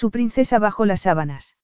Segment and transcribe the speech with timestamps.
[0.00, 1.56] Su princesa bajo las sábanas.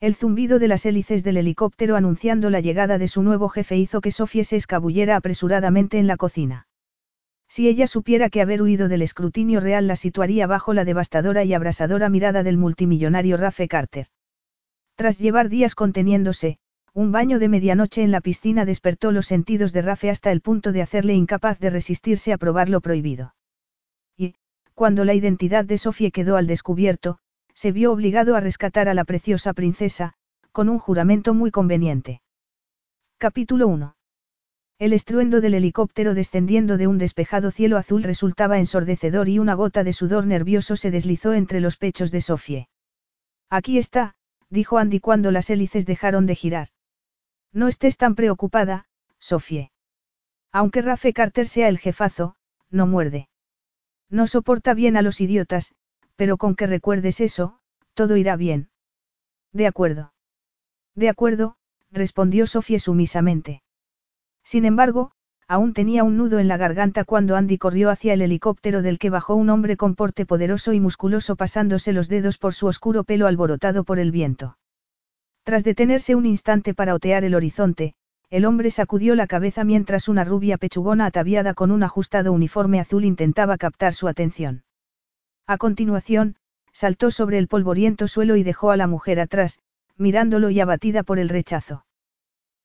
[0.00, 4.00] El zumbido de las hélices del helicóptero anunciando la llegada de su nuevo jefe hizo
[4.00, 6.68] que Sofía se escabullera apresuradamente en la cocina.
[7.50, 11.52] Si ella supiera que haber huido del escrutinio real la situaría bajo la devastadora y
[11.52, 14.06] abrasadora mirada del multimillonario Rafe Carter.
[14.94, 16.56] Tras llevar días conteniéndose,
[16.94, 20.72] un baño de medianoche en la piscina despertó los sentidos de Rafe hasta el punto
[20.72, 23.34] de hacerle incapaz de resistirse a probar lo prohibido.
[24.16, 24.34] Y,
[24.72, 27.18] cuando la identidad de Sofía quedó al descubierto,
[27.54, 30.14] se vio obligado a rescatar a la preciosa princesa,
[30.52, 32.22] con un juramento muy conveniente.
[33.18, 33.94] Capítulo 1.
[34.78, 39.84] El estruendo del helicóptero descendiendo de un despejado cielo azul resultaba ensordecedor y una gota
[39.84, 42.68] de sudor nervioso se deslizó entre los pechos de Sofie.
[43.50, 44.14] Aquí está,
[44.48, 46.68] dijo Andy cuando las hélices dejaron de girar.
[47.52, 48.86] No estés tan preocupada,
[49.18, 49.70] Sofie.
[50.50, 52.36] Aunque Rafe Carter sea el jefazo,
[52.70, 53.28] no muerde.
[54.08, 55.74] No soporta bien a los idiotas,
[56.20, 57.60] pero con que recuerdes eso,
[57.94, 58.68] todo irá bien.
[59.54, 60.12] De acuerdo.
[60.94, 61.56] De acuerdo,
[61.90, 63.62] respondió Sofía sumisamente.
[64.44, 65.12] Sin embargo,
[65.48, 69.08] aún tenía un nudo en la garganta cuando Andy corrió hacia el helicóptero del que
[69.08, 73.26] bajó un hombre con porte poderoso y musculoso pasándose los dedos por su oscuro pelo
[73.26, 74.58] alborotado por el viento.
[75.42, 77.94] Tras detenerse un instante para otear el horizonte,
[78.28, 83.06] el hombre sacudió la cabeza mientras una rubia pechugona ataviada con un ajustado uniforme azul
[83.06, 84.64] intentaba captar su atención.
[85.50, 86.36] A continuación,
[86.72, 89.58] saltó sobre el polvoriento suelo y dejó a la mujer atrás,
[89.96, 91.84] mirándolo y abatida por el rechazo.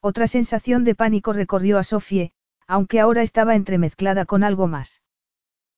[0.02, 2.32] Otra sensación de pánico recorrió a Sofie,
[2.68, 5.02] aunque ahora estaba entremezclada con algo más.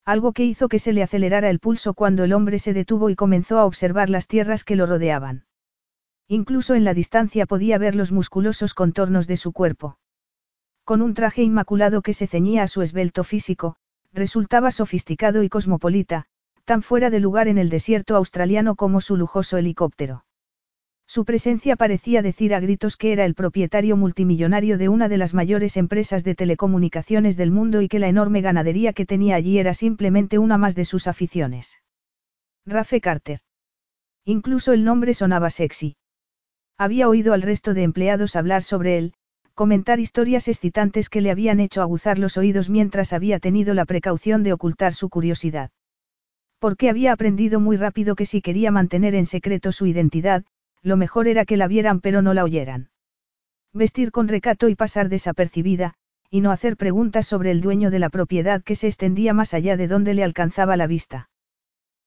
[0.03, 3.15] Algo que hizo que se le acelerara el pulso cuando el hombre se detuvo y
[3.15, 5.45] comenzó a observar las tierras que lo rodeaban.
[6.27, 9.97] Incluso en la distancia podía ver los musculosos contornos de su cuerpo.
[10.83, 13.77] Con un traje inmaculado que se ceñía a su esbelto físico,
[14.11, 16.27] resultaba sofisticado y cosmopolita,
[16.67, 20.25] tan fuera de lugar en el desierto australiano como su lujoso helicóptero.
[21.07, 25.33] Su presencia parecía decir a gritos que era el propietario multimillonario de una de las
[25.33, 29.73] mayores empresas de telecomunicaciones del mundo y que la enorme ganadería que tenía allí era
[29.73, 31.81] simplemente una más de sus aficiones.
[32.65, 33.39] Rafe Carter.
[34.25, 35.95] Incluso el nombre sonaba sexy.
[36.77, 39.13] Había oído al resto de empleados hablar sobre él,
[39.53, 44.43] comentar historias excitantes que le habían hecho aguzar los oídos mientras había tenido la precaución
[44.43, 45.71] de ocultar su curiosidad
[46.59, 50.43] porque había aprendido muy rápido que si quería mantener en secreto su identidad,
[50.81, 52.89] lo mejor era que la vieran pero no la oyeran.
[53.73, 55.93] Vestir con recato y pasar desapercibida,
[56.29, 59.77] y no hacer preguntas sobre el dueño de la propiedad que se extendía más allá
[59.77, 61.29] de donde le alcanzaba la vista.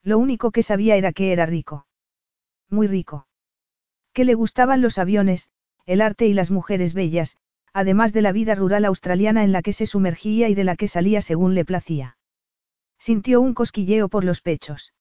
[0.03, 1.87] Lo único que sabía era que era rico.
[2.69, 3.27] Muy rico.
[4.13, 5.51] Que le gustaban los aviones,
[5.87, 7.37] el arte y las mujeres bellas,
[7.73, 10.89] además de la vida rural australiana en la que se sumergía y de la que
[10.89, 12.17] salía según le placía.
[13.01, 14.93] Sintió un cosquilleo por los pechos.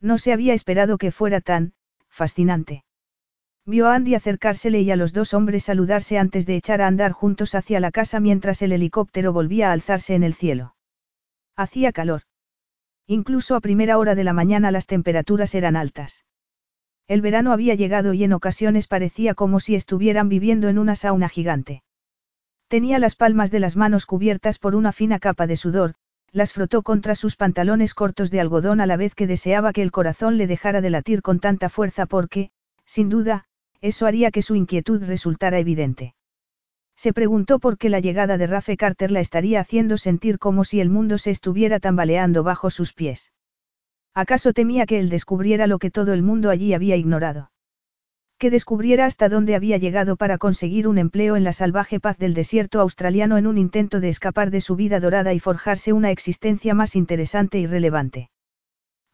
[0.00, 1.72] No se había esperado que fuera tan,
[2.08, 2.84] fascinante.
[3.64, 7.10] Vio a Andy acercársele y a los dos hombres saludarse antes de echar a andar
[7.10, 10.76] juntos hacia la casa mientras el helicóptero volvía a alzarse en el cielo.
[11.56, 12.22] Hacía calor.
[13.08, 16.24] Incluso a primera hora de la mañana las temperaturas eran altas.
[17.08, 21.28] El verano había llegado y en ocasiones parecía como si estuvieran viviendo en una sauna
[21.28, 21.82] gigante.
[22.68, 25.94] Tenía las palmas de las manos cubiertas por una fina capa de sudor,
[26.36, 29.90] las frotó contra sus pantalones cortos de algodón a la vez que deseaba que el
[29.90, 32.50] corazón le dejara de latir con tanta fuerza porque,
[32.84, 33.46] sin duda,
[33.80, 36.14] eso haría que su inquietud resultara evidente.
[36.94, 40.78] Se preguntó por qué la llegada de Rafe Carter la estaría haciendo sentir como si
[40.78, 43.32] el mundo se estuviera tambaleando bajo sus pies.
[44.12, 47.50] ¿Acaso temía que él descubriera lo que todo el mundo allí había ignorado?
[48.38, 52.34] Que descubriera hasta dónde había llegado para conseguir un empleo en la salvaje paz del
[52.34, 56.74] desierto australiano en un intento de escapar de su vida dorada y forjarse una existencia
[56.74, 58.30] más interesante y relevante.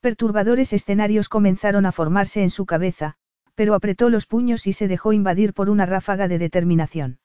[0.00, 3.14] Perturbadores escenarios comenzaron a formarse en su cabeza,
[3.54, 7.20] pero apretó los puños y se dejó invadir por una ráfaga de determinación.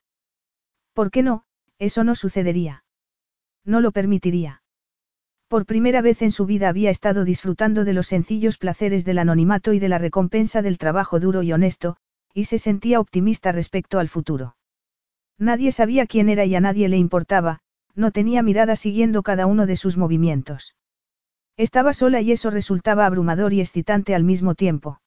[0.94, 1.46] ¿Por qué no?
[1.80, 2.84] Eso no sucedería.
[3.66, 4.62] No lo permitiría.
[5.48, 9.72] Por primera vez en su vida había estado disfrutando de los sencillos placeres del anonimato
[9.72, 11.96] y de la recompensa del trabajo duro y honesto,
[12.34, 14.58] y se sentía optimista respecto al futuro.
[15.38, 17.60] Nadie sabía quién era y a nadie le importaba,
[17.96, 20.76] no tenía mirada siguiendo cada uno de sus movimientos.
[21.56, 25.00] Estaba sola y eso resultaba abrumador y excitante al mismo tiempo.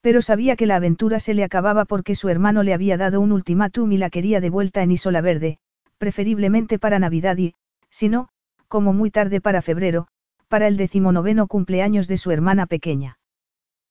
[0.00, 3.30] Pero sabía que la aventura se le acababa porque su hermano le había dado un
[3.30, 5.58] ultimátum y la quería de vuelta en Isola Verde,
[5.98, 7.54] preferiblemente para Navidad y,
[7.90, 8.30] si no,
[8.70, 10.06] como muy tarde para febrero,
[10.48, 13.18] para el decimonoveno cumpleaños de su hermana pequeña.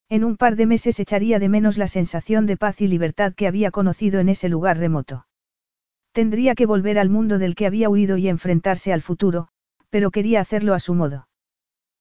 [0.09, 3.45] En un par de meses echaría de menos la sensación de paz y libertad que
[3.45, 5.27] había conocido en ese lugar remoto.
[6.13, 9.49] Tendría que volver al mundo del que había huido y enfrentarse al futuro,
[9.89, 11.27] pero quería hacerlo a su modo.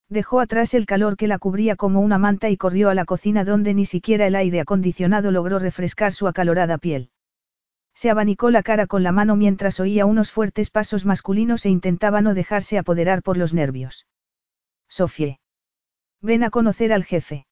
[0.08, 3.44] Dejó atrás el calor que la cubría como una manta y corrió a la cocina
[3.44, 7.10] donde ni siquiera el aire acondicionado logró refrescar su acalorada piel.
[8.00, 12.20] Se abanicó la cara con la mano mientras oía unos fuertes pasos masculinos e intentaba
[12.20, 14.06] no dejarse apoderar por los nervios.
[14.88, 15.40] Sofie.
[16.22, 17.46] Ven a conocer al jefe.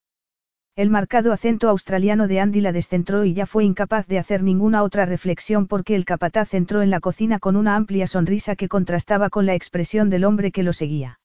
[0.77, 4.85] El marcado acento australiano de Andy la descentró y ya fue incapaz de hacer ninguna
[4.85, 9.31] otra reflexión porque el capataz entró en la cocina con una amplia sonrisa que contrastaba
[9.31, 11.19] con la expresión del hombre que lo seguía.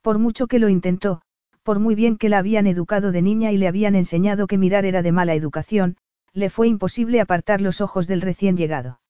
[0.00, 1.22] Por mucho que lo intentó,
[1.62, 4.84] por muy bien que la habían educado de niña y le habían enseñado que mirar
[4.84, 5.96] era de mala educación,
[6.32, 9.00] le fue imposible apartar los ojos del recién llegado.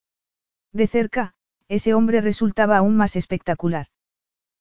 [0.73, 1.35] De cerca,
[1.69, 3.87] ese hombre resultaba aún más espectacular.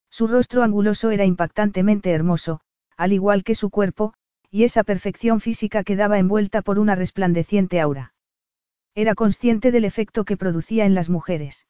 [0.10, 2.62] Su rostro anguloso era impactantemente hermoso,
[2.98, 4.14] al igual que su cuerpo,
[4.50, 8.14] y esa perfección física quedaba envuelta por una resplandeciente aura.
[8.94, 11.66] Era consciente del efecto que producía en las mujeres.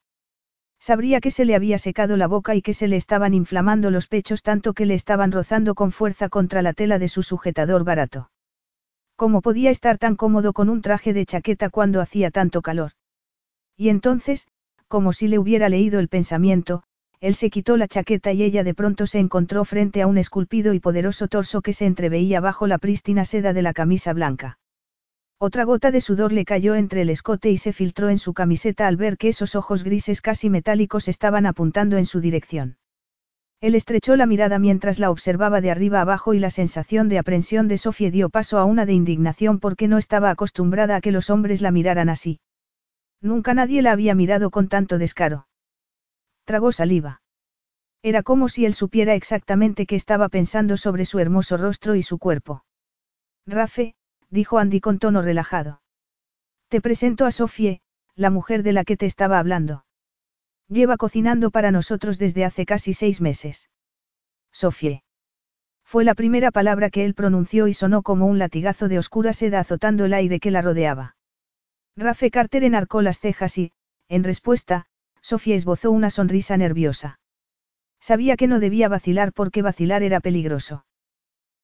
[0.80, 4.08] Sabría que se le había secado la boca y que se le estaban inflamando los
[4.08, 8.30] pechos tanto que le estaban rozando con fuerza contra la tela de su sujetador barato.
[9.22, 12.90] ¿Cómo podía estar tan cómodo con un traje de chaqueta cuando hacía tanto calor?
[13.76, 14.48] Y entonces,
[14.88, 16.82] como si le hubiera leído el pensamiento,
[17.20, 20.74] él se quitó la chaqueta y ella de pronto se encontró frente a un esculpido
[20.74, 24.58] y poderoso torso que se entreveía bajo la prístina seda de la camisa blanca.
[25.38, 28.88] Otra gota de sudor le cayó entre el escote y se filtró en su camiseta
[28.88, 32.76] al ver que esos ojos grises casi metálicos estaban apuntando en su dirección.
[33.62, 37.68] Él estrechó la mirada mientras la observaba de arriba abajo y la sensación de aprensión
[37.68, 41.30] de Sofía dio paso a una de indignación porque no estaba acostumbrada a que los
[41.30, 42.40] hombres la miraran así.
[43.20, 45.46] Nunca nadie la había mirado con tanto descaro.
[46.44, 47.22] Tragó saliva.
[48.02, 52.18] Era como si él supiera exactamente qué estaba pensando sobre su hermoso rostro y su
[52.18, 52.64] cuerpo.
[53.46, 53.94] Rafe,
[54.28, 55.82] dijo Andy con tono relajado.
[56.66, 57.80] Te presento a Sofie,
[58.16, 59.84] la mujer de la que te estaba hablando.
[60.72, 63.68] Lleva cocinando para nosotros desde hace casi seis meses.
[64.52, 65.02] Sofie.
[65.84, 69.60] Fue la primera palabra que él pronunció y sonó como un latigazo de oscura seda
[69.60, 71.16] azotando el aire que la rodeaba.
[71.94, 73.72] Rafe Carter enarcó las cejas y,
[74.08, 74.86] en respuesta,
[75.20, 77.20] Sofía esbozó una sonrisa nerviosa.
[78.00, 80.86] Sabía que no debía vacilar porque vacilar era peligroso.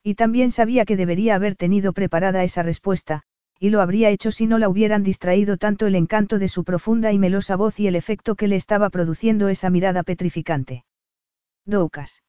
[0.02, 3.22] Y también sabía que debería haber tenido preparada esa respuesta,
[3.60, 7.12] y lo habría hecho si no la hubieran distraído tanto el encanto de su profunda
[7.12, 10.84] y melosa voz y el efecto que le estaba produciendo esa mirada petrificante.
[11.64, 12.22] Doukas.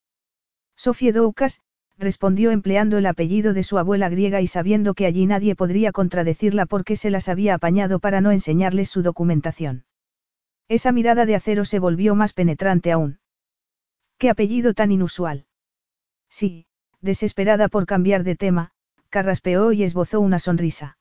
[0.76, 1.62] Sofía Doukas,
[1.98, 6.66] respondió empleando el apellido de su abuela griega y sabiendo que allí nadie podría contradecirla
[6.66, 9.86] porque se las había apañado para no enseñarles su documentación.
[10.70, 13.20] Esa mirada de acero se volvió más penetrante aún.
[14.18, 15.46] ¿Qué apellido tan inusual?
[16.30, 16.68] Sí,
[17.02, 18.72] desesperada por cambiar de tema,
[19.10, 20.99] carraspeó y esbozó una sonrisa.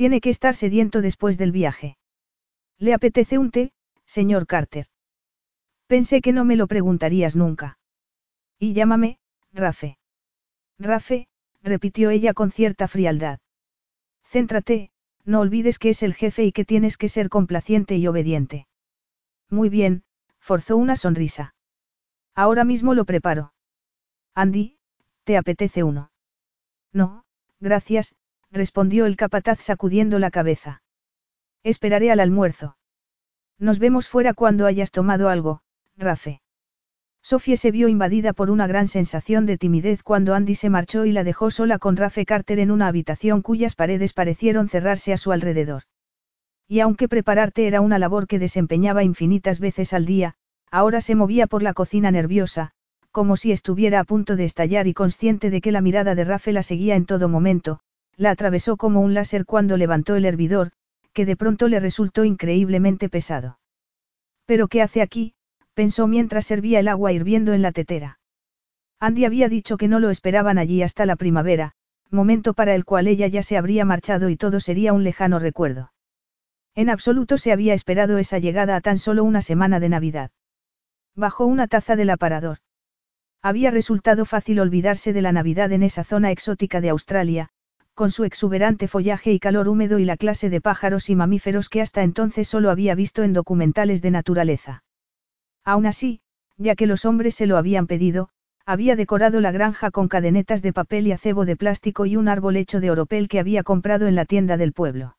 [0.00, 1.98] Tiene que estar sediento después del viaje.
[2.78, 3.74] ¿Le apetece un té,
[4.06, 4.86] señor Carter?
[5.88, 7.78] Pensé que no me lo preguntarías nunca.
[8.58, 9.18] Y llámame,
[9.52, 9.98] Rafe.
[10.78, 11.28] Rafe,
[11.60, 13.40] repitió ella con cierta frialdad.
[14.24, 14.90] Céntrate,
[15.26, 18.66] no olvides que es el jefe y que tienes que ser complaciente y obediente.
[19.50, 20.04] Muy bien,
[20.38, 21.54] forzó una sonrisa.
[22.34, 23.52] Ahora mismo lo preparo.
[24.34, 24.78] Andy,
[25.24, 26.10] ¿te apetece uno?
[26.90, 27.26] No,
[27.60, 28.16] gracias,
[28.50, 30.82] respondió el capataz sacudiendo la cabeza.
[31.62, 32.76] Esperaré al almuerzo.
[33.58, 35.60] Nos vemos fuera cuando hayas tomado algo,
[35.96, 36.40] Rafe.
[37.22, 41.12] Sofía se vio invadida por una gran sensación de timidez cuando Andy se marchó y
[41.12, 45.30] la dejó sola con Rafe Carter en una habitación cuyas paredes parecieron cerrarse a su
[45.30, 45.82] alrededor.
[46.66, 50.34] Y aunque prepararte era una labor que desempeñaba infinitas veces al día,
[50.70, 52.70] ahora se movía por la cocina nerviosa,
[53.10, 56.52] como si estuviera a punto de estallar y consciente de que la mirada de Rafe
[56.52, 57.80] la seguía en todo momento,
[58.20, 60.72] la atravesó como un láser cuando levantó el hervidor,
[61.14, 63.58] que de pronto le resultó increíblemente pesado.
[64.44, 65.32] ¿Pero qué hace aquí?
[65.72, 68.18] pensó mientras servía el agua hirviendo en la tetera.
[68.98, 71.72] Andy había dicho que no lo esperaban allí hasta la primavera,
[72.10, 75.94] momento para el cual ella ya se habría marchado y todo sería un lejano recuerdo.
[76.74, 80.30] En absoluto se había esperado esa llegada a tan solo una semana de Navidad.
[81.14, 82.58] Bajó una taza del aparador.
[83.40, 87.50] Había resultado fácil olvidarse de la Navidad en esa zona exótica de Australia,
[88.00, 91.82] con su exuberante follaje y calor húmedo y la clase de pájaros y mamíferos que
[91.82, 94.84] hasta entonces solo había visto en documentales de naturaleza.
[95.66, 96.22] Aún así,
[96.56, 98.30] ya que los hombres se lo habían pedido,
[98.64, 102.56] Había decorado la granja con cadenetas de papel y acebo de plástico y un árbol
[102.56, 105.18] hecho de oropel que había comprado en la tienda del pueblo.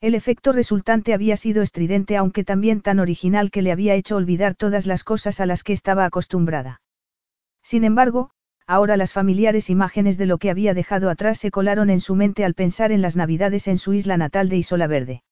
[0.00, 4.56] El efecto resultante había sido estridente aunque también tan original que le había hecho olvidar
[4.56, 6.80] todas las cosas a las que estaba acostumbrada.
[7.62, 8.30] Sin embargo,
[8.66, 12.44] ahora las familiares imágenes de lo que había dejado atrás se colaron en su mente
[12.44, 15.22] al pensar en las navidades en su isla natal de Isola Verde.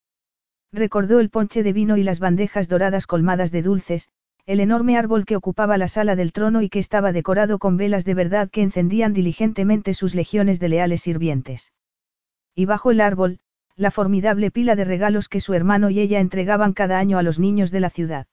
[0.72, 4.08] Recordó el ponche de vino y las bandejas doradas colmadas de dulces,
[4.46, 8.04] el enorme árbol que ocupaba la sala del trono y que estaba decorado con velas
[8.04, 11.72] de verdad que encendían diligentemente sus legiones de leales sirvientes.
[12.54, 13.40] Y bajo el árbol,
[13.76, 17.38] la formidable pila de regalos que su hermano y ella entregaban cada año a los
[17.38, 18.26] niños de la ciudad.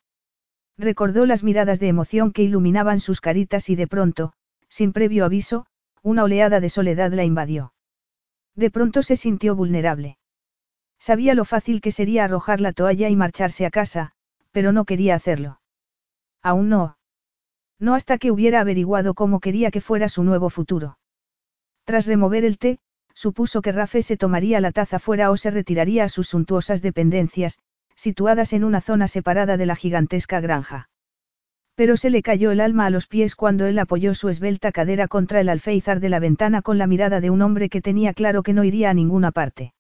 [0.78, 4.34] Recordó las miradas de emoción que iluminaban sus caritas y de pronto,
[4.78, 5.66] sin previo aviso,
[6.04, 7.74] una oleada de soledad la invadió.
[8.56, 10.20] De pronto se sintió vulnerable.
[11.00, 14.12] Sabía lo fácil que sería arrojar la toalla y marcharse a casa,
[14.52, 15.62] pero no quería hacerlo.
[16.44, 17.00] Aún no.
[17.80, 21.00] No hasta que hubiera averiguado cómo quería que fuera su nuevo futuro.
[21.84, 22.78] Tras remover el té,
[23.16, 27.58] supuso que Rafe se tomaría la taza fuera o se retiraría a sus suntuosas dependencias,
[27.96, 30.90] situadas en una zona separada de la gigantesca granja.
[31.78, 35.08] Pero se le cayó el alma a los pies cuando él apoyó su esbelta cadera
[35.08, 38.42] contra el alféizar de la ventana con la mirada de un hombre que tenía claro
[38.42, 39.76] que no iría a ninguna parte.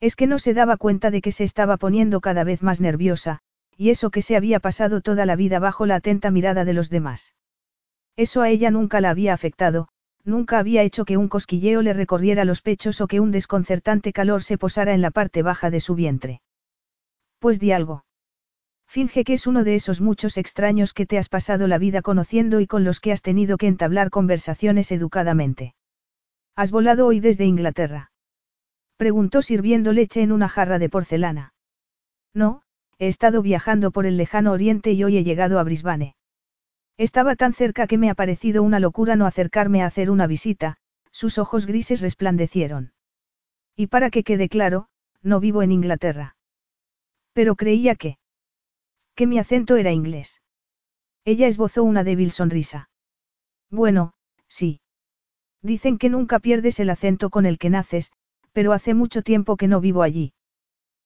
[0.00, 3.38] Es que no se daba cuenta de que se estaba poniendo cada vez más nerviosa,
[3.76, 6.90] y eso que se había pasado toda la vida bajo la atenta mirada de los
[6.90, 7.36] demás.
[8.16, 9.86] Eso a ella nunca la había afectado,
[10.24, 14.42] nunca había hecho que un cosquilleo le recorriera los pechos o que un desconcertante calor
[14.42, 16.42] se posara en la parte baja de su vientre.
[17.38, 18.02] Pues di algo.
[18.92, 22.60] Finge que es uno de esos muchos extraños que te has pasado la vida conociendo
[22.60, 25.74] y con los que has tenido que entablar conversaciones educadamente.
[26.56, 28.12] ¿Has volado hoy desde Inglaterra?
[28.98, 31.54] Preguntó sirviendo leche en una jarra de porcelana.
[32.34, 32.64] No,
[32.98, 36.14] he estado viajando por el lejano oriente y hoy he llegado a Brisbane.
[36.98, 40.76] Estaba tan cerca que me ha parecido una locura no acercarme a hacer una visita,
[41.12, 42.92] sus ojos grises resplandecieron.
[43.74, 44.88] Y para que quede claro,
[45.22, 46.36] no vivo en Inglaterra.
[47.32, 48.18] Pero creía que...
[49.14, 50.42] que mi acento era inglés.
[51.24, 52.90] Ella esbozó una débil sonrisa.
[53.70, 54.14] Bueno,
[54.48, 54.80] sí.
[55.62, 58.10] Dicen que nunca pierdes el acento con el que naces,
[58.52, 60.34] pero hace mucho tiempo que no vivo allí.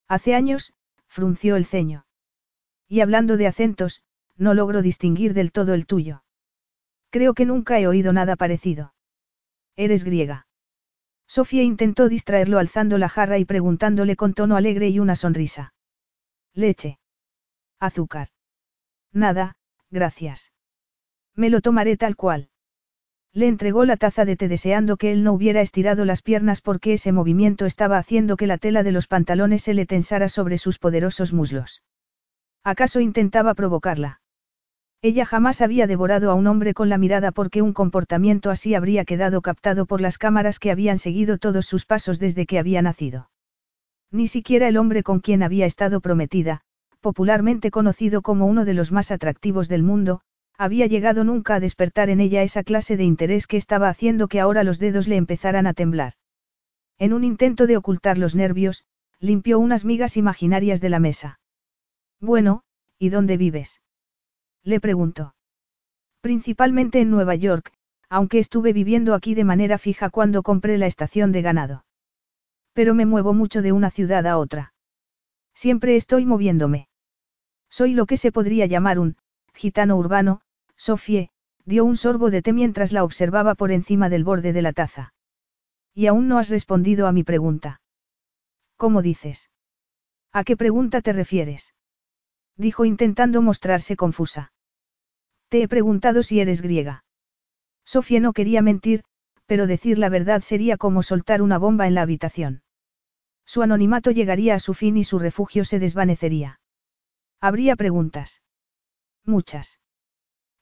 [0.09, 0.73] Hace años,
[1.07, 2.07] frunció el ceño.
[2.89, 4.03] Y hablando de acentos,
[4.37, 6.23] no logro distinguir del todo el tuyo.
[7.11, 8.95] Creo que nunca he oído nada parecido.
[9.77, 10.47] Eres griega.
[11.27, 15.75] Sofía intentó distraerlo alzando la jarra y preguntándole con tono alegre y una sonrisa.
[16.55, 16.99] Leche.
[17.81, 18.29] Azúcar.
[19.13, 19.57] Nada,
[19.91, 20.53] gracias.
[21.35, 22.49] Me lo tomaré tal cual.
[23.33, 26.95] Le entregó la taza de té deseando que él no hubiera estirado las piernas porque
[26.95, 30.79] ese movimiento estaba haciendo que la tela de los pantalones se le tensara sobre sus
[30.79, 31.83] poderosos muslos.
[32.65, 34.23] ¿Acaso intentaba provocarla?
[35.03, 39.05] Ella jamás había devorado a un hombre con la mirada porque un comportamiento así habría
[39.05, 43.31] quedado captado por las cámaras que habían seguido todos sus pasos desde que había nacido.
[44.11, 46.63] Ni siquiera el hombre con quien había estado prometida,
[47.07, 50.23] popularmente conocido como uno de los más atractivos del mundo,
[50.59, 54.41] había llegado nunca a despertar en ella esa clase de interés que estaba haciendo que
[54.41, 56.15] ahora los dedos le empezaran a temblar.
[56.99, 58.83] En un intento de ocultar los nervios,
[59.21, 61.39] limpió unas migas imaginarias de la mesa.
[62.21, 62.65] Bueno,
[62.99, 63.81] ¿y dónde vives?
[64.65, 65.37] Le preguntó.
[66.21, 67.73] Principalmente en Nueva York,
[68.09, 71.85] aunque estuve viviendo aquí de manera fija cuando compré la estación de ganado.
[72.73, 74.75] Pero me muevo mucho de una ciudad a otra.
[75.55, 76.89] Siempre estoy moviéndome.
[77.69, 79.17] Soy lo que se podría llamar un
[79.55, 80.41] gitano urbano,
[80.77, 81.31] Sofie,
[81.65, 85.15] dio un sorbo de té mientras la observaba por encima del borde de la taza.
[85.95, 87.81] Y aún no has respondido a mi pregunta.
[88.77, 89.51] ¿Cómo dices?
[90.33, 91.75] ¿A qué pregunta te refieres?
[92.57, 94.53] Dijo intentando mostrarse confusa.
[95.49, 97.05] Te he preguntado si eres griega.
[97.85, 99.05] Sofía no quería mentir,
[99.47, 102.63] pero decir la verdad sería como soltar una bomba en la habitación.
[103.45, 106.61] Su anonimato llegaría a su fin y su refugio se desvanecería.
[107.41, 108.43] Habría preguntas.
[109.25, 109.79] Muchas.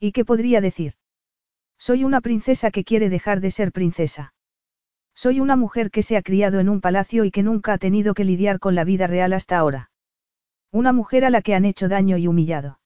[0.01, 0.95] ¿Y qué podría decir?
[1.79, 4.35] Soy una princesa que quiere dejar de ser princesa.
[5.15, 8.15] Soy una mujer que se ha criado en un palacio y que nunca ha tenido
[8.15, 9.91] que lidiar con la vida real hasta ahora.
[10.73, 12.81] Una mujer a la que han hecho daño y humillado.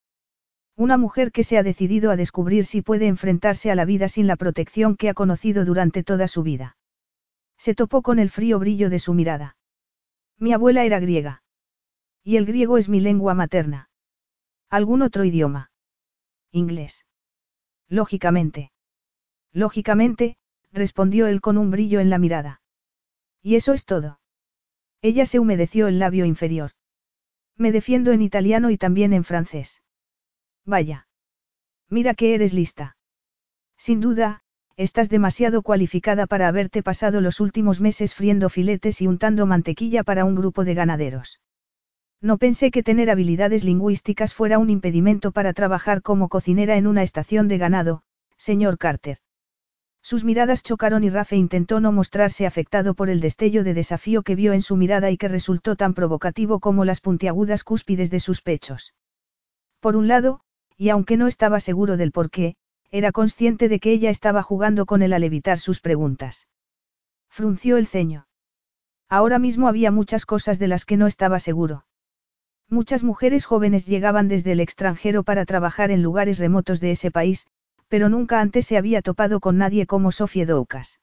[0.76, 4.26] Una mujer que se ha decidido a descubrir si puede enfrentarse a la vida sin
[4.26, 6.76] la protección que ha conocido durante toda su vida.
[7.57, 9.57] Se topó con el frío brillo de su mirada.
[10.38, 11.42] Mi abuela era griega.
[12.28, 13.88] Y el griego es mi lengua materna.
[14.68, 15.70] ¿Algún otro idioma?
[16.52, 17.06] Inglés.
[17.88, 18.70] Lógicamente.
[19.50, 20.37] Lógicamente,
[20.70, 22.61] respondió él con un brillo en la mirada.
[23.40, 24.20] Y eso es todo.
[25.00, 26.73] Ella se humedeció el labio inferior.
[27.56, 29.80] Me defiendo en italiano y también en francés.
[30.66, 31.08] Vaya.
[31.88, 32.99] Mira que eres lista.
[33.78, 34.42] Sin duda,
[34.76, 40.26] estás demasiado cualificada para haberte pasado los últimos meses friendo filetes y untando mantequilla para
[40.26, 41.40] un grupo de ganaderos.
[42.21, 47.05] No pensé que tener habilidades lingüísticas fuera un impedimento para trabajar como cocinera en una
[47.05, 48.03] estación de ganado,
[48.37, 49.19] señor Carter.
[50.03, 54.35] Sus miradas chocaron y Rafe intentó no mostrarse afectado por el destello de desafío que
[54.35, 58.41] vio en su mirada y que resultó tan provocativo como las puntiagudas cúspides de sus
[58.41, 58.95] pechos.
[59.81, 60.41] Por un lado,
[60.77, 62.57] y aunque no estaba seguro del por qué,
[62.91, 66.49] era consciente de que ella estaba jugando con él al evitar sus preguntas.
[67.29, 68.27] Frunció el ceño.
[69.09, 71.85] Ahora mismo había muchas cosas de las que no estaba seguro.
[72.71, 77.47] Muchas mujeres jóvenes llegaban desde el extranjero para trabajar en lugares remotos de ese país,
[77.89, 81.01] pero nunca antes se había topado con nadie como Sofía Doukas.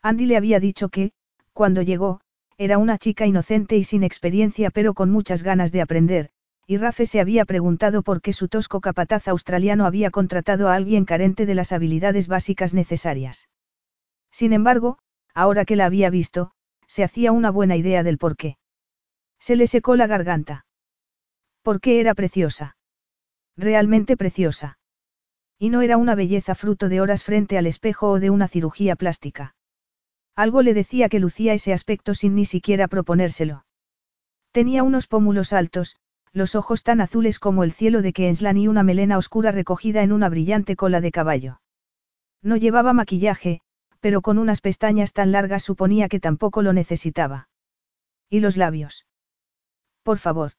[0.00, 1.12] Andy le había dicho que,
[1.52, 2.20] cuando llegó,
[2.56, 6.30] era una chica inocente y sin experiencia pero con muchas ganas de aprender,
[6.66, 11.04] y Rafe se había preguntado por qué su tosco capataz australiano había contratado a alguien
[11.04, 13.48] carente de las habilidades básicas necesarias.
[14.30, 14.98] Sin embargo,
[15.34, 16.52] ahora que la había visto,
[16.86, 18.56] se hacía una buena idea del por qué.
[19.38, 20.64] Se le secó la garganta.
[21.68, 22.78] ¿Por qué era preciosa?
[23.54, 24.78] Realmente preciosa.
[25.58, 28.96] Y no era una belleza fruto de horas frente al espejo o de una cirugía
[28.96, 29.54] plástica.
[30.34, 33.66] Algo le decía que lucía ese aspecto sin ni siquiera proponérselo.
[34.50, 35.96] Tenía unos pómulos altos,
[36.32, 40.12] los ojos tan azules como el cielo de Queensland y una melena oscura recogida en
[40.12, 41.60] una brillante cola de caballo.
[42.40, 43.60] No llevaba maquillaje,
[44.00, 47.50] pero con unas pestañas tan largas suponía que tampoco lo necesitaba.
[48.30, 49.04] ¿Y los labios?
[50.02, 50.52] Por favor.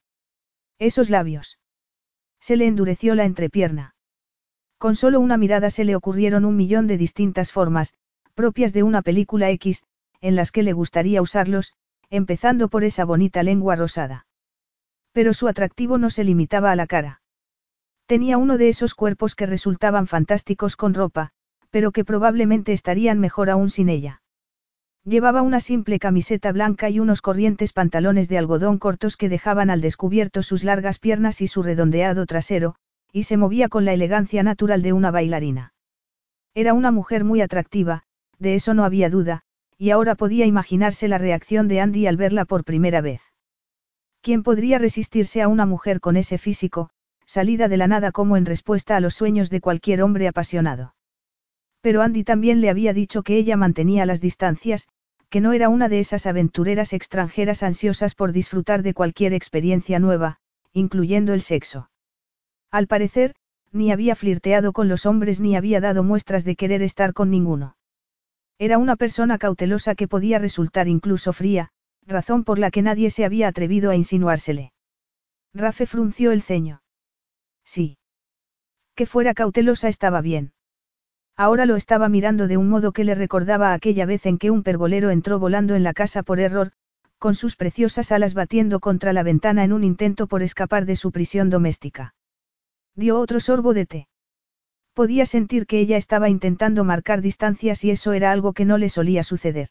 [0.80, 1.60] Esos labios.
[2.40, 3.96] Se le endureció la entrepierna.
[4.78, 7.96] Con solo una mirada se le ocurrieron un millón de distintas formas,
[8.34, 9.84] propias de una película X,
[10.22, 11.74] en las que le gustaría usarlos,
[12.10, 14.26] empezando por esa bonita lengua rosada.
[15.12, 17.22] Pero su atractivo no se limitaba a la cara.
[18.06, 21.32] Tenía uno de esos cuerpos que resultaban fantásticos con ropa,
[21.72, 24.19] pero que probablemente estarían mejor aún sin ella.
[25.10, 29.82] Llevaba una simple camiseta blanca y unos corrientes pantalones de algodón cortos que dejaban al
[29.82, 32.76] descubierto sus largas piernas y su redondeado trasero,
[33.12, 35.74] y se movía con la elegancia natural de una bailarina.
[36.54, 38.04] Era una mujer muy atractiva,
[38.38, 39.42] de eso no había duda,
[39.80, 43.24] y ahora podía imaginarse la reacción de Andy al verla por primera vez.
[44.22, 46.92] ¿Quién podría resistirse a una mujer con ese físico,
[47.26, 50.94] salida de la nada como en respuesta a los sueños de cualquier hombre apasionado?
[51.82, 54.88] Pero Andy también le había dicho que ella mantenía las distancias,
[55.30, 60.38] que no era una de esas aventureras extranjeras ansiosas por disfrutar de cualquier experiencia nueva,
[60.74, 61.90] incluyendo el sexo.
[62.72, 63.36] Al parecer,
[63.72, 67.76] ni había flirteado con los hombres ni había dado muestras de querer estar con ninguno.
[68.58, 71.70] Era una persona cautelosa que podía resultar incluso fría,
[72.06, 74.74] razón por la que nadie se había atrevido a insinuársele.
[75.54, 76.82] Rafe frunció el ceño.
[77.64, 77.98] Sí.
[78.96, 80.52] Que fuera cautelosa estaba bien.
[81.40, 84.62] Ahora lo estaba mirando de un modo que le recordaba aquella vez en que un
[84.62, 86.74] pergolero entró volando en la casa por error,
[87.18, 91.14] con sus preciosas alas batiendo contra la ventana en un intento por escapar de su
[91.14, 92.14] prisión doméstica.
[92.94, 94.08] Dio otro sorbo de té.
[94.94, 98.90] Podía sentir que ella estaba intentando marcar distancias y eso era algo que no le
[98.90, 99.70] solía suceder.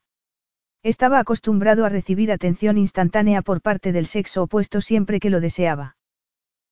[0.82, 5.98] Estaba acostumbrado a recibir atención instantánea por parte del sexo opuesto siempre que lo deseaba.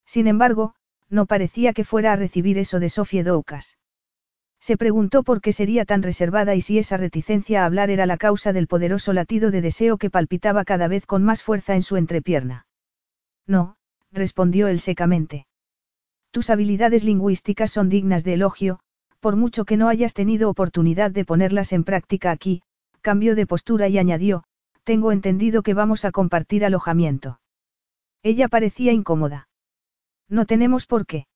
[0.07, 0.75] Sin embargo,
[1.11, 3.77] no parecía que fuera a recibir eso de Sofía Doukas.
[4.67, 8.17] Se preguntó por qué sería tan reservada y si esa reticencia a hablar era la
[8.17, 11.97] causa del poderoso latido de deseo que palpitaba cada vez con más fuerza en su
[11.97, 12.67] entrepierna.
[13.47, 13.77] No,
[14.11, 15.47] respondió él secamente.
[16.33, 18.81] Tus habilidades lingüísticas son dignas de elogio,
[19.21, 22.63] por mucho que no hayas tenido oportunidad de ponerlas en práctica aquí,
[23.03, 24.43] cambió de postura y añadió,
[24.83, 27.39] tengo entendido que vamos a compartir alojamiento.
[28.25, 29.49] Ella parecía incómoda.
[30.29, 31.29] No tenemos por qué.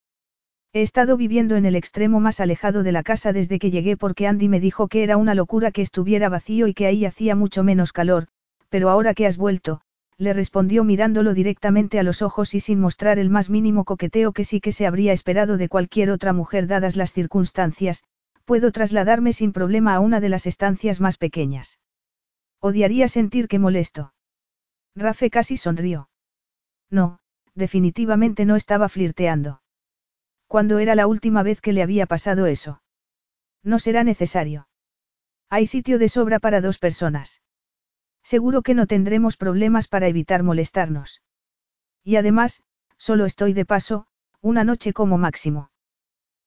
[0.73, 4.29] He estado viviendo en el extremo más alejado de la casa desde que llegué porque
[4.29, 7.65] Andy me dijo que era una locura que estuviera vacío y que ahí hacía mucho
[7.65, 8.29] menos calor,
[8.69, 9.81] pero ahora que has vuelto,
[10.17, 14.45] le respondió mirándolo directamente a los ojos y sin mostrar el más mínimo coqueteo que
[14.45, 18.05] sí que se habría esperado de cualquier otra mujer dadas las circunstancias,
[18.45, 21.81] puedo trasladarme sin problema a una de las estancias más pequeñas.
[22.61, 24.13] Odiaría sentir que molesto.
[24.95, 26.11] Rafe casi sonrió.
[26.91, 27.19] No,
[27.55, 29.60] definitivamente no estaba flirteando.
[30.51, 32.83] ¿Cuándo era la última vez que le había pasado eso?
[33.63, 34.67] No será necesario.
[35.49, 37.41] Hay sitio de sobra para dos personas.
[38.25, 41.23] Seguro que no tendremos problemas para evitar molestarnos.
[42.03, 42.65] Y además,
[42.97, 44.09] solo estoy de paso,
[44.41, 45.71] una noche como máximo.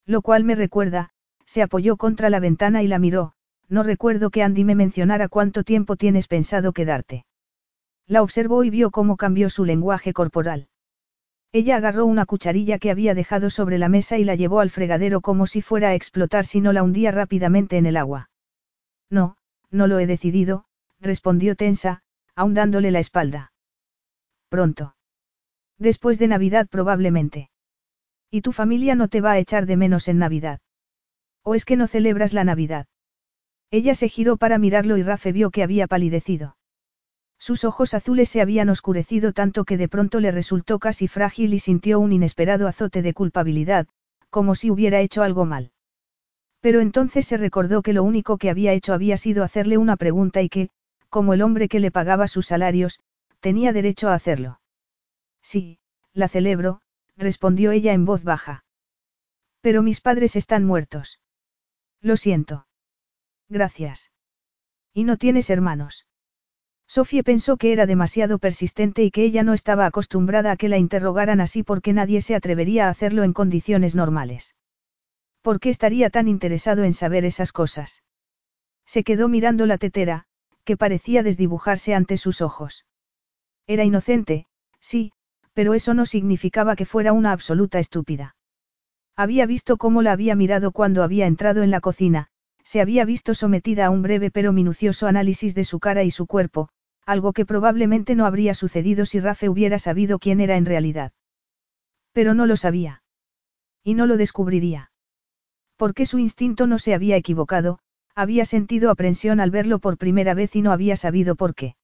[0.05, 1.11] Lo cual me recuerda,
[1.45, 3.35] se apoyó contra la ventana y la miró,
[3.69, 7.25] no recuerdo que Andy me mencionara cuánto tiempo tienes pensado quedarte.
[8.05, 10.67] La observó y vio cómo cambió su lenguaje corporal.
[11.53, 15.21] Ella agarró una cucharilla que había dejado sobre la mesa y la llevó al fregadero
[15.21, 18.31] como si fuera a explotar si no la hundía rápidamente en el agua.
[19.11, 19.37] No,
[19.69, 20.65] no lo he decidido,
[20.99, 22.01] respondió tensa,
[22.35, 23.53] aún dándole la espalda.
[24.49, 24.95] Pronto.
[25.77, 27.51] Después de Navidad probablemente.
[28.31, 30.59] ¿Y tu familia no te va a echar de menos en Navidad?
[31.43, 32.87] ¿O es que no celebras la Navidad?
[33.69, 36.57] Ella se giró para mirarlo y Rafe vio que había palidecido.
[37.43, 41.59] Sus ojos azules se habían oscurecido tanto que de pronto le resultó casi frágil y
[41.59, 43.85] sintió un inesperado azote de culpabilidad,
[44.29, 45.73] como si hubiera hecho algo mal.
[46.61, 50.41] Pero entonces se recordó que lo único que había hecho había sido hacerle una pregunta
[50.41, 50.69] y que,
[51.09, 53.01] como el hombre que le pagaba sus salarios,
[53.41, 54.61] tenía derecho a hacerlo.
[55.41, 55.79] Sí,
[56.13, 56.79] la celebro,
[57.17, 58.63] respondió ella en voz baja.
[59.59, 61.19] Pero mis padres están muertos.
[61.99, 62.67] Lo siento.
[63.49, 64.11] Gracias.
[64.93, 66.07] ¿Y no tienes hermanos?
[66.93, 70.77] Sofía pensó que era demasiado persistente y que ella no estaba acostumbrada a que la
[70.77, 74.53] interrogaran así porque nadie se atrevería a hacerlo en condiciones normales.
[75.41, 78.03] ¿Por qué estaría tan interesado en saber esas cosas?
[78.85, 80.25] Se quedó mirando la tetera,
[80.65, 82.85] que parecía desdibujarse ante sus ojos.
[83.65, 84.45] Era inocente,
[84.79, 85.13] sí,
[85.53, 88.35] pero eso no significaba que fuera una absoluta estúpida.
[89.15, 92.27] Había visto cómo la había mirado cuando había entrado en la cocina,
[92.63, 96.27] se había visto sometida a un breve pero minucioso análisis de su cara y su
[96.27, 96.69] cuerpo,
[97.05, 101.11] algo que probablemente no habría sucedido si Rafe hubiera sabido quién era en realidad.
[102.11, 103.03] Pero no lo sabía.
[103.83, 104.91] Y no lo descubriría.
[105.75, 107.79] Porque su instinto no se había equivocado,
[108.15, 111.75] había sentido aprensión al verlo por primera vez y no había sabido por qué.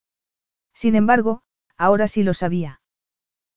[0.74, 1.42] Sin embargo,
[1.78, 2.82] ahora sí lo sabía.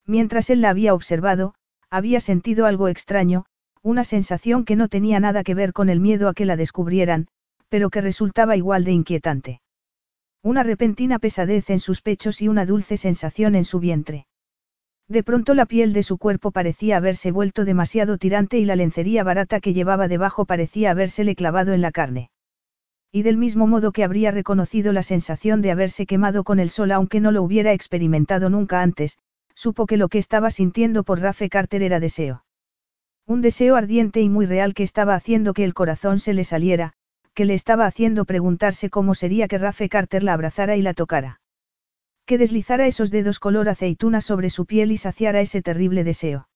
[0.06, 1.54] Mientras él la había observado,
[1.90, 3.44] había sentido algo extraño,
[3.82, 7.28] una sensación que no tenía nada que ver con el miedo a que la descubrieran,
[7.68, 9.60] pero que resultaba igual de inquietante.
[10.44, 14.26] Una repentina pesadez en sus pechos y una dulce sensación en su vientre.
[15.08, 19.22] De pronto la piel de su cuerpo parecía haberse vuelto demasiado tirante y la lencería
[19.22, 22.30] barata que llevaba debajo parecía habérsele clavado en la carne.
[23.12, 26.90] Y del mismo modo que habría reconocido la sensación de haberse quemado con el sol
[26.90, 29.18] aunque no lo hubiera experimentado nunca antes,
[29.54, 32.44] supo que lo que estaba sintiendo por Rafe Carter era deseo.
[33.26, 36.94] Un deseo ardiente y muy real que estaba haciendo que el corazón se le saliera,
[37.34, 41.40] que le estaba haciendo preguntarse cómo sería que Rafe Carter la abrazara y la tocara.
[42.26, 46.48] Que deslizara esos dedos color aceituna sobre su piel y saciara ese terrible deseo.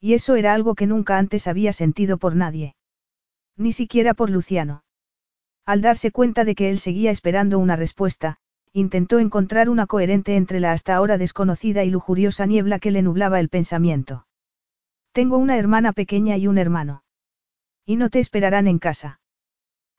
[0.00, 2.74] Y eso era algo que nunca antes había sentido por nadie.
[3.56, 4.84] Ni siquiera por Luciano.
[5.64, 8.38] Al darse cuenta de que él seguía esperando una respuesta,
[8.72, 13.38] intentó encontrar una coherente entre la hasta ahora desconocida y lujuriosa niebla que le nublaba
[13.38, 14.26] el pensamiento.
[15.12, 17.04] Tengo una hermana pequeña y un hermano.
[17.86, 19.20] Y no te esperarán en casa.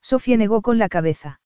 [0.03, 1.39] Sofía negó con la cabeza.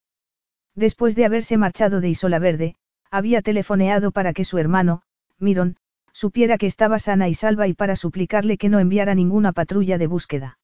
[0.75, 2.75] Después de haberse marchado de Isola Verde,
[3.11, 5.03] había telefoneado para que su hermano,
[5.39, 5.77] Miron,
[6.11, 10.07] supiera que estaba sana y salva y para suplicarle que no enviara ninguna patrulla de
[10.07, 10.57] búsqueda.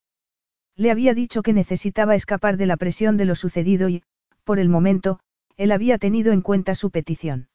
[0.76, 4.02] Le había dicho que necesitaba escapar de la presión de lo sucedido y,
[4.42, 5.20] por el momento,
[5.56, 7.48] él había tenido en cuenta su petición.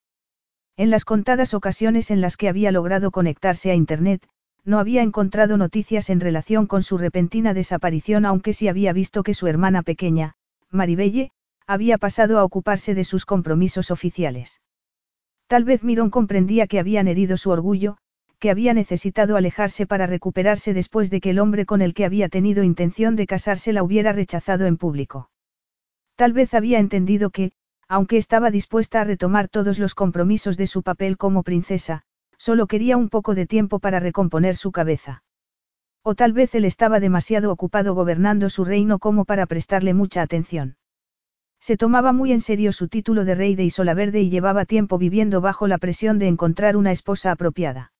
[0.77, 4.25] En las contadas ocasiones en las que había logrado conectarse a Internet,
[4.69, 9.33] no había encontrado noticias en relación con su repentina desaparición aunque sí había visto que
[9.33, 10.35] su hermana pequeña,
[10.69, 11.31] Maribelle,
[11.65, 14.61] había pasado a ocuparse de sus compromisos oficiales.
[15.47, 17.97] Tal vez Mirón comprendía que habían herido su orgullo,
[18.37, 22.29] que había necesitado alejarse para recuperarse después de que el hombre con el que había
[22.29, 25.31] tenido intención de casarse la hubiera rechazado en público.
[26.15, 27.53] Tal vez había entendido que,
[27.87, 32.03] aunque estaba dispuesta a retomar todos los compromisos de su papel como princesa,
[32.39, 35.23] solo quería un poco de tiempo para recomponer su cabeza.
[36.01, 40.77] O tal vez él estaba demasiado ocupado gobernando su reino como para prestarle mucha atención.
[41.59, 44.97] Se tomaba muy en serio su título de rey de Isola Verde y llevaba tiempo
[44.97, 47.91] viviendo bajo la presión de encontrar una esposa apropiada.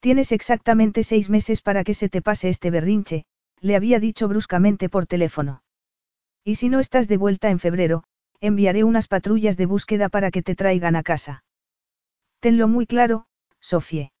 [0.00, 3.24] Tienes exactamente seis meses para que se te pase este berrinche,
[3.60, 5.62] le había dicho bruscamente por teléfono.
[6.42, 8.02] Y si no estás de vuelta en febrero,
[8.40, 11.44] enviaré unas patrullas de búsqueda para que te traigan a casa.
[12.40, 13.26] Tenlo muy claro,
[13.62, 14.12] Sofie.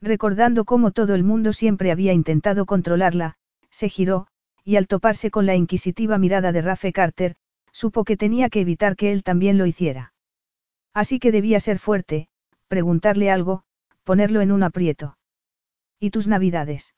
[0.00, 3.36] Recordando cómo todo el mundo siempre había intentado controlarla,
[3.68, 4.28] se giró,
[4.64, 7.36] y al toparse con la inquisitiva mirada de Rafe Carter,
[7.72, 10.14] supo que tenía que evitar que él también lo hiciera.
[10.94, 12.28] Así que debía ser fuerte,
[12.68, 13.64] preguntarle algo,
[14.04, 15.18] ponerlo en un aprieto.
[15.98, 16.94] ¿Y tus navidades?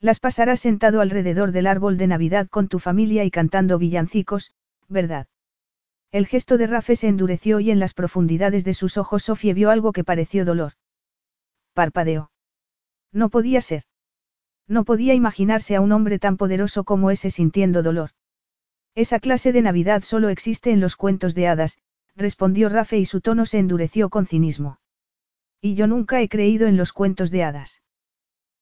[0.00, 4.52] Las pasarás sentado alrededor del árbol de Navidad con tu familia y cantando villancicos,
[4.88, 5.26] ¿verdad?
[6.12, 9.70] El gesto de Rafe se endureció y en las profundidades de sus ojos Sofía vio
[9.70, 10.74] algo que pareció dolor
[11.74, 12.30] parpadeó.
[13.12, 13.84] No podía ser.
[14.66, 18.10] No podía imaginarse a un hombre tan poderoso como ese sintiendo dolor.
[18.94, 21.78] Esa clase de Navidad solo existe en los cuentos de hadas,
[22.16, 24.78] respondió Rafe y su tono se endureció con cinismo.
[25.60, 27.82] Y yo nunca he creído en los cuentos de hadas.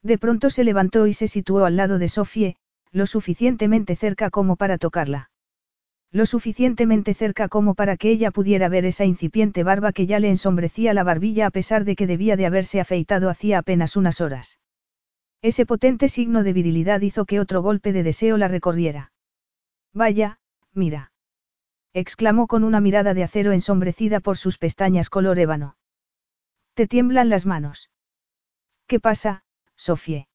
[0.03, 2.57] De pronto se levantó y se situó al lado de Sofie,
[2.91, 5.32] lo suficientemente cerca como para tocarla.
[6.13, 10.29] Lo suficientemente cerca como para que ella pudiera ver esa incipiente barba que ya le
[10.29, 14.59] ensombrecía la barbilla a pesar de que debía de haberse afeitado hacía apenas unas horas.
[15.41, 19.13] Ese potente signo de virilidad hizo que otro golpe de deseo la recorriera.
[19.95, 20.39] Vaya,
[20.75, 21.13] mira.
[21.95, 25.77] exclamó con una mirada de acero ensombrecida por sus pestañas color ébano.
[26.75, 27.91] Te tiemblan las manos.
[28.87, 29.45] ¿Qué pasa,
[29.77, 30.29] Sofie?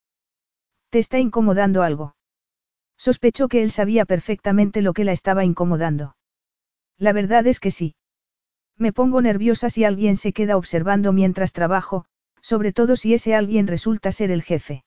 [0.90, 2.17] ¿Te está incomodando algo?
[2.98, 6.16] Sospechó que él sabía perfectamente lo que la estaba incomodando.
[6.98, 7.96] La verdad es que sí.
[8.78, 12.06] Me pongo nerviosa si alguien se queda observando mientras trabajo,
[12.42, 14.84] sobre todo si ese alguien resulta ser el jefe.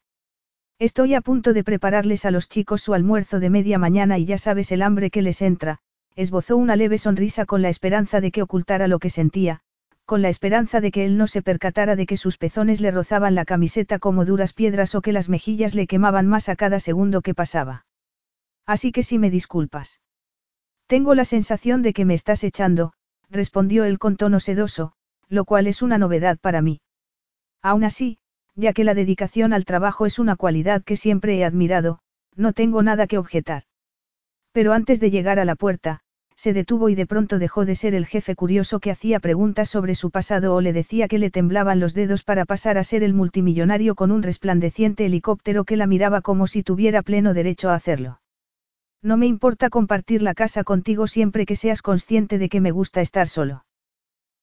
[0.78, 4.38] Estoy a punto de prepararles a los chicos su almuerzo de media mañana y ya
[4.38, 5.78] sabes el hambre que les entra,
[6.16, 9.60] esbozó una leve sonrisa con la esperanza de que ocultara lo que sentía,
[10.06, 13.34] con la esperanza de que él no se percatara de que sus pezones le rozaban
[13.34, 17.20] la camiseta como duras piedras o que las mejillas le quemaban más a cada segundo
[17.20, 17.84] que pasaba.
[18.66, 20.00] Así que si me disculpas.
[20.86, 22.92] Tengo la sensación de que me estás echando,
[23.30, 24.92] respondió él con tono sedoso,
[25.28, 26.80] lo cual es una novedad para mí.
[27.62, 28.18] Aún así,
[28.54, 32.00] ya que la dedicación al trabajo es una cualidad que siempre he admirado,
[32.36, 33.64] no tengo nada que objetar.
[34.52, 36.00] Pero antes de llegar a la puerta,
[36.34, 39.94] se detuvo y de pronto dejó de ser el jefe curioso que hacía preguntas sobre
[39.94, 43.12] su pasado o le decía que le temblaban los dedos para pasar a ser el
[43.12, 48.20] multimillonario con un resplandeciente helicóptero que la miraba como si tuviera pleno derecho a hacerlo.
[49.02, 53.00] No me importa compartir la casa contigo siempre que seas consciente de que me gusta
[53.00, 53.64] estar solo.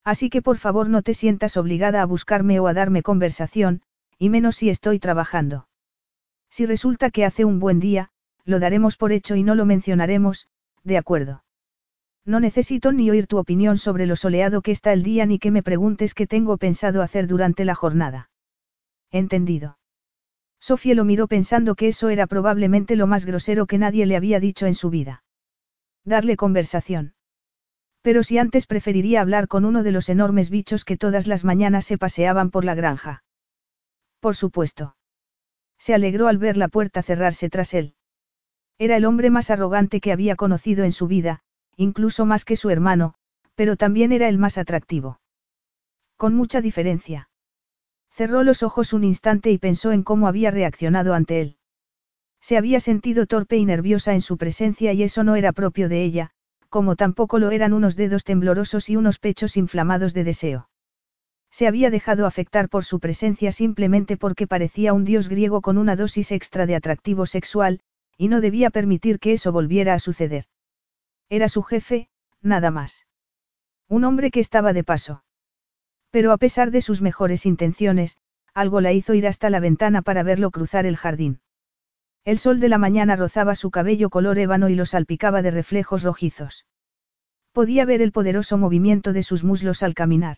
[0.04, 3.82] Así que por favor no te sientas obligada a buscarme o a darme conversación,
[4.17, 5.67] y menos si estoy trabajando.
[6.50, 8.10] Si resulta que hace un buen día,
[8.46, 10.48] lo daremos por hecho y no lo mencionaremos,
[10.84, 11.43] de acuerdo.
[12.26, 15.52] No necesito ni oír tu opinión sobre lo soleado que está el día ni que
[15.52, 18.30] me preguntes qué tengo pensado hacer durante la jornada.
[19.12, 19.77] Entendido.
[20.60, 24.39] Sofía lo miró pensando que eso era probablemente lo más grosero que nadie le había
[24.39, 25.24] dicho en su vida.
[26.04, 27.13] Darle conversación.
[28.02, 31.86] Pero si antes preferiría hablar con uno de los enormes bichos que todas las mañanas
[31.86, 33.24] se paseaban por la granja.
[34.20, 34.96] Por supuesto.
[35.78, 37.96] Se alegró al ver la puerta cerrarse tras él.
[38.80, 41.41] Era el hombre más arrogante que había conocido en su vida,
[41.76, 43.15] incluso más que su hermano,
[43.56, 45.20] pero también era el más atractivo.
[46.15, 47.30] Con mucha diferencia.
[48.18, 51.58] Cerró los ojos un instante y pensó en cómo había reaccionado ante él.
[52.42, 56.02] Se había sentido torpe y nerviosa en su presencia y eso no era propio de
[56.02, 56.32] ella,
[56.70, 60.70] como tampoco lo eran unos dedos temblorosos y unos pechos inflamados de deseo.
[61.52, 65.96] Se había dejado afectar por su presencia simplemente porque parecía un dios griego con una
[65.96, 67.82] dosis extra de atractivo sexual,
[68.18, 70.46] y no debía permitir que eso volviera a suceder.
[71.30, 72.10] Era su jefe,
[72.42, 73.06] nada más.
[73.88, 75.24] Un hombre que estaba de paso.
[76.12, 78.17] Pero a pesar de sus mejores intenciones,
[78.54, 81.41] algo la hizo ir hasta la ventana para verlo cruzar el jardín.
[82.26, 86.04] El sol de la mañana rozaba su cabello color ébano y lo salpicaba de reflejos
[86.04, 86.65] rojizos.
[87.52, 90.38] Podía ver el poderoso movimiento de sus muslos al caminar.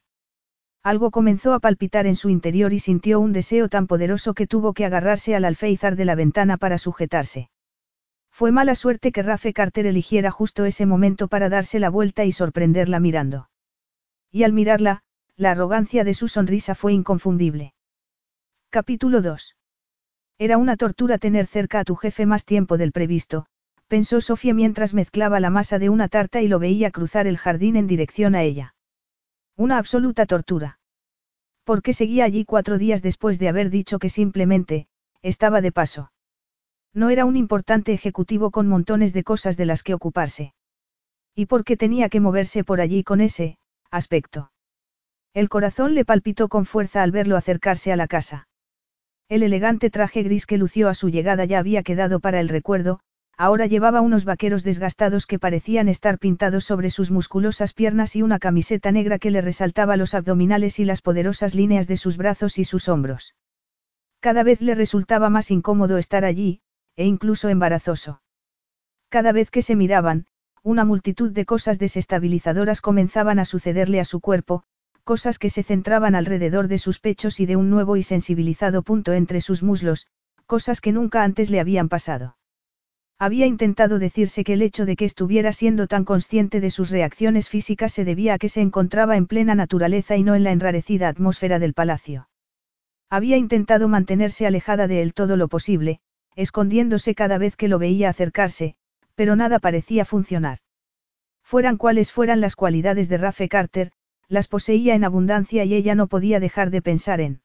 [0.83, 4.73] Algo comenzó a palpitar en su interior y sintió un deseo tan poderoso que tuvo
[4.73, 7.49] que agarrarse al alféizar de la ventana para sujetarse.
[8.31, 12.31] Fue mala suerte que Rafe Carter eligiera justo ese momento para darse la vuelta y
[12.31, 13.49] sorprenderla mirando.
[14.31, 15.03] Y al mirarla,
[15.39, 17.73] la arrogancia de su sonrisa fue inconfundible.
[18.69, 19.55] Capítulo 2.
[20.37, 23.45] Era una tortura tener cerca a tu jefe más tiempo del previsto,
[23.87, 27.77] pensó Sofía mientras mezclaba la masa de una tarta y lo veía cruzar el jardín
[27.77, 28.75] en dirección a ella.
[29.55, 30.81] Una absoluta tortura.
[31.63, 34.87] ¿Por qué seguía allí cuatro días después de haber dicho que simplemente,
[35.21, 36.11] estaba de paso?
[36.93, 40.53] No era un importante ejecutivo con montones de cosas de las que ocuparse.
[41.33, 43.57] ¿Y por qué tenía que moverse por allí con ese
[43.89, 44.51] aspecto?
[45.33, 48.47] El corazón le palpitó con fuerza al verlo acercarse a la casa.
[49.29, 52.99] El elegante traje gris que lució a su llegada ya había quedado para el recuerdo,
[53.37, 58.39] ahora llevaba unos vaqueros desgastados que parecían estar pintados sobre sus musculosas piernas y una
[58.39, 62.63] camiseta negra que le resaltaba los abdominales y las poderosas líneas de sus brazos y
[62.63, 63.35] sus hombros.
[64.19, 66.61] Cada vez le resultaba más incómodo estar allí,
[66.97, 68.21] e incluso embarazoso.
[69.09, 70.25] Cada vez que se miraban,
[70.63, 74.63] una multitud de cosas desestabilizadoras comenzaban a sucederle a su cuerpo,
[75.09, 79.13] cosas que se centraban alrededor de sus pechos y de un nuevo y sensibilizado punto
[79.13, 80.05] entre sus muslos,
[80.45, 82.37] cosas que nunca antes le habían pasado.
[83.17, 87.49] Había intentado decirse que el hecho de que estuviera siendo tan consciente de sus reacciones
[87.49, 91.07] físicas se debía a que se encontraba en plena naturaleza y no en la enrarecida
[91.07, 92.29] atmósfera del palacio.
[93.09, 96.01] Había intentado mantenerse alejada de él todo lo posible,
[96.35, 98.75] escondiéndose cada vez que lo veía acercarse,
[99.15, 100.59] pero nada parecía funcionar.
[101.41, 103.91] Fueran cuales fueran las cualidades de Rafe Carter,
[104.29, 107.41] Las poseía en abundancia y ella no podía dejar de pensar en.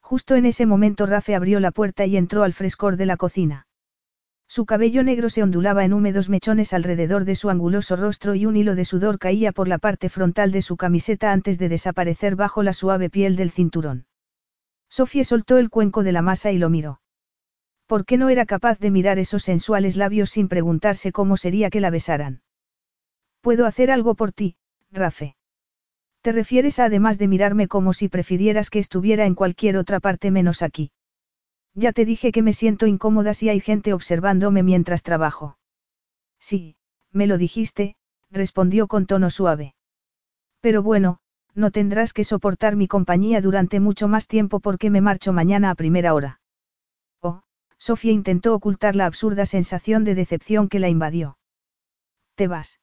[0.00, 3.66] Justo en ese momento Rafe abrió la puerta y entró al frescor de la cocina.
[4.48, 8.54] Su cabello negro se ondulaba en húmedos mechones alrededor de su anguloso rostro y un
[8.54, 12.62] hilo de sudor caía por la parte frontal de su camiseta antes de desaparecer bajo
[12.62, 14.06] la suave piel del cinturón.
[14.88, 17.00] Sofía soltó el cuenco de la masa y lo miró.
[17.86, 21.80] ¿Por qué no era capaz de mirar esos sensuales labios sin preguntarse cómo sería que
[21.80, 22.42] la besaran?
[23.40, 24.56] ¿Puedo hacer algo por ti,
[24.92, 25.35] Rafe?
[26.26, 30.32] ¿Te refieres a además de mirarme como si prefirieras que estuviera en cualquier otra parte
[30.32, 30.90] menos aquí?
[31.72, 35.56] Ya te dije que me siento incómoda si hay gente observándome mientras trabajo.
[36.40, 36.74] Sí,
[37.12, 37.94] me lo dijiste,
[38.28, 39.76] respondió con tono suave.
[40.60, 41.20] Pero bueno,
[41.54, 45.76] no tendrás que soportar mi compañía durante mucho más tiempo porque me marcho mañana a
[45.76, 46.40] primera hora.
[47.22, 47.42] Oh,
[47.78, 51.38] Sofía intentó ocultar la absurda sensación de decepción que la invadió.
[52.34, 52.80] ¿Te vas?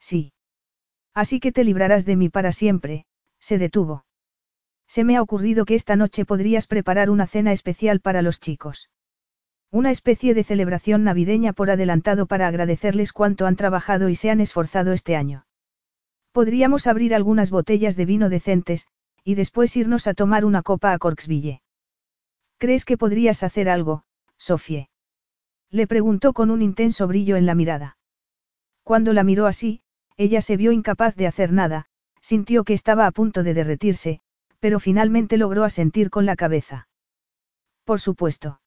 [0.00, 0.33] Sí.
[1.14, 3.06] Así que te librarás de mí para siempre,
[3.38, 4.04] se detuvo.
[4.86, 8.90] Se me ha ocurrido que esta noche podrías preparar una cena especial para los chicos.
[9.70, 14.40] Una especie de celebración navideña por adelantado para agradecerles cuánto han trabajado y se han
[14.40, 15.46] esforzado este año.
[16.32, 18.88] Podríamos abrir algunas botellas de vino decentes,
[19.22, 21.62] y después irnos a tomar una copa a Corksville.
[22.58, 24.04] ¿Crees que podrías hacer algo,
[24.36, 24.88] Sofie?
[25.70, 27.96] Le preguntó con un intenso brillo en la mirada.
[28.82, 29.82] Cuando la miró así,
[30.16, 31.86] ella se vio incapaz de hacer nada,
[32.20, 34.20] sintió que estaba a punto de derretirse,
[34.60, 36.88] pero finalmente logró asentir con la cabeza.
[37.84, 38.60] Por supuesto.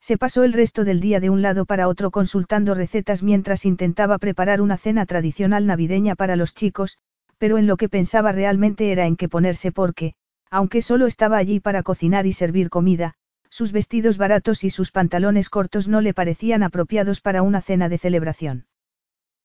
[0.00, 4.18] Se pasó el resto del día de un lado para otro consultando recetas mientras intentaba
[4.18, 6.98] preparar una cena tradicional navideña para los chicos,
[7.38, 10.14] pero en lo que pensaba realmente era en qué ponerse porque,
[10.50, 13.14] aunque solo estaba allí para cocinar y servir comida,
[13.48, 17.98] sus vestidos baratos y sus pantalones cortos no le parecían apropiados para una cena de
[17.98, 18.66] celebración.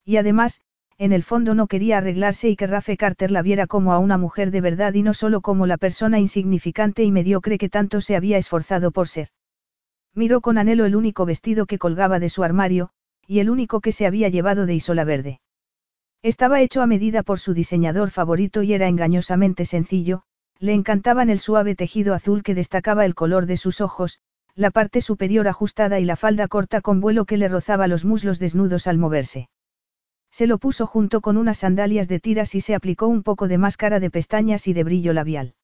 [0.06, 0.62] Y además,
[1.00, 4.18] en el fondo no quería arreglarse y que Rafe Carter la viera como a una
[4.18, 8.16] mujer de verdad y no solo como la persona insignificante y mediocre que tanto se
[8.16, 9.30] había esforzado por ser.
[10.16, 12.90] Miró con anhelo el único vestido que colgaba de su armario,
[13.28, 15.40] y el único que se había llevado de Isola Verde.
[16.24, 20.24] Estaba hecho a medida por su diseñador favorito y era engañosamente sencillo,
[20.58, 24.20] le encantaban el suave tejido azul que destacaba el color de sus ojos,
[24.56, 28.40] la parte superior ajustada y la falda corta con vuelo que le rozaba los muslos
[28.40, 29.50] desnudos al moverse.
[30.38, 33.58] Se lo puso junto con unas sandalias de tiras y se aplicó un poco de
[33.58, 35.56] máscara de pestañas y de brillo labial.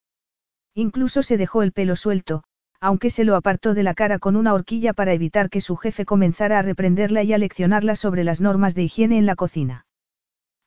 [0.74, 2.42] Incluso se dejó el pelo suelto,
[2.80, 6.06] aunque se lo apartó de la cara con una horquilla para evitar que su jefe
[6.06, 9.86] comenzara a reprenderla y a leccionarla sobre las normas de higiene en la cocina.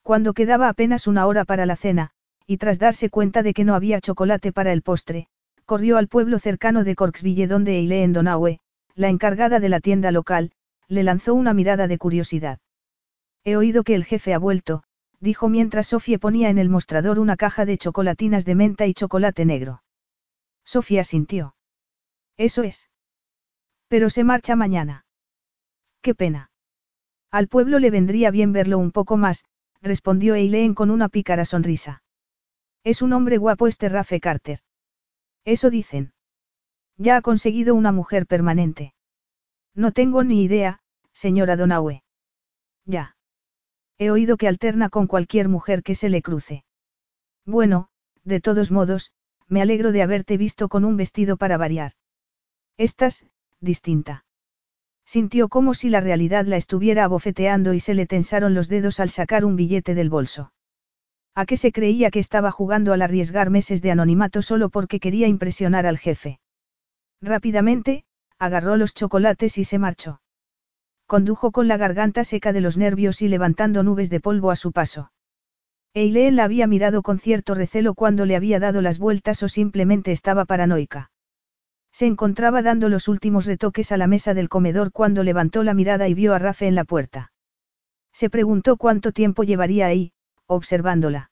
[0.04, 2.12] Cuando quedaba apenas una hora para la cena,
[2.46, 5.26] y tras darse cuenta de que no había chocolate para el postre,
[5.64, 8.60] corrió al pueblo cercano de Corksville donde Eileen Donaue,
[8.94, 10.52] la encargada de la tienda local,
[10.86, 12.60] le lanzó una mirada de curiosidad.
[13.46, 14.82] He oído que el jefe ha vuelto,
[15.20, 19.44] dijo mientras Sofía ponía en el mostrador una caja de chocolatinas de menta y chocolate
[19.44, 19.84] negro.
[20.64, 21.54] Sofía sintió.
[22.36, 22.90] Eso es.
[23.86, 25.06] Pero se marcha mañana.
[26.02, 26.50] Qué pena.
[27.30, 29.44] Al pueblo le vendría bien verlo un poco más,
[29.80, 32.02] respondió Eileen con una pícara sonrisa.
[32.82, 34.58] Es un hombre guapo este Rafe Carter.
[35.44, 36.14] Eso dicen.
[36.96, 38.92] Ya ha conseguido una mujer permanente.
[39.72, 40.80] No tengo ni idea,
[41.12, 42.02] señora Donaue.
[42.86, 43.15] Ya.
[43.98, 46.64] He oído que alterna con cualquier mujer que se le cruce.
[47.44, 47.88] Bueno,
[48.24, 49.12] de todos modos,
[49.48, 51.92] me alegro de haberte visto con un vestido para variar.
[52.76, 53.24] Estás,
[53.60, 54.24] distinta.
[55.06, 59.08] Sintió como si la realidad la estuviera abofeteando y se le tensaron los dedos al
[59.08, 60.52] sacar un billete del bolso.
[61.34, 65.28] ¿A qué se creía que estaba jugando al arriesgar meses de anonimato solo porque quería
[65.28, 66.40] impresionar al jefe?
[67.20, 68.04] Rápidamente,
[68.38, 70.20] agarró los chocolates y se marchó.
[71.06, 74.72] Condujo con la garganta seca de los nervios y levantando nubes de polvo a su
[74.72, 75.12] paso.
[75.94, 80.12] Eileen la había mirado con cierto recelo cuando le había dado las vueltas o simplemente
[80.12, 81.10] estaba paranoica.
[81.92, 86.08] Se encontraba dando los últimos retoques a la mesa del comedor cuando levantó la mirada
[86.08, 87.32] y vio a Rafe en la puerta.
[88.12, 90.12] Se preguntó cuánto tiempo llevaría ahí,
[90.46, 91.30] observándola.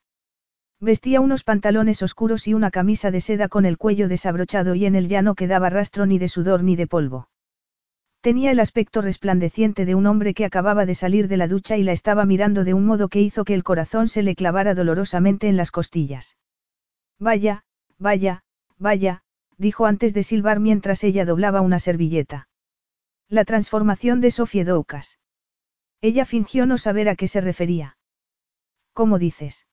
[0.81, 4.95] Vestía unos pantalones oscuros y una camisa de seda con el cuello desabrochado y en
[4.95, 7.29] él ya no quedaba rastro ni de sudor ni de polvo.
[8.25, 11.83] Tenía el aspecto resplandeciente de un hombre que acababa de salir de la ducha y
[11.83, 15.47] la estaba mirando de un modo que hizo que el corazón se le clavara dolorosamente
[15.47, 16.39] en las costillas.
[17.19, 17.67] Vaya,
[17.99, 18.43] vaya,
[18.79, 19.25] vaya,
[19.59, 22.49] dijo antes de silbar mientras ella doblaba una servilleta.
[23.29, 25.19] La transformación de Sofía Doukas.
[26.01, 27.99] Ella fingió no saber a qué se refería.
[28.95, 29.67] ¿Cómo dices?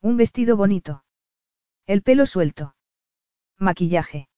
[0.00, 1.04] Un vestido bonito.
[1.86, 2.74] El pelo suelto.
[3.58, 4.30] Maquillaje.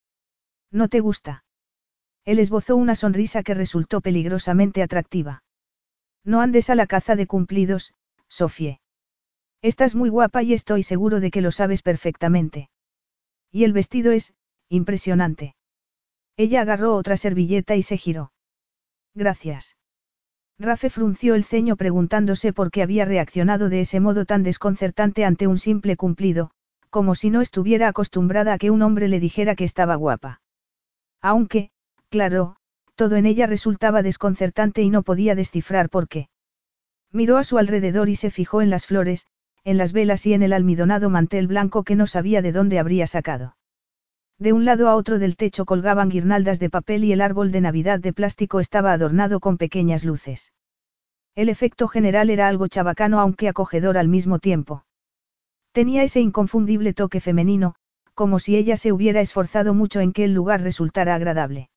[0.73, 1.45] ¿No te gusta?
[2.29, 5.43] Él esbozó una sonrisa que resultó peligrosamente atractiva.
[6.27, 7.95] No andes a la caza de cumplidos,
[8.29, 8.83] Sofie.
[9.63, 12.69] Estás muy guapa y estoy seguro de que lo sabes perfectamente.
[13.51, 14.35] Y el vestido es,
[14.69, 15.55] impresionante.
[16.37, 18.31] Ella agarró otra servilleta y se giró.
[19.15, 19.79] Gracias.
[20.59, 25.47] Rafe frunció el ceño preguntándose por qué había reaccionado de ese modo tan desconcertante ante
[25.47, 26.51] un simple cumplido,
[26.91, 30.43] como si no estuviera acostumbrada a que un hombre le dijera que estaba guapa.
[31.23, 31.71] Aunque,
[32.11, 32.57] claro,
[32.95, 36.29] todo en ella resultaba desconcertante y no podía descifrar por qué.
[37.13, 39.27] Miró a su alrededor y se fijó en las flores,
[39.65, 43.07] en las velas y en el almidonado mantel blanco que no sabía de dónde habría
[43.07, 43.57] sacado.
[44.39, 47.61] De un lado a otro del techo colgaban guirnaldas de papel y el árbol de
[47.61, 50.53] Navidad de plástico estaba adornado con pequeñas luces.
[51.35, 54.85] El efecto general era algo chabacano aunque acogedor al mismo tiempo.
[55.73, 57.75] Tenía ese inconfundible toque femenino,
[58.15, 61.71] como si ella se hubiera esforzado mucho en que el lugar resultara agradable.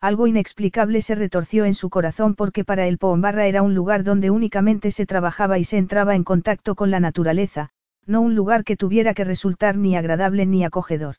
[0.00, 4.30] Algo inexplicable se retorció en su corazón porque para el Poombarra era un lugar donde
[4.30, 7.70] únicamente se trabajaba y se entraba en contacto con la naturaleza,
[8.06, 11.16] no un lugar que tuviera que resultar ni agradable ni acogedor.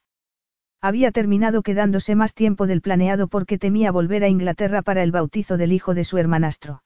[0.82, 5.58] Había terminado quedándose más tiempo del planeado porque temía volver a Inglaterra para el bautizo
[5.58, 6.82] del hijo de su hermanastro.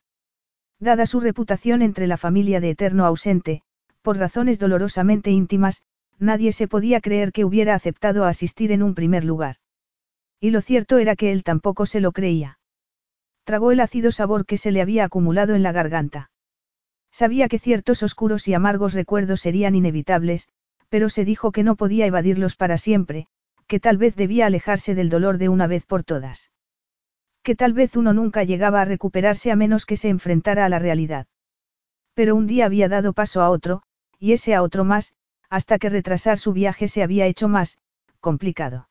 [0.80, 3.62] Dada su reputación entre la familia de eterno ausente,
[4.02, 5.84] por razones dolorosamente íntimas,
[6.18, 9.58] nadie se podía creer que hubiera aceptado asistir en un primer lugar.
[10.44, 12.60] Y lo cierto era que él tampoco se lo creía.
[13.46, 16.32] Tragó el ácido sabor que se le había acumulado en la garganta.
[17.14, 20.50] Sabía que ciertos oscuros y amargos recuerdos serían inevitables,
[20.90, 23.28] pero se dijo que no podía evadirlos para siempre,
[23.68, 26.52] que tal vez debía alejarse del dolor de una vez por todas.
[27.42, 30.80] Que tal vez uno nunca llegaba a recuperarse a menos que se enfrentara a la
[30.80, 31.26] realidad.
[32.16, 33.84] Pero un día había dado paso a otro,
[34.20, 35.14] y ese a otro más,
[35.50, 37.78] hasta que retrasar su viaje se había hecho más,
[38.20, 38.90] complicado.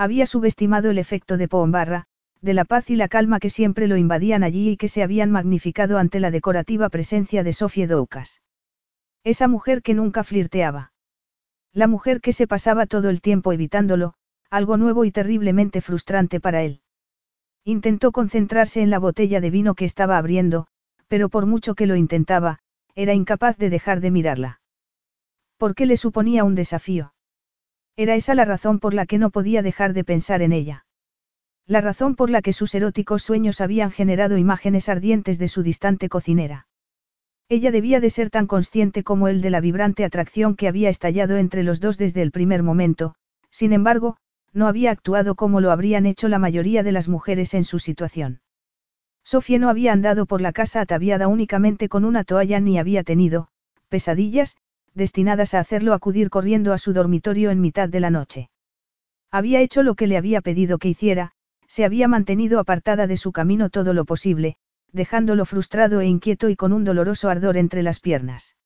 [0.00, 2.06] Había subestimado el efecto de Poombarra,
[2.40, 5.30] de la paz y la calma que siempre lo invadían allí y que se habían
[5.30, 8.40] magnificado ante la decorativa presencia de Sofie Doukas.
[9.24, 10.94] Esa mujer que nunca flirteaba.
[11.74, 14.14] La mujer que se pasaba todo el tiempo evitándolo,
[14.48, 16.80] algo nuevo y terriblemente frustrante para él.
[17.64, 20.66] Intentó concentrarse en la botella de vino que estaba abriendo,
[21.08, 22.60] pero por mucho que lo intentaba,
[22.94, 24.62] era incapaz de dejar de mirarla.
[25.58, 27.12] ¿Por qué le suponía un desafío?
[28.00, 30.86] Era esa la razón por la que no podía dejar de pensar en ella.
[31.66, 36.08] La razón por la que sus eróticos sueños habían generado imágenes ardientes de su distante
[36.08, 36.66] cocinera.
[37.50, 41.36] Ella debía de ser tan consciente como él de la vibrante atracción que había estallado
[41.36, 43.16] entre los dos desde el primer momento,
[43.50, 44.16] sin embargo,
[44.54, 48.40] no había actuado como lo habrían hecho la mayoría de las mujeres en su situación.
[49.24, 53.48] Sofía no había andado por la casa ataviada únicamente con una toalla ni había tenido,
[53.90, 54.56] pesadillas,
[54.94, 58.50] destinadas a hacerlo acudir corriendo a su dormitorio en mitad de la noche.
[59.30, 61.32] Había hecho lo que le había pedido que hiciera,
[61.68, 64.56] se había mantenido apartada de su camino todo lo posible,
[64.92, 68.56] dejándolo frustrado e inquieto y con un doloroso ardor entre las piernas.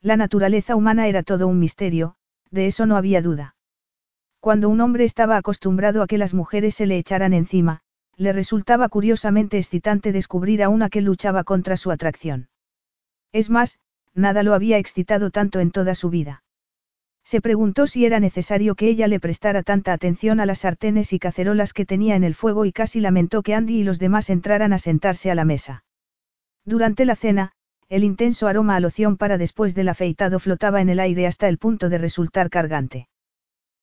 [0.00, 2.16] La naturaleza humana era todo un misterio,
[2.50, 3.54] de eso no había duda.
[4.40, 7.80] Cuando un hombre estaba acostumbrado a que las mujeres se le echaran encima,
[8.16, 12.48] le resultaba curiosamente excitante descubrir a una que luchaba contra su atracción.
[13.32, 13.78] Es más,
[14.14, 16.42] nada lo había excitado tanto en toda su vida.
[17.24, 21.18] Se preguntó si era necesario que ella le prestara tanta atención a las sartenes y
[21.18, 24.74] cacerolas que tenía en el fuego y casi lamentó que Andy y los demás entraran
[24.74, 25.84] a sentarse a la mesa.
[26.66, 27.52] Durante la cena,
[27.88, 31.58] el intenso aroma a loción para después del afeitado flotaba en el aire hasta el
[31.58, 33.08] punto de resultar cargante.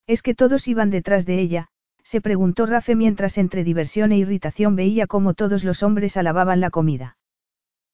[0.05, 1.67] Es que todos iban detrás de ella,
[2.03, 6.69] se preguntó Rafe mientras entre diversión e irritación veía cómo todos los hombres alababan la
[6.69, 7.17] comida.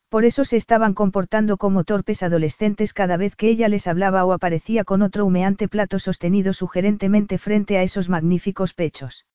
[0.10, 4.32] Por eso se estaban comportando como torpes adolescentes cada vez que ella les hablaba o
[4.32, 9.26] aparecía con otro humeante plato sostenido sugerentemente frente a esos magníficos pechos.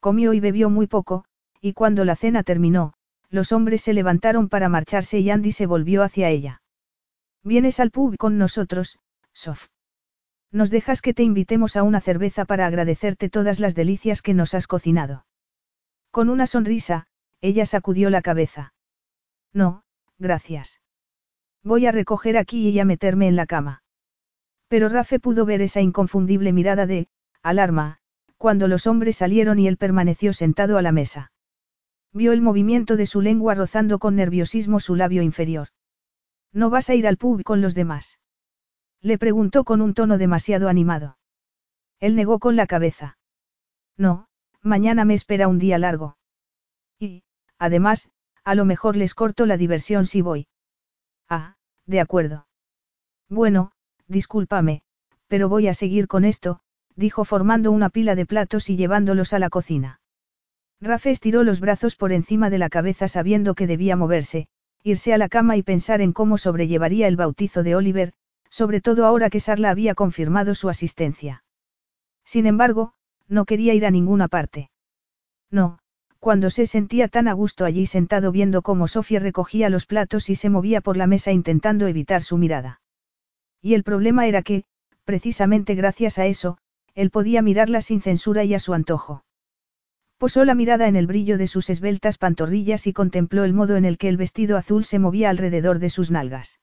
[0.00, 1.24] Comió y bebió muy poco,
[1.62, 2.92] y cuando la cena terminó,
[3.30, 6.62] los hombres se levantaron para marcharse y Andy se volvió hacia ella.
[7.42, 8.98] Vienes al pub con nosotros,
[9.32, 9.68] Sof.
[10.52, 14.52] Nos dejas que te invitemos a una cerveza para agradecerte todas las delicias que nos
[14.54, 15.26] has cocinado.
[16.10, 17.06] Con una sonrisa,
[17.40, 18.74] ella sacudió la cabeza.
[19.52, 19.82] No,
[20.18, 20.80] gracias.
[21.62, 23.82] Voy a recoger aquí y a meterme en la cama.
[24.68, 27.08] Pero Rafe pudo ver esa inconfundible mirada de,
[27.42, 27.98] alarma,
[28.36, 31.32] cuando los hombres salieron y él permaneció sentado a la mesa.
[32.12, 35.68] Vio el movimiento de su lengua rozando con nerviosismo su labio inferior.
[36.52, 38.18] ¿No vas a ir al pub con los demás?
[39.02, 41.18] Le preguntó con un tono demasiado animado.
[42.00, 43.18] Él negó con la cabeza.
[43.96, 44.28] No,
[44.62, 46.16] mañana me espera un día largo.
[46.98, 47.24] Y,
[47.58, 48.10] además,
[48.46, 50.46] a lo mejor les corto la diversión si voy.
[51.28, 52.46] Ah, de acuerdo.
[53.28, 53.72] Bueno,
[54.06, 54.82] discúlpame,
[55.26, 56.60] pero voy a seguir con esto,
[56.94, 60.00] dijo formando una pila de platos y llevándolos a la cocina.
[60.80, 64.46] Rafe estiró los brazos por encima de la cabeza sabiendo que debía moverse,
[64.84, 68.12] irse a la cama y pensar en cómo sobrellevaría el bautizo de Oliver,
[68.48, 71.42] sobre todo ahora que Sarla había confirmado su asistencia.
[72.24, 72.92] Sin embargo,
[73.26, 74.70] no quería ir a ninguna parte.
[75.50, 75.80] No,
[76.26, 80.34] cuando se sentía tan a gusto allí sentado viendo cómo Sofía recogía los platos y
[80.34, 82.80] se movía por la mesa intentando evitar su mirada.
[83.62, 84.64] Y el problema era que,
[85.04, 86.58] precisamente gracias a eso,
[86.96, 89.24] él podía mirarla sin censura y a su antojo.
[90.18, 93.84] Posó la mirada en el brillo de sus esbeltas pantorrillas y contempló el modo en
[93.84, 96.58] el que el vestido azul se movía alrededor de sus nalgas.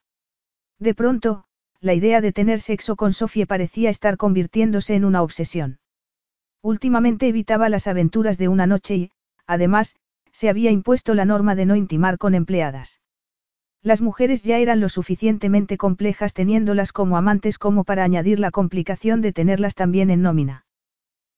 [0.77, 1.45] De pronto,
[1.79, 5.79] la idea de tener sexo con Sofía parecía estar convirtiéndose en una obsesión.
[6.61, 9.11] Últimamente evitaba las aventuras de una noche y,
[9.47, 9.95] además,
[10.31, 12.99] se había impuesto la norma de no intimar con empleadas.
[13.81, 19.21] Las mujeres ya eran lo suficientemente complejas teniéndolas como amantes como para añadir la complicación
[19.21, 20.65] de tenerlas también en nómina.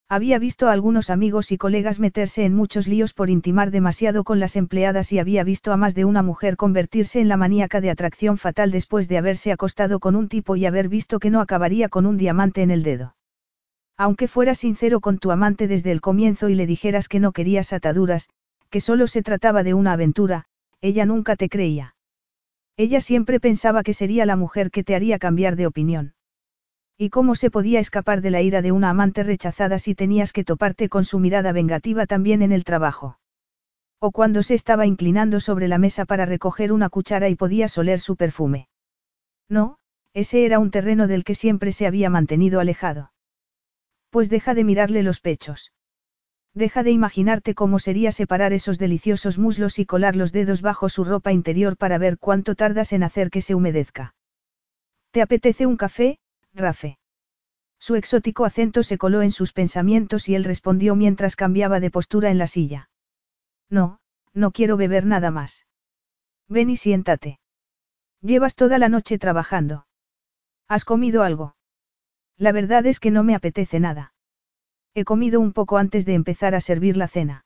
[0.08, 4.38] Había visto a algunos amigos y colegas meterse en muchos líos por intimar demasiado con
[4.38, 7.90] las empleadas y había visto a más de una mujer convertirse en la maníaca de
[7.90, 11.88] atracción fatal después de haberse acostado con un tipo y haber visto que no acabaría
[11.88, 13.16] con un diamante en el dedo.
[13.96, 17.72] Aunque fueras sincero con tu amante desde el comienzo y le dijeras que no querías
[17.72, 18.28] ataduras,
[18.68, 20.44] que solo se trataba de una aventura,
[20.80, 21.94] ella nunca te creía.
[22.76, 26.14] Ella siempre pensaba que sería la mujer que te haría cambiar de opinión.
[26.98, 30.44] ¿Y cómo se podía escapar de la ira de una amante rechazada si tenías que
[30.44, 33.18] toparte con su mirada vengativa también en el trabajo?
[33.98, 37.98] O cuando se estaba inclinando sobre la mesa para recoger una cuchara y podías oler
[37.98, 38.68] su perfume.
[39.48, 39.78] No,
[40.12, 43.10] ese era un terreno del que siempre se había mantenido alejado.
[44.10, 45.72] Pues deja de mirarle los pechos.
[46.54, 51.04] Deja de imaginarte cómo sería separar esos deliciosos muslos y colar los dedos bajo su
[51.04, 54.14] ropa interior para ver cuánto tardas en hacer que se humedezca.
[55.10, 56.18] ¿Te apetece un café,
[56.54, 56.98] Rafe?
[57.78, 62.30] Su exótico acento se coló en sus pensamientos y él respondió mientras cambiaba de postura
[62.30, 62.88] en la silla.
[63.68, 64.00] No,
[64.32, 65.66] no quiero beber nada más.
[66.48, 67.38] Ven y siéntate.
[68.22, 69.86] Llevas toda la noche trabajando.
[70.68, 71.55] ¿Has comido algo?
[72.38, 74.12] La verdad es que no me apetece nada.
[74.94, 77.44] He comido un poco antes de empezar a servir la cena.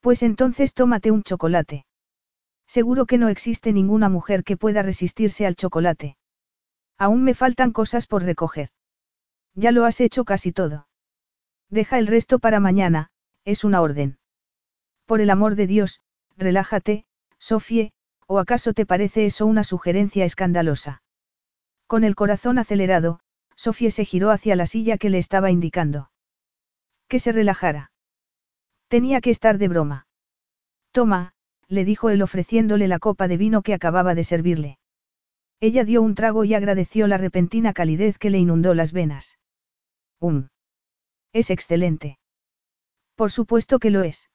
[0.00, 1.86] Pues entonces tómate un chocolate.
[2.66, 6.16] Seguro que no existe ninguna mujer que pueda resistirse al chocolate.
[6.98, 8.70] Aún me faltan cosas por recoger.
[9.54, 10.88] Ya lo has hecho casi todo.
[11.70, 13.10] Deja el resto para mañana,
[13.44, 14.18] es una orden.
[15.06, 16.00] Por el amor de Dios,
[16.36, 17.04] relájate,
[17.38, 17.92] Sofie,
[18.26, 21.02] o acaso te parece eso una sugerencia escandalosa.
[21.86, 23.20] Con el corazón acelerado,
[23.64, 26.10] Sofie se giró hacia la silla que le estaba indicando.
[27.08, 27.92] Que se relajara.
[28.88, 30.06] Tenía que estar de broma.
[30.90, 31.32] Toma,
[31.68, 34.78] le dijo él ofreciéndole la copa de vino que acababa de servirle.
[35.60, 39.38] Ella dio un trago y agradeció la repentina calidez que le inundó las venas.
[40.20, 40.48] Um.
[41.32, 42.18] Es excelente.
[43.14, 44.28] Por supuesto que lo es.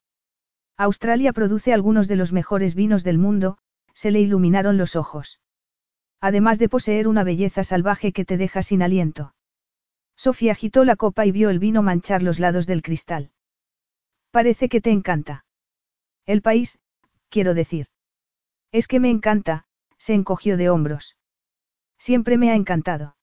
[0.76, 3.60] Australia produce algunos de los mejores vinos del mundo,
[3.94, 5.40] se le iluminaron los ojos.
[6.22, 9.34] Además de poseer una belleza salvaje que te deja sin aliento.
[10.16, 13.32] Sofía agitó la copa y vio el vino manchar los lados del cristal.
[14.32, 15.46] Parece que te encanta.
[16.26, 16.80] El país,
[17.30, 17.88] quiero decir.
[18.72, 19.66] Es que me encanta,
[19.98, 21.16] se encogió de hombros.
[21.98, 23.16] Siempre me ha encantado.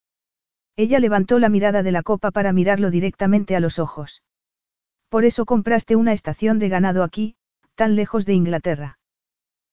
[0.75, 4.23] Ella levantó la mirada de la copa para mirarlo directamente a los ojos.
[5.09, 7.35] Por eso compraste una estación de ganado aquí,
[7.75, 8.99] tan lejos de Inglaterra.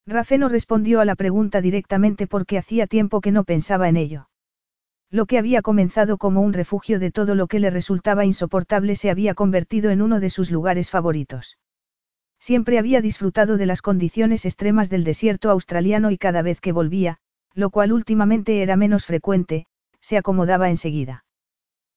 [0.07, 4.29] Rafe no respondió a la pregunta directamente porque hacía tiempo que no pensaba en ello.
[5.11, 9.11] Lo que había comenzado como un refugio de todo lo que le resultaba insoportable se
[9.11, 11.59] había convertido en uno de sus lugares favoritos.
[12.39, 17.19] Siempre había disfrutado de las condiciones extremas del desierto australiano y cada vez que volvía,
[17.55, 19.67] lo cual últimamente era menos frecuente,
[20.01, 21.25] se acomodaba enseguida.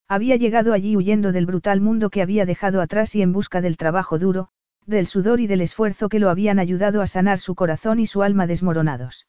[0.07, 3.75] Había llegado allí huyendo del brutal mundo que había dejado atrás y en busca del
[3.75, 4.49] trabajo duro,
[4.87, 8.23] del sudor y del esfuerzo que lo habían ayudado a sanar su corazón y su
[8.23, 9.27] alma desmoronados.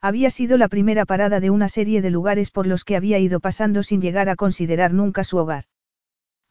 [0.00, 3.40] Había sido la primera parada de una serie de lugares por los que había ido
[3.40, 5.64] pasando sin llegar a considerar nunca su hogar.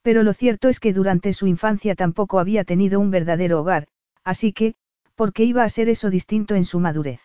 [0.03, 3.87] Pero lo cierto es que durante su infancia tampoco había tenido un verdadero hogar,
[4.23, 4.75] así que,
[5.15, 7.21] ¿por qué iba a ser eso distinto en su madurez?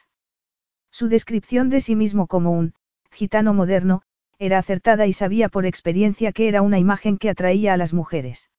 [0.90, 2.72] Su descripción de sí mismo como un
[3.12, 4.02] gitano moderno,
[4.38, 8.50] era acertada y sabía por experiencia que era una imagen que atraía a las mujeres.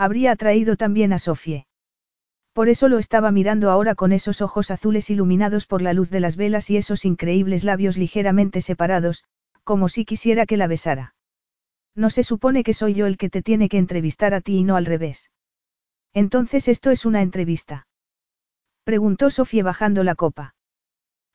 [0.00, 1.66] Habría atraído también a Sofie.
[2.54, 6.20] Por eso lo estaba mirando ahora con esos ojos azules iluminados por la luz de
[6.20, 9.24] las velas y esos increíbles labios ligeramente separados,
[9.62, 11.14] como si quisiera que la besara.
[11.94, 14.64] No se supone que soy yo el que te tiene que entrevistar a ti y
[14.64, 15.30] no al revés.
[16.14, 17.86] Entonces esto es una entrevista.
[18.84, 20.54] Preguntó Sofía bajando la copa.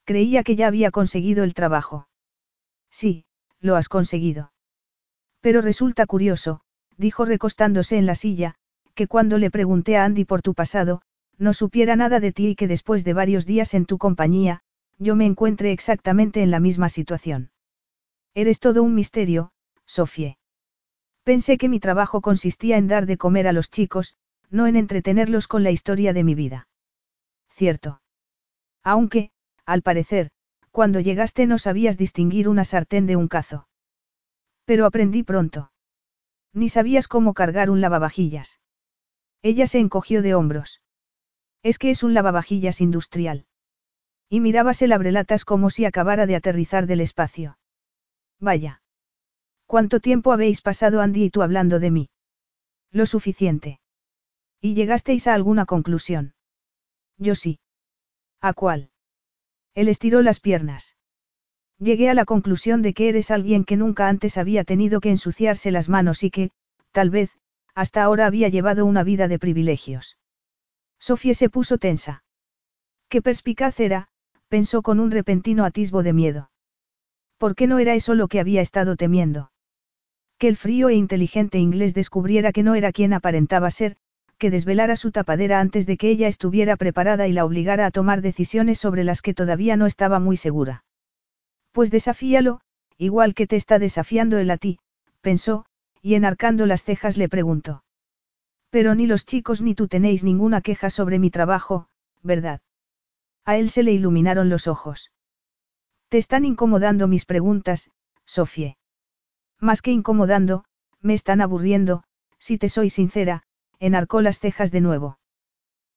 [0.06, 2.08] Creía que ya había conseguido el trabajo.
[2.90, 3.26] Sí,
[3.60, 4.54] lo has conseguido.
[5.40, 6.62] Pero resulta curioso,
[6.98, 8.56] dijo recostándose en la silla,
[8.94, 11.02] que cuando le pregunté a Andy por tu pasado,
[11.38, 14.62] no supiera nada de ti y que después de varios días en tu compañía,
[14.98, 17.52] yo me encuentre exactamente en la misma situación.
[18.34, 19.52] Eres todo un misterio,
[19.86, 20.38] Sofie.
[21.24, 24.16] Pensé que mi trabajo consistía en dar de comer a los chicos,
[24.50, 26.68] no en entretenerlos con la historia de mi vida.
[27.50, 28.02] Cierto.
[28.84, 29.32] Aunque,
[29.66, 30.30] al parecer,
[30.72, 33.68] cuando llegaste no sabías distinguir una sartén de un cazo.
[34.66, 35.72] Pero aprendí pronto.
[36.56, 38.62] Ni sabías cómo cargar un lavavajillas.
[39.42, 40.82] Ella se encogió de hombros.
[41.62, 43.46] Es que es un lavavajillas industrial.
[44.30, 47.60] Y mirabas el abrelatas como si acabara de aterrizar del espacio.
[48.40, 48.82] Vaya.
[49.66, 52.10] ¿Cuánto tiempo habéis pasado Andy y tú hablando de mí?
[52.90, 53.82] Lo suficiente.
[54.62, 56.36] ¿Y llegasteis a alguna conclusión?
[57.18, 57.60] Yo sí.
[58.40, 58.92] ¿A cuál?
[59.74, 60.96] Él estiró las piernas.
[61.80, 65.72] Llegué a la conclusión de que eres alguien que nunca antes había tenido que ensuciarse
[65.72, 66.52] las manos y que,
[66.92, 67.32] tal vez,
[67.74, 70.18] hasta ahora había llevado una vida de privilegios.
[71.00, 72.24] Sofía se puso tensa.
[73.10, 74.08] Qué perspicaz era,
[74.48, 76.50] pensó con un repentino atisbo de miedo.
[77.38, 79.52] ¿Por qué no era eso lo que había estado temiendo?
[80.38, 83.98] Que el frío e inteligente inglés descubriera que no era quien aparentaba ser,
[84.38, 88.22] que desvelara su tapadera antes de que ella estuviera preparada y la obligara a tomar
[88.22, 90.85] decisiones sobre las que todavía no estaba muy segura.
[91.76, 92.62] Pues desafíalo,
[92.98, 94.80] igual que te está desafiando él a ti,
[95.20, 95.66] pensó,
[96.02, 97.84] y enarcando las cejas le preguntó.
[98.70, 101.90] Pero ni los chicos ni tú tenéis ninguna queja sobre mi trabajo,
[102.24, 102.62] ¿verdad?
[103.44, 105.12] A él se le iluminaron los ojos.
[106.08, 107.92] Te están incomodando mis preguntas,
[108.24, 108.78] Sofie.
[109.60, 110.64] Más que incomodando,
[111.02, 112.06] me están aburriendo,
[112.40, 113.44] si te soy sincera,
[113.80, 115.20] enarcó las cejas de nuevo.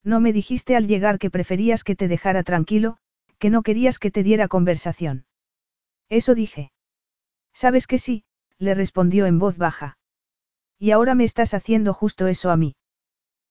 [0.02, 2.96] No me dijiste al llegar que preferías que te dejara tranquilo,
[3.38, 5.27] que no querías que te diera conversación.
[6.08, 6.72] Eso dije.
[7.52, 8.24] Sabes que sí,
[8.58, 9.98] le respondió en voz baja.
[10.78, 12.76] Y ahora me estás haciendo justo eso a mí.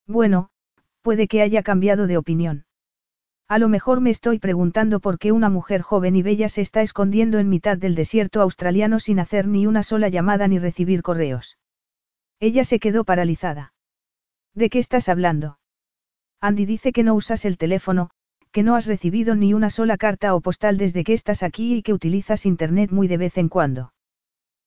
[0.05, 0.49] Bueno,
[1.01, 2.65] puede que haya cambiado de opinión.
[3.49, 6.81] A lo mejor me estoy preguntando por qué una mujer joven y bella se está
[6.81, 11.57] escondiendo en mitad del desierto australiano sin hacer ni una sola llamada ni recibir correos.
[12.39, 13.73] Ella se quedó paralizada.
[14.53, 15.59] ¿De qué estás hablando?
[16.41, 18.09] Andy dice que no usas el teléfono,
[18.51, 21.81] que no has recibido ni una sola carta o postal desde que estás aquí y
[21.81, 23.93] que utilizas Internet muy de vez en cuando.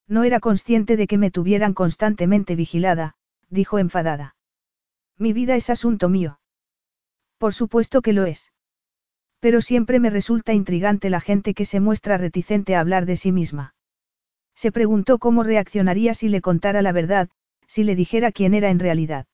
[0.08, 3.14] No era consciente de que me tuvieran constantemente vigilada,
[3.48, 4.36] dijo enfadada.
[5.18, 6.40] Mi vida es asunto mío.
[7.38, 8.52] Por supuesto que lo es.
[9.38, 13.32] Pero siempre me resulta intrigante la gente que se muestra reticente a hablar de sí
[13.32, 13.74] misma.
[14.54, 17.30] Se preguntó cómo reaccionaría si le contara la verdad,
[17.66, 19.26] si le dijera quién era en realidad.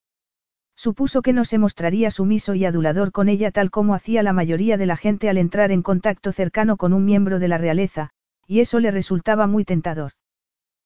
[0.76, 4.76] Supuso que no se mostraría sumiso y adulador con ella tal como hacía la mayoría
[4.76, 8.10] de la gente al entrar en contacto cercano con un miembro de la realeza,
[8.46, 10.12] y eso le resultaba muy tentador.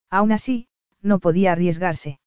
[0.09, 0.68] Aún así,
[1.03, 2.20] no podía arriesgarse.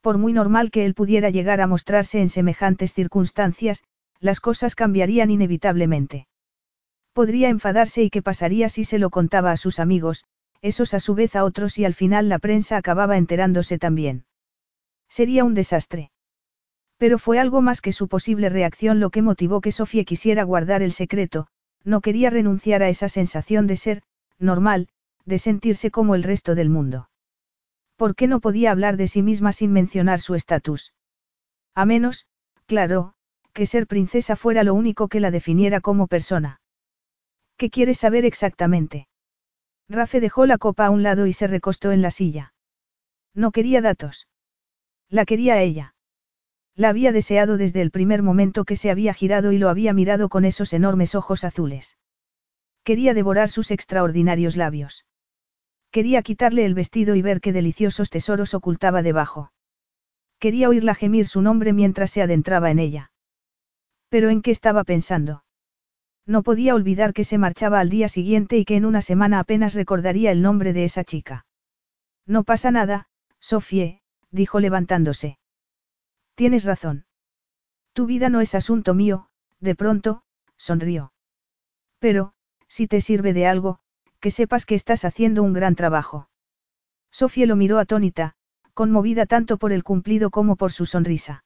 [0.00, 3.82] Por muy normal que él pudiera llegar a mostrarse en semejantes circunstancias,
[4.20, 6.28] las cosas cambiarían inevitablemente.
[7.12, 10.24] Podría enfadarse y qué pasaría si se lo contaba a sus amigos,
[10.62, 14.24] esos a su vez a otros y al final la prensa acababa enterándose también.
[15.08, 16.10] Sería un desastre.
[16.98, 20.82] Pero fue algo más que su posible reacción lo que motivó que Sofía quisiera guardar
[20.82, 21.46] el secreto,
[21.84, 24.02] no quería renunciar a esa sensación de ser,
[24.38, 24.88] normal,
[25.24, 27.10] de sentirse como el resto del mundo.
[27.96, 30.92] ¿Por qué no podía hablar de sí misma sin mencionar su estatus?
[31.74, 32.26] A menos,
[32.66, 33.14] claro,
[33.52, 36.60] que ser princesa fuera lo único que la definiera como persona.
[37.56, 39.08] ¿Qué quieres saber exactamente?
[39.88, 42.52] Rafe dejó la copa a un lado y se recostó en la silla.
[43.34, 44.28] No quería datos.
[45.08, 45.95] La quería ella.
[46.76, 50.28] La había deseado desde el primer momento que se había girado y lo había mirado
[50.28, 51.96] con esos enormes ojos azules.
[52.84, 55.06] Quería devorar sus extraordinarios labios.
[55.90, 59.52] Quería quitarle el vestido y ver qué deliciosos tesoros ocultaba debajo.
[60.38, 63.10] Quería oírla gemir su nombre mientras se adentraba en ella.
[64.10, 65.44] Pero ¿en qué estaba pensando?
[66.26, 69.74] No podía olvidar que se marchaba al día siguiente y que en una semana apenas
[69.74, 71.46] recordaría el nombre de esa chica.
[72.26, 73.08] No pasa nada,
[73.40, 75.38] Sofie, dijo levantándose.
[76.36, 77.06] Tienes razón.
[77.94, 79.28] Tu vida no es asunto mío,
[79.58, 80.22] de pronto,
[80.58, 81.12] sonrió.
[81.98, 82.34] Pero,
[82.68, 83.80] si te sirve de algo,
[84.20, 86.28] que sepas que estás haciendo un gran trabajo.
[87.10, 88.34] Sofía lo miró atónita,
[88.74, 91.44] conmovida tanto por el cumplido como por su sonrisa.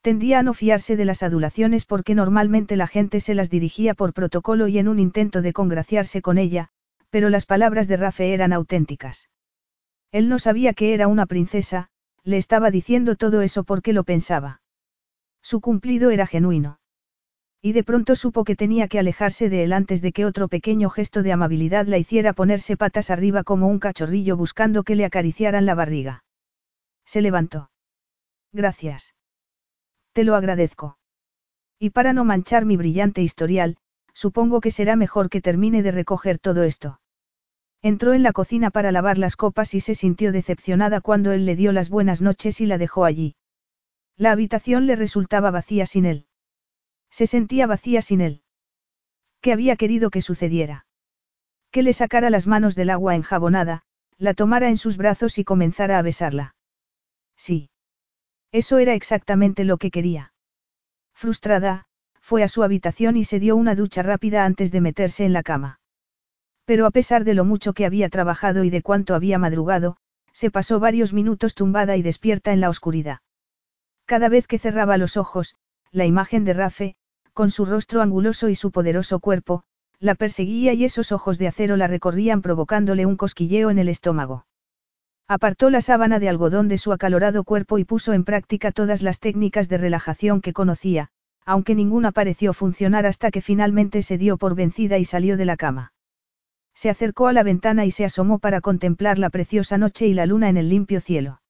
[0.00, 4.14] Tendía a no fiarse de las adulaciones porque normalmente la gente se las dirigía por
[4.14, 6.70] protocolo y en un intento de congraciarse con ella,
[7.10, 9.28] pero las palabras de Rafe eran auténticas.
[10.12, 11.90] Él no sabía que era una princesa,
[12.24, 14.60] le estaba diciendo todo eso porque lo pensaba.
[15.42, 16.78] Su cumplido era genuino.
[17.60, 20.90] Y de pronto supo que tenía que alejarse de él antes de que otro pequeño
[20.90, 25.66] gesto de amabilidad la hiciera ponerse patas arriba como un cachorrillo buscando que le acariciaran
[25.66, 26.24] la barriga.
[27.04, 27.70] Se levantó.
[28.52, 29.14] Gracias.
[30.12, 30.98] Te lo agradezco.
[31.78, 33.76] Y para no manchar mi brillante historial,
[34.12, 37.00] supongo que será mejor que termine de recoger todo esto.
[37.82, 41.54] Entró en la cocina para lavar las copas y se sintió decepcionada cuando él le
[41.54, 43.36] dio las buenas noches y la dejó allí.
[44.16, 46.26] La habitación le resultaba vacía sin él.
[47.10, 48.42] Se sentía vacía sin él.
[49.40, 50.86] ¿Qué había querido que sucediera?
[51.70, 53.82] Que le sacara las manos del agua enjabonada,
[54.16, 56.56] la tomara en sus brazos y comenzara a besarla.
[57.36, 57.70] Sí.
[58.50, 60.32] Eso era exactamente lo que quería.
[61.14, 61.86] Frustrada,
[62.20, 65.42] fue a su habitación y se dio una ducha rápida antes de meterse en la
[65.42, 65.77] cama.
[66.68, 69.96] Pero a pesar de lo mucho que había trabajado y de cuánto había madrugado,
[70.32, 73.20] se pasó varios minutos tumbada y despierta en la oscuridad.
[74.04, 75.54] Cada vez que cerraba los ojos,
[75.92, 76.94] la imagen de Rafe,
[77.32, 79.62] con su rostro anguloso y su poderoso cuerpo,
[79.98, 84.44] la perseguía y esos ojos de acero la recorrían provocándole un cosquilleo en el estómago.
[85.26, 89.20] Apartó la sábana de algodón de su acalorado cuerpo y puso en práctica todas las
[89.20, 91.08] técnicas de relajación que conocía,
[91.46, 95.56] aunque ninguna pareció funcionar hasta que finalmente se dio por vencida y salió de la
[95.56, 95.92] cama.
[96.78, 100.26] Se acercó a la ventana y se asomó para contemplar la preciosa noche y la
[100.26, 101.42] luna en el limpio cielo.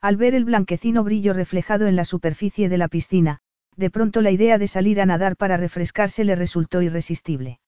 [0.00, 3.40] Al ver el blanquecino brillo reflejado en la superficie de la piscina,
[3.76, 7.60] de pronto la idea de salir a nadar para refrescarse le resultó irresistible.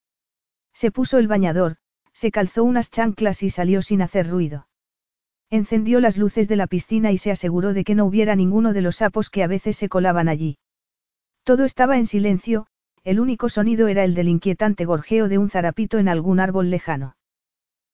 [0.73, 1.77] Se puso el bañador,
[2.15, 4.67] se calzó unas chanclas y salió sin hacer ruido.
[5.51, 8.81] Encendió las luces de la piscina y se aseguró de que no hubiera ninguno de
[8.81, 10.57] los sapos que a veces se colaban allí.
[11.45, 12.67] Todo estaba en silencio,
[13.09, 17.17] el único sonido era el del inquietante gorjeo de un zarapito en algún árbol lejano.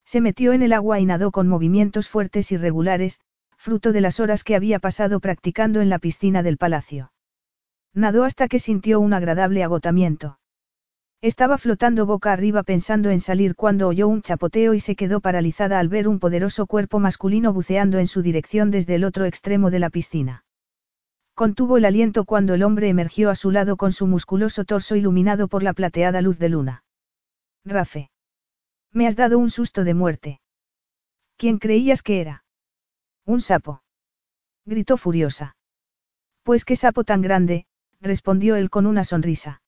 [0.04, 3.20] Se metió en el agua y nadó con movimientos fuertes y regulares,
[3.56, 7.12] fruto de las horas que había pasado practicando en la piscina del palacio.
[7.92, 10.40] Nadó hasta que sintió un agradable agotamiento.
[11.22, 15.78] Estaba flotando boca arriba pensando en salir cuando oyó un chapoteo y se quedó paralizada
[15.78, 19.78] al ver un poderoso cuerpo masculino buceando en su dirección desde el otro extremo de
[19.78, 20.43] la piscina.
[21.34, 25.48] Contuvo el aliento cuando el hombre emergió a su lado con su musculoso torso iluminado
[25.48, 26.84] por la plateada luz de luna.
[27.64, 28.10] Rafe.
[28.92, 30.40] Me has dado un susto de muerte.
[31.36, 32.44] ¿Quién creías que era?
[33.26, 33.82] Un sapo.
[34.64, 35.56] Gritó furiosa.
[36.44, 37.66] Pues qué sapo tan grande,
[38.00, 39.60] respondió él con una sonrisa.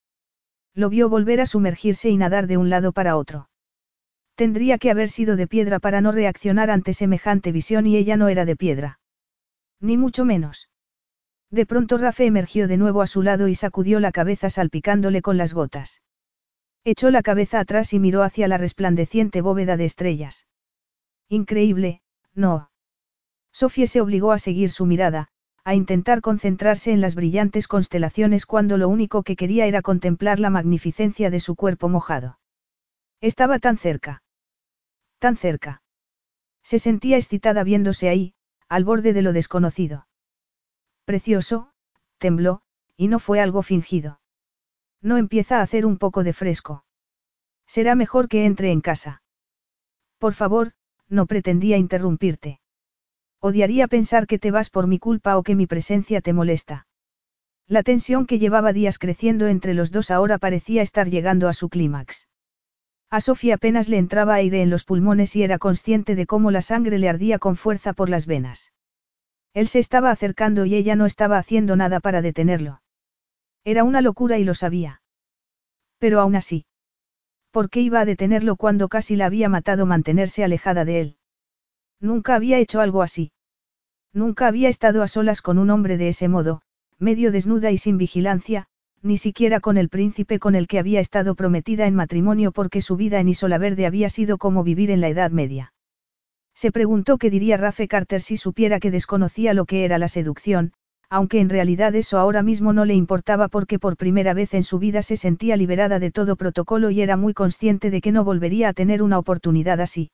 [0.72, 3.48] Lo vio volver a sumergirse y nadar de un lado para otro.
[4.36, 8.28] Tendría que haber sido de piedra para no reaccionar ante semejante visión y ella no
[8.28, 9.00] era de piedra.
[9.80, 10.68] Ni mucho menos.
[11.50, 15.36] De pronto Rafe emergió de nuevo a su lado y sacudió la cabeza salpicándole con
[15.36, 16.02] las gotas.
[16.84, 20.46] Echó la cabeza atrás y miró hacia la resplandeciente bóveda de estrellas.
[21.28, 22.02] Increíble,
[22.34, 22.70] no.
[23.52, 25.28] Sofía se obligó a seguir su mirada,
[25.64, 30.50] a intentar concentrarse en las brillantes constelaciones cuando lo único que quería era contemplar la
[30.50, 32.38] magnificencia de su cuerpo mojado.
[33.20, 34.22] Estaba tan cerca.
[35.18, 35.82] Tan cerca.
[36.62, 38.34] Se sentía excitada viéndose ahí,
[38.68, 40.06] al borde de lo desconocido.
[41.06, 41.70] Precioso,
[42.18, 42.62] tembló,
[42.96, 44.20] y no fue algo fingido.
[45.00, 46.84] No empieza a hacer un poco de fresco.
[47.64, 49.22] Será mejor que entre en casa.
[50.18, 50.72] Por favor,
[51.08, 52.60] no pretendía interrumpirte.
[53.38, 56.88] Odiaría pensar que te vas por mi culpa o que mi presencia te molesta.
[57.68, 61.68] La tensión que llevaba días creciendo entre los dos ahora parecía estar llegando a su
[61.68, 62.26] clímax.
[63.10, 66.62] A Sofía apenas le entraba aire en los pulmones y era consciente de cómo la
[66.62, 68.72] sangre le ardía con fuerza por las venas.
[69.56, 72.82] Él se estaba acercando y ella no estaba haciendo nada para detenerlo.
[73.64, 75.00] Era una locura y lo sabía.
[75.98, 76.66] Pero aún así.
[77.52, 81.16] ¿Por qué iba a detenerlo cuando casi la había matado mantenerse alejada de él?
[82.00, 83.32] Nunca había hecho algo así.
[84.12, 86.60] Nunca había estado a solas con un hombre de ese modo,
[86.98, 88.66] medio desnuda y sin vigilancia,
[89.00, 92.96] ni siquiera con el príncipe con el que había estado prometida en matrimonio porque su
[92.96, 95.72] vida en Isola Verde había sido como vivir en la Edad Media.
[96.56, 100.72] Se preguntó qué diría Rafe Carter si supiera que desconocía lo que era la seducción,
[101.10, 104.78] aunque en realidad eso ahora mismo no le importaba porque por primera vez en su
[104.78, 108.70] vida se sentía liberada de todo protocolo y era muy consciente de que no volvería
[108.70, 110.10] a tener una oportunidad así.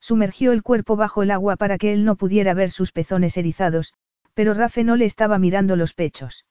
[0.00, 3.94] Sumergió el cuerpo bajo el agua para que él no pudiera ver sus pezones erizados,
[4.34, 6.44] pero Rafe no le estaba mirando los pechos.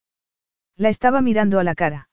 [0.76, 2.10] La estaba mirando a la cara.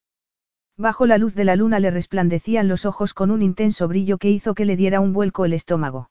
[0.77, 4.29] Bajo la luz de la luna le resplandecían los ojos con un intenso brillo que
[4.29, 6.11] hizo que le diera un vuelco el estómago.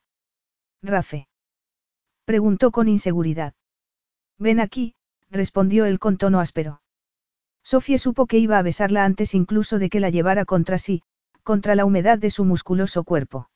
[0.82, 1.28] Rafe.
[2.24, 3.54] Preguntó con inseguridad.
[4.38, 4.94] Ven aquí,
[5.30, 6.80] respondió él con tono áspero.
[7.62, 11.02] Sofía supo que iba a besarla antes incluso de que la llevara contra sí,
[11.42, 13.50] contra la humedad de su musculoso cuerpo.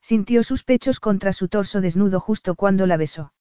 [0.00, 3.32] Sintió sus pechos contra su torso desnudo justo cuando la besó.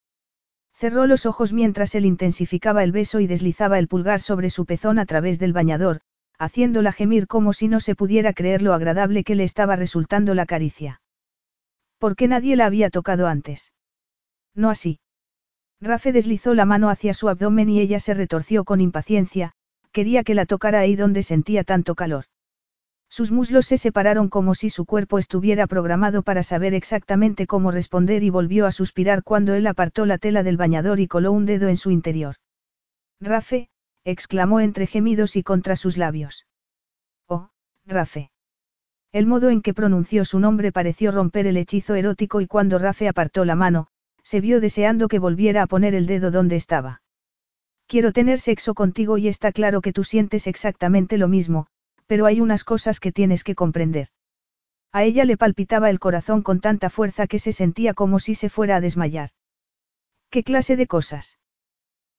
[0.74, 5.00] Cerró los ojos mientras él intensificaba el beso y deslizaba el pulgar sobre su pezón
[5.00, 6.02] a través del bañador,
[6.38, 10.46] haciéndola gemir como si no se pudiera creer lo agradable que le estaba resultando la
[10.46, 11.02] caricia.
[12.00, 13.74] ¿Por qué nadie la había tocado antes?
[14.56, 15.00] No así.
[15.82, 19.52] Rafe deslizó la mano hacia su abdomen y ella se retorció con impaciencia,
[19.92, 22.26] quería que la tocara ahí donde sentía tanto calor.
[23.10, 28.24] Sus muslos se separaron como si su cuerpo estuviera programado para saber exactamente cómo responder
[28.24, 31.68] y volvió a suspirar cuando él apartó la tela del bañador y coló un dedo
[31.68, 32.36] en su interior.
[33.20, 33.70] Rafe,
[34.06, 36.46] exclamó entre gemidos y contra sus labios.
[37.28, 37.50] Oh,
[37.86, 38.32] Rafe.
[39.12, 43.08] El modo en que pronunció su nombre pareció romper el hechizo erótico y cuando Rafe
[43.08, 43.88] apartó la mano,
[44.24, 47.02] se vio deseando que volviera a poner el dedo donde estaba.
[47.88, 51.66] Quiero tener sexo contigo y está claro que tú sientes exactamente lo mismo,
[52.06, 54.10] pero hay unas cosas que tienes que comprender.
[54.92, 58.50] A ella le palpitaba el corazón con tanta fuerza que se sentía como si se
[58.50, 59.32] fuera a desmayar.
[60.30, 61.40] ¿Qué clase de cosas?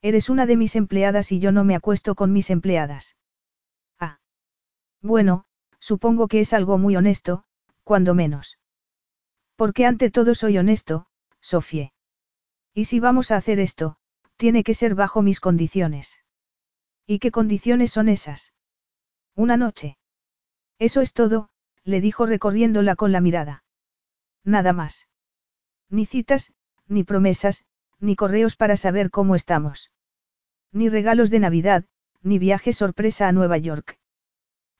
[0.02, 3.16] Eres una de mis empleadas y yo no me acuesto con mis empleadas.
[4.00, 4.18] Ah.
[5.02, 5.44] Bueno,
[5.80, 7.44] supongo que es algo muy honesto,
[7.82, 8.58] cuando menos.
[9.56, 11.06] Porque ante todo soy honesto,
[11.40, 11.92] Sofie.
[12.72, 13.96] Y si vamos a hacer esto,
[14.36, 16.20] tiene que ser bajo mis condiciones.
[17.06, 18.52] ¿Y qué condiciones son esas?
[19.34, 19.98] Una noche.
[20.78, 21.50] Eso es todo,
[21.84, 23.64] le dijo recorriéndola con la mirada.
[24.44, 25.08] Nada más.
[25.88, 26.52] Ni citas,
[26.86, 27.64] ni promesas,
[27.98, 29.90] ni correos para saber cómo estamos.
[30.72, 31.84] Ni regalos de Navidad,
[32.22, 33.99] ni viaje sorpresa a Nueva York.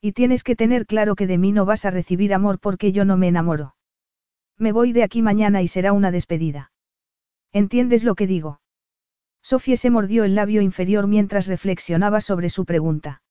[0.01, 3.05] Y tienes que tener claro que de mí no vas a recibir amor porque yo
[3.05, 3.75] no me enamoro.
[4.57, 6.71] Me voy de aquí mañana y será una despedida.
[7.53, 8.61] ¿Entiendes lo que digo?
[9.43, 13.21] Sofía se mordió el labio inferior mientras reflexionaba sobre su pregunta.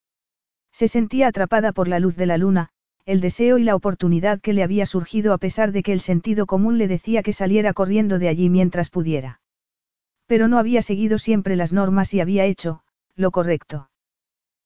[0.73, 2.69] Se sentía atrapada por la luz de la luna,
[3.05, 6.47] el deseo y la oportunidad que le había surgido a pesar de que el sentido
[6.47, 9.41] común le decía que saliera corriendo de allí mientras pudiera.
[10.27, 12.83] Pero no había seguido siempre las normas y había hecho,
[13.17, 13.91] lo correcto.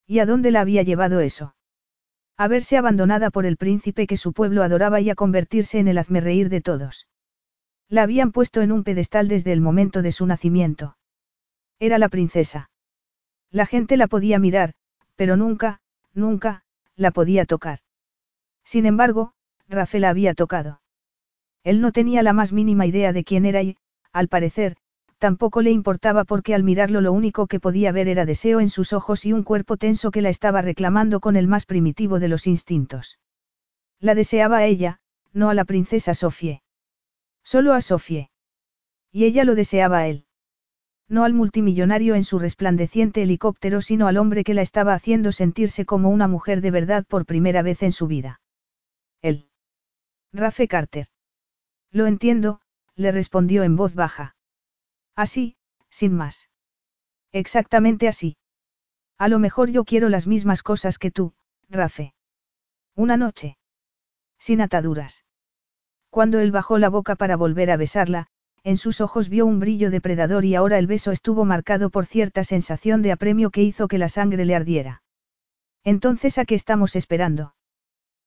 [0.06, 1.54] ¿Y a dónde la había llevado eso?
[2.36, 5.98] A verse abandonada por el príncipe que su pueblo adoraba y a convertirse en el
[5.98, 7.06] hazmerreír de todos.
[7.88, 10.96] La habían puesto en un pedestal desde el momento de su nacimiento.
[11.78, 12.70] Era la princesa.
[13.50, 14.74] La gente la podía mirar,
[15.14, 15.80] pero nunca,
[16.12, 16.64] nunca,
[16.96, 17.80] la podía tocar.
[18.64, 19.32] Sin embargo,
[19.68, 20.80] Rafael la había tocado.
[21.62, 23.76] Él no tenía la más mínima idea de quién era y,
[24.12, 24.76] al parecer,
[25.18, 28.92] tampoco le importaba porque al mirarlo lo único que podía ver era deseo en sus
[28.92, 32.46] ojos y un cuerpo tenso que la estaba reclamando con el más primitivo de los
[32.46, 33.18] instintos.
[34.00, 35.00] La deseaba a ella,
[35.32, 36.62] no a la princesa Sofie.
[37.42, 38.30] Solo a Sofie.
[39.12, 40.26] Y ella lo deseaba a él.
[41.08, 45.84] No al multimillonario en su resplandeciente helicóptero, sino al hombre que la estaba haciendo sentirse
[45.84, 48.40] como una mujer de verdad por primera vez en su vida.
[49.20, 49.48] Él.
[50.32, 51.06] Rafe Carter.
[51.90, 52.60] Lo entiendo,
[52.96, 54.34] le respondió en voz baja.
[55.16, 55.56] Así,
[55.90, 56.50] sin más.
[57.32, 58.36] Exactamente así.
[59.18, 61.34] A lo mejor yo quiero las mismas cosas que tú,
[61.68, 62.14] Rafe.
[62.96, 63.56] Una noche.
[64.38, 65.24] Sin ataduras.
[66.10, 68.28] Cuando él bajó la boca para volver a besarla,
[68.62, 72.44] en sus ojos vio un brillo depredador y ahora el beso estuvo marcado por cierta
[72.44, 75.02] sensación de apremio que hizo que la sangre le ardiera.
[75.84, 77.54] Entonces, ¿a qué estamos esperando?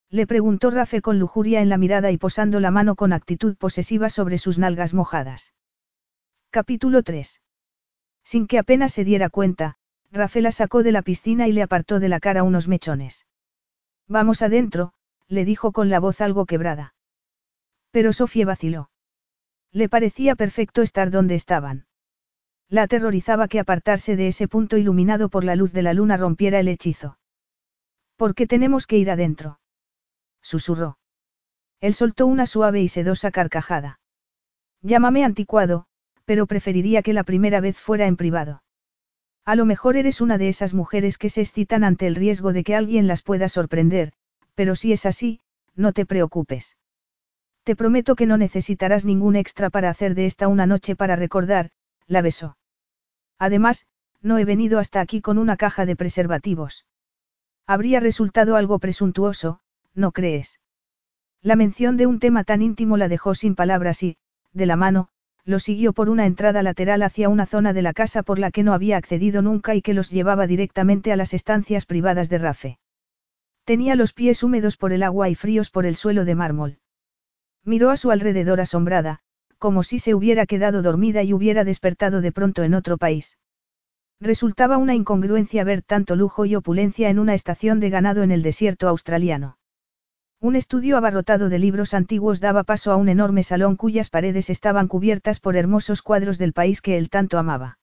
[0.10, 4.10] Le preguntó Rafe con lujuria en la mirada y posando la mano con actitud posesiva
[4.10, 5.54] sobre sus nalgas mojadas.
[6.58, 7.40] Capítulo 3.
[8.24, 9.76] Sin que apenas se diera cuenta,
[10.12, 13.28] Rafe la sacó de la piscina y le apartó de la cara unos mechones.
[14.08, 14.94] Vamos adentro,
[15.28, 16.96] le dijo con la voz algo quebrada.
[17.92, 18.90] Pero Sofía vaciló.
[19.72, 21.86] Le parecía perfecto estar donde estaban.
[22.70, 26.60] La aterrorizaba que apartarse de ese punto iluminado por la luz de la luna rompiera
[26.60, 27.20] el hechizo.
[28.16, 29.60] ¿Por qué tenemos que ir adentro?
[30.42, 30.98] Susurró.
[31.82, 34.00] Él soltó una suave y sedosa carcajada.
[34.82, 35.86] Llámame anticuado,
[36.28, 38.62] pero preferiría que la primera vez fuera en privado.
[39.46, 42.66] A lo mejor eres una de esas mujeres que se excitan ante el riesgo de
[42.66, 44.12] que alguien las pueda sorprender,
[44.54, 45.40] pero si es así,
[45.74, 46.76] no te preocupes.
[47.64, 51.70] Te prometo que no necesitarás ningún extra para hacer de esta una noche para recordar,
[52.08, 52.58] la besó.
[53.40, 53.88] Además,
[54.22, 56.86] no he venido hasta aquí con una caja de preservativos.
[57.66, 59.62] Habría resultado algo presuntuoso,
[59.94, 60.60] ¿no crees?
[61.42, 64.18] La mención de un tema tan íntimo la dejó sin palabras y,
[64.52, 65.10] de la mano,
[65.48, 68.64] lo siguió por una entrada lateral hacia una zona de la casa por la que
[68.64, 72.80] no había accedido nunca y que los llevaba directamente a las estancias privadas de Rafe.
[73.64, 76.80] Tenía los pies húmedos por el agua y fríos por el suelo de mármol.
[77.64, 79.22] Miró a su alrededor asombrada,
[79.58, 83.38] como si se hubiera quedado dormida y hubiera despertado de pronto en otro país.
[84.20, 88.42] Resultaba una incongruencia ver tanto lujo y opulencia en una estación de ganado en el
[88.42, 89.58] desierto australiano.
[90.40, 94.88] Un estudio abarrotado de libros antiguos daba paso a un enorme salón cuyas paredes estaban
[94.88, 97.80] cubiertas por hermosos cuadros del país que él tanto amaba.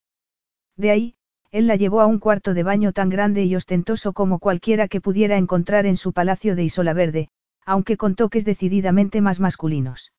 [0.76, 1.14] De ahí,
[1.50, 5.00] él la llevó a un cuarto de baño tan grande y ostentoso como cualquiera que
[5.00, 7.28] pudiera encontrar en su palacio de Isola Verde,
[7.66, 10.12] aunque con toques decididamente más masculinos.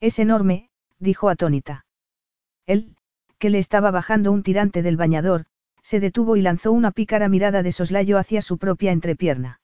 [0.00, 1.84] Es enorme, dijo atónita.
[2.66, 2.96] Él,
[3.38, 5.44] que le estaba bajando un tirante del bañador,
[5.82, 9.59] se detuvo y lanzó una pícara mirada de soslayo hacia su propia entrepierna.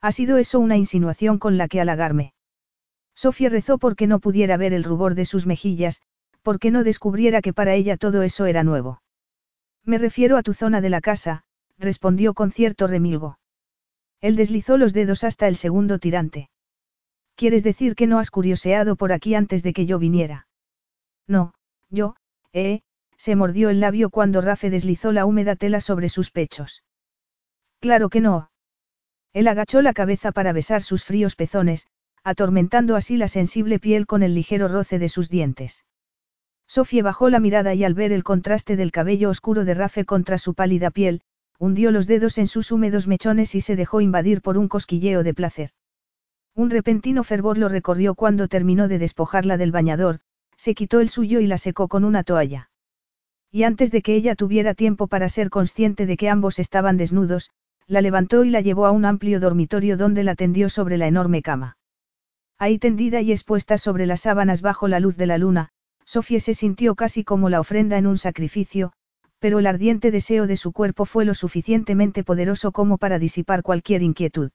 [0.00, 2.32] ¿Ha sido eso una insinuación con la que halagarme?
[3.14, 6.00] Sofía rezó porque no pudiera ver el rubor de sus mejillas,
[6.42, 9.02] porque no descubriera que para ella todo eso era nuevo.
[9.84, 11.42] Me refiero a tu zona de la casa,
[11.78, 13.38] respondió con cierto remilgo.
[14.20, 16.50] Él deslizó los dedos hasta el segundo tirante.
[17.34, 20.46] ¿Quieres decir que no has curioseado por aquí antes de que yo viniera?
[21.26, 21.54] No,
[21.88, 22.16] yo,
[22.52, 22.80] eh,
[23.16, 26.84] se mordió el labio cuando Rafe deslizó la húmeda tela sobre sus pechos.
[27.80, 28.49] Claro que no.
[29.32, 31.86] Él agachó la cabeza para besar sus fríos pezones,
[32.24, 35.84] atormentando así la sensible piel con el ligero roce de sus dientes.
[36.66, 40.38] Sofía bajó la mirada y al ver el contraste del cabello oscuro de Rafe contra
[40.38, 41.22] su pálida piel,
[41.58, 45.34] hundió los dedos en sus húmedos mechones y se dejó invadir por un cosquilleo de
[45.34, 45.70] placer.
[46.54, 50.20] Un repentino fervor lo recorrió cuando terminó de despojarla del bañador,
[50.56, 52.70] se quitó el suyo y la secó con una toalla.
[53.50, 57.50] Y antes de que ella tuviera tiempo para ser consciente de que ambos estaban desnudos,
[57.90, 61.42] la levantó y la llevó a un amplio dormitorio donde la tendió sobre la enorme
[61.42, 61.76] cama.
[62.56, 65.70] Ahí tendida y expuesta sobre las sábanas bajo la luz de la luna,
[66.04, 68.92] Sofía se sintió casi como la ofrenda en un sacrificio,
[69.40, 74.02] pero el ardiente deseo de su cuerpo fue lo suficientemente poderoso como para disipar cualquier
[74.02, 74.52] inquietud.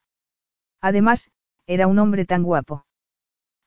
[0.80, 1.30] Además,
[1.68, 2.86] era un hombre tan guapo.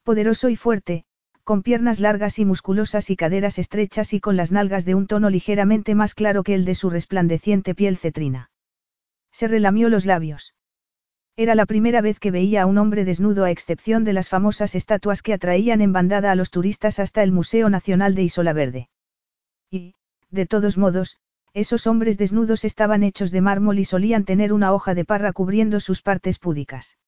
[0.03, 1.05] Poderoso y fuerte,
[1.45, 5.29] con piernas largas y musculosas y caderas estrechas y con las nalgas de un tono
[5.29, 8.49] ligeramente más claro que el de su resplandeciente piel cetrina.
[9.39, 10.53] Se relamió los labios.
[11.36, 14.74] Era la primera vez que veía a un hombre desnudo a excepción de las famosas
[14.74, 18.89] estatuas que atraían en bandada a los turistas hasta el Museo Nacional de Isola Verde.
[19.70, 19.95] Y,
[20.32, 21.18] de todos modos,
[21.55, 25.78] esos hombres desnudos estaban hechos de mármol y solían tener una hoja de parra cubriendo
[25.78, 26.99] sus partes púdicas.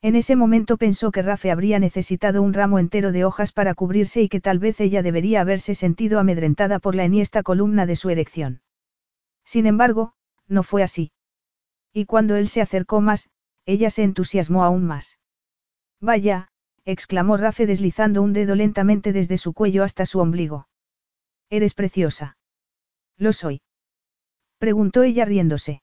[0.00, 4.22] En ese momento pensó que Rafe habría necesitado un ramo entero de hojas para cubrirse
[4.22, 8.08] y que tal vez ella debería haberse sentido amedrentada por la enhiesta columna de su
[8.08, 8.62] erección.
[9.44, 10.14] Sin embargo,
[10.48, 11.12] no fue así.
[11.92, 13.30] Y cuando él se acercó más,
[13.66, 15.18] ella se entusiasmó aún más.
[16.00, 16.48] Vaya,
[16.84, 20.68] exclamó Rafe deslizando un dedo lentamente desde su cuello hasta su ombligo.
[21.50, 22.36] Eres preciosa.
[23.16, 23.60] Lo soy.
[24.58, 25.82] Preguntó ella riéndose.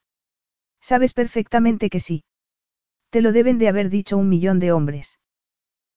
[0.82, 2.24] Sabes perfectamente que sí.
[3.10, 5.20] Te lo deben de haber dicho un millón de hombres.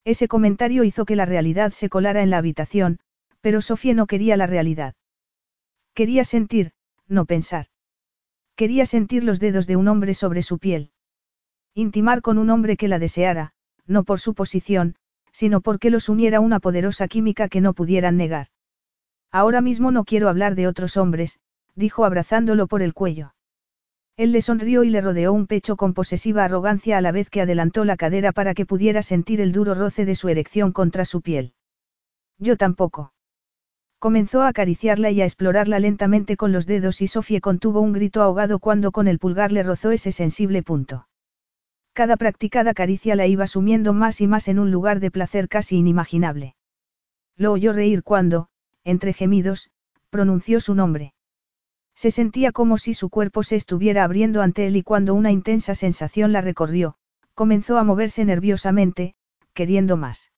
[0.05, 2.99] Ese comentario hizo que la realidad se colara en la habitación,
[3.41, 4.95] pero Sofía no quería la realidad.
[5.95, 6.73] Quería sentir,
[7.07, 7.67] no pensar.
[8.61, 10.91] Quería sentir los dedos de un hombre sobre su piel.
[11.73, 13.55] Intimar con un hombre que la deseara,
[13.87, 14.97] no por su posición,
[15.33, 18.49] sino porque los uniera una poderosa química que no pudieran negar.
[19.33, 21.41] Ahora mismo no quiero hablar de otros hombres,
[21.75, 23.33] dijo abrazándolo por el cuello.
[24.19, 27.41] Él le sonrió y le rodeó un pecho con posesiva arrogancia a la vez que
[27.41, 31.23] adelantó la cadera para que pudiera sentir el duro roce de su erección contra su
[31.23, 31.55] piel.
[32.37, 33.15] Yo tampoco.
[34.01, 38.23] Comenzó a acariciarla y a explorarla lentamente con los dedos y Sofía contuvo un grito
[38.23, 41.07] ahogado cuando con el pulgar le rozó ese sensible punto.
[41.93, 45.77] Cada practicada caricia la iba sumiendo más y más en un lugar de placer casi
[45.77, 46.57] inimaginable.
[47.37, 48.49] Lo oyó reír cuando,
[48.85, 49.71] entre gemidos,
[50.09, 51.13] pronunció su nombre.
[51.95, 55.75] Se sentía como si su cuerpo se estuviera abriendo ante él y cuando una intensa
[55.75, 56.97] sensación la recorrió,
[57.35, 59.15] comenzó a moverse nerviosamente,
[59.53, 60.33] queriendo más.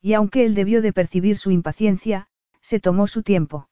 [0.00, 2.27] Y aunque él debió de percibir su impaciencia,
[2.68, 3.70] se tomó su tiempo.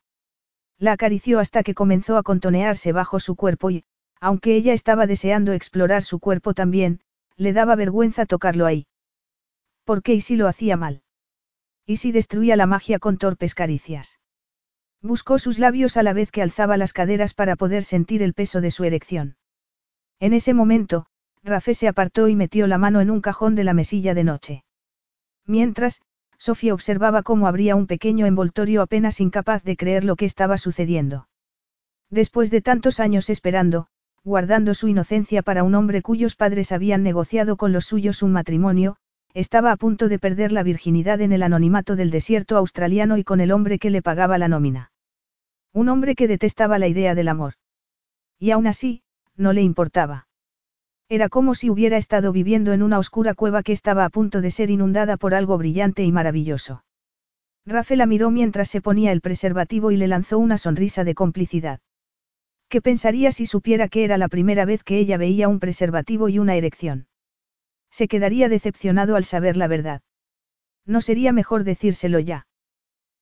[0.79, 3.85] La acarició hasta que comenzó a contonearse bajo su cuerpo y,
[4.21, 7.01] aunque ella estaba deseando explorar su cuerpo también,
[7.37, 8.87] le daba vergüenza tocarlo ahí.
[9.85, 11.03] ¿Por qué y si lo hacía mal?
[11.85, 14.19] ¿Y si destruía la magia con torpes caricias?
[15.03, 18.63] Buscó sus labios a la vez que alzaba las caderas para poder sentir el peso
[18.63, 19.37] de su erección.
[20.21, 21.05] En ese momento,
[21.45, 24.65] Rafé se apartó y metió la mano en un cajón de la mesilla de noche.
[25.45, 26.01] Mientras,
[26.39, 31.29] Sofía observaba cómo abría un pequeño envoltorio apenas incapaz de creer lo que estaba sucediendo.
[32.11, 33.89] Después de tantos años esperando,
[34.23, 38.97] guardando su inocencia para un hombre cuyos padres habían negociado con los suyos un matrimonio,
[39.35, 43.41] estaba a punto de perder la virginidad en el anonimato del desierto australiano y con
[43.41, 44.93] el hombre que le pagaba la nómina.
[45.73, 47.55] Un hombre que detestaba la idea del amor.
[48.39, 49.03] Y aún así,
[49.37, 50.27] no le importaba.
[51.09, 54.51] Era como si hubiera estado viviendo en una oscura cueva que estaba a punto de
[54.51, 56.85] ser inundada por algo brillante y maravilloso.
[57.65, 61.81] Rafael la miró mientras se ponía el preservativo y le lanzó una sonrisa de complicidad.
[62.69, 66.41] ¿Qué pensaría si supiera que era la primera vez que ella veía un preservativo y
[66.41, 67.07] una erección?
[67.91, 70.03] Se quedaría decepcionado al saber la verdad.
[70.85, 72.47] ¿No sería mejor decírselo ya?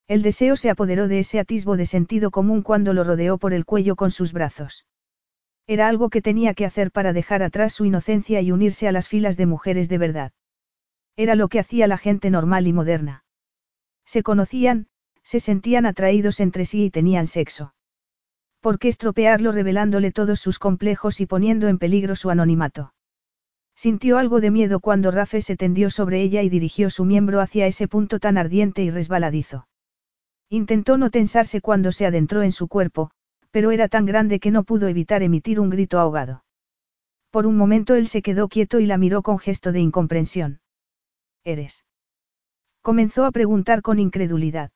[0.07, 3.65] El deseo se apoderó de ese atisbo de sentido común cuando lo rodeó por el
[3.65, 4.85] cuello con sus brazos.
[5.67, 9.07] Era algo que tenía que hacer para dejar atrás su inocencia y unirse a las
[9.07, 10.31] filas de mujeres de verdad.
[11.15, 13.23] Era lo que hacía la gente normal y moderna.
[14.05, 14.87] Se conocían,
[15.23, 17.73] se sentían atraídos entre sí y tenían sexo.
[18.61, 22.93] ¿Por qué estropearlo revelándole todos sus complejos y poniendo en peligro su anonimato?
[23.75, 27.67] Sintió algo de miedo cuando Rafe se tendió sobre ella y dirigió su miembro hacia
[27.67, 29.67] ese punto tan ardiente y resbaladizo.
[30.49, 33.11] Intentó no tensarse cuando se adentró en su cuerpo,
[33.55, 36.43] pero era tan grande que no pudo evitar emitir un grito ahogado.
[37.29, 40.59] Por un momento él se quedó quieto y la miró con gesto de incomprensión.
[41.45, 41.85] ¿Eres?
[42.81, 44.71] Comenzó a preguntar con incredulidad.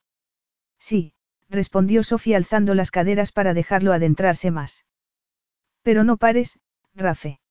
[0.79, 1.13] Sí,
[1.49, 4.85] respondió Sofía alzando las caderas para dejarlo adentrarse más.
[5.81, 6.57] Pero no pares,
[6.95, 7.41] Rafe.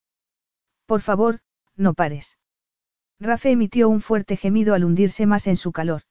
[0.87, 1.41] Por favor,
[1.77, 2.39] no pares.
[3.21, 6.05] Rafe emitió un fuerte gemido al hundirse más en su calor.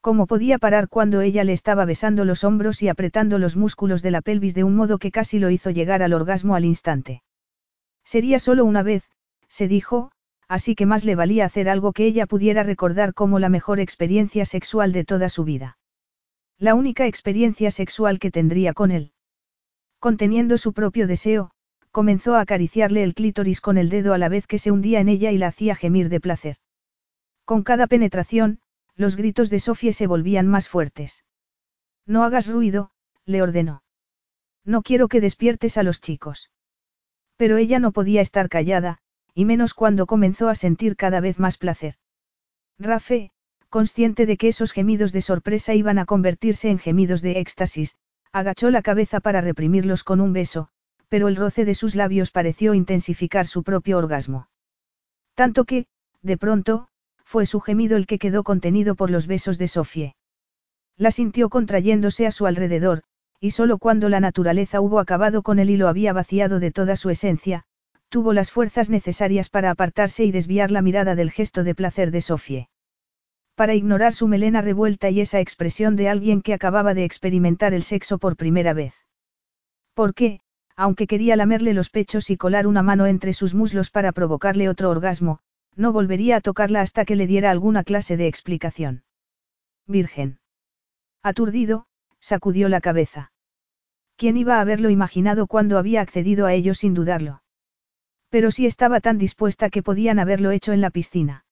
[0.00, 4.12] ¿Cómo podía parar cuando ella le estaba besando los hombros y apretando los músculos de
[4.12, 7.22] la pelvis de un modo que casi lo hizo llegar al orgasmo al instante?
[8.04, 9.04] Sería solo una vez,
[9.48, 10.12] se dijo,
[10.46, 14.44] así que más le valía hacer algo que ella pudiera recordar como la mejor experiencia
[14.44, 15.78] sexual de toda su vida.
[16.58, 19.12] La única experiencia sexual que tendría con él.
[19.98, 21.50] Conteniendo su propio deseo,
[21.90, 25.08] comenzó a acariciarle el clítoris con el dedo a la vez que se hundía en
[25.08, 26.56] ella y la hacía gemir de placer.
[27.44, 28.60] Con cada penetración,
[28.98, 31.24] los gritos de Sofía se volvían más fuertes.
[32.04, 32.90] No hagas ruido,
[33.24, 33.82] le ordenó.
[34.64, 36.50] No quiero que despiertes a los chicos.
[37.36, 38.98] Pero ella no podía estar callada,
[39.34, 41.94] y menos cuando comenzó a sentir cada vez más placer.
[42.76, 43.30] Rafe,
[43.68, 47.96] consciente de que esos gemidos de sorpresa iban a convertirse en gemidos de éxtasis,
[48.32, 50.70] agachó la cabeza para reprimirlos con un beso,
[51.08, 54.48] pero el roce de sus labios pareció intensificar su propio orgasmo.
[55.34, 55.86] Tanto que,
[56.20, 56.88] de pronto,
[57.28, 60.16] fue su gemido el que quedó contenido por los besos de Sofie.
[60.96, 63.02] La sintió contrayéndose a su alrededor,
[63.38, 66.96] y solo cuando la naturaleza hubo acabado con él y lo había vaciado de toda
[66.96, 67.64] su esencia,
[68.08, 72.22] tuvo las fuerzas necesarias para apartarse y desviar la mirada del gesto de placer de
[72.22, 72.68] Sofie
[73.58, 77.82] para ignorar su melena revuelta y esa expresión de alguien que acababa de experimentar el
[77.82, 78.94] sexo por primera vez.
[79.94, 80.38] Porque,
[80.76, 84.90] aunque quería lamerle los pechos y colar una mano entre sus muslos para provocarle otro
[84.90, 85.40] orgasmo,
[85.78, 89.04] no volvería a tocarla hasta que le diera alguna clase de explicación.
[89.86, 90.40] Virgen.
[91.22, 91.86] Aturdido,
[92.20, 93.32] sacudió la cabeza.
[94.16, 97.42] ¿Quién iba a haberlo imaginado cuando había accedido a ello sin dudarlo?
[98.28, 101.44] Pero si estaba tan dispuesta que podían haberlo hecho en la piscina.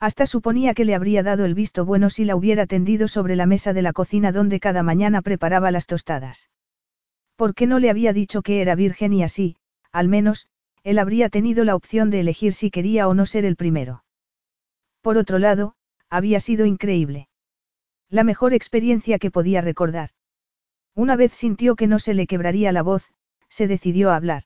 [0.00, 3.46] Hasta suponía que le habría dado el visto bueno si la hubiera tendido sobre la
[3.46, 6.48] mesa de la cocina donde cada mañana preparaba las tostadas.
[7.36, 9.56] ¿Por qué no le había dicho que era virgen y así,
[9.92, 10.48] al menos,
[10.84, 14.04] él habría tenido la opción de elegir si quería o no ser el primero?
[15.00, 15.74] Por otro lado,
[16.08, 17.28] había sido increíble.
[18.08, 20.10] La mejor experiencia que podía recordar.
[20.94, 23.10] Una vez sintió que no se le quebraría la voz,
[23.48, 24.44] se decidió a hablar.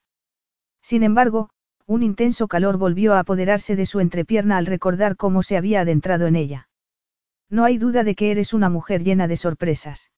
[0.81, 1.51] Sin embargo,
[1.87, 6.27] un intenso calor volvió a apoderarse de su entrepierna al recordar cómo se había adentrado
[6.27, 6.69] en ella.
[7.49, 10.11] No hay duda de que eres una mujer llena de sorpresas.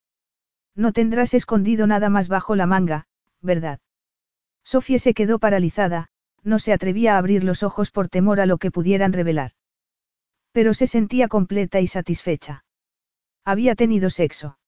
[0.74, 3.06] No tendrás escondido nada más bajo la manga,
[3.42, 3.80] ¿verdad?
[4.68, 6.08] Sofía se quedó paralizada,
[6.42, 9.52] no se atrevía a abrir los ojos por temor a lo que pudieran revelar.
[10.52, 12.66] Pero se sentía completa y satisfecha.
[13.46, 14.58] Había tenido sexo.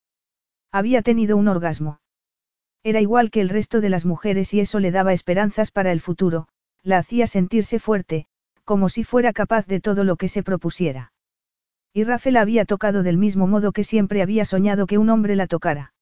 [0.73, 2.01] Había tenido un orgasmo.
[2.83, 6.01] Era igual que el resto de las mujeres y eso le daba esperanzas para el
[6.01, 6.49] futuro,
[6.83, 8.25] la hacía sentirse fuerte,
[8.65, 11.13] como si fuera capaz de todo lo que se propusiera.
[11.93, 15.47] Y Rafael había tocado del mismo modo que siempre había soñado que un hombre la
[15.47, 15.93] tocara.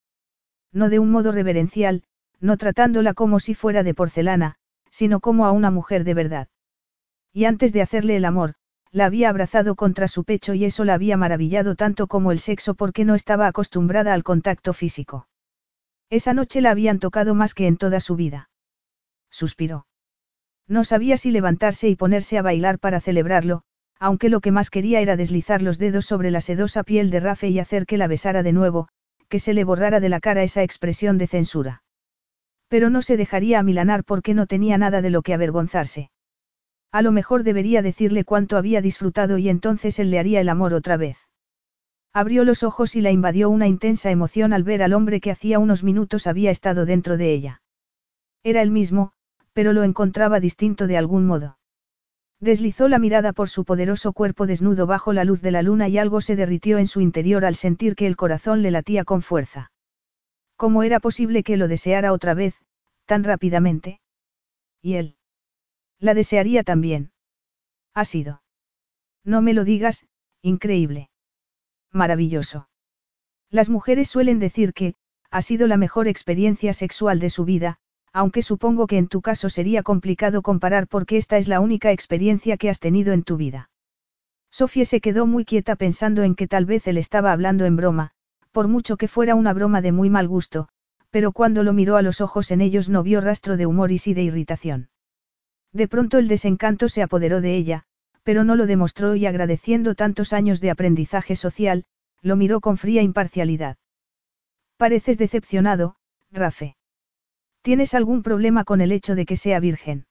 [0.72, 2.04] No de un modo reverencial,
[2.40, 4.56] no tratándola como si fuera de porcelana,
[4.90, 6.48] sino como a una mujer de verdad.
[7.32, 8.54] Y antes de hacerle el amor,
[8.90, 12.74] la había abrazado contra su pecho y eso la había maravillado tanto como el sexo
[12.74, 15.28] porque no estaba acostumbrada al contacto físico.
[16.10, 18.48] Esa noche la habían tocado más que en toda su vida.
[19.30, 19.86] Suspiró.
[20.66, 23.62] No sabía si levantarse y ponerse a bailar para celebrarlo,
[23.98, 27.48] aunque lo que más quería era deslizar los dedos sobre la sedosa piel de Rafe
[27.48, 28.88] y hacer que la besara de nuevo,
[29.28, 31.82] que se le borrara de la cara esa expresión de censura.
[32.68, 36.10] Pero no se dejaría amilanar porque no tenía nada de lo que avergonzarse.
[36.92, 40.74] A lo mejor debería decirle cuánto había disfrutado y entonces él le haría el amor
[40.74, 41.18] otra vez.
[42.14, 45.58] Abrió los ojos y la invadió una intensa emoción al ver al hombre que hacía
[45.58, 47.62] unos minutos había estado dentro de ella.
[48.42, 49.12] Era el mismo,
[49.52, 51.58] pero lo encontraba distinto de algún modo.
[52.40, 55.98] Deslizó la mirada por su poderoso cuerpo desnudo bajo la luz de la luna y
[55.98, 59.72] algo se derritió en su interior al sentir que el corazón le latía con fuerza.
[60.58, 62.60] ¿Cómo era posible que lo deseara otra vez,
[63.06, 64.00] tan rápidamente?
[64.82, 65.16] ¿Y él?
[66.00, 67.12] La desearía también.
[67.94, 68.42] Ha sido.
[69.22, 70.04] No me lo digas,
[70.42, 71.10] increíble.
[71.92, 72.68] Maravilloso.
[73.50, 74.94] Las mujeres suelen decir que,
[75.30, 77.78] ha sido la mejor experiencia sexual de su vida,
[78.12, 82.56] aunque supongo que en tu caso sería complicado comparar porque esta es la única experiencia
[82.56, 83.70] que has tenido en tu vida.
[84.50, 88.10] Sofía se quedó muy quieta pensando en que tal vez él estaba hablando en broma,
[88.52, 90.68] por mucho que fuera una broma de muy mal gusto,
[91.10, 93.98] pero cuando lo miró a los ojos en ellos no vio rastro de humor y
[93.98, 94.90] sí de irritación.
[95.72, 97.84] De pronto el desencanto se apoderó de ella,
[98.22, 101.84] pero no lo demostró y agradeciendo tantos años de aprendizaje social,
[102.20, 103.76] lo miró con fría imparcialidad.
[104.76, 105.96] Pareces decepcionado,
[106.30, 106.76] Rafe.
[107.62, 110.06] ¿Tienes algún problema con el hecho de que sea virgen?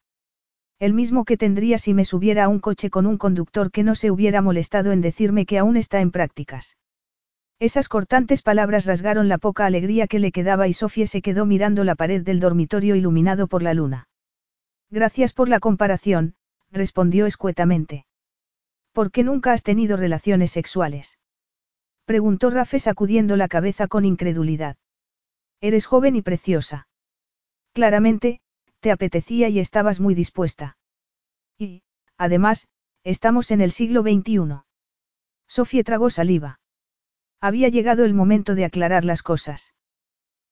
[0.80, 3.96] El mismo que tendría si me subiera a un coche con un conductor que no
[3.96, 6.76] se hubiera molestado en decirme que aún está en prácticas.
[7.60, 11.84] Esas cortantes palabras rasgaron la poca alegría que le quedaba y Sofía se quedó mirando
[11.84, 14.08] la pared del dormitorio iluminado por la luna.
[14.92, 16.36] Gracias por la comparación,
[16.72, 18.06] respondió escuetamente.
[18.92, 21.18] ¿Por qué nunca has tenido relaciones sexuales?
[22.06, 24.78] Preguntó Rafe sacudiendo la cabeza con incredulidad.
[25.60, 26.88] Eres joven y preciosa.
[27.74, 28.40] Claramente,
[28.80, 30.78] te apetecía y estabas muy dispuesta.
[31.58, 31.82] Y,
[32.18, 32.68] además,
[33.04, 34.62] estamos en el siglo XXI.
[35.48, 36.60] Sofía tragó saliva.
[37.40, 39.74] Había llegado el momento de aclarar las cosas.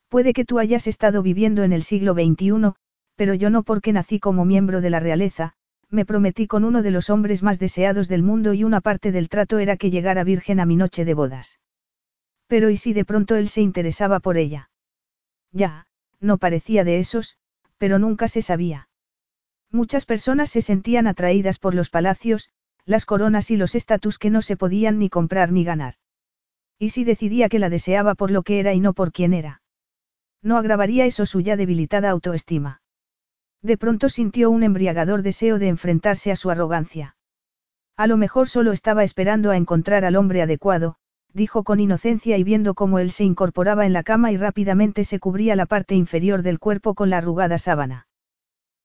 [0.09, 2.73] Puede que tú hayas estado viviendo en el siglo XXI,
[3.15, 5.53] pero yo no porque nací como miembro de la realeza,
[5.89, 9.29] me prometí con uno de los hombres más deseados del mundo y una parte del
[9.29, 11.59] trato era que llegara virgen a mi noche de bodas.
[12.47, 14.69] Pero ¿y si de pronto él se interesaba por ella?
[15.51, 15.87] Ya,
[16.19, 17.37] no parecía de esos,
[17.77, 18.89] pero nunca se sabía.
[19.71, 22.49] Muchas personas se sentían atraídas por los palacios,
[22.85, 25.95] las coronas y los estatus que no se podían ni comprar ni ganar.
[26.77, 29.61] ¿Y si decidía que la deseaba por lo que era y no por quién era?
[30.41, 32.81] ¿No agravaría eso su ya debilitada autoestima?
[33.61, 37.15] De pronto sintió un embriagador deseo de enfrentarse a su arrogancia.
[37.97, 40.97] A lo mejor solo estaba esperando a encontrar al hombre adecuado,
[41.33, 45.19] dijo con inocencia y viendo cómo él se incorporaba en la cama y rápidamente se
[45.19, 48.07] cubría la parte inferior del cuerpo con la arrugada sábana.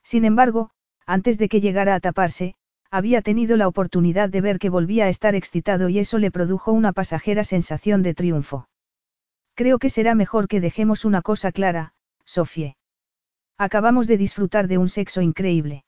[0.03, 0.71] Sin embargo,
[1.07, 2.55] antes de que llegara a taparse,
[2.91, 6.73] había tenido la oportunidad de ver que volvía a estar excitado y eso le produjo
[6.73, 8.69] una pasajera sensación de triunfo.
[9.55, 11.95] Creo que será mejor que dejemos una cosa clara,
[12.25, 12.77] Sofie.
[13.59, 15.85] Acabamos de disfrutar de un sexo increíble.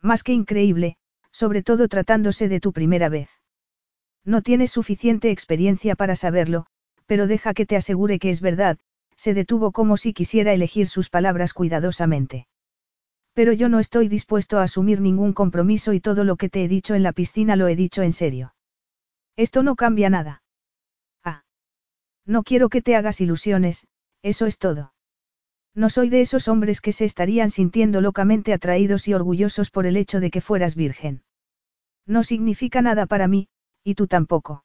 [0.00, 0.96] Más que increíble,
[1.30, 3.28] sobre todo tratándose de tu primera vez.
[4.24, 6.66] No tienes suficiente experiencia para saberlo,
[7.06, 8.78] pero deja que te asegure que es verdad,
[9.16, 12.46] se detuvo como si quisiera elegir sus palabras cuidadosamente.
[13.34, 16.68] Pero yo no estoy dispuesto a asumir ningún compromiso y todo lo que te he
[16.68, 18.54] dicho en la piscina lo he dicho en serio.
[19.36, 20.42] Esto no cambia nada.
[21.24, 21.44] Ah.
[22.24, 23.88] No quiero que te hagas ilusiones,
[24.22, 24.94] eso es todo.
[25.74, 29.96] No soy de esos hombres que se estarían sintiendo locamente atraídos y orgullosos por el
[29.96, 31.24] hecho de que fueras virgen.
[32.06, 33.48] No significa nada para mí,
[33.82, 34.64] y tú tampoco.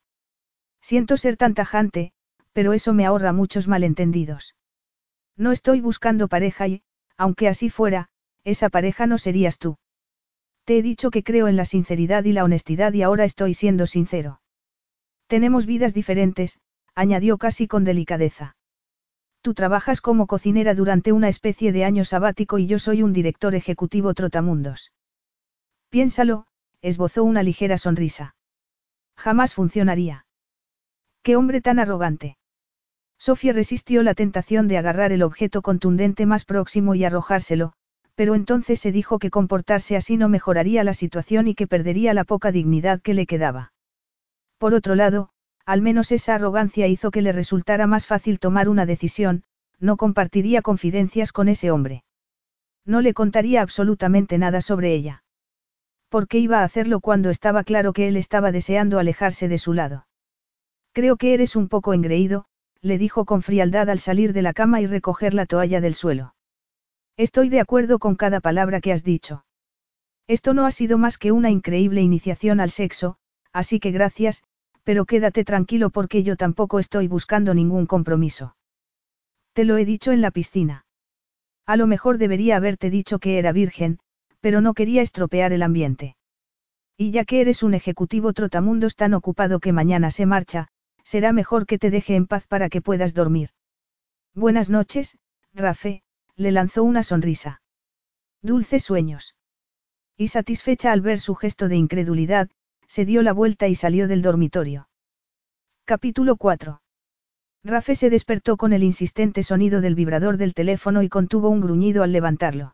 [0.82, 2.14] Siento ser tan tajante,
[2.54, 4.56] pero eso me ahorra muchos malentendidos.
[5.36, 6.84] No estoy buscando pareja y,
[7.18, 8.10] aunque así fuera,
[8.49, 9.77] esa pareja no serías tú.
[10.65, 13.88] Te he dicho que creo en la sinceridad y la honestidad y ahora estoy siendo
[13.88, 14.41] sincero.
[15.27, 16.59] Tenemos vidas diferentes,
[16.95, 18.55] añadió casi con delicadeza.
[19.41, 23.55] Tú trabajas como cocinera durante una especie de año sabático y yo soy un director
[23.55, 24.91] ejecutivo trotamundos.
[25.89, 26.45] Piénsalo,
[26.81, 28.35] esbozó una ligera sonrisa.
[29.15, 30.26] Jamás funcionaría.
[31.23, 32.38] Qué hombre tan arrogante.
[33.17, 37.73] Sofía resistió la tentación de agarrar el objeto contundente más próximo y arrojárselo,
[38.20, 42.26] pero entonces se dijo que comportarse así no mejoraría la situación y que perdería la
[42.26, 43.72] poca dignidad que le quedaba.
[44.58, 45.30] Por otro lado,
[45.66, 49.44] al menos esa arrogancia hizo que le resultara más fácil tomar una decisión,
[49.80, 52.04] no compartiría confidencias con ese hombre.
[52.86, 55.24] No le contaría absolutamente nada sobre ella.
[56.10, 59.72] ¿Por qué iba a hacerlo cuando estaba claro que él estaba deseando alejarse de su
[59.72, 60.08] lado?
[60.91, 62.48] Creo que eres un poco engreído,
[62.82, 66.34] le dijo con frialdad al salir de la cama y recoger la toalla del suelo.
[67.20, 69.44] Estoy de acuerdo con cada palabra que has dicho.
[70.26, 73.18] Esto no ha sido más que una increíble iniciación al sexo,
[73.52, 74.41] así que gracias,
[74.86, 78.56] pero quédate tranquilo porque yo tampoco estoy buscando ningún compromiso.
[79.52, 80.86] Te lo he dicho en la piscina.
[81.66, 84.00] A lo mejor debería haberte dicho que era virgen,
[84.40, 86.16] pero no quería estropear el ambiente.
[86.96, 90.70] Y ya que eres un ejecutivo trotamundos tan ocupado que mañana se marcha,
[91.04, 93.50] será mejor que te deje en paz para que puedas dormir.
[94.34, 95.18] Buenas noches,
[95.54, 96.02] Rafe,
[96.40, 97.61] le lanzó una sonrisa.
[98.41, 99.36] Dulces sueños.
[100.16, 102.49] Y satisfecha al ver su gesto de incredulidad,
[102.88, 104.88] se dio la vuelta y salió del dormitorio.
[105.84, 106.82] Capítulo 4.
[107.66, 112.03] Rafe se despertó con el insistente sonido del vibrador del teléfono y contuvo un gruñido
[112.03, 112.74] al levantarlo.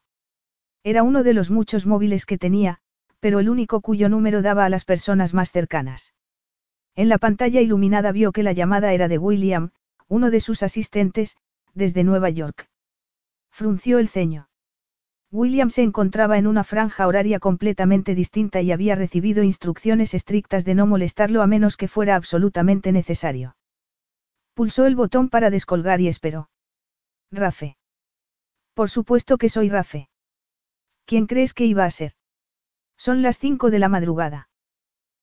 [0.83, 2.77] Era uno de los muchos móviles que tenía,
[3.19, 6.13] pero el único cuyo número daba a las personas más cercanas.
[6.93, 9.71] En la pantalla iluminada vio que la llamada era de William,
[10.07, 11.35] uno de sus asistentes,
[11.73, 12.69] desde Nueva York.
[13.55, 14.49] Frunció el ceño.
[15.31, 20.75] William se encontraba en una franja horaria completamente distinta y había recibido instrucciones estrictas de
[20.75, 23.55] no molestarlo a menos que fuera absolutamente necesario.
[24.55, 26.49] Pulsó el botón para descolgar y esperó.
[27.31, 27.77] Rafe.
[28.73, 30.09] Por supuesto que soy Rafe.
[31.05, 32.11] ¿Quién crees que iba a ser?
[32.97, 34.49] Son las cinco de la madrugada.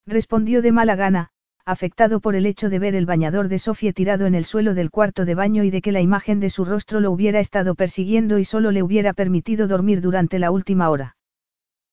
[0.06, 1.32] Respondió de mala gana,
[1.64, 4.90] afectado por el hecho de ver el bañador de Sofía tirado en el suelo del
[4.90, 8.39] cuarto de baño y de que la imagen de su rostro lo hubiera estado persiguiendo
[8.39, 11.16] y solo le hubiera permitido dormir durante la última hora.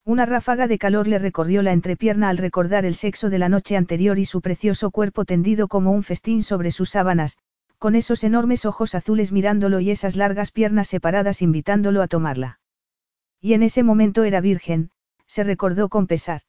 [0.06, 3.78] Una ráfaga de calor le recorrió la entrepierna al recordar el sexo de la noche
[3.78, 7.38] anterior y su precioso cuerpo tendido como un festín sobre sus sábanas,
[7.78, 12.60] con esos enormes ojos azules mirándolo y esas largas piernas separadas invitándolo a tomarla.
[13.40, 14.90] Y en ese momento era virgen,
[15.28, 16.42] se recordó con pesar.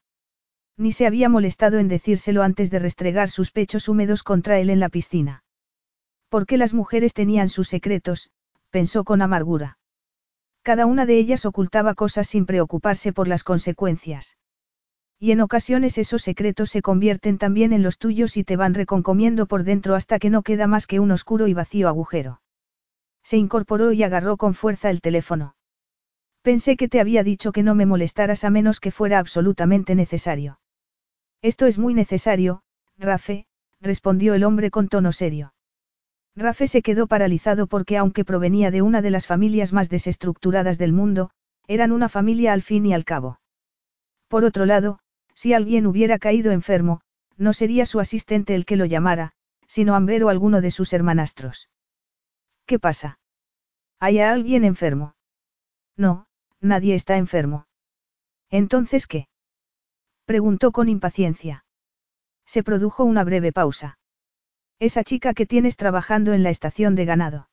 [0.81, 4.81] Ni se había molestado en decírselo antes de restregar sus pechos húmedos contra él en
[4.81, 5.45] la piscina.
[6.31, 8.31] Porque las mujeres tenían sus secretos,
[8.71, 9.77] pensó con amargura.
[10.63, 14.39] Cada una de ellas ocultaba cosas sin preocuparse por las consecuencias.
[15.19, 19.45] Y en ocasiones esos secretos se convierten también en los tuyos y te van reconcomiendo
[19.45, 22.41] por dentro hasta que no queda más que un oscuro y vacío agujero.
[23.23, 25.57] Se incorporó y agarró con fuerza el teléfono.
[26.41, 30.59] Pensé que te había dicho que no me molestaras a menos que fuera absolutamente necesario.
[31.43, 32.63] Esto es muy necesario,
[32.99, 33.47] Rafe,
[33.81, 35.55] respondió el hombre con tono serio.
[36.37, 40.93] Rafe se quedó paralizado porque aunque provenía de una de las familias más desestructuradas del
[40.93, 41.31] mundo,
[41.67, 43.41] eran una familia al fin y al cabo.
[44.29, 44.99] Por otro lado,
[45.35, 47.01] si alguien hubiera caído enfermo,
[47.37, 49.33] no sería su asistente el que lo llamara,
[49.67, 51.71] sino Amber o alguno de sus hermanastros.
[52.67, 53.19] ¿Qué pasa?
[53.99, 55.15] ¿Hay alguien enfermo?
[55.97, 56.27] No,
[56.61, 57.67] nadie está enfermo.
[58.51, 59.30] ¿Entonces qué?
[60.31, 61.65] Preguntó con impaciencia.
[62.47, 63.99] Se produjo una breve pausa.
[64.79, 67.51] Esa chica que tienes trabajando en la estación de ganado.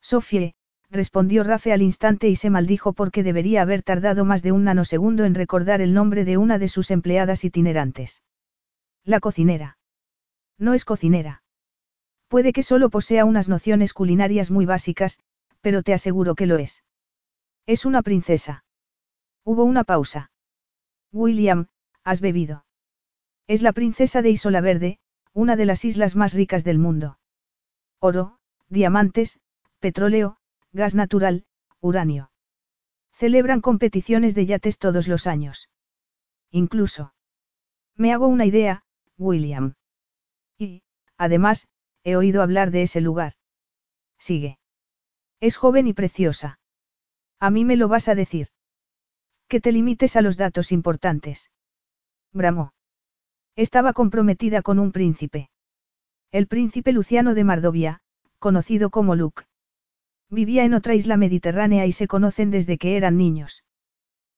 [0.00, 0.54] Sofie,
[0.88, 5.26] respondió Rafe al instante y se maldijo porque debería haber tardado más de un nanosegundo
[5.26, 8.22] en recordar el nombre de una de sus empleadas itinerantes.
[9.04, 9.76] La cocinera.
[10.56, 11.42] No es cocinera.
[12.28, 15.18] Puede que solo posea unas nociones culinarias muy básicas,
[15.60, 16.82] pero te aseguro que lo es.
[17.66, 18.64] Es una princesa.
[19.44, 20.30] Hubo una pausa.
[21.12, 21.66] William,
[22.04, 22.64] has bebido.
[23.46, 24.98] Es la princesa de Isola Verde,
[25.32, 27.18] una de las islas más ricas del mundo.
[27.98, 29.40] Oro, diamantes,
[29.78, 30.38] petróleo,
[30.72, 31.44] gas natural,
[31.80, 32.30] uranio.
[33.12, 35.68] Celebran competiciones de yates todos los años.
[36.50, 37.14] Incluso.
[37.96, 38.84] Me hago una idea,
[39.18, 39.74] William.
[40.56, 40.82] Y,
[41.16, 41.68] además,
[42.02, 43.34] he oído hablar de ese lugar.
[44.18, 44.58] Sigue.
[45.40, 46.58] Es joven y preciosa.
[47.38, 48.48] A mí me lo vas a decir.
[49.48, 51.50] Que te limites a los datos importantes.
[52.32, 52.72] Bramó.
[53.56, 55.50] Estaba comprometida con un príncipe.
[56.30, 58.00] El príncipe Luciano de Mardovia,
[58.38, 59.44] conocido como Luke.
[60.30, 63.64] Vivía en otra isla mediterránea y se conocen desde que eran niños.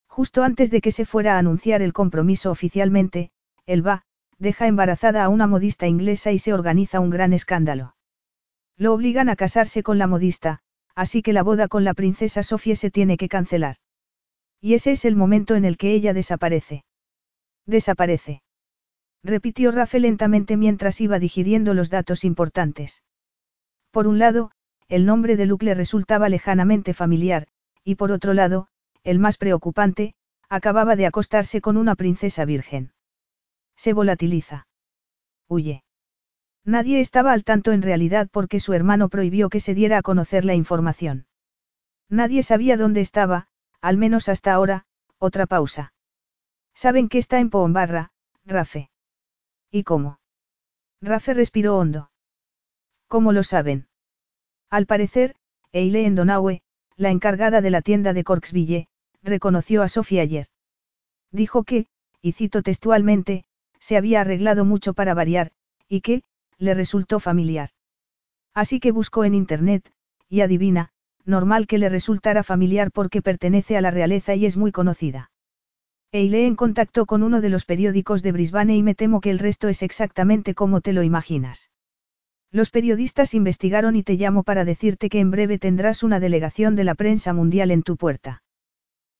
[0.07, 3.29] Justo antes de que se fuera a anunciar el compromiso oficialmente,
[3.67, 4.03] él va,
[4.39, 7.95] deja embarazada a una modista inglesa y se organiza un gran escándalo.
[8.75, 10.61] Lo obligan a casarse con la modista,
[10.95, 13.75] así que la boda con la princesa Sofía se tiene que cancelar.
[14.59, 16.83] Y ese es el momento en el que ella desaparece.
[17.65, 18.41] Desaparece.
[19.23, 23.03] Repitió Rafe lentamente mientras iba digiriendo los datos importantes.
[23.91, 24.51] Por un lado,
[24.89, 27.47] el nombre de Luke le resultaba lejanamente familiar,
[27.83, 28.67] y por otro lado,
[29.03, 30.13] el más preocupante,
[30.49, 32.91] acababa de acostarse con una princesa virgen.
[33.75, 34.67] Se volatiliza.
[35.47, 35.83] Huye.
[36.65, 40.45] Nadie estaba al tanto en realidad porque su hermano prohibió que se diera a conocer
[40.45, 41.25] la información.
[42.09, 43.47] Nadie sabía dónde estaba,
[43.81, 44.85] al menos hasta ahora,
[45.17, 45.92] otra pausa.
[46.73, 48.11] Saben que está en Poombarra,
[48.45, 48.89] Rafe.
[49.71, 50.19] ¿Y cómo?
[51.01, 52.11] Rafe respiró hondo.
[53.07, 53.87] ¿Cómo lo saben?
[54.69, 55.35] Al parecer,
[55.71, 56.61] Eileen Donaue,
[56.95, 58.87] la encargada de la tienda de Corksville,
[59.21, 60.47] reconoció a Sofía ayer.
[61.31, 61.87] Dijo que,
[62.21, 63.45] y cito textualmente,
[63.79, 65.51] se había arreglado mucho para variar,
[65.89, 66.23] y que,
[66.57, 67.69] le resultó familiar.
[68.53, 69.91] Así que buscó en Internet,
[70.29, 70.91] y adivina,
[71.25, 75.31] normal que le resultara familiar porque pertenece a la realeza y es muy conocida.
[76.15, 79.67] Eileen contactó con uno de los periódicos de Brisbane y me temo que el resto
[79.67, 81.71] es exactamente como te lo imaginas.
[82.51, 86.83] Los periodistas investigaron y te llamo para decirte que en breve tendrás una delegación de
[86.83, 88.43] la prensa mundial en tu puerta.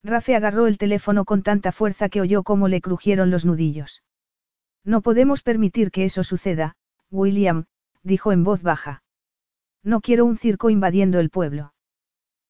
[0.03, 4.03] Rafe agarró el teléfono con tanta fuerza que oyó cómo le crujieron los nudillos.
[4.85, 6.75] No podemos permitir que eso suceda,
[7.09, 7.65] William,
[8.03, 9.01] dijo en voz baja.
[9.83, 11.73] No quiero un circo invadiendo el pueblo.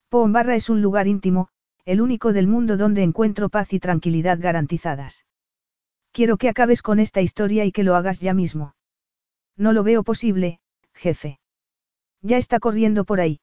[0.09, 1.47] Pombarra es un lugar íntimo,
[1.85, 5.25] el único del mundo donde encuentro paz y tranquilidad garantizadas.
[6.11, 8.75] Quiero que acabes con esta historia y que lo hagas ya mismo.
[9.57, 10.59] No lo veo posible,
[10.93, 11.39] jefe.
[12.21, 13.41] Ya está corriendo por ahí.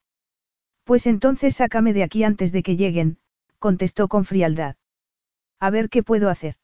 [0.84, 3.18] Pues entonces sácame de aquí antes de que lleguen,
[3.58, 4.76] contestó con frialdad.
[5.58, 6.56] A ver qué puedo hacer.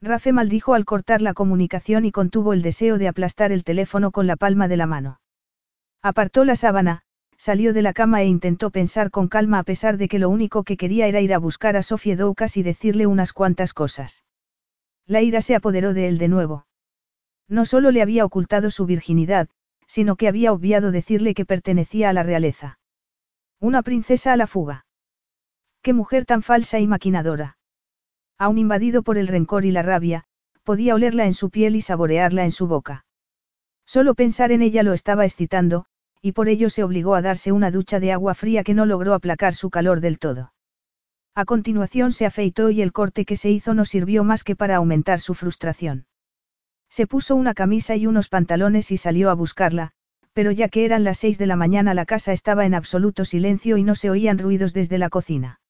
[0.00, 4.26] Rafe maldijo al cortar la comunicación y contuvo el deseo de aplastar el teléfono con
[4.26, 5.20] la palma de la mano.
[6.02, 7.02] Apartó la sábana,
[7.42, 10.62] salió de la cama e intentó pensar con calma a pesar de que lo único
[10.62, 14.24] que quería era ir a buscar a Sofía Doukas y decirle unas cuantas cosas.
[15.08, 16.68] La ira se apoderó de él de nuevo.
[17.48, 19.48] No solo le había ocultado su virginidad,
[19.88, 22.78] sino que había obviado decirle que pertenecía a la realeza.
[23.58, 24.86] Una princesa a la fuga.
[25.82, 27.58] Qué mujer tan falsa y maquinadora.
[28.38, 30.26] Aún invadido por el rencor y la rabia,
[30.62, 33.04] podía olerla en su piel y saborearla en su boca.
[33.84, 35.86] Solo pensar en ella lo estaba excitando,
[36.22, 39.12] y por ello se obligó a darse una ducha de agua fría que no logró
[39.12, 40.52] aplacar su calor del todo.
[41.34, 44.76] A continuación se afeitó y el corte que se hizo no sirvió más que para
[44.76, 46.06] aumentar su frustración.
[46.88, 49.92] Se puso una camisa y unos pantalones y salió a buscarla,
[50.32, 53.76] pero ya que eran las seis de la mañana la casa estaba en absoluto silencio
[53.76, 55.60] y no se oían ruidos desde la cocina.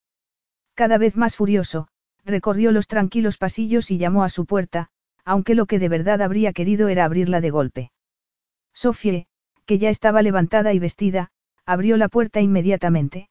[0.75, 1.89] Cada vez más furioso,
[2.25, 4.89] recorrió los tranquilos pasillos y llamó a su puerta,
[5.25, 7.93] aunque lo que de verdad habría querido era abrirla de golpe.
[8.73, 9.27] Sofie,
[9.67, 11.31] que ya estaba levantada y vestida,
[11.65, 13.29] abrió la puerta inmediatamente.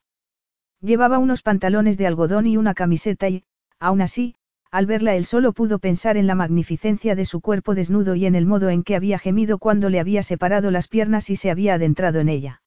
[0.81, 3.43] Llevaba unos pantalones de algodón y una camiseta y,
[3.79, 4.35] aún así,
[4.71, 8.35] al verla él solo pudo pensar en la magnificencia de su cuerpo desnudo y en
[8.35, 11.73] el modo en que había gemido cuando le había separado las piernas y se había
[11.73, 12.61] adentrado en ella.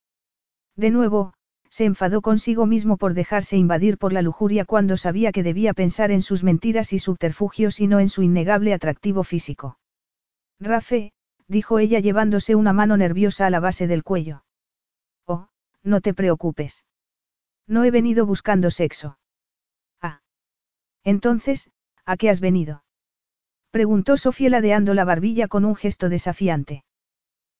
[0.76, 1.32] De nuevo,
[1.70, 6.10] se enfadó consigo mismo por dejarse invadir por la lujuria cuando sabía que debía pensar
[6.10, 9.78] en sus mentiras y subterfugios y no en su innegable atractivo físico.
[10.60, 11.12] Rafe,
[11.48, 14.44] dijo ella llevándose una mano nerviosa a la base del cuello.
[15.26, 15.48] Oh,
[15.82, 16.84] no te preocupes.
[17.66, 19.18] No he venido buscando sexo.
[20.00, 20.20] Ah.
[21.02, 21.70] Entonces,
[22.04, 22.84] ¿a qué has venido?
[23.70, 26.84] Preguntó Sofía ladeando la barbilla con un gesto desafiante.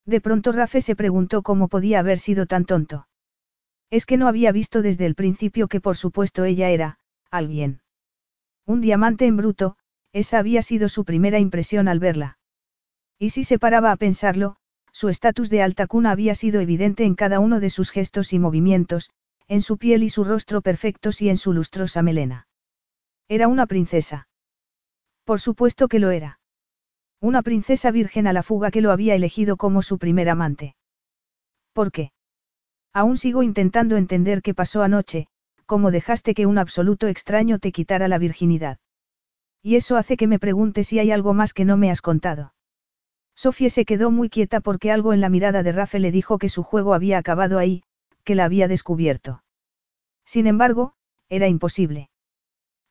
[0.07, 3.09] De pronto Rafe se preguntó cómo podía haber sido tan tonto.
[3.91, 6.99] Es que no había visto desde el principio que por supuesto ella era,
[7.31, 7.81] alguien.
[8.67, 9.77] Un diamante en bruto,
[10.13, 12.39] esa había sido su primera impresión al verla.
[13.25, 14.57] Y si se paraba a pensarlo,
[14.93, 18.39] su estatus de alta cuna había sido evidente en cada uno de sus gestos y
[18.39, 19.09] movimientos,
[19.49, 22.49] en su piel y su rostro perfectos y en su lustrosa melena.
[23.27, 24.29] Era una princesa.
[25.25, 26.39] Por supuesto que lo era.
[27.19, 30.77] Una princesa virgen a la fuga que lo había elegido como su primer amante.
[31.73, 32.13] ¿Por qué?
[32.93, 35.29] Aún sigo intentando entender qué pasó anoche,
[35.65, 38.77] cómo dejaste que un absoluto extraño te quitara la virginidad.
[39.63, 42.54] Y eso hace que me pregunte si hay algo más que no me has contado.
[43.45, 46.49] Sofía se quedó muy quieta porque algo en la mirada de Rafe le dijo que
[46.49, 47.83] su juego había acabado ahí,
[48.25, 49.45] que la había descubierto.
[50.25, 50.95] Sin embargo,
[51.29, 52.09] era imposible.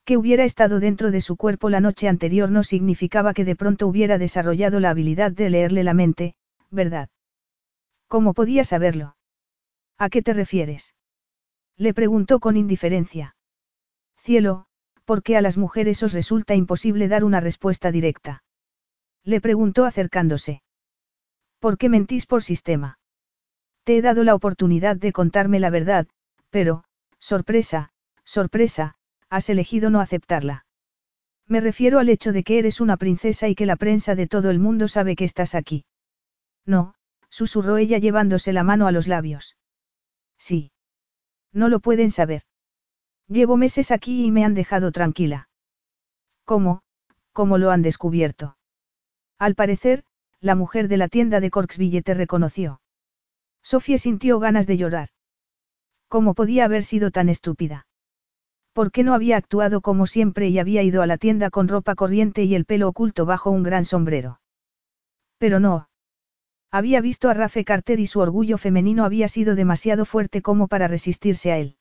[0.06, 3.88] Que hubiera estado dentro de su cuerpo la noche anterior no significaba que de pronto
[3.88, 6.36] hubiera desarrollado la habilidad de leerle la mente,
[6.70, 7.10] ¿verdad?
[8.08, 9.16] ¿Cómo podía saberlo?
[9.98, 10.94] ¿A qué te refieres?
[11.78, 13.36] Le preguntó con indiferencia.
[14.20, 14.68] Cielo,
[15.04, 18.44] ¿por qué a las mujeres os resulta imposible dar una respuesta directa?
[19.26, 20.62] Le preguntó acercándose.
[21.60, 23.00] ¿Por qué mentís por sistema?
[23.84, 26.08] Te he dado la oportunidad de contarme la verdad,
[26.50, 26.84] pero,
[27.20, 27.92] sorpresa,
[28.26, 28.96] sorpresa,
[29.30, 30.66] has elegido no aceptarla.
[31.48, 34.50] Me refiero al hecho de que eres una princesa y que la prensa de todo
[34.50, 35.86] el mundo sabe que estás aquí.
[36.66, 36.96] No,
[37.30, 39.58] susurró ella llevándose la mano a los labios.
[40.38, 40.72] Sí.
[41.52, 42.44] No lo pueden saber.
[43.28, 45.50] Llevo meses aquí y me han dejado tranquila.
[46.46, 46.82] ¿Cómo?
[47.32, 48.58] ¿Cómo lo han descubierto?
[49.40, 50.04] Al parecer,
[50.40, 52.82] la mujer de la tienda de Corksville te reconoció.
[53.62, 55.10] Sofía sintió ganas de llorar.
[56.08, 57.88] ¿Cómo podía haber sido tan estúpida?
[58.74, 61.96] ¿Por qué no había actuado como siempre y había ido a la tienda con ropa
[61.96, 64.42] corriente y el pelo oculto bajo un gran sombrero?
[65.38, 65.90] Pero no.
[66.72, 70.88] Había visto a Rafe Carter y su orgullo femenino había sido demasiado fuerte como para
[70.88, 71.78] resistirse a él.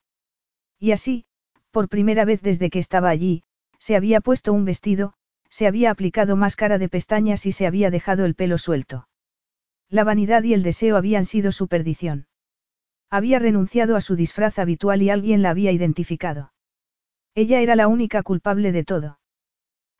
[0.78, 1.24] Y así,
[1.70, 3.42] por primera vez desde que estaba allí,
[3.78, 5.14] se había puesto un vestido,
[5.52, 9.06] se había aplicado máscara de pestañas y se había dejado el pelo suelto.
[9.90, 12.26] La vanidad y el deseo habían sido su perdición.
[13.10, 16.54] Había renunciado a su disfraz habitual y alguien la había identificado.
[17.34, 19.20] Ella era la única culpable de todo.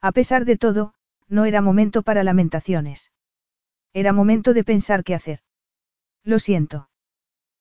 [0.00, 0.94] A pesar de todo,
[1.28, 3.12] no era momento para lamentaciones.
[3.92, 5.40] Era momento de pensar qué hacer.
[6.24, 6.88] Lo siento.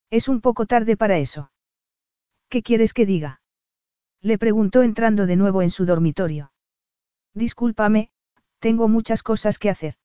[0.10, 1.52] Es un poco tarde para eso.
[2.48, 3.42] ¿Qué quieres que diga?
[4.22, 6.51] Le preguntó entrando de nuevo en su dormitorio.
[7.34, 8.10] Discúlpame,
[8.60, 9.96] tengo muchas cosas que hacer.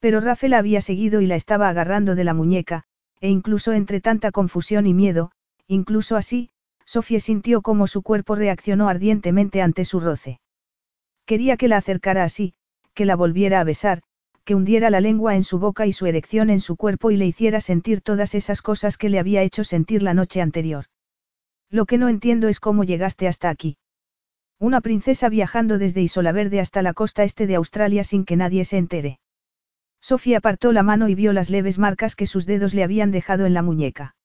[0.00, 2.84] Pero Rafael había seguido y la estaba agarrando de la muñeca,
[3.20, 5.32] e incluso entre tanta confusión y miedo,
[5.66, 6.50] incluso así,
[6.84, 10.40] Sofía sintió cómo su cuerpo reaccionó ardientemente ante su roce.
[11.26, 12.54] Quería que la acercara así,
[12.94, 14.02] que la volviera a besar,
[14.44, 17.26] que hundiera la lengua en su boca y su erección en su cuerpo y le
[17.26, 20.86] hiciera sentir todas esas cosas que le había hecho sentir la noche anterior.
[21.68, 23.76] Lo que no entiendo es cómo llegaste hasta aquí.
[24.60, 28.64] Una princesa viajando desde Isola Verde hasta la costa este de Australia sin que nadie
[28.64, 29.20] se entere.
[30.00, 33.46] Sofía apartó la mano y vio las leves marcas que sus dedos le habían dejado
[33.46, 34.16] en la muñeca.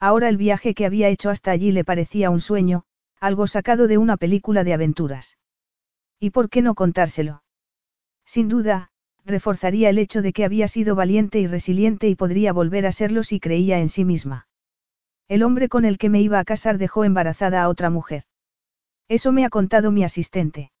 [0.00, 2.82] Ahora el viaje que había hecho hasta allí le parecía un sueño,
[3.20, 5.38] algo sacado de una película de aventuras.
[6.18, 7.44] ¿Y por qué no contárselo?
[8.24, 8.90] Sin duda,
[9.24, 13.22] reforzaría el hecho de que había sido valiente y resiliente y podría volver a serlo
[13.22, 14.48] si creía en sí misma.
[15.28, 18.24] El hombre con el que me iba a casar dejó embarazada a otra mujer.
[19.12, 20.72] Eso me ha contado mi asistente.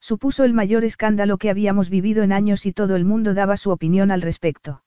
[0.00, 3.70] Supuso el mayor escándalo que habíamos vivido en años y todo el mundo daba su
[3.70, 4.82] opinión al respecto.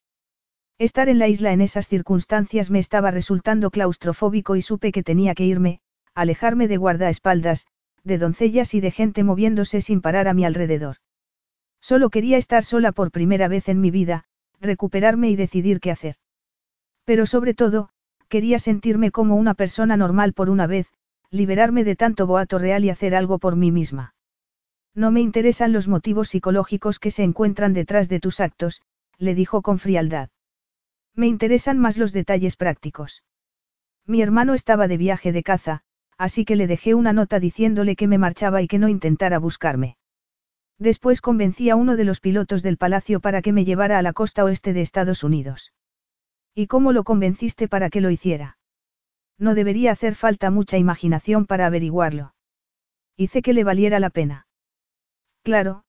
[0.80, 5.36] Estar en la isla en esas circunstancias me estaba resultando claustrofóbico y supe que tenía
[5.36, 5.82] que irme,
[6.16, 7.68] alejarme de guardaespaldas,
[8.04, 10.96] de doncellas y de gente moviéndose sin parar a mi alrededor.
[11.80, 14.24] Solo quería estar sola por primera vez en mi vida,
[14.60, 16.16] recuperarme y decidir qué hacer.
[17.06, 17.90] Pero sobre todo,
[18.30, 20.88] quería sentirme como una persona normal por una vez,
[21.34, 24.14] liberarme de tanto boato real y hacer algo por mí misma.
[24.94, 28.84] No me interesan los motivos psicológicos que se encuentran detrás de tus actos,
[29.18, 30.30] le dijo con frialdad.
[31.16, 33.24] Me interesan más los detalles prácticos.
[34.06, 35.82] Mi hermano estaba de viaje de caza,
[36.20, 39.98] así que le dejé una nota diciéndole que me marchaba y que no intentara buscarme.
[40.78, 44.14] Después convencí a uno de los pilotos del palacio para que me llevara a la
[44.14, 45.74] costa oeste de Estados Unidos.
[46.54, 48.58] ¿Y cómo lo convenciste para que lo hiciera?
[49.38, 52.34] No debería hacer falta mucha imaginación para averiguarlo.
[53.18, 54.48] Hice que le valiera la pena.
[55.44, 55.84] Claro,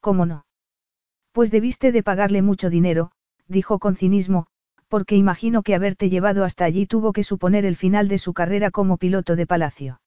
[0.00, 0.46] ¿cómo no?
[1.32, 3.12] Pues debiste de pagarle mucho dinero,
[3.46, 4.46] dijo con cinismo,
[4.88, 8.70] porque imagino que haberte llevado hasta allí tuvo que suponer el final de su carrera
[8.70, 10.00] como piloto de palacio.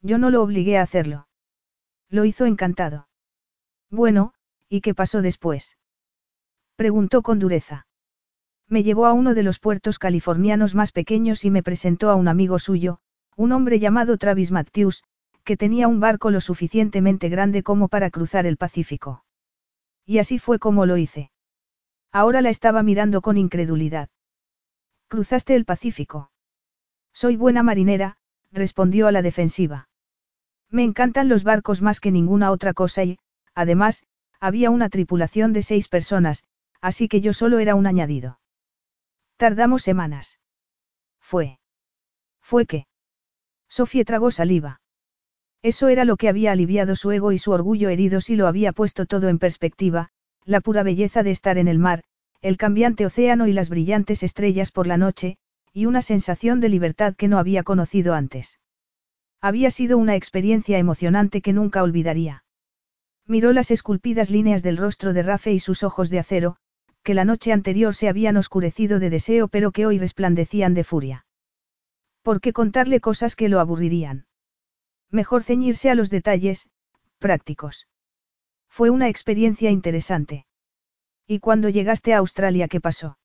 [0.00, 1.28] Yo no lo obligué a hacerlo.
[2.08, 3.08] Lo hizo encantado.
[3.90, 4.32] Bueno,
[4.68, 5.76] ¿y qué pasó después?
[6.76, 7.87] Preguntó con dureza.
[8.70, 12.28] Me llevó a uno de los puertos californianos más pequeños y me presentó a un
[12.28, 12.98] amigo suyo,
[13.34, 15.04] un hombre llamado Travis Matthews,
[15.44, 19.24] que tenía un barco lo suficientemente grande como para cruzar el Pacífico.
[20.04, 21.30] Y así fue como lo hice.
[22.12, 24.10] Ahora la estaba mirando con incredulidad.
[25.08, 26.30] ¿Cruzaste el Pacífico?
[27.14, 28.18] Soy buena marinera,
[28.52, 29.88] respondió a la defensiva.
[30.70, 33.18] Me encantan los barcos más que ninguna otra cosa y,
[33.54, 34.04] además,
[34.40, 36.44] había una tripulación de seis personas,
[36.82, 38.38] así que yo solo era un añadido.
[39.38, 40.40] Tardamos semanas.
[41.20, 41.60] Fue.
[42.42, 42.88] ¿Fue qué?
[43.68, 44.80] Sofía tragó saliva.
[45.62, 48.72] Eso era lo que había aliviado su ego y su orgullo heridos y lo había
[48.72, 50.08] puesto todo en perspectiva,
[50.44, 52.02] la pura belleza de estar en el mar,
[52.40, 55.36] el cambiante océano y las brillantes estrellas por la noche,
[55.72, 58.58] y una sensación de libertad que no había conocido antes.
[59.40, 62.42] Había sido una experiencia emocionante que nunca olvidaría.
[63.24, 66.56] Miró las esculpidas líneas del rostro de Rafe y sus ojos de acero,
[67.08, 71.24] que la noche anterior se habían oscurecido de deseo pero que hoy resplandecían de furia.
[72.20, 74.26] ¿Por qué contarle cosas que lo aburrirían?
[75.10, 76.68] Mejor ceñirse a los detalles,
[77.18, 77.88] prácticos.
[78.68, 80.44] Fue una experiencia interesante.
[81.26, 83.16] ¿Y cuando llegaste a Australia qué pasó?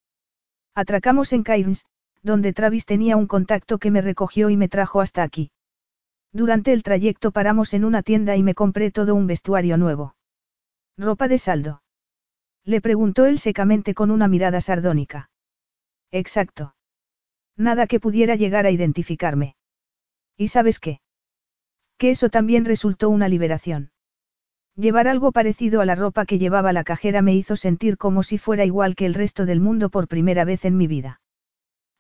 [0.74, 1.86] Atracamos en Cairns,
[2.22, 5.52] donde Travis tenía un contacto que me recogió y me trajo hasta aquí.
[6.32, 10.16] Durante el trayecto paramos en una tienda y me compré todo un vestuario nuevo.
[10.98, 11.83] ¿Ropa de saldo?
[12.66, 15.30] Le preguntó él secamente con una mirada sardónica.
[16.12, 16.76] Exacto.
[17.58, 19.56] Nada que pudiera llegar a identificarme.
[20.38, 21.02] ¿Y sabes qué?
[21.98, 23.92] Que eso también resultó una liberación.
[24.76, 28.40] Llevar algo parecido a la ropa que llevaba la cajera me hizo sentir como si
[28.40, 31.22] fuera igual que el resto del mundo por primera vez en mi vida.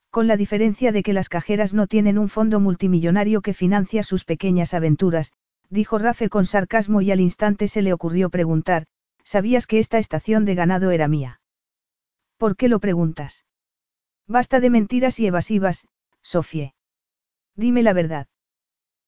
[0.09, 4.25] Con la diferencia de que las cajeras no tienen un fondo multimillonario que financia sus
[4.25, 5.33] pequeñas aventuras,
[5.69, 8.85] dijo Rafe con sarcasmo y al instante se le ocurrió preguntar,
[9.23, 11.41] ¿sabías que esta estación de ganado era mía?
[12.37, 13.45] ¿Por qué lo preguntas?
[14.27, 15.87] Basta de mentiras y evasivas,
[16.21, 16.73] Sofie.
[17.55, 18.27] Dime la verdad.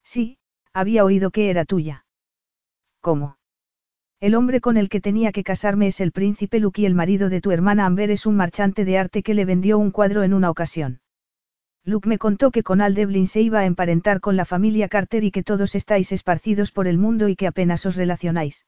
[0.03, 0.37] Sí,
[0.73, 2.05] había oído que era tuya.
[3.01, 3.37] ¿Cómo?
[4.19, 7.29] El hombre con el que tenía que casarme es el príncipe Luke y el marido
[7.29, 10.33] de tu hermana Amber es un marchante de arte que le vendió un cuadro en
[10.33, 11.01] una ocasión.
[11.83, 15.31] Luke me contó que con Aldevlin se iba a emparentar con la familia Carter y
[15.31, 18.65] que todos estáis esparcidos por el mundo y que apenas os relacionáis.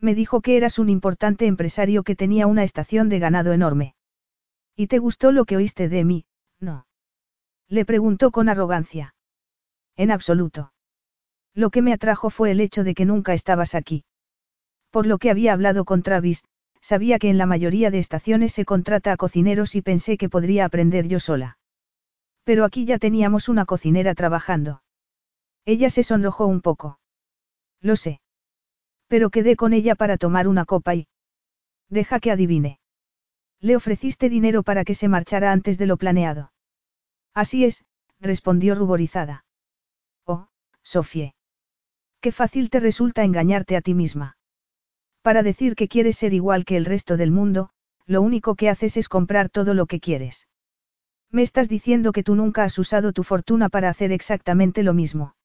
[0.00, 3.94] Me dijo que eras un importante empresario que tenía una estación de ganado enorme.
[4.76, 6.26] ¿Y te gustó lo que oíste de mí?
[6.60, 6.86] No.
[7.68, 9.14] Le preguntó con arrogancia.
[9.96, 10.72] En absoluto.
[11.54, 14.04] Lo que me atrajo fue el hecho de que nunca estabas aquí.
[14.90, 16.44] Por lo que había hablado con Travis,
[16.82, 20.66] sabía que en la mayoría de estaciones se contrata a cocineros y pensé que podría
[20.66, 21.58] aprender yo sola.
[22.44, 24.82] Pero aquí ya teníamos una cocinera trabajando.
[25.64, 27.00] Ella se sonrojó un poco.
[27.80, 28.20] Lo sé.
[29.08, 31.06] Pero quedé con ella para tomar una copa y...
[31.88, 32.80] Deja que adivine.
[33.60, 36.52] Le ofreciste dinero para que se marchara antes de lo planeado.
[37.32, 37.84] Así es,
[38.20, 39.44] respondió ruborizada.
[40.24, 40.48] Oh,
[40.82, 41.34] Sofie.
[42.20, 44.36] Qué fácil te resulta engañarte a ti misma.
[45.22, 47.70] Para decir que quieres ser igual que el resto del mundo,
[48.04, 50.48] lo único que haces es comprar todo lo que quieres.
[51.30, 55.35] Me estás diciendo que tú nunca has usado tu fortuna para hacer exactamente lo mismo.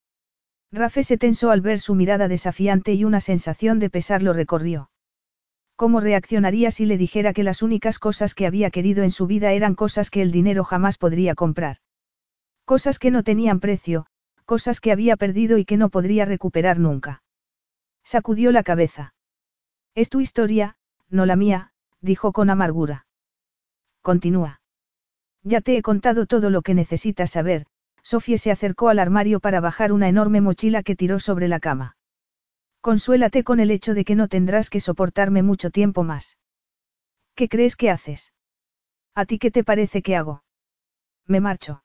[0.72, 4.90] Rafe se tensó al ver su mirada desafiante y una sensación de pesar lo recorrió.
[5.76, 9.52] ¿Cómo reaccionaría si le dijera que las únicas cosas que había querido en su vida
[9.52, 11.78] eran cosas que el dinero jamás podría comprar?
[12.66, 14.06] Cosas que no tenían precio,
[14.46, 17.24] cosas que había perdido y que no podría recuperar nunca.
[18.04, 19.14] Sacudió la cabeza.
[19.96, 20.78] Es tu historia,
[21.10, 23.08] no la mía, dijo con amargura.
[24.02, 24.62] Continúa.
[25.44, 27.66] Ya te he contado todo lo que necesitas saber,
[28.04, 31.98] Sofía se acercó al armario para bajar una enorme mochila que tiró sobre la cama.
[32.82, 36.38] Consuélate con el hecho de que no tendrás que soportarme mucho tiempo más.
[37.36, 38.34] ¿Qué crees que haces?
[39.14, 40.44] ¿A ti qué te parece que hago?
[41.28, 41.84] Me marcho.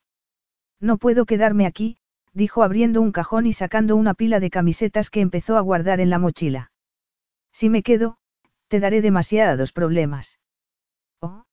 [0.80, 1.98] No puedo quedarme aquí,
[2.32, 6.10] dijo abriendo un cajón y sacando una pila de camisetas que empezó a guardar en
[6.10, 6.70] la mochila.
[7.52, 8.18] Si me quedo,
[8.68, 10.38] te daré demasiados problemas.
[11.20, 11.44] Oh,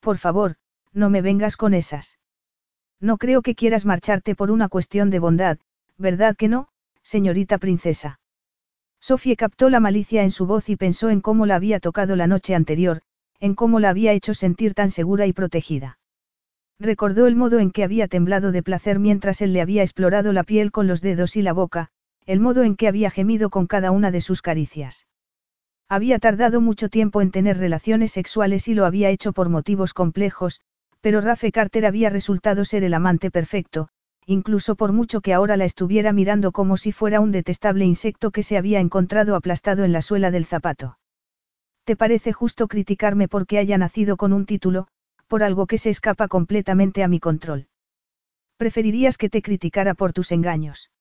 [0.00, 0.56] por favor,
[0.92, 2.18] no me vengas con esas.
[3.02, 5.58] No creo que quieras marcharte por una cuestión de bondad,
[5.98, 6.68] ¿verdad que no,
[7.02, 8.20] señorita princesa?
[9.00, 12.28] Sofía captó la malicia en su voz y pensó en cómo la había tocado la
[12.28, 13.02] noche anterior,
[13.40, 15.98] en cómo la había hecho sentir tan segura y protegida.
[16.78, 20.44] Recordó el modo en que había temblado de placer mientras él le había explorado la
[20.44, 21.88] piel con los dedos y la boca,
[22.24, 25.08] el modo en que había gemido con cada una de sus caricias.
[25.88, 30.60] Había tardado mucho tiempo en tener relaciones sexuales y lo había hecho por motivos complejos,
[31.02, 33.88] pero Rafe Carter había resultado ser el amante perfecto,
[34.24, 38.44] incluso por mucho que ahora la estuviera mirando como si fuera un detestable insecto que
[38.44, 40.98] se había encontrado aplastado en la suela del zapato.
[41.84, 44.86] ¿Te parece justo criticarme porque haya nacido con un título,
[45.26, 47.66] por algo que se escapa completamente a mi control?
[48.56, 50.92] ¿Preferirías que te criticara por tus engaños?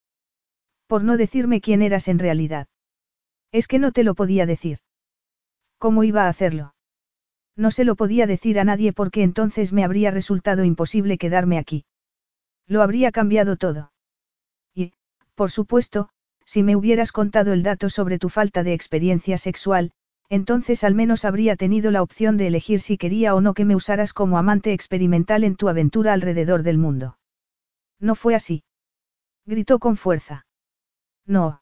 [0.87, 2.67] Por no decirme quién eras en realidad.
[3.51, 4.79] Es que no te lo podía decir.
[5.77, 6.73] ¿Cómo iba a hacerlo?
[7.61, 11.85] No se lo podía decir a nadie porque entonces me habría resultado imposible quedarme aquí.
[12.65, 13.91] Lo habría cambiado todo.
[14.73, 14.93] Y,
[15.35, 16.09] por supuesto,
[16.43, 19.91] si me hubieras contado el dato sobre tu falta de experiencia sexual,
[20.27, 23.75] entonces al menos habría tenido la opción de elegir si quería o no que me
[23.75, 27.19] usaras como amante experimental en tu aventura alrededor del mundo.
[27.99, 28.63] No fue así.
[29.45, 30.47] Gritó con fuerza.
[31.27, 31.61] No.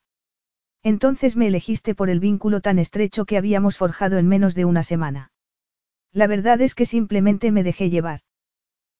[0.81, 4.83] Entonces me elegiste por el vínculo tan estrecho que habíamos forjado en menos de una
[4.83, 5.33] semana.
[6.11, 8.21] La verdad es que simplemente me dejé llevar.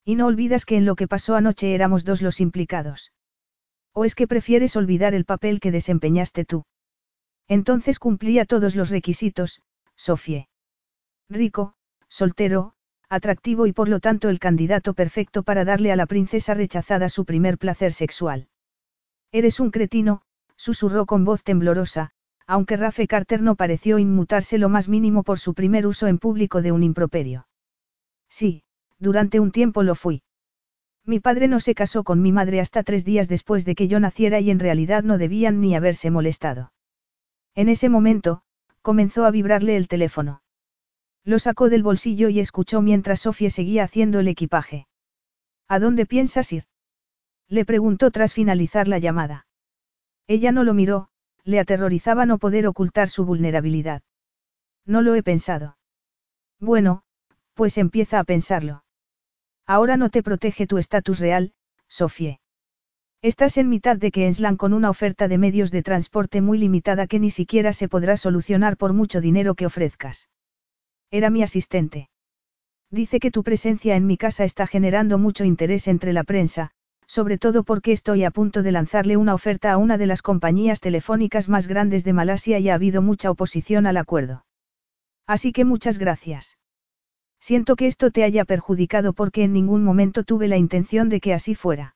[0.05, 3.11] Y no olvidas que en lo que pasó anoche éramos dos los implicados.
[3.93, 6.65] ¿O es que prefieres olvidar el papel que desempeñaste tú?
[7.47, 9.61] Entonces cumplía todos los requisitos,
[9.95, 10.47] Sofie.
[11.29, 11.73] Rico,
[12.07, 12.73] soltero,
[13.09, 17.25] atractivo y por lo tanto el candidato perfecto para darle a la princesa rechazada su
[17.25, 18.47] primer placer sexual.
[19.31, 20.21] Eres un cretino,
[20.55, 22.11] susurró con voz temblorosa,
[22.49, 26.63] aunque Rafe Carter no pareció inmutarse lo más mínimo por su primer uso en público
[26.63, 27.47] de un improperio.
[28.27, 28.63] Sí,
[28.97, 30.23] durante un tiempo lo fui.
[31.05, 33.99] Mi padre no se casó con mi madre hasta tres días después de que yo
[33.99, 36.73] naciera y en realidad no debían ni haberse molestado.
[37.53, 38.41] En ese momento,
[38.81, 40.41] comenzó a vibrarle el teléfono.
[41.23, 44.87] Lo sacó del bolsillo y escuchó mientras Sofía seguía haciendo el equipaje.
[45.67, 46.63] ¿A dónde piensas ir?
[47.47, 49.45] Le preguntó tras finalizar la llamada.
[50.25, 51.08] Ella no lo miró,
[51.43, 54.01] le aterrorizaba no poder ocultar su vulnerabilidad.
[54.85, 55.77] No lo he pensado.
[56.59, 57.03] Bueno,
[57.53, 58.83] pues empieza a pensarlo.
[59.65, 61.53] Ahora no te protege tu estatus real,
[61.87, 62.39] Sofie.
[63.21, 67.19] Estás en mitad de Queensland con una oferta de medios de transporte muy limitada que
[67.19, 70.29] ni siquiera se podrá solucionar por mucho dinero que ofrezcas.
[71.11, 72.09] Era mi asistente.
[72.89, 76.71] Dice que tu presencia en mi casa está generando mucho interés entre la prensa,
[77.09, 80.79] sobre todo porque estoy a punto de lanzarle una oferta a una de las compañías
[80.79, 84.45] telefónicas más grandes de Malasia y ha habido mucha oposición al acuerdo.
[85.25, 86.59] Así que muchas gracias.
[87.39, 91.33] Siento que esto te haya perjudicado porque en ningún momento tuve la intención de que
[91.33, 91.95] así fuera.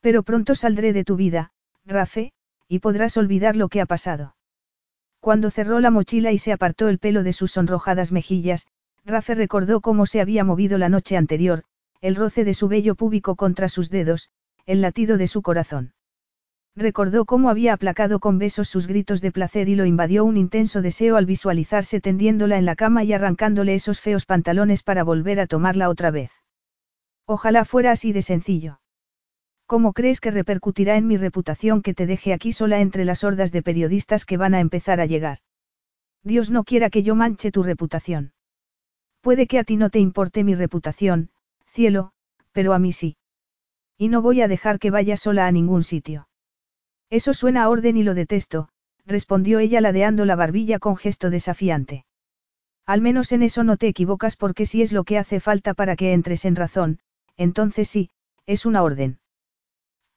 [0.00, 1.52] Pero pronto saldré de tu vida,
[1.86, 2.32] Rafe,
[2.68, 4.36] y podrás olvidar lo que ha pasado.
[5.20, 8.66] Cuando cerró la mochila y se apartó el pelo de sus sonrojadas mejillas,
[9.06, 11.64] Rafe recordó cómo se había movido la noche anterior,
[12.00, 14.30] el roce de su vello púbico contra sus dedos,
[14.66, 15.94] el latido de su corazón.
[16.76, 20.80] Recordó cómo había aplacado con besos sus gritos de placer y lo invadió un intenso
[20.80, 25.48] deseo al visualizarse tendiéndola en la cama y arrancándole esos feos pantalones para volver a
[25.48, 26.30] tomarla otra vez.
[27.26, 28.80] Ojalá fuera así de sencillo.
[29.66, 33.50] ¿Cómo crees que repercutirá en mi reputación que te deje aquí sola entre las hordas
[33.50, 35.38] de periodistas que van a empezar a llegar?
[36.22, 38.32] Dios no quiera que yo manche tu reputación.
[39.20, 41.30] Puede que a ti no te importe mi reputación,
[41.78, 42.10] cielo,
[42.50, 43.16] pero a mí sí.
[43.96, 46.28] Y no voy a dejar que vaya sola a ningún sitio.
[47.08, 48.68] Eso suena a orden y lo detesto,
[49.06, 52.04] respondió ella ladeando la barbilla con gesto desafiante.
[52.84, 55.94] Al menos en eso no te equivocas porque si es lo que hace falta para
[55.94, 56.98] que entres en razón,
[57.36, 58.10] entonces sí,
[58.44, 59.20] es una orden.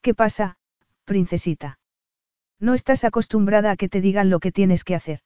[0.01, 0.57] ¿Qué pasa,
[1.05, 1.77] princesita?
[2.59, 5.19] No estás acostumbrada a que te digan lo que tienes que hacer.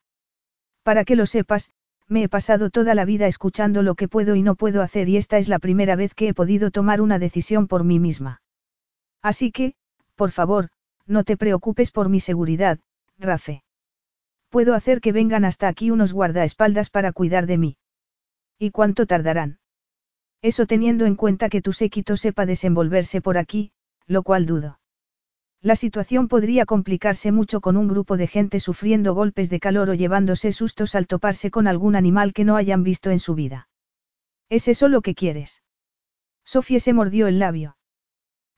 [0.84, 1.72] Para que lo sepas,
[2.07, 5.18] me he pasado toda la vida escuchando lo que puedo y no puedo hacer y
[5.18, 8.41] esta es la primera vez que he podido tomar una decisión por mí misma.
[9.22, 9.76] Así que,
[10.15, 10.69] por favor,
[11.07, 12.80] no te preocupes por mi seguridad,
[13.18, 13.64] Rafe.
[14.49, 17.77] Puedo hacer que vengan hasta aquí unos guardaespaldas para cuidar de mí.
[18.60, 19.60] ¿Y cuánto tardarán?
[20.41, 23.72] Eso teniendo en cuenta que tu séquito sepa desenvolverse por aquí,
[24.06, 24.80] lo cual dudo.
[25.61, 29.94] La situación podría complicarse mucho con un grupo de gente sufriendo golpes de calor o
[29.94, 33.68] llevándose sustos al toparse con algún animal que no hayan visto en su vida.
[34.49, 35.64] ¿Es eso lo que quieres?
[36.44, 37.77] Sofía se mordió el labio.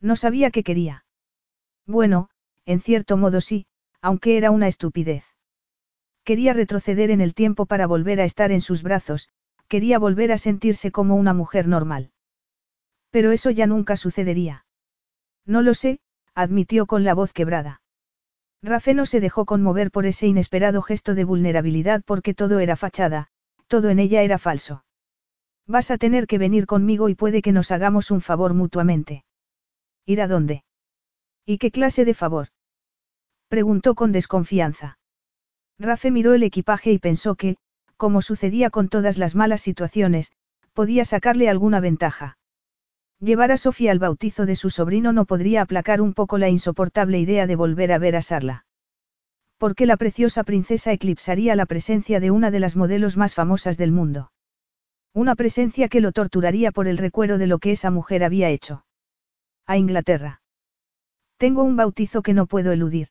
[0.02, 1.06] No sabía qué quería.
[1.86, 2.30] Bueno,
[2.66, 3.66] en cierto modo sí,
[4.02, 5.24] aunque era una estupidez.
[6.26, 9.30] Quería retroceder en el tiempo para volver a estar en sus brazos,
[9.70, 12.12] quería volver a sentirse como una mujer normal.
[13.12, 14.66] Pero eso ya nunca sucedería.
[15.46, 16.00] No lo sé,
[16.38, 17.82] admitió con la voz quebrada.
[18.62, 23.30] Rafe no se dejó conmover por ese inesperado gesto de vulnerabilidad porque todo era fachada,
[23.66, 24.86] todo en ella era falso.
[25.66, 29.26] Vas a tener que venir conmigo y puede que nos hagamos un favor mutuamente.
[30.06, 30.64] ¿Ir a dónde?
[31.44, 32.50] ¿Y qué clase de favor?
[33.48, 35.00] Preguntó con desconfianza.
[35.80, 37.58] Rafe miró el equipaje y pensó que,
[37.98, 40.32] como sucedía con todas las malas situaciones,
[40.74, 42.38] podía sacarle alguna ventaja.
[43.20, 47.20] Llevar a Sofía al bautizo de su sobrino no podría aplacar un poco la insoportable
[47.20, 48.66] idea de volver a ver a Sarla.
[49.58, 53.92] Porque la preciosa princesa eclipsaría la presencia de una de las modelos más famosas del
[53.92, 54.32] mundo.
[55.14, 58.86] Una presencia que lo torturaría por el recuerdo de lo que esa mujer había hecho.
[59.66, 60.44] A Inglaterra.
[61.38, 63.08] Tengo un bautizo que no puedo eludir.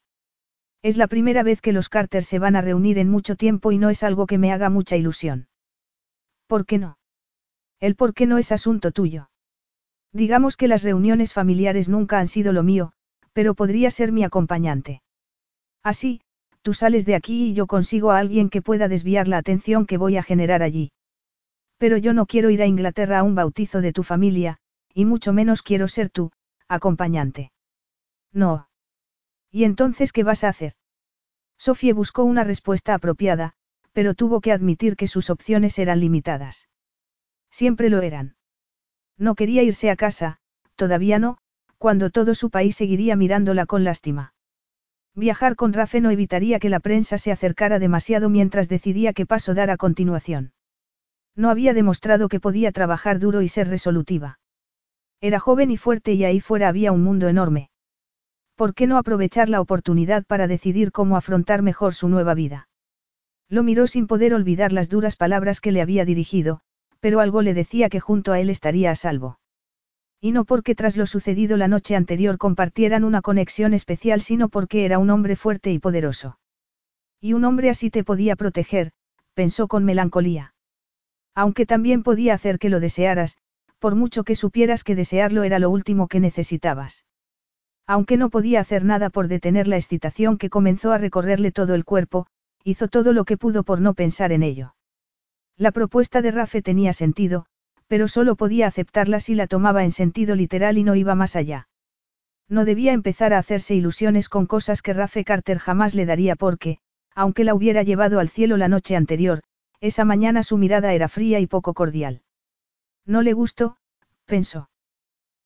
[0.82, 3.78] Es la primera vez que los Carter se van a reunir en mucho tiempo y
[3.78, 5.48] no es algo que me haga mucha ilusión.
[6.46, 6.96] ¿Por qué no?
[7.80, 9.30] El por qué no es asunto tuyo.
[10.16, 12.92] Digamos que las reuniones familiares nunca han sido lo mío,
[13.34, 15.02] pero podría ser mi acompañante.
[15.82, 16.22] Así,
[16.62, 19.98] tú sales de aquí y yo consigo a alguien que pueda desviar la atención que
[19.98, 20.90] voy a generar allí.
[21.76, 24.56] Pero yo no quiero ir a Inglaterra a un bautizo de tu familia,
[24.94, 26.30] y mucho menos quiero ser tú,
[26.66, 27.52] acompañante.
[28.32, 28.70] No.
[29.50, 30.72] ¿Y entonces qué vas a hacer?
[31.58, 33.52] Sofía buscó una respuesta apropiada,
[33.92, 36.70] pero tuvo que admitir que sus opciones eran limitadas.
[37.50, 38.35] Siempre lo eran.
[39.18, 40.38] No quería irse a casa,
[40.74, 41.38] todavía no,
[41.78, 44.34] cuando todo su país seguiría mirándola con lástima.
[45.14, 49.54] Viajar con Rafe no evitaría que la prensa se acercara demasiado mientras decidía qué paso
[49.54, 50.52] dar a continuación.
[51.34, 54.38] No había demostrado que podía trabajar duro y ser resolutiva.
[55.20, 57.70] Era joven y fuerte y ahí fuera había un mundo enorme.
[58.56, 62.68] ¿Por qué no aprovechar la oportunidad para decidir cómo afrontar mejor su nueva vida?
[63.48, 66.60] Lo miró sin poder olvidar las duras palabras que le había dirigido,
[67.06, 69.38] pero algo le decía que junto a él estaría a salvo.
[70.20, 74.84] Y no porque tras lo sucedido la noche anterior compartieran una conexión especial, sino porque
[74.84, 76.40] era un hombre fuerte y poderoso.
[77.20, 78.90] Y un hombre así te podía proteger,
[79.34, 80.52] pensó con melancolía.
[81.32, 83.36] Aunque también podía hacer que lo desearas,
[83.78, 87.06] por mucho que supieras que desearlo era lo último que necesitabas.
[87.86, 91.84] Aunque no podía hacer nada por detener la excitación que comenzó a recorrerle todo el
[91.84, 92.26] cuerpo,
[92.64, 94.74] hizo todo lo que pudo por no pensar en ello.
[95.58, 97.46] La propuesta de Rafe tenía sentido,
[97.86, 101.68] pero solo podía aceptarla si la tomaba en sentido literal y no iba más allá.
[102.48, 106.78] No debía empezar a hacerse ilusiones con cosas que Rafe Carter jamás le daría porque,
[107.14, 109.42] aunque la hubiera llevado al cielo la noche anterior,
[109.80, 112.22] esa mañana su mirada era fría y poco cordial.
[113.06, 113.78] No le gustó,
[114.26, 114.68] pensó.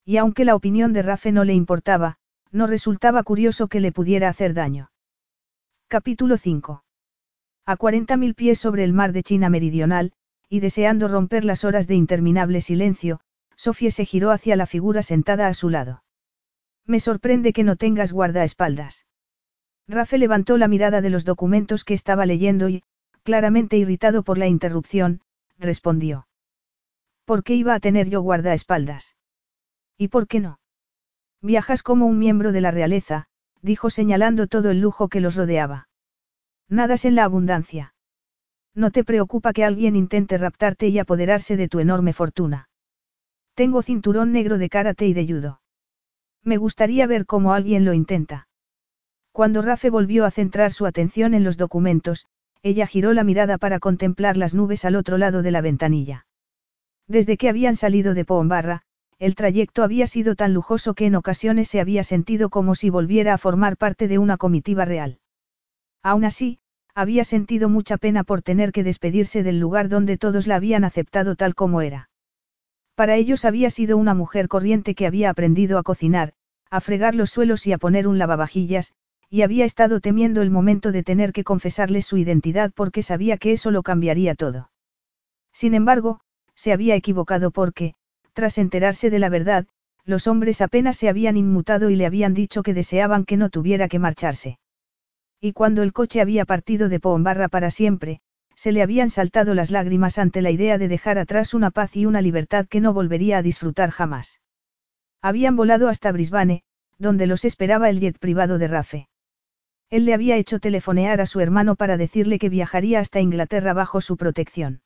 [0.05, 2.19] Y aunque la opinión de Rafe no le importaba,
[2.51, 4.91] no resultaba curioso que le pudiera hacer daño.
[5.89, 6.83] Capítulo 5.
[7.67, 10.13] A 40.000 pies sobre el mar de China Meridional,
[10.49, 13.21] y deseando romper las horas de interminable silencio,
[13.55, 16.03] Sofía se giró hacia la figura sentada a su lado.
[16.87, 19.07] Me sorprende que no tengas guardaespaldas.
[19.87, 22.83] Rafe levantó la mirada de los documentos que estaba leyendo y,
[23.23, 25.21] claramente irritado por la interrupción,
[25.59, 26.27] respondió.
[27.27, 29.17] ¿Por qué iba a tener yo guardaespaldas?
[29.99, 30.59] ¿Y por qué no?
[31.43, 33.29] Viajas como un miembro de la realeza,
[33.63, 35.90] dijo señalando todo el lujo que los rodeaba.
[36.71, 37.95] Nadas en la abundancia.
[38.77, 42.69] No te preocupa que alguien intente raptarte y apoderarse de tu enorme fortuna.
[43.55, 45.61] Tengo cinturón negro de karate y de judo.
[46.45, 48.47] Me gustaría ver cómo alguien lo intenta.
[49.33, 52.27] Cuando Rafe volvió a centrar su atención en los documentos,
[52.63, 56.27] ella giró la mirada para contemplar las nubes al otro lado de la ventanilla.
[57.09, 58.83] Desde que habían salido de Pombarra,
[59.19, 63.35] el trayecto había sido tan lujoso que en ocasiones se había sentido como si volviera
[63.35, 65.20] a formar parte de una comitiva real.
[66.03, 66.59] Aún así,
[66.95, 71.37] había sentido mucha pena por tener que despedirse del lugar donde todos la habían aceptado
[71.37, 72.11] tal como era.
[72.95, 76.33] Para ellos había sido una mujer corriente que había aprendido a cocinar,
[76.71, 78.93] a fregar los suelos y a poner un lavavajillas,
[79.29, 83.53] y había estado temiendo el momento de tener que confesarles su identidad porque sabía que
[83.53, 84.71] eso lo cambiaría todo.
[85.53, 86.21] Sin embargo,
[86.55, 87.95] se había equivocado porque,
[88.33, 89.67] tras enterarse de la verdad,
[90.05, 93.89] los hombres apenas se habían inmutado y le habían dicho que deseaban que no tuviera
[93.89, 94.59] que marcharse.
[95.41, 98.21] Y cuando el coche había partido de Poombarra para siempre,
[98.55, 102.05] se le habían saltado las lágrimas ante la idea de dejar atrás una paz y
[102.05, 104.41] una libertad que no volvería a disfrutar jamás.
[105.23, 106.63] Habían volado hasta Brisbane,
[106.99, 109.09] donde los esperaba el jet privado de Rafe.
[109.89, 114.03] Él le había hecho telefonear a su hermano para decirle que viajaría hasta Inglaterra bajo
[114.03, 114.83] su protección.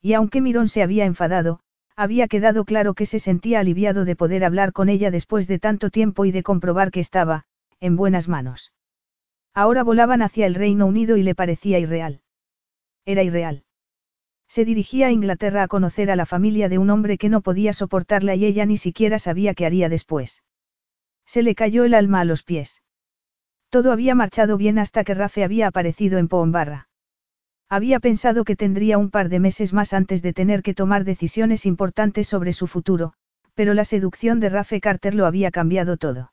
[0.00, 1.60] Y aunque Mirón se había enfadado,
[1.96, 5.90] había quedado claro que se sentía aliviado de poder hablar con ella después de tanto
[5.90, 7.44] tiempo y de comprobar que estaba,
[7.78, 8.72] en buenas manos.
[9.56, 12.20] Ahora volaban hacia el Reino Unido y le parecía irreal.
[13.06, 13.64] Era irreal.
[14.48, 17.72] Se dirigía a Inglaterra a conocer a la familia de un hombre que no podía
[17.72, 20.42] soportarla y ella ni siquiera sabía qué haría después.
[21.24, 22.82] Se le cayó el alma a los pies.
[23.70, 26.90] Todo había marchado bien hasta que Rafe había aparecido en Poombarra.
[27.70, 31.64] Había pensado que tendría un par de meses más antes de tener que tomar decisiones
[31.64, 33.14] importantes sobre su futuro,
[33.54, 36.30] pero la seducción de Rafe Carter lo había cambiado todo.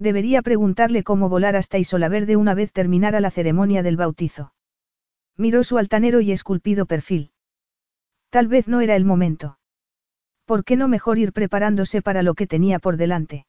[0.00, 1.76] Debería preguntarle cómo volar hasta
[2.08, 4.54] Verde una vez terminara la ceremonia del bautizo.
[5.36, 7.32] Miró su altanero y esculpido perfil.
[8.30, 9.58] Tal vez no era el momento.
[10.46, 13.44] ¿Por qué no mejor ir preparándose para lo que tenía por delante?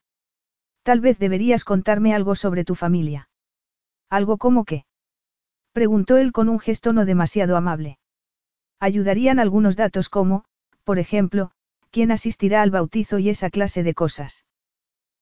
[0.84, 3.30] Tal vez deberías contarme algo sobre tu familia.
[4.10, 4.84] ¿Algo como qué?
[5.72, 7.98] Preguntó él con un gesto no demasiado amable.
[8.78, 10.44] Ayudarían algunos datos como,
[10.84, 11.52] por ejemplo,
[11.91, 14.44] quién asistirá al bautizo y esa clase de cosas.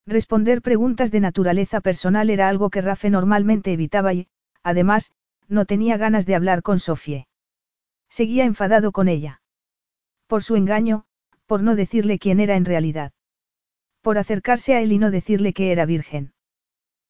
[0.06, 4.28] Responder preguntas de naturaleza personal era algo que Rafe normalmente evitaba y,
[4.62, 5.12] además,
[5.48, 7.26] no tenía ganas de hablar con Sofie.
[8.08, 9.42] Seguía enfadado con ella.
[10.26, 11.04] Por su engaño,
[11.46, 13.12] por no decirle quién era en realidad.
[14.00, 16.32] Por acercarse a él y no decirle que era virgen.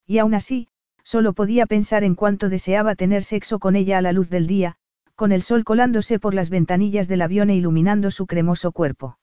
[0.07, 0.69] Y aún así,
[1.05, 4.77] solo podía pensar en cuánto deseaba tener sexo con ella a la luz del día,
[5.15, 9.20] con el sol colándose por las ventanillas del avión e iluminando su cremoso cuerpo.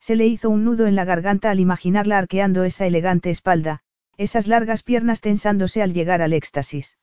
[0.00, 3.80] Se le hizo un nudo en la garganta al imaginarla arqueando esa elegante espalda,
[4.16, 6.98] esas largas piernas tensándose al llegar al éxtasis.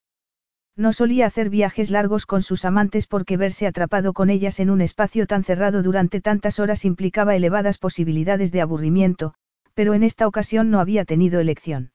[0.75, 4.81] No solía hacer viajes largos con sus amantes porque verse atrapado con ellas en un
[4.81, 9.33] espacio tan cerrado durante tantas horas implicaba elevadas posibilidades de aburrimiento,
[9.73, 11.91] pero en esta ocasión no había tenido elección.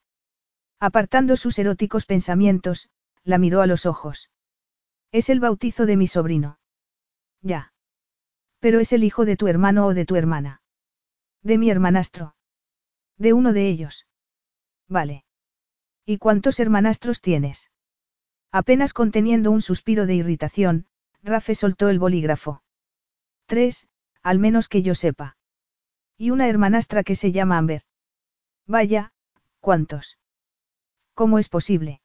[0.81, 2.89] Apartando sus eróticos pensamientos,
[3.23, 4.31] la miró a los ojos.
[5.13, 6.59] Es el bautizo de mi sobrino.
[7.41, 7.73] Ya.
[8.59, 10.62] Pero es el hijo de tu hermano o de tu hermana.
[11.43, 12.35] De mi hermanastro.
[13.19, 14.07] De uno de ellos.
[14.89, 15.25] Vale.
[16.07, 17.71] ¿Y cuántos hermanastros tienes?
[18.51, 20.87] Apenas conteniendo un suspiro de irritación,
[21.23, 22.63] Rafe soltó el bolígrafo.
[23.47, 23.89] Tres,
[24.23, 25.37] al menos que yo sepa.
[26.17, 27.83] Y una hermanastra que se llama Amber.
[28.67, 29.13] Vaya,
[29.61, 30.19] ¿cuántos?
[31.15, 32.01] ¿Cómo es posible?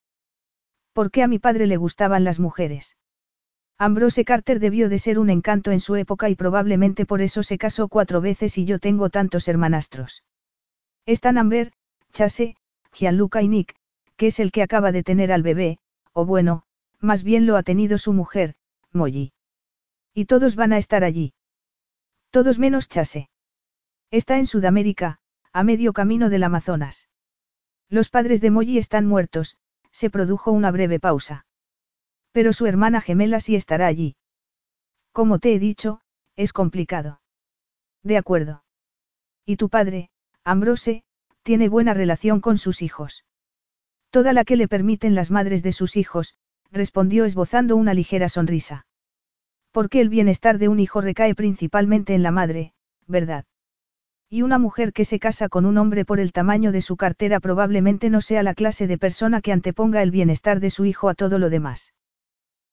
[0.94, 2.98] ¿Por qué a mi padre le gustaban las mujeres?
[3.80, 7.60] Ambrose Carter debió de ser un encanto en su época y probablemente por eso se
[7.60, 10.24] casó cuatro veces y yo tengo tantos hermanastros.
[11.06, 11.72] Están Amber,
[12.12, 12.56] Chase,
[12.92, 13.76] Gianluca y Nick,
[14.16, 15.78] que es el que acaba de tener al bebé,
[16.12, 16.64] o bueno,
[17.00, 18.56] más bien lo ha tenido su mujer,
[18.92, 19.32] Molly.
[20.14, 21.34] Y todos van a estar allí.
[22.32, 23.30] Todos menos Chase.
[24.10, 25.20] Está en Sudamérica,
[25.54, 27.08] a medio camino del Amazonas.
[27.90, 29.58] Los padres de Molly están muertos,
[29.92, 31.47] se produjo una breve pausa.
[32.38, 34.16] Pero su hermana gemela sí estará allí.
[35.12, 36.02] Como te he dicho,
[36.36, 37.20] es complicado.
[38.04, 38.64] De acuerdo.
[39.44, 40.12] Y tu padre,
[40.44, 41.04] Ambrose,
[41.42, 43.26] tiene buena relación con sus hijos.
[44.12, 46.36] Toda la que le permiten las madres de sus hijos,
[46.72, 48.86] respondió esbozando una ligera sonrisa.
[49.72, 52.76] Porque el bienestar de un hijo recae principalmente en la madre,
[53.08, 53.46] ¿verdad?
[54.30, 57.40] Y una mujer que se casa con un hombre por el tamaño de su cartera
[57.40, 61.16] probablemente no sea la clase de persona que anteponga el bienestar de su hijo a
[61.16, 61.96] todo lo demás.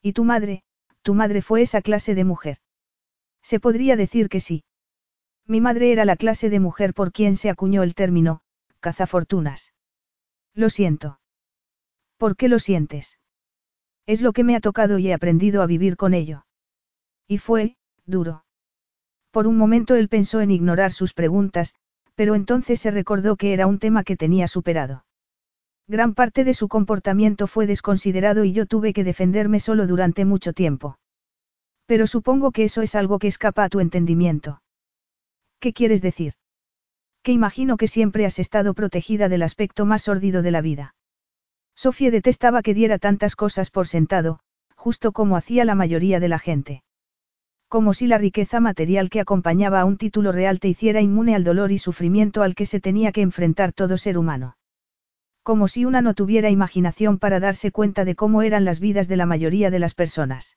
[0.06, 0.62] ¿Y tu madre?
[1.01, 2.59] ¿Tu madre fue esa clase de mujer?
[3.43, 4.62] Se podría decir que sí.
[5.47, 8.43] Mi madre era la clase de mujer por quien se acuñó el término,
[8.81, 9.72] cazafortunas.
[10.52, 11.20] Lo siento.
[12.18, 13.18] ¿Por qué lo sientes?
[14.05, 16.44] Es lo que me ha tocado y he aprendido a vivir con ello.
[17.26, 18.44] Y fue, duro.
[19.31, 21.74] Por un momento él pensó en ignorar sus preguntas,
[22.14, 25.06] pero entonces se recordó que era un tema que tenía superado.
[25.86, 30.52] Gran parte de su comportamiento fue desconsiderado y yo tuve que defenderme solo durante mucho
[30.52, 30.98] tiempo.
[31.86, 34.62] Pero supongo que eso es algo que escapa a tu entendimiento.
[35.61, 36.32] ¿Qué quieres decir?
[37.23, 40.94] Que imagino que siempre has estado protegida del aspecto más sórdido de la vida.
[41.74, 44.40] Sofía detestaba que diera tantas cosas por sentado,
[44.77, 46.82] justo como hacía la mayoría de la gente.
[47.69, 51.44] Como si la riqueza material que acompañaba a un título real te hiciera inmune al
[51.44, 54.56] dolor y sufrimiento al que se tenía que enfrentar todo ser humano.
[55.45, 59.16] Como si una no tuviera imaginación para darse cuenta de cómo eran las vidas de
[59.16, 60.57] la mayoría de las personas.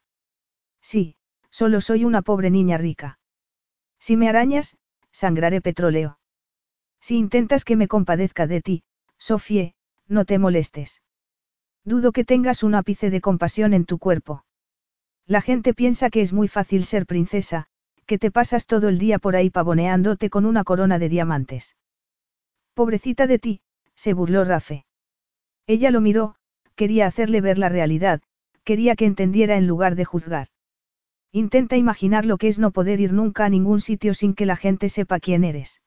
[0.81, 1.18] Sí,
[1.51, 3.19] solo soy una pobre niña rica.
[3.99, 4.77] Si me arañas,
[5.11, 6.19] sangraré petróleo.
[7.01, 8.84] Si intentas que me compadezca de ti,
[9.18, 9.76] Sofie,
[10.07, 11.01] no te molestes.
[11.84, 14.45] Dudo que tengas un ápice de compasión en tu cuerpo.
[15.26, 17.68] La gente piensa que es muy fácil ser princesa,
[18.05, 21.76] que te pasas todo el día por ahí pavoneándote con una corona de diamantes.
[22.73, 23.61] Pobrecita de ti,
[23.97, 24.85] se burló Rafe.
[25.65, 26.35] Ella lo miró,
[26.75, 28.21] quería hacerle ver la realidad,
[28.63, 30.47] quería que entendiera en lugar de juzgar.
[31.33, 34.55] Intenta imaginar lo que es no poder ir nunca a ningún sitio sin que la
[34.55, 35.81] gente sepa quién eres.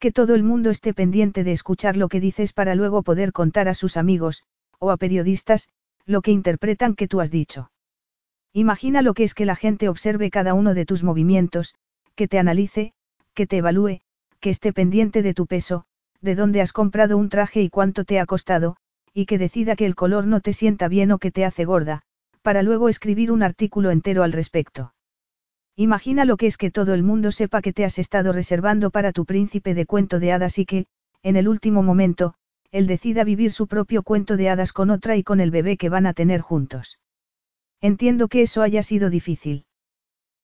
[0.00, 3.68] Que todo el mundo esté pendiente de escuchar lo que dices para luego poder contar
[3.68, 4.42] a sus amigos,
[4.78, 5.68] o a periodistas,
[6.06, 7.70] lo que interpretan que tú has dicho.
[8.52, 11.74] Imagina lo que es que la gente observe cada uno de tus movimientos,
[12.14, 12.92] que te analice,
[13.34, 14.00] que te evalúe,
[14.40, 15.84] que esté pendiente de tu peso,
[16.20, 18.76] de dónde has comprado un traje y cuánto te ha costado,
[19.14, 22.02] y que decida que el color no te sienta bien o que te hace gorda,
[22.42, 24.94] para luego escribir un artículo entero al respecto.
[25.76, 29.12] Imagina lo que es que todo el mundo sepa que te has estado reservando para
[29.12, 30.86] tu príncipe de cuento de hadas y que,
[31.22, 32.34] en el último momento,
[32.72, 35.88] él decida vivir su propio cuento de hadas con otra y con el bebé que
[35.88, 36.98] van a tener juntos.
[37.80, 39.66] Entiendo que eso haya sido difícil.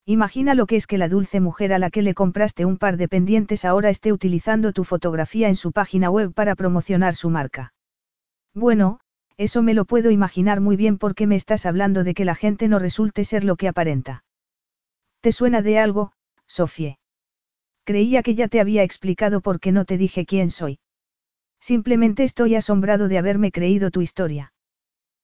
[0.07, 2.99] Imagina lo que es que la dulce mujer a la que le compraste un par
[2.99, 7.73] de pendientes ahora esté utilizando tu fotografía en su página web para promocionar su marca.
[8.53, 9.01] Bueno,
[9.39, 12.69] eso me lo puedo imaginar muy bien porque me estás hablando de que la gente
[12.69, 14.25] no resulte ser lo que aparenta.
[15.23, 16.13] ¿Te suena de algo,
[16.47, 16.99] Sofie?
[17.85, 20.81] Creía que ya te había explicado por qué no te dije quién soy.
[21.61, 24.53] Simplemente estoy asombrado de haberme creído tu historia.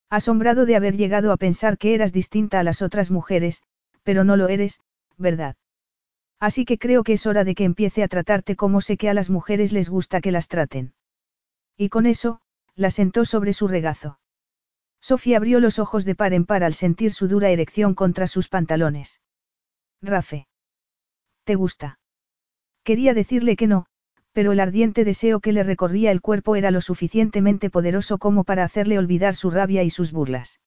[0.08, 3.62] Asombrado de haber llegado a pensar que eras distinta a las otras mujeres,
[4.02, 4.80] pero no lo eres,
[5.16, 5.56] ¿verdad?
[6.38, 9.14] Así que creo que es hora de que empiece a tratarte como sé que a
[9.14, 10.94] las mujeres les gusta que las traten.
[11.76, 12.40] Y con eso,
[12.74, 14.18] la sentó sobre su regazo.
[15.00, 18.48] Sofía abrió los ojos de par en par al sentir su dura erección contra sus
[18.48, 19.20] pantalones.
[20.02, 20.46] Rafe.
[21.44, 21.98] ¿Te gusta?
[22.84, 23.86] Quería decirle que no,
[24.32, 28.64] pero el ardiente deseo que le recorría el cuerpo era lo suficientemente poderoso como para
[28.64, 30.60] hacerle olvidar su rabia y sus burlas.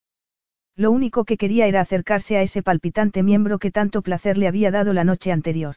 [0.76, 4.70] Lo único que quería era acercarse a ese palpitante miembro que tanto placer le había
[4.70, 5.76] dado la noche anterior.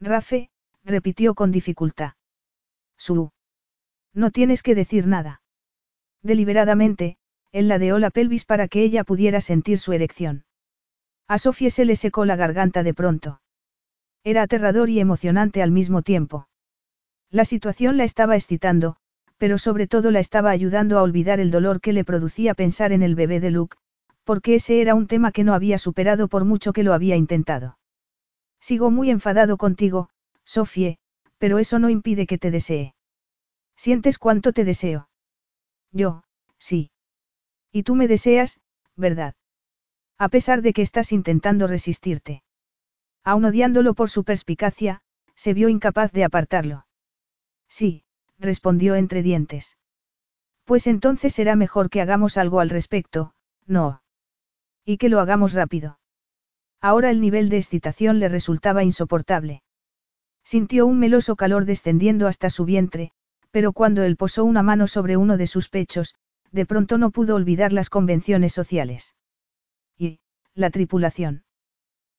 [0.00, 0.50] Rafe,
[0.84, 2.12] repitió con dificultad.
[2.96, 3.32] Su.
[4.12, 5.42] No tienes que decir nada.
[6.22, 7.16] Deliberadamente,
[7.50, 10.44] él ladeó la pelvis para que ella pudiera sentir su erección.
[11.26, 13.40] A Sofía se le secó la garganta de pronto.
[14.22, 16.48] Era aterrador y emocionante al mismo tiempo.
[17.30, 18.96] La situación la estaba excitando,
[19.38, 23.02] pero sobre todo la estaba ayudando a olvidar el dolor que le producía pensar en
[23.02, 23.76] el bebé de Luke,
[24.24, 27.78] porque ese era un tema que no había superado por mucho que lo había intentado.
[28.60, 30.08] Sigo muy enfadado contigo,
[30.44, 30.98] Sofie,
[31.38, 32.94] pero eso no impide que te desee.
[33.76, 35.08] ¿Sientes cuánto te deseo?
[35.92, 36.24] Yo,
[36.58, 36.90] sí.
[37.70, 38.60] Y tú me deseas,
[38.96, 39.34] ¿verdad?
[40.16, 42.42] A pesar de que estás intentando resistirte.
[43.24, 45.02] Aun odiándolo por su perspicacia,
[45.34, 46.86] se vio incapaz de apartarlo.
[47.68, 48.04] Sí,
[48.38, 49.76] respondió entre dientes.
[50.64, 53.34] Pues entonces será mejor que hagamos algo al respecto,
[53.66, 54.03] no.
[54.84, 55.98] Y que lo hagamos rápido.
[56.80, 59.62] Ahora el nivel de excitación le resultaba insoportable.
[60.44, 63.12] Sintió un meloso calor descendiendo hasta su vientre,
[63.50, 66.14] pero cuando él posó una mano sobre uno de sus pechos,
[66.52, 69.14] de pronto no pudo olvidar las convenciones sociales.
[69.96, 70.20] Y,
[70.54, 71.44] la tripulación.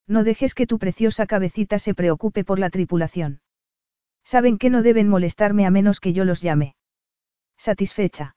[0.08, 3.42] No dejes que tu preciosa cabecita se preocupe por la tripulación.
[4.24, 6.76] Saben que no deben molestarme a menos que yo los llame.
[7.58, 8.35] ¿Satisfecha?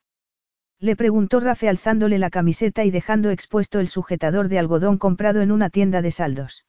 [0.81, 5.51] Le preguntó Rafe alzándole la camiseta y dejando expuesto el sujetador de algodón comprado en
[5.51, 6.67] una tienda de saldos.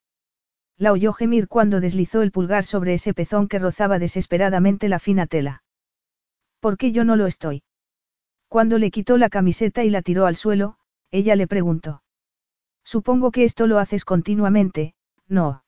[0.78, 5.28] La oyó gemir cuando deslizó el pulgar sobre ese pezón que rozaba desesperadamente la fina
[5.28, 5.64] tela.
[6.60, 7.64] ¿Por qué yo no lo estoy?
[8.48, 10.78] Cuando le quitó la camiseta y la tiró al suelo,
[11.12, 12.02] ella le preguntó.
[12.84, 14.96] Supongo que esto lo haces continuamente,
[15.28, 15.64] ¿no?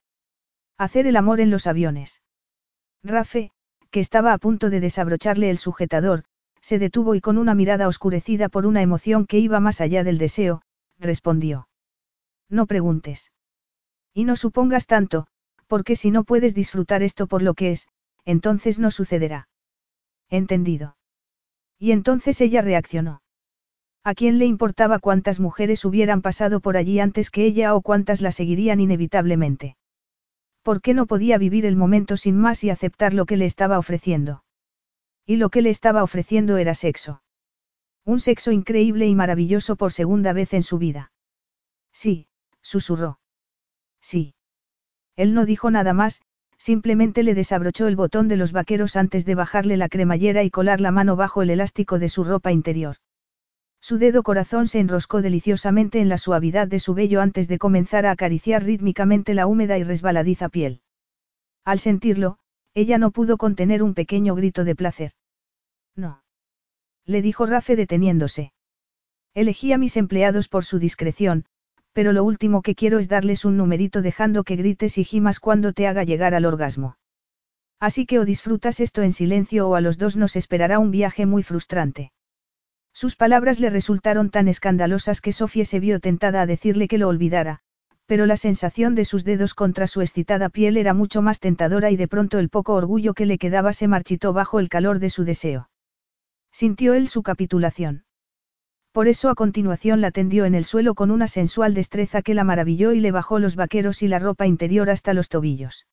[0.77, 2.23] Hacer el amor en los aviones.
[3.03, 3.51] Rafe,
[3.91, 6.23] que estaba a punto de desabrocharle el sujetador,
[6.71, 10.17] se detuvo y con una mirada oscurecida por una emoción que iba más allá del
[10.17, 10.61] deseo,
[10.97, 11.67] respondió.
[12.49, 13.33] No preguntes.
[14.13, 15.27] Y no supongas tanto,
[15.67, 17.89] porque si no puedes disfrutar esto por lo que es,
[18.23, 19.49] entonces no sucederá.
[20.29, 20.95] Entendido.
[21.77, 23.21] Y entonces ella reaccionó.
[24.05, 28.21] ¿A quién le importaba cuántas mujeres hubieran pasado por allí antes que ella o cuántas
[28.21, 29.75] la seguirían inevitablemente?
[30.63, 33.77] ¿Por qué no podía vivir el momento sin más y aceptar lo que le estaba
[33.77, 34.45] ofreciendo?
[35.25, 37.21] Y lo que le estaba ofreciendo era sexo.
[38.05, 41.11] Un sexo increíble y maravilloso por segunda vez en su vida.
[41.93, 42.27] Sí,
[42.61, 43.19] susurró.
[44.01, 44.33] Sí.
[45.15, 46.21] Él no dijo nada más,
[46.57, 50.81] simplemente le desabrochó el botón de los vaqueros antes de bajarle la cremallera y colar
[50.81, 52.97] la mano bajo el elástico de su ropa interior.
[53.81, 58.05] Su dedo corazón se enroscó deliciosamente en la suavidad de su vello antes de comenzar
[58.05, 60.81] a acariciar rítmicamente la húmeda y resbaladiza piel.
[61.65, 62.37] Al sentirlo,
[62.73, 65.11] ella no pudo contener un pequeño grito de placer.
[65.95, 66.23] No.
[67.05, 68.53] Le dijo Rafe deteniéndose.
[69.33, 71.45] Elegí a mis empleados por su discreción,
[71.93, 75.73] pero lo último que quiero es darles un numerito dejando que grites y gimas cuando
[75.73, 76.97] te haga llegar al orgasmo.
[77.79, 81.25] Así que o disfrutas esto en silencio o a los dos nos esperará un viaje
[81.25, 82.11] muy frustrante.
[82.93, 87.07] Sus palabras le resultaron tan escandalosas que Sofía se vio tentada a decirle que lo
[87.07, 87.61] olvidara,
[88.11, 91.95] pero la sensación de sus dedos contra su excitada piel era mucho más tentadora y
[91.95, 95.23] de pronto el poco orgullo que le quedaba se marchitó bajo el calor de su
[95.23, 95.69] deseo.
[96.51, 98.03] Sintió él su capitulación.
[98.91, 102.43] Por eso a continuación la tendió en el suelo con una sensual destreza que la
[102.43, 105.87] maravilló y le bajó los vaqueros y la ropa interior hasta los tobillos.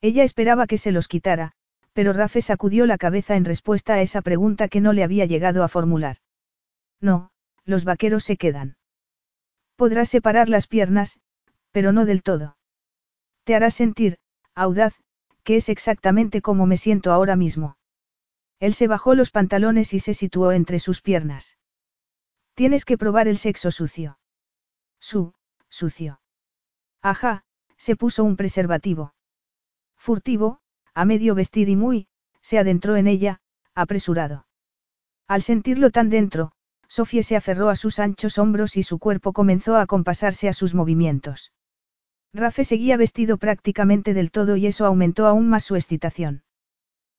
[0.00, 1.52] Ella esperaba que se los quitara,
[1.92, 5.62] pero Rafe sacudió la cabeza en respuesta a esa pregunta que no le había llegado
[5.62, 6.16] a formular.
[7.02, 7.32] No,
[7.66, 8.78] los vaqueros se quedan.
[9.76, 11.20] Podrás separar las piernas,
[11.74, 12.56] pero no del todo.
[13.42, 14.18] Te harás sentir,
[14.54, 14.94] audaz,
[15.42, 17.76] que es exactamente como me siento ahora mismo.
[18.60, 21.58] Él se bajó los pantalones y se situó entre sus piernas.
[22.54, 24.20] Tienes que probar el sexo sucio.
[25.00, 25.34] Su,
[25.68, 26.20] sucio.
[27.02, 27.44] Ajá,
[27.76, 29.12] se puso un preservativo.
[29.96, 30.60] Furtivo,
[30.94, 32.06] a medio vestir y muy,
[32.40, 33.40] se adentró en ella,
[33.74, 34.46] apresurado.
[35.26, 36.52] Al sentirlo tan dentro,
[36.86, 40.74] Sofía se aferró a sus anchos hombros y su cuerpo comenzó a compasarse a sus
[40.74, 41.50] movimientos.
[42.34, 46.42] Rafe seguía vestido prácticamente del todo y eso aumentó aún más su excitación.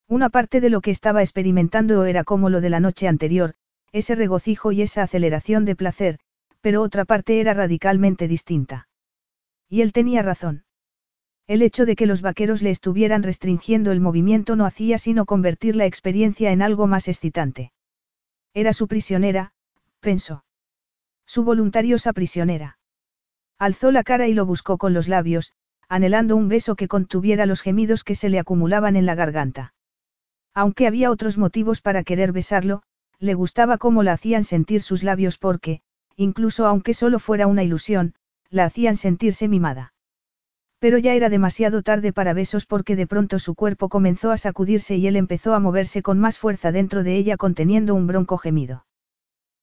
[0.07, 3.55] Una parte de lo que estaba experimentando era como lo de la noche anterior,
[3.93, 6.19] ese regocijo y esa aceleración de placer,
[6.59, 8.89] pero otra parte era radicalmente distinta.
[9.69, 10.65] Y él tenía razón.
[11.47, 15.77] El hecho de que los vaqueros le estuvieran restringiendo el movimiento no hacía sino convertir
[15.77, 17.71] la experiencia en algo más excitante.
[18.53, 19.53] Era su prisionera,
[20.01, 20.43] pensó.
[21.25, 22.79] Su voluntariosa prisionera.
[23.57, 25.53] Alzó la cara y lo buscó con los labios,
[25.87, 29.73] anhelando un beso que contuviera los gemidos que se le acumulaban en la garganta.
[30.53, 32.81] Aunque había otros motivos para querer besarlo,
[33.19, 35.81] le gustaba cómo la hacían sentir sus labios porque,
[36.15, 38.13] incluso aunque solo fuera una ilusión,
[38.49, 39.93] la hacían sentirse mimada.
[40.79, 44.97] Pero ya era demasiado tarde para besos porque de pronto su cuerpo comenzó a sacudirse
[44.97, 48.85] y él empezó a moverse con más fuerza dentro de ella conteniendo un bronco gemido.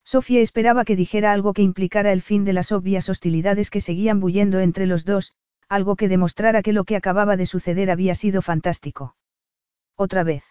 [0.04, 4.20] Sofía esperaba que dijera algo que implicara el fin de las obvias hostilidades que seguían
[4.20, 5.32] bullendo entre los dos,
[5.68, 9.16] algo que demostrara que lo que acababa de suceder había sido fantástico.
[9.96, 10.44] Otra vez.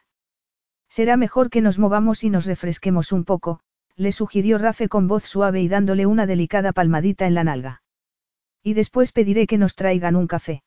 [0.89, 3.59] Será mejor que nos movamos y nos refresquemos un poco,
[3.95, 7.83] le sugirió Rafe con voz suave y dándole una delicada palmadita en la nalga.
[8.63, 10.63] Y después pediré que nos traigan un café.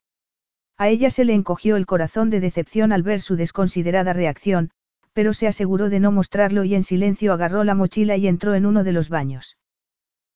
[0.77, 4.71] A ella se le encogió el corazón de decepción al ver su desconsiderada reacción,
[5.15, 8.67] pero se aseguró de no mostrarlo y en silencio agarró la mochila y entró en
[8.67, 9.57] uno de los baños.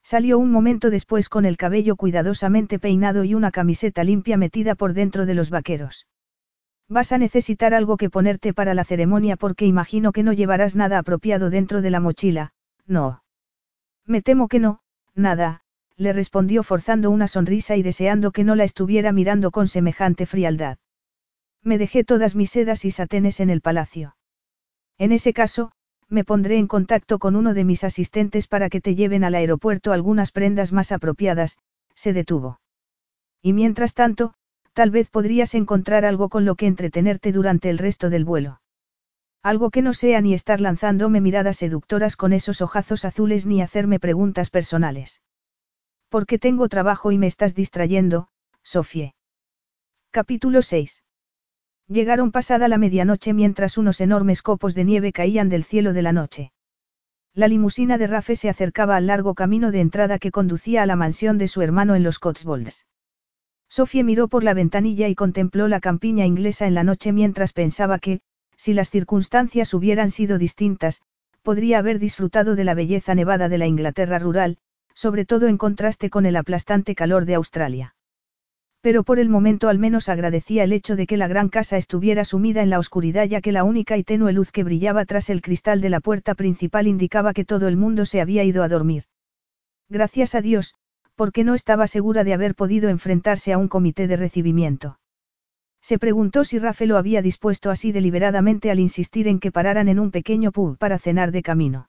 [0.03, 4.95] Salió un momento después con el cabello cuidadosamente peinado y una camiseta limpia metida por
[4.95, 6.07] dentro de los vaqueros.
[6.89, 10.99] Vas a necesitar algo que ponerte para la ceremonia porque imagino que no llevarás nada
[10.99, 12.55] apropiado dentro de la mochila,
[12.87, 13.23] no.
[14.07, 14.81] Me temo que no,
[15.15, 15.61] nada,
[15.97, 20.79] le respondió forzando una sonrisa y deseando que no la estuviera mirando con semejante frialdad.
[21.63, 24.17] Me dejé todas mis sedas y satenes en el palacio.
[24.99, 25.71] En ese caso,
[26.09, 29.93] me pondré en contacto con uno de mis asistentes para que te lleven al aeropuerto
[29.93, 31.59] algunas prendas más apropiadas,
[31.95, 32.61] se detuvo.
[33.43, 34.35] Y mientras tanto,
[34.73, 38.61] tal vez podrías encontrar algo con lo que entretenerte durante el resto del vuelo.
[39.43, 44.01] Algo que no sea ni estar lanzándome miradas seductoras con esos ojazos azules ni hacerme
[44.01, 45.23] preguntas personales.
[46.09, 48.29] Porque tengo trabajo y me estás distrayendo,
[48.63, 49.15] Sofie.
[50.11, 51.05] Capítulo 6.
[51.89, 56.13] Llegaron pasada la medianoche mientras unos enormes copos de nieve caían del cielo de la
[56.13, 56.53] noche.
[57.35, 60.97] La limusina de Rafe se acercaba al largo camino de entrada que conducía a la
[60.97, 62.85] mansión de su hermano en los Cotswolds.
[63.71, 67.99] Sofie miró por la ventanilla y contempló la campiña inglesa en la noche mientras pensaba
[67.99, 68.21] que,
[68.57, 71.01] si las circunstancias hubieran sido distintas,
[71.43, 74.59] podría haber disfrutado de la belleza nevada de la Inglaterra rural,
[74.95, 77.95] sobre todo en contraste con el aplastante calor de Australia.
[78.81, 82.25] Pero por el momento al menos agradecía el hecho de que la gran casa estuviera
[82.25, 85.43] sumida en la oscuridad ya que la única y tenue luz que brillaba tras el
[85.43, 89.05] cristal de la puerta principal indicaba que todo el mundo se había ido a dormir.
[89.89, 90.75] Gracias a Dios,
[91.17, 95.01] porque no estaba segura de haber podido enfrentarse a un comité de recibimiento.
[95.81, 99.99] Se preguntó si Rafe lo había dispuesto así deliberadamente al insistir en que pararan en
[99.99, 101.89] un pequeño pub para cenar de camino.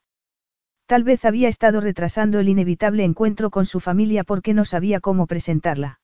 [0.88, 5.28] Tal vez había estado retrasando el inevitable encuentro con su familia porque no sabía cómo
[5.28, 5.98] presentarla.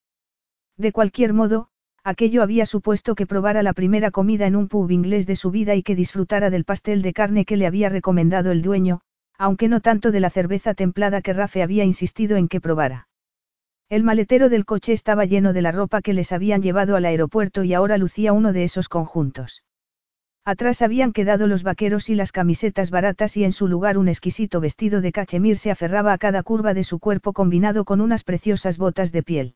[0.78, 1.70] De cualquier modo,
[2.08, 5.74] Aquello había supuesto que probara la primera comida en un pub inglés de su vida
[5.74, 9.02] y que disfrutara del pastel de carne que le había recomendado el dueño,
[9.40, 13.08] aunque no tanto de la cerveza templada que Rafe había insistido en que probara.
[13.90, 17.64] El maletero del coche estaba lleno de la ropa que les habían llevado al aeropuerto
[17.64, 19.64] y ahora lucía uno de esos conjuntos.
[20.44, 24.62] Atrás habían quedado los vaqueros y las camisetas baratas y en su lugar un exquisito
[24.62, 28.78] vestido de cachemir se aferraba a cada curva de su cuerpo combinado con unas preciosas
[28.78, 29.56] botas de piel.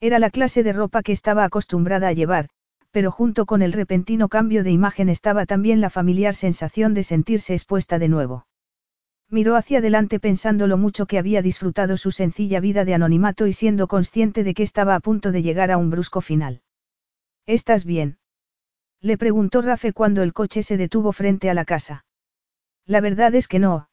[0.00, 2.48] Era la clase de ropa que estaba acostumbrada a llevar,
[2.90, 7.54] pero junto con el repentino cambio de imagen estaba también la familiar sensación de sentirse
[7.54, 8.46] expuesta de nuevo.
[9.28, 13.52] Miró hacia adelante pensando lo mucho que había disfrutado su sencilla vida de anonimato y
[13.52, 16.62] siendo consciente de que estaba a punto de llegar a un brusco final.
[17.44, 18.18] ¿Estás bien?
[19.00, 22.04] Le preguntó Rafe cuando el coche se detuvo frente a la casa.
[22.86, 23.88] La verdad es que no.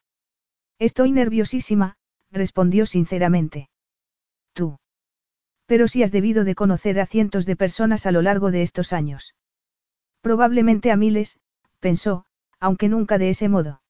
[0.79, 1.97] Estoy nerviosísima,
[2.31, 3.69] respondió sinceramente.
[5.65, 8.93] Pero si has debido de conocer a cientos de personas a lo largo de estos
[8.93, 9.35] años.
[10.21, 11.39] Probablemente a miles,
[11.79, 12.25] pensó,
[12.59, 13.81] aunque nunca de ese modo.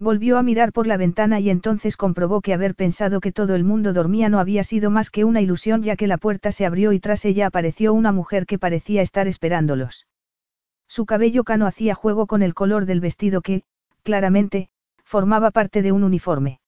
[0.00, 3.64] Volvió a mirar por la ventana y entonces comprobó que haber pensado que todo el
[3.64, 6.92] mundo dormía no había sido más que una ilusión ya que la puerta se abrió
[6.92, 10.06] y tras ella apareció una mujer que parecía estar esperándolos.
[10.86, 13.64] Su cabello cano hacía juego con el color del vestido que,
[14.04, 14.70] claramente,
[15.02, 16.60] formaba parte de un uniforme.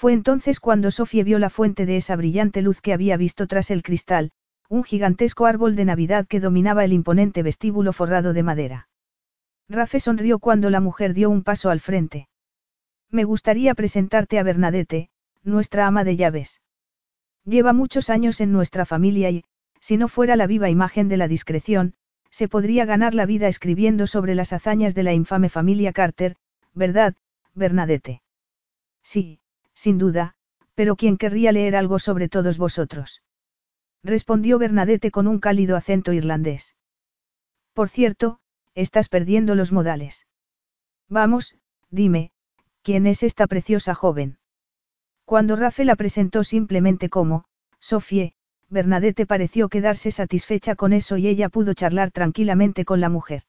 [0.00, 3.70] Fue entonces cuando Sofía vio la fuente de esa brillante luz que había visto tras
[3.70, 4.30] el cristal,
[4.70, 8.88] un gigantesco árbol de Navidad que dominaba el imponente vestíbulo forrado de madera.
[9.68, 12.28] Rafe sonrió cuando la mujer dio un paso al frente.
[13.10, 15.10] Me gustaría presentarte a Bernadette,
[15.42, 16.62] nuestra ama de llaves.
[17.44, 19.44] Lleva muchos años en nuestra familia y,
[19.80, 21.92] si no fuera la viva imagen de la discreción,
[22.30, 26.36] se podría ganar la vida escribiendo sobre las hazañas de la infame familia Carter,
[26.72, 27.16] ¿verdad,
[27.52, 28.22] Bernadette?
[29.02, 29.40] Sí,
[29.80, 30.34] sin duda,
[30.74, 33.22] pero ¿quién querría leer algo sobre todos vosotros?
[34.04, 36.76] Respondió Bernadette con un cálido acento irlandés.
[37.72, 38.40] Por cierto,
[38.74, 40.26] estás perdiendo los modales.
[41.08, 41.56] Vamos,
[41.88, 42.30] dime,
[42.82, 44.38] ¿quién es esta preciosa joven?
[45.24, 47.46] Cuando Rafael la presentó simplemente como,
[47.78, 48.34] Sofie,
[48.68, 53.44] Bernadette pareció quedarse satisfecha con eso y ella pudo charlar tranquilamente con la mujer.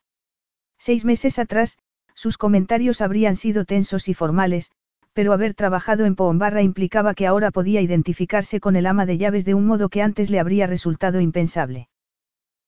[0.78, 1.78] Seis meses atrás,
[2.16, 4.72] sus comentarios habrían sido tensos y formales,
[5.14, 9.46] pero haber trabajado en Poombarra implicaba que ahora podía identificarse con el ama de llaves
[9.46, 11.90] de un modo que antes le habría resultado impensable.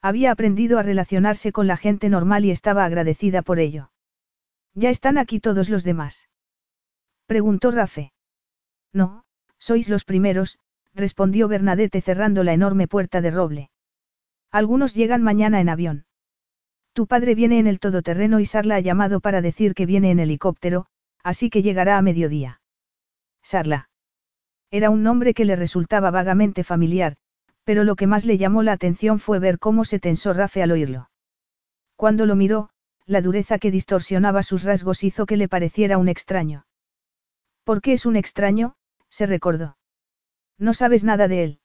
[0.02, 3.92] Había aprendido a relacionarse con la gente normal y estaba agradecida por ello.
[4.74, 6.30] ¿Ya están aquí todos los demás?
[7.26, 8.12] Preguntó Rafe.
[8.92, 9.24] No,
[9.58, 10.60] sois los primeros,
[10.94, 13.70] respondió Bernadette cerrando la enorme puerta de roble.
[14.52, 16.06] Algunos llegan mañana en avión.
[16.94, 20.20] Tu padre viene en el todoterreno y Sarla ha llamado para decir que viene en
[20.20, 20.86] helicóptero,
[21.24, 22.62] así que llegará a mediodía.
[23.42, 23.90] Sarla.
[24.70, 27.16] Era un nombre que le resultaba vagamente familiar,
[27.64, 30.72] pero lo que más le llamó la atención fue ver cómo se tensó Rafe al
[30.72, 31.10] oírlo.
[31.96, 32.70] Cuando lo miró,
[33.06, 36.66] la dureza que distorsionaba sus rasgos hizo que le pareciera un extraño.
[37.64, 38.76] ¿Por qué es un extraño?
[39.10, 39.78] se recordó.
[40.58, 41.60] No sabes nada de él.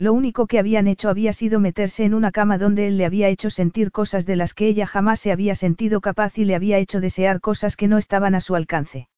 [0.00, 3.28] Lo único que habían hecho había sido meterse en una cama donde él le había
[3.28, 6.78] hecho sentir cosas de las que ella jamás se había sentido capaz y le había
[6.78, 9.08] hecho desear cosas que no estaban a su alcance.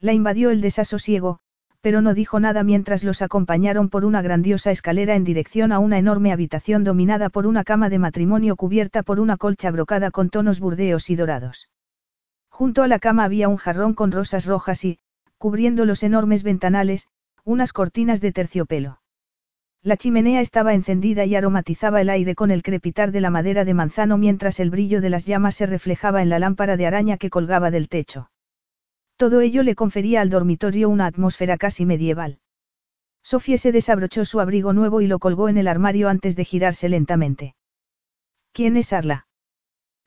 [0.00, 1.40] La invadió el desasosiego,
[1.82, 5.98] pero no dijo nada mientras los acompañaron por una grandiosa escalera en dirección a una
[5.98, 10.58] enorme habitación dominada por una cama de matrimonio cubierta por una colcha brocada con tonos
[10.58, 11.68] burdeos y dorados.
[12.48, 14.98] Junto a la cama había un jarrón con rosas rojas y,
[15.36, 17.08] cubriendo los enormes ventanales,
[17.44, 19.00] unas cortinas de terciopelo.
[19.82, 23.74] La chimenea estaba encendida y aromatizaba el aire con el crepitar de la madera de
[23.74, 27.30] manzano mientras el brillo de las llamas se reflejaba en la lámpara de araña que
[27.30, 28.30] colgaba del techo.
[29.16, 32.38] Todo ello le confería al dormitorio una atmósfera casi medieval.
[33.22, 36.88] Sofía se desabrochó su abrigo nuevo y lo colgó en el armario antes de girarse
[36.88, 37.54] lentamente.
[38.52, 39.26] ¿Quién es Arla?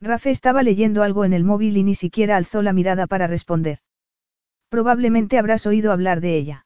[0.02, 3.80] Rafe estaba leyendo algo en el móvil y ni siquiera alzó la mirada para responder.
[4.70, 6.66] Probablemente habrás oído hablar de ella.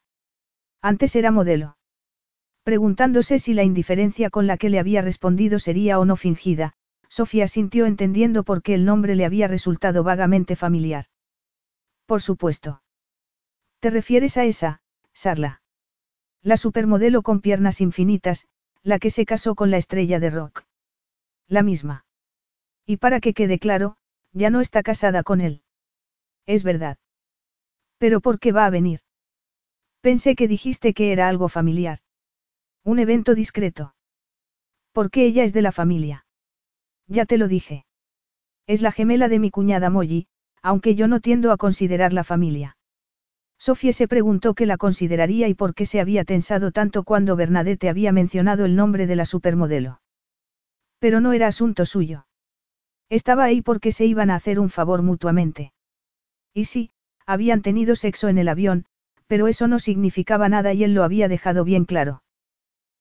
[0.80, 1.75] Antes era modelo.
[2.66, 6.72] Preguntándose si la indiferencia con la que le había respondido sería o no fingida,
[7.08, 11.04] Sofía sintió entendiendo por qué el nombre le había resultado vagamente familiar.
[12.06, 12.82] Por supuesto.
[13.78, 14.80] ¿Te refieres a esa,
[15.12, 15.62] Sarla?
[16.42, 18.48] La supermodelo con piernas infinitas,
[18.82, 20.64] la que se casó con la estrella de rock.
[21.46, 22.04] La misma.
[22.84, 23.96] Y para que quede claro,
[24.32, 25.62] ya no está casada con él.
[26.46, 26.98] Es verdad.
[27.98, 29.02] Pero ¿por qué va a venir?
[30.00, 32.00] Pensé que dijiste que era algo familiar.
[32.86, 33.96] Un evento discreto.
[34.92, 36.24] Porque ella es de la familia.
[37.08, 37.84] Ya te lo dije.
[38.68, 40.28] Es la gemela de mi cuñada Molly,
[40.62, 42.76] aunque yo no tiendo a considerar la familia.
[43.58, 47.88] Sofía se preguntó qué la consideraría y por qué se había tensado tanto cuando Bernadette
[47.88, 50.00] había mencionado el nombre de la supermodelo.
[51.00, 52.28] Pero no era asunto suyo.
[53.08, 55.72] Estaba ahí porque se iban a hacer un favor mutuamente.
[56.54, 56.90] Y sí,
[57.26, 58.86] habían tenido sexo en el avión,
[59.26, 62.22] pero eso no significaba nada y él lo había dejado bien claro.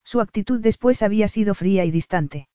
[0.05, 2.47] Su actitud después había sido fría y distante.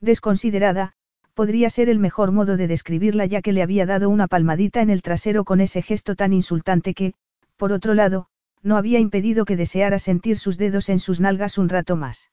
[0.00, 0.92] Desconsiderada,
[1.32, 4.90] podría ser el mejor modo de describirla ya que le había dado una palmadita en
[4.90, 7.14] el trasero con ese gesto tan insultante que,
[7.56, 8.28] por otro lado,
[8.62, 12.30] no había impedido que deseara sentir sus dedos en sus nalgas un rato más.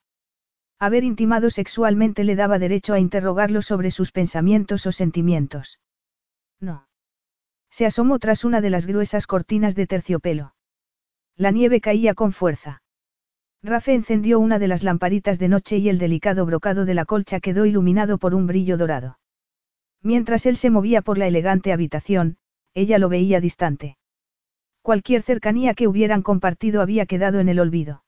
[0.78, 5.80] Haber intimado sexualmente le daba derecho a interrogarlo sobre sus pensamientos o sentimientos.
[6.60, 6.88] No.
[7.70, 10.54] Se asomó tras una de las gruesas cortinas de terciopelo.
[11.38, 12.83] La nieve caía con fuerza.
[13.64, 17.40] Rafe encendió una de las lamparitas de noche y el delicado brocado de la colcha
[17.40, 19.20] quedó iluminado por un brillo dorado.
[20.02, 22.36] Mientras él se movía por la elegante habitación,
[22.74, 23.98] ella lo veía distante.
[24.82, 28.04] Cualquier cercanía que hubieran compartido había quedado en el olvido.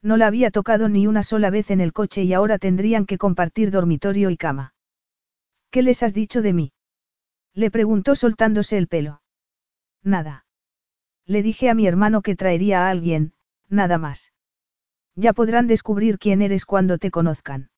[0.00, 3.18] No la había tocado ni una sola vez en el coche y ahora tendrían que
[3.18, 4.72] compartir dormitorio y cama.
[5.70, 6.72] ¿Qué les has dicho de mí?
[7.52, 9.20] Le preguntó soltándose el pelo.
[10.02, 10.46] Nada.
[11.26, 13.34] Le dije a mi hermano que traería a alguien,
[13.68, 14.29] nada más.
[15.20, 17.68] Ya podrán descubrir quién eres cuando te conozcan.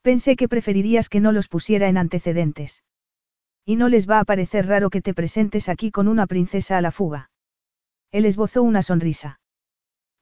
[0.00, 2.82] Pensé que preferirías que no los pusiera en antecedentes.
[3.66, 6.80] Y no les va a parecer raro que te presentes aquí con una princesa a
[6.80, 7.28] la fuga.
[8.12, 9.40] Él esbozó una sonrisa.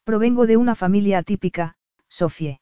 [0.03, 1.77] Provengo de una familia atípica,
[2.09, 2.61] Sofie.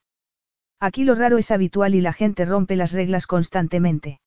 [0.78, 4.20] Aquí lo raro es habitual y la gente rompe las reglas constantemente.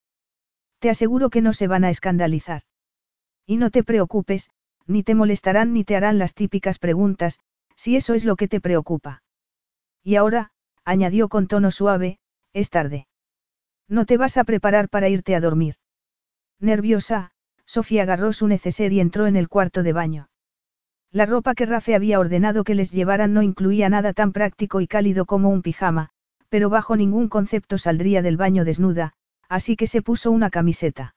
[0.79, 2.63] Te aseguro que no se van a escandalizar.
[3.45, 4.49] Y no te preocupes,
[4.87, 7.39] ni te molestarán ni te harán las típicas preguntas,
[7.75, 9.22] si eso es lo que te preocupa.
[10.03, 10.51] Y ahora,
[10.83, 12.19] añadió con tono suave,
[12.51, 13.07] es tarde.
[13.87, 15.75] No te vas a preparar para irte a dormir.
[16.59, 17.31] Nerviosa,
[17.65, 20.29] Sofía agarró su neceser y entró en el cuarto de baño.
[21.11, 24.87] La ropa que Rafe había ordenado que les llevaran no incluía nada tan práctico y
[24.87, 26.09] cálido como un pijama,
[26.49, 29.13] pero bajo ningún concepto saldría del baño desnuda,
[29.47, 31.15] así que se puso una camiseta.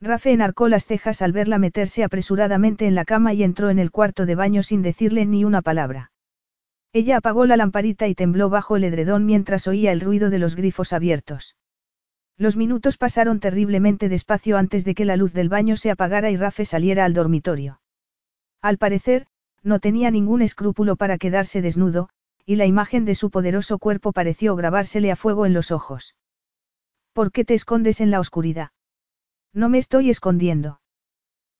[0.00, 3.90] Rafe enarcó las cejas al verla meterse apresuradamente en la cama y entró en el
[3.90, 6.12] cuarto de baño sin decirle ni una palabra.
[6.92, 10.56] Ella apagó la lamparita y tembló bajo el edredón mientras oía el ruido de los
[10.56, 11.56] grifos abiertos.
[12.36, 16.36] Los minutos pasaron terriblemente despacio antes de que la luz del baño se apagara y
[16.36, 17.80] Rafe saliera al dormitorio.
[18.62, 19.26] Al parecer,
[19.62, 22.08] no tenía ningún escrúpulo para quedarse desnudo,
[22.46, 26.14] y la imagen de su poderoso cuerpo pareció grabársele a fuego en los ojos.
[27.12, 28.70] ¿Por qué te escondes en la oscuridad?
[29.52, 30.80] No me estoy escondiendo.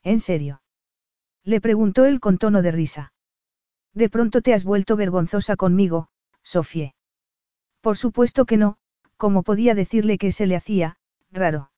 [0.03, 0.63] ¿En serio?
[1.45, 3.13] Le preguntó él con tono de risa.
[3.99, 6.07] De pronto te has vuelto vergonzosa conmigo,
[6.45, 6.95] Sofie.
[7.81, 8.77] Por supuesto que no,
[9.17, 10.99] como podía decirle que se le hacía,
[11.33, 11.73] raro.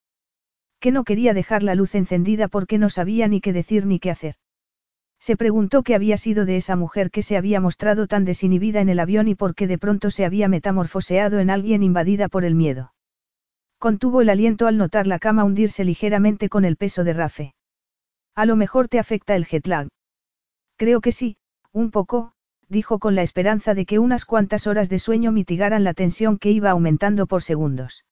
[0.80, 4.10] Que no quería dejar la luz encendida porque no sabía ni qué decir ni qué
[4.10, 4.34] hacer.
[5.18, 8.90] Se preguntó qué había sido de esa mujer que se había mostrado tan desinhibida en
[8.90, 12.54] el avión y por qué de pronto se había metamorfoseado en alguien invadida por el
[12.54, 12.92] miedo.
[13.78, 17.54] Contuvo el aliento al notar la cama hundirse ligeramente con el peso de Rafe.
[18.34, 19.88] A lo mejor te afecta el jet lag.
[20.76, 21.36] Creo que sí,
[21.72, 22.32] un poco,
[22.68, 26.50] dijo con la esperanza de que unas cuantas horas de sueño mitigaran la tensión que
[26.50, 28.04] iba aumentando por segundos.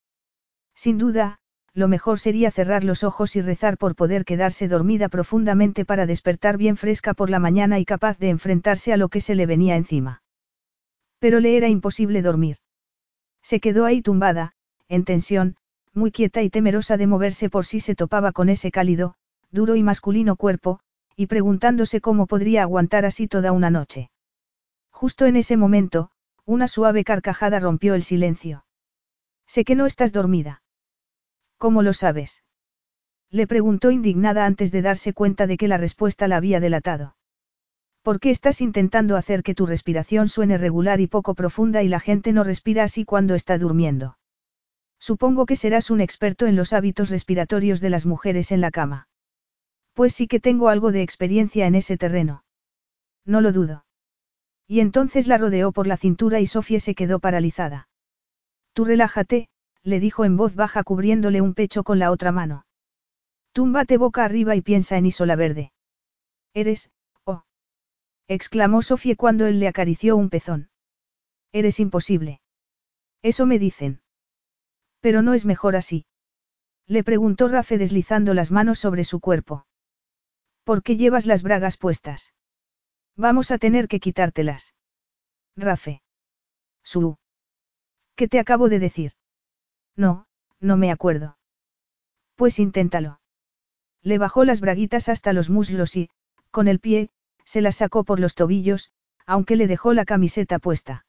[0.75, 1.39] Sin duda,
[1.75, 6.57] lo mejor sería cerrar los ojos y rezar por poder quedarse dormida profundamente para despertar
[6.57, 9.77] bien fresca por la mañana y capaz de enfrentarse a lo que se le venía
[9.77, 10.23] encima.
[11.21, 12.57] Pero le era imposible dormir.
[13.43, 14.55] Se quedó ahí tumbada,
[14.89, 15.57] en tensión,
[15.95, 19.15] muy quieta y temerosa de moverse por si se topaba con ese cálido,
[19.51, 20.81] duro y masculino cuerpo,
[21.19, 24.13] y preguntándose cómo podría aguantar así toda una noche.
[24.93, 26.11] Justo en ese momento,
[26.45, 28.65] una suave carcajada rompió el silencio.
[29.45, 30.63] Sé que no estás dormida.
[31.57, 32.45] ¿Cómo lo sabes?
[33.31, 37.17] Le preguntó indignada antes de darse cuenta de que la respuesta la había delatado.
[38.03, 41.99] ¿Por qué estás intentando hacer que tu respiración suene regular y poco profunda y la
[41.99, 44.19] gente no respira así cuando está durmiendo?
[45.01, 49.08] Supongo que serás un experto en los hábitos respiratorios de las mujeres en la cama.
[49.99, 52.45] Pues sí que tengo algo de experiencia en ese terreno.
[53.27, 53.85] No lo dudo.
[54.69, 57.89] Y entonces la rodeó por la cintura y Sofía se quedó paralizada.
[58.75, 59.49] Tú relájate,
[59.83, 62.65] le dijo en voz baja cubriéndole un pecho con la otra mano.
[63.51, 65.73] Túmbate boca arriba y piensa en Isola Verde.
[66.55, 66.93] Eres,
[67.25, 67.43] oh.
[68.29, 70.71] exclamó Sofía cuando él le acarició un pezón.
[71.51, 72.41] Eres imposible.
[73.21, 74.01] Eso me dicen.
[75.01, 76.07] Pero no es mejor así.
[76.87, 79.65] Le preguntó Rafe deslizando las manos sobre su cuerpo.
[80.69, 82.35] ¿Por qué llevas las bragas puestas?
[83.17, 84.75] Vamos a tener que quitártelas.
[85.57, 86.03] Rafe.
[86.83, 87.17] Su.
[88.17, 89.13] ¿Qué te acabo de decir?
[89.97, 90.27] No,
[90.61, 91.39] no me acuerdo.
[92.37, 93.19] Pues inténtalo.
[94.03, 96.11] Le bajó las braguitas hasta los muslos y,
[96.51, 97.09] con el pie,
[97.47, 98.93] se las sacó por los tobillos,
[99.25, 101.07] aunque le dejó la camiseta puesta.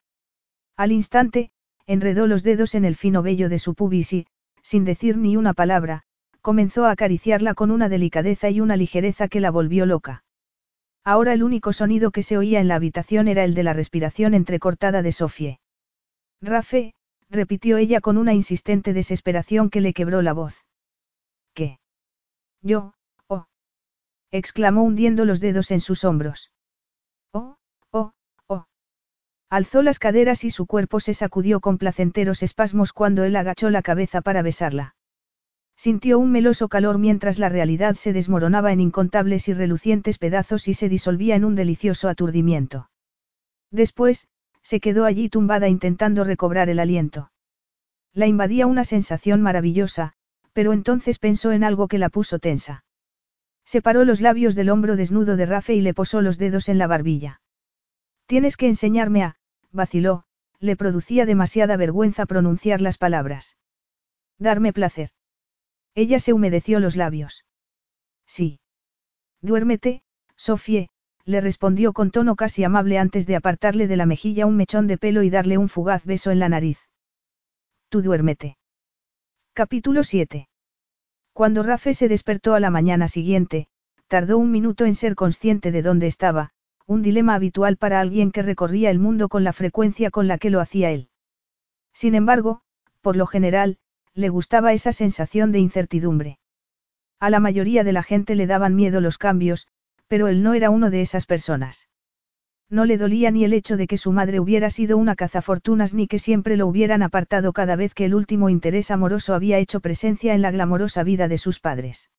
[0.77, 1.51] Al instante,
[1.85, 4.27] enredó los dedos en el fino vello de su pubis y,
[4.61, 6.05] sin decir ni una palabra,
[6.41, 10.23] comenzó a acariciarla con una delicadeza y una ligereza que la volvió loca.
[11.03, 14.33] Ahora el único sonido que se oía en la habitación era el de la respiración
[14.33, 15.59] entrecortada de Sofie.
[16.41, 16.93] Rafe,
[17.29, 20.65] repitió ella con una insistente desesperación que le quebró la voz.
[21.53, 21.79] ¿Qué?
[22.61, 22.93] Yo,
[23.27, 23.47] oh.
[24.31, 26.51] exclamó hundiendo los dedos en sus hombros.
[27.33, 27.57] Oh,
[27.91, 28.13] oh,
[28.47, 28.65] oh.
[29.49, 33.81] Alzó las caderas y su cuerpo se sacudió con placenteros espasmos cuando él agachó la
[33.81, 34.95] cabeza para besarla.
[35.79, 40.73] Sintió un meloso calor mientras la realidad se desmoronaba en incontables y relucientes pedazos y
[40.73, 42.89] se disolvía en un delicioso aturdimiento.
[43.71, 44.27] Después,
[44.61, 47.31] se quedó allí tumbada intentando recobrar el aliento.
[48.13, 50.11] La invadía una sensación maravillosa,
[50.51, 52.83] pero entonces pensó en algo que la puso tensa.
[53.63, 56.87] Separó los labios del hombro desnudo de Rafe y le posó los dedos en la
[56.87, 57.39] barbilla.
[58.25, 59.37] Tienes que enseñarme a,
[59.71, 60.25] vaciló,
[60.59, 63.55] le producía demasiada vergüenza pronunciar las palabras.
[64.39, 65.11] Darme placer.
[65.95, 67.45] Ella se humedeció los labios.
[68.25, 68.59] Sí.
[69.41, 70.03] Duérmete,
[70.35, 70.89] Sofie,
[71.25, 74.97] le respondió con tono casi amable antes de apartarle de la mejilla un mechón de
[74.97, 76.79] pelo y darle un fugaz beso en la nariz.
[77.89, 78.57] Tú duérmete.
[79.53, 80.47] Capítulo 7.
[81.33, 83.67] Cuando Rafe se despertó a la mañana siguiente,
[84.07, 86.51] tardó un minuto en ser consciente de dónde estaba,
[86.85, 90.49] un dilema habitual para alguien que recorría el mundo con la frecuencia con la que
[90.49, 91.09] lo hacía él.
[91.93, 92.61] Sin embargo,
[93.01, 93.77] por lo general,
[94.19, 96.39] le gustaba esa sensación de incertidumbre.
[97.19, 99.67] A la mayoría de la gente le daban miedo los cambios,
[100.07, 101.87] pero él no era uno de esas personas.
[102.69, 106.07] No le dolía ni el hecho de que su madre hubiera sido una cazafortunas ni
[106.07, 110.35] que siempre lo hubieran apartado cada vez que el último interés amoroso había hecho presencia
[110.35, 112.09] en la glamorosa vida de sus padres.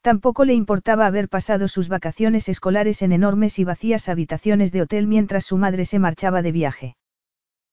[0.00, 5.06] Tampoco le importaba haber pasado sus vacaciones escolares en enormes y vacías habitaciones de hotel
[5.06, 6.96] mientras su madre se marchaba de viaje.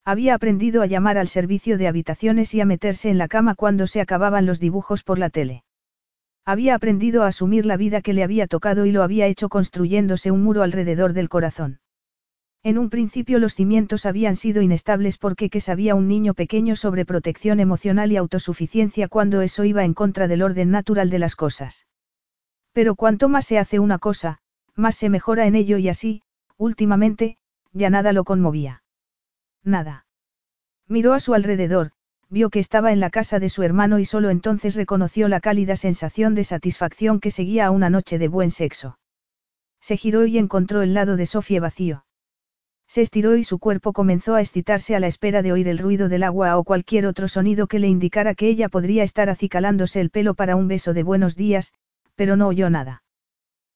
[0.04, 3.86] Había aprendido a llamar al servicio de habitaciones y a meterse en la cama cuando
[3.86, 5.64] se acababan los dibujos por la tele.
[6.44, 10.32] Había aprendido a asumir la vida que le había tocado y lo había hecho construyéndose
[10.32, 11.82] un muro alrededor del corazón.
[12.64, 17.06] En un principio los cimientos habían sido inestables porque que sabía un niño pequeño sobre
[17.06, 21.86] protección emocional y autosuficiencia cuando eso iba en contra del orden natural de las cosas.
[22.72, 24.40] Pero cuanto más se hace una cosa,
[24.76, 26.22] más se mejora en ello y así,
[26.58, 27.38] últimamente,
[27.72, 28.81] ya nada lo conmovía.
[29.64, 30.06] Nada.
[30.88, 31.92] Miró a su alrededor,
[32.30, 35.76] vio que estaba en la casa de su hermano y solo entonces reconoció la cálida
[35.76, 38.98] sensación de satisfacción que seguía a una noche de buen sexo.
[39.82, 42.06] Se giró y encontró el lado de Sofía vacío.
[42.88, 46.10] Se estiró y su cuerpo comenzó a excitarse a la espera de oír el ruido
[46.10, 50.10] del agua o cualquier otro sonido que le indicara que ella podría estar acicalándose el
[50.10, 51.74] pelo para un beso de buenos días,
[52.16, 53.04] pero no oyó nada.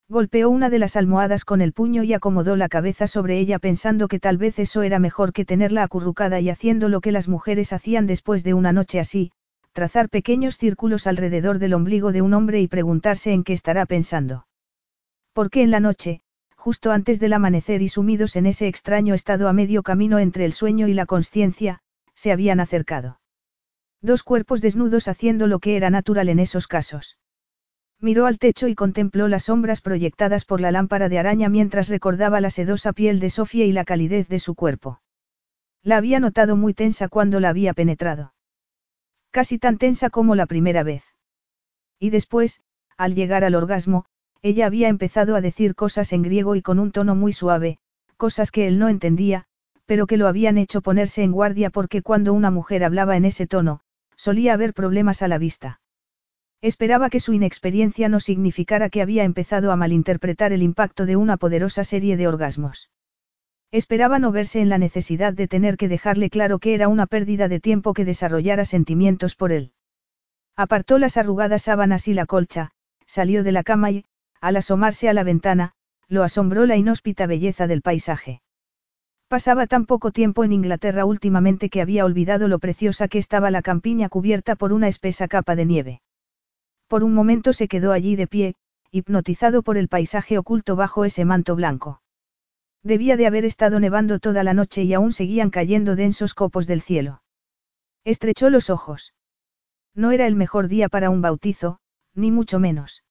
[0.07, 4.07] Golpeó una de las almohadas con el puño y acomodó la cabeza sobre ella pensando
[4.07, 7.73] que tal vez eso era mejor que tenerla acurrucada y haciendo lo que las mujeres
[7.73, 9.31] hacían después de una noche así,
[9.71, 14.45] trazar pequeños círculos alrededor del ombligo de un hombre y preguntarse en qué estará pensando.
[15.33, 16.21] Porque en la noche,
[16.55, 20.53] justo antes del amanecer y sumidos en ese extraño estado a medio camino entre el
[20.53, 21.79] sueño y la conciencia,
[22.13, 23.19] se habían acercado.
[24.01, 27.17] Dos cuerpos desnudos haciendo lo que era natural en esos casos.
[27.99, 32.41] Miró al techo y contempló las sombras proyectadas por la lámpara de araña mientras recordaba
[32.41, 35.01] la sedosa piel de Sofía y la calidez de su cuerpo.
[35.81, 38.33] La había notado muy tensa cuando la había penetrado.
[39.31, 41.03] Casi tan tensa como la primera vez.
[41.99, 42.61] Y después,
[42.97, 44.05] al llegar al orgasmo,
[44.41, 47.77] ella había empezado a decir cosas en griego y con un tono muy suave,
[48.17, 49.45] cosas que él no entendía,
[49.85, 53.47] pero que lo habían hecho ponerse en guardia porque cuando una mujer hablaba en ese
[53.47, 53.81] tono,
[54.15, 55.79] solía haber problemas a la vista.
[56.65, 61.37] Esperaba que su inexperiencia no significara que había empezado a malinterpretar el impacto de una
[61.37, 62.89] poderosa serie de orgasmos.
[63.71, 67.47] Esperaba no verse en la necesidad de tener que dejarle claro que era una pérdida
[67.49, 69.73] de tiempo que desarrollara sentimientos por él.
[70.55, 72.71] Apartó las arrugadas sábanas y la colcha,
[73.05, 74.05] salió de la cama y,
[74.41, 75.73] al asomarse a la ventana,
[76.07, 78.41] lo asombró la inhóspita belleza del paisaje.
[79.27, 83.61] Pasaba tan poco tiempo en Inglaterra últimamente que había olvidado lo preciosa que estaba la
[83.61, 86.01] campiña cubierta por una espesa capa de nieve.
[86.87, 88.55] Por un momento se quedó allí de pie,
[88.91, 92.01] hipnotizado por el paisaje oculto bajo ese manto blanco.
[92.83, 96.81] Debía de haber estado nevando toda la noche y aún seguían cayendo densos copos del
[96.81, 97.23] cielo.
[98.03, 99.13] Estrechó los ojos.
[99.95, 101.79] No era el mejor día para un bautizo,
[102.13, 103.03] ni mucho menos.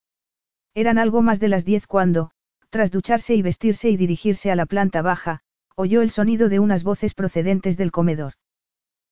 [0.74, 2.30] Eran algo más de las diez cuando,
[2.70, 5.40] tras ducharse y vestirse y dirigirse a la planta baja,
[5.74, 8.34] oyó el sonido de unas voces procedentes del comedor.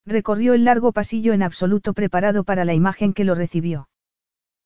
[0.07, 3.89] Recorrió el largo pasillo en absoluto preparado para la imagen que lo recibió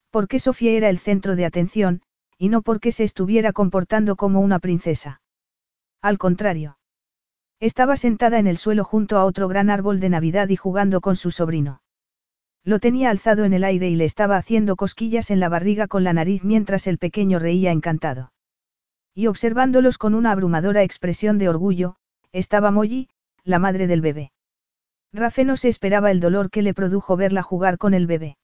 [0.09, 2.01] porque Sofía era el centro de atención,
[2.37, 5.21] y no porque se estuviera comportando como una princesa.
[6.01, 6.77] Al contrario.
[7.59, 11.15] Estaba sentada en el suelo junto a otro gran árbol de Navidad y jugando con
[11.15, 11.81] su sobrino.
[12.63, 16.03] Lo tenía alzado en el aire y le estaba haciendo cosquillas en la barriga con
[16.03, 18.31] la nariz mientras el pequeño reía encantado.
[19.15, 21.95] Y observándolos con una abrumadora expresión de orgullo,
[22.31, 23.09] estaba Molly,
[23.43, 24.31] la madre del bebé.
[25.13, 28.37] Rafe no se esperaba el dolor que le produjo verla jugar con el bebé.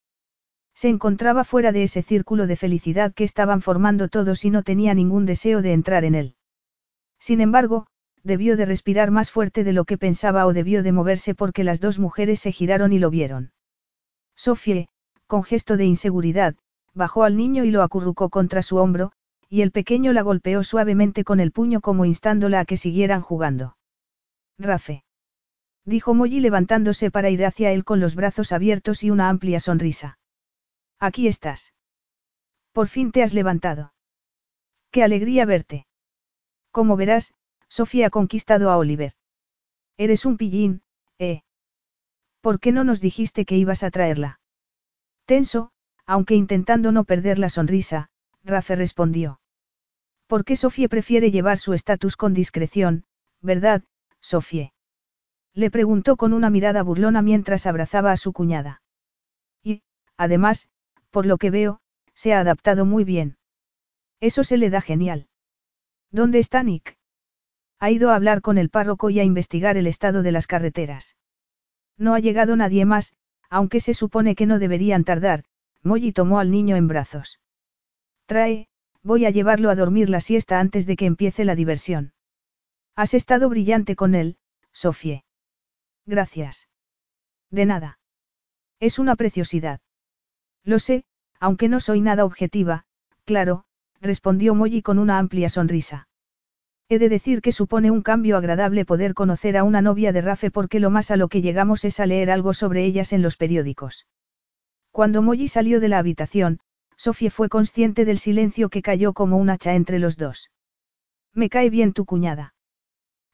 [0.76, 4.94] Se encontraba fuera de ese círculo de felicidad que estaban formando todos y no tenía
[4.94, 6.36] ningún deseo de entrar en él.
[7.20, 7.88] Sin embargo,
[8.24, 11.80] debió de respirar más fuerte de lo que pensaba o debió de moverse porque las
[11.80, 13.52] dos mujeres se giraron y lo vieron.
[14.36, 14.88] Sofie,
[15.28, 16.56] con gesto de inseguridad,
[16.94, 19.12] bajó al niño y lo acurrucó contra su hombro,
[19.50, 23.78] y el pequeño la golpeó suavemente con el puño como instándola a que siguieran jugando.
[24.58, 25.04] Rafe.
[25.86, 30.18] Dijo Molly levantándose para ir hacia él con los brazos abiertos y una amplia sonrisa.
[31.08, 31.74] Aquí estás.
[32.72, 33.94] Por fin te has levantado.
[34.90, 35.86] Qué alegría verte.
[36.72, 37.34] Como verás,
[37.68, 39.12] Sofía ha conquistado a Oliver.
[39.98, 40.82] Eres un pillín,
[41.20, 41.42] ¿eh?
[42.40, 44.40] ¿Por qué no nos dijiste que ibas a traerla?
[45.26, 45.74] Tenso,
[46.06, 48.10] aunque intentando no perder la sonrisa,
[48.46, 49.42] Rafe respondió.
[50.28, 53.04] ¿Por qué Sofía prefiere llevar su estatus con discreción,
[53.42, 53.84] verdad,
[54.22, 54.72] Sofía?
[55.54, 58.82] Le preguntó con una mirada burlona mientras abrazaba a su cuñada.
[59.62, 59.84] Y,
[60.16, 60.70] además,
[61.14, 61.80] por lo que veo,
[62.16, 63.38] se ha adaptado muy bien.
[64.20, 65.28] Eso se le da genial.
[66.12, 66.98] ¿Dónde está Nick?
[67.80, 71.16] Ha ido a hablar con el párroco y a investigar el estado de las carreteras.
[71.98, 73.14] No ha llegado nadie más,
[73.50, 75.44] aunque se supone que no deberían tardar,
[75.84, 77.40] Molly tomó al niño en brazos.
[78.26, 78.68] Trae,
[79.04, 82.14] voy a llevarlo a dormir la siesta antes de que empiece la diversión.
[82.96, 84.38] Has estado brillante con él,
[84.72, 85.26] Sofie.
[86.08, 86.70] Gracias.
[87.52, 88.00] De nada.
[88.80, 89.80] Es una preciosidad.
[90.64, 91.04] Lo sé,
[91.40, 92.86] aunque no soy nada objetiva,
[93.26, 93.66] claro,
[94.02, 96.08] respondió Molly con una amplia sonrisa.
[96.90, 100.52] He de decir que supone un cambio agradable poder conocer a una novia de Rafe
[100.52, 103.38] porque lo más a lo que llegamos es a leer algo sobre ellas en los
[103.38, 104.06] periódicos.
[104.92, 106.60] Cuando Molly salió de la habitación,
[106.98, 110.52] Sofía fue consciente del silencio que cayó como un hacha entre los dos.
[111.34, 112.54] Me cae bien tu cuñada.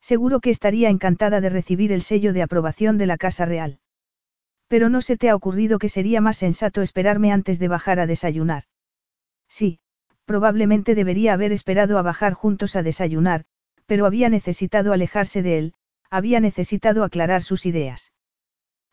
[0.02, 3.80] Seguro que estaría encantada de recibir el sello de aprobación de la Casa Real.
[4.70, 8.08] Pero no se te ha ocurrido que sería más sensato esperarme antes de bajar a
[8.08, 8.64] desayunar.
[9.50, 9.80] Sí,
[10.30, 13.46] Probablemente debería haber esperado a bajar juntos a desayunar,
[13.88, 15.74] pero había necesitado alejarse de él,
[16.12, 18.14] había necesitado aclarar sus ideas.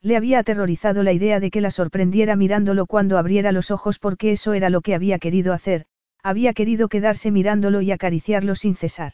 [0.01, 4.33] Le había aterrorizado la idea de que la sorprendiera mirándolo cuando abriera los ojos porque
[4.33, 5.85] eso era lo que había querido hacer,
[6.23, 9.13] había querido quedarse mirándolo y acariciarlo sin cesar.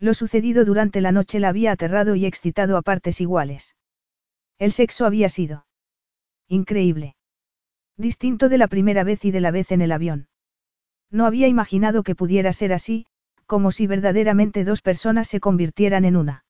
[0.00, 3.76] Lo sucedido durante la noche la había aterrado y excitado a partes iguales.
[4.58, 5.67] El sexo había sido
[6.48, 7.14] increíble.
[7.96, 10.28] Distinto de la primera vez y de la vez en el avión.
[11.10, 13.06] No había imaginado que pudiera ser así,
[13.46, 16.44] como si verdaderamente dos personas se convirtieran en una.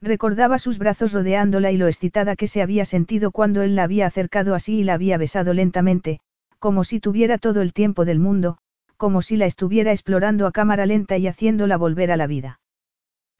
[0.00, 4.06] Recordaba sus brazos rodeándola y lo excitada que se había sentido cuando él la había
[4.06, 6.20] acercado así y la había besado lentamente,
[6.58, 8.58] como si tuviera todo el tiempo del mundo,
[8.96, 12.60] como si la estuviera explorando a cámara lenta y haciéndola volver a la vida.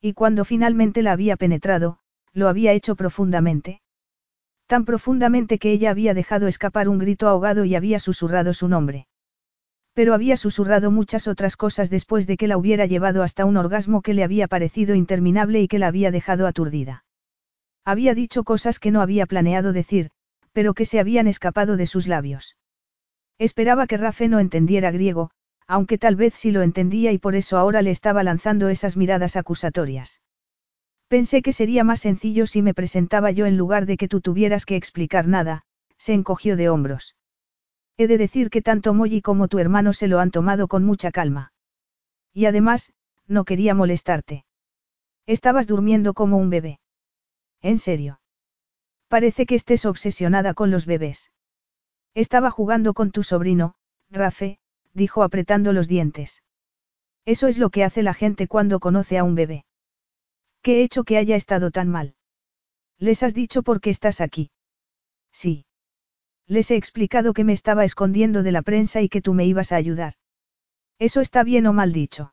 [0.01, 1.99] Y cuando finalmente la había penetrado,
[2.33, 3.81] lo había hecho profundamente.
[4.75, 9.07] Tan profundamente que ella había dejado escapar un grito ahogado y había susurrado su nombre.
[9.93, 14.03] Pero había susurrado muchas otras cosas después de que la hubiera llevado hasta un orgasmo
[14.03, 17.05] que le había parecido interminable y que la había dejado aturdida.
[17.85, 20.11] Había dicho cosas que no había planeado decir,
[20.53, 22.57] pero que se habían escapado de sus labios.
[23.39, 25.31] Esperaba que Rafe no entendiera griego,
[25.69, 29.37] aunque tal vez sí lo entendía y por eso ahora le estaba lanzando esas miradas
[29.37, 30.21] acusatorias.
[31.17, 34.67] Pensé que sería más sencillo si me presentaba yo en lugar de que tú tuvieras
[34.67, 35.63] que explicar nada,
[35.97, 37.15] se encogió de hombros.
[37.97, 41.13] He de decir que tanto Molly como tu hermano se lo han tomado con mucha
[41.13, 41.53] calma.
[42.33, 42.93] Y además,
[43.29, 44.45] no quería molestarte.
[45.25, 46.81] Estabas durmiendo como un bebé.
[47.63, 48.19] ¿En serio?
[49.07, 51.31] Parece que estés obsesionada con los bebés.
[52.15, 53.77] Estaba jugando con tu sobrino,
[54.11, 54.59] Rafe,
[54.95, 56.43] dijo apretando los dientes.
[57.25, 59.65] Eso es lo que hace la gente cuando conoce a un bebé.
[60.65, 62.15] ¿Qué he hecho que haya estado tan mal?
[62.99, 64.51] Les has dicho por qué estás aquí.
[65.31, 65.67] Sí.
[66.47, 69.73] Les he explicado que me estaba escondiendo de la prensa y que tú me ibas
[69.73, 70.15] a ayudar.
[70.99, 72.33] Eso está bien o mal dicho.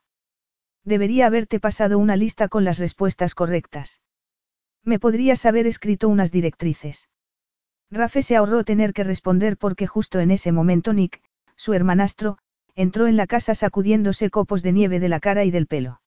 [0.82, 4.00] Debería haberte pasado una lista con las respuestas correctas.
[4.82, 7.10] Me podrías haber escrito unas directrices.
[7.90, 11.20] Rafe se ahorró tener que responder porque justo en ese momento Nick,
[11.54, 12.38] su hermanastro,
[12.74, 16.01] entró en la casa sacudiéndose copos de nieve de la cara y del pelo.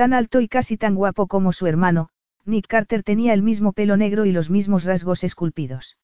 [0.00, 2.08] Tan alto y casi tan guapo como su hermano,
[2.46, 5.98] Nick Carter tenía el mismo pelo negro y los mismos rasgos esculpidos.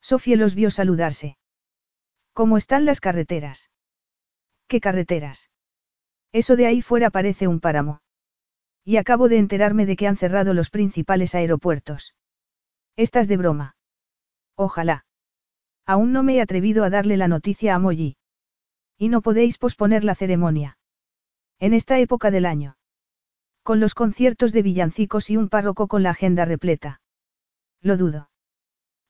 [0.00, 1.38] Sofía los vio saludarse.
[2.32, 3.70] ¿Cómo están las carreteras?
[4.66, 5.50] ¿Qué carreteras?
[6.32, 8.00] Eso de ahí fuera parece un páramo.
[8.84, 12.16] Y acabo de enterarme de que han cerrado los principales aeropuertos.
[12.96, 13.76] Estás de broma.
[14.56, 15.06] Ojalá.
[15.86, 18.16] Aún no me he atrevido a darle la noticia a Molly.
[18.98, 20.76] Y no podéis posponer la ceremonia.
[21.60, 22.76] En esta época del año.
[23.62, 27.00] Con los conciertos de villancicos y un párroco con la agenda repleta.
[27.80, 28.30] Lo dudo.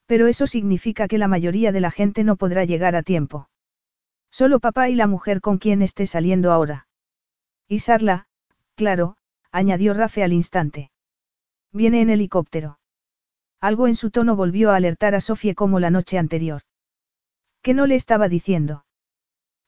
[0.06, 3.48] Pero eso significa que la mayoría de la gente no podrá llegar a tiempo.
[4.30, 6.86] Solo papá y la mujer con quien esté saliendo ahora.
[7.66, 8.26] Y Sarla,
[8.74, 9.16] claro,
[9.50, 10.90] añadió Rafe al instante.
[11.72, 12.78] Viene en helicóptero.
[13.60, 16.62] Algo en su tono volvió a alertar a Sofía como la noche anterior.
[17.62, 18.84] ¿Qué no le estaba diciendo?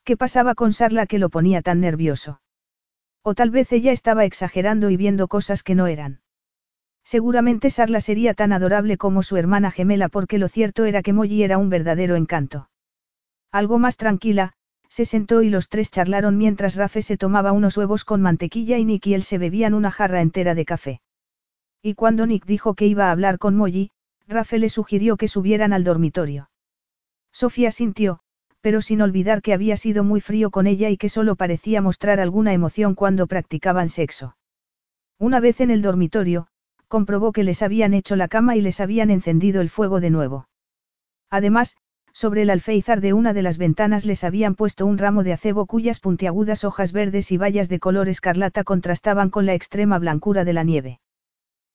[0.02, 2.42] ¿Qué pasaba con Sarla que lo ponía tan nervioso?
[3.26, 6.20] O tal vez ella estaba exagerando y viendo cosas que no eran.
[7.04, 11.42] Seguramente Sarla sería tan adorable como su hermana gemela porque lo cierto era que Molly
[11.42, 12.68] era un verdadero encanto.
[13.50, 14.52] Algo más tranquila,
[14.88, 18.84] se sentó y los tres charlaron mientras Rafe se tomaba unos huevos con mantequilla y
[18.84, 21.00] Nick y él se bebían una jarra entera de café.
[21.82, 23.90] Y cuando Nick dijo que iba a hablar con Molly,
[24.28, 26.50] Rafe le sugirió que subieran al dormitorio.
[27.32, 28.20] Sofía sintió,
[28.64, 32.18] pero sin olvidar que había sido muy frío con ella y que solo parecía mostrar
[32.18, 34.38] alguna emoción cuando practicaban sexo.
[35.18, 36.46] Una vez en el dormitorio,
[36.88, 40.48] comprobó que les habían hecho la cama y les habían encendido el fuego de nuevo.
[41.28, 41.76] Además,
[42.14, 45.66] sobre el alféizar de una de las ventanas les habían puesto un ramo de acebo
[45.66, 50.54] cuyas puntiagudas hojas verdes y bayas de color escarlata contrastaban con la extrema blancura de
[50.54, 51.00] la nieve.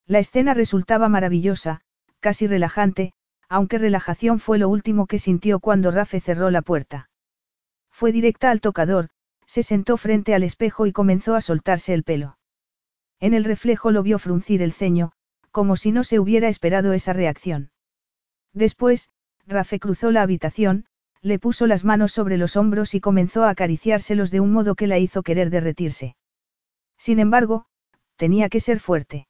[0.08, 1.82] La escena resultaba maravillosa,
[2.20, 3.14] casi relajante,
[3.50, 7.10] aunque relajación fue lo último que sintió cuando Rafe cerró la puerta.
[7.90, 9.10] Fue directa al tocador,
[9.46, 12.38] se sentó frente al espejo y comenzó a soltarse el pelo.
[13.20, 15.12] En el reflejo lo vio fruncir el ceño,
[15.52, 17.72] como si no se hubiera esperado esa reacción.
[18.54, 19.10] Después,
[19.48, 20.86] Rafe cruzó la habitación,
[21.22, 24.88] le puso las manos sobre los hombros y comenzó a acariciárselos de un modo que
[24.88, 26.16] la hizo querer derretirse.
[26.98, 27.66] Sin embargo,
[28.16, 29.28] tenía que ser fuerte.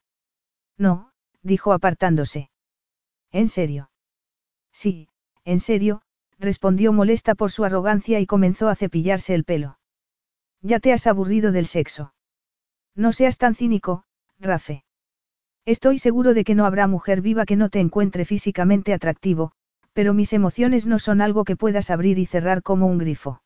[0.78, 2.50] No, dijo apartándose.
[3.32, 3.89] ¿En serio?
[4.72, 5.10] Sí,
[5.46, 6.02] en serio,
[6.38, 9.80] respondió molesta por su arrogancia y comenzó a cepillarse el pelo.
[10.62, 12.14] Ya te has aburrido del sexo.
[12.96, 14.04] No seas tan cínico,
[14.40, 14.84] Rafe.
[15.66, 19.52] Estoy seguro de que no habrá mujer viva que no te encuentre físicamente atractivo,
[19.94, 23.42] pero mis emociones no son algo que puedas abrir y cerrar como un grifo.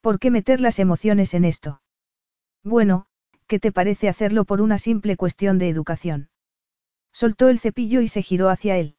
[0.00, 1.82] ¿Por qué meter las emociones en esto?
[2.64, 3.06] Bueno,
[3.46, 6.30] ¿qué te parece hacerlo por una simple cuestión de educación?
[7.12, 8.96] Soltó el cepillo y se giró hacia él.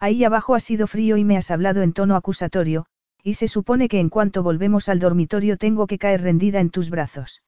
[0.00, 2.86] Ahí abajo ha sido frío y me has hablado en tono acusatorio,
[3.22, 6.88] y se supone que en cuanto volvemos al dormitorio tengo que caer rendida en tus
[6.88, 7.42] brazos.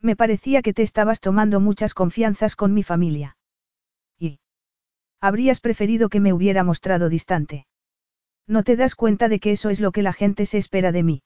[0.00, 3.36] Me parecía que te estabas tomando muchas confianzas con mi familia.
[4.18, 4.40] Y.
[5.20, 7.66] Habrías preferido que me hubiera mostrado distante.
[8.46, 11.02] No te das cuenta de que eso es lo que la gente se espera de
[11.02, 11.22] mí.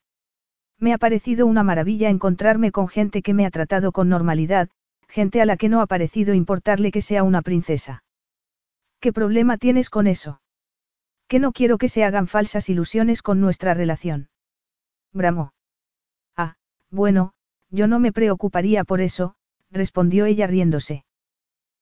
[0.78, 4.68] Me ha parecido una maravilla encontrarme con gente que me ha tratado con normalidad,
[5.06, 8.02] gente a la que no ha parecido importarle que sea una princesa.
[9.00, 10.42] ¿Qué problema tienes con eso?
[11.26, 14.28] Que no quiero que se hagan falsas ilusiones con nuestra relación.
[15.12, 15.54] Bramó.
[16.36, 16.56] Ah,
[16.90, 17.32] bueno,
[17.70, 19.34] yo no me preocuparía por eso,
[19.70, 21.04] respondió ella riéndose.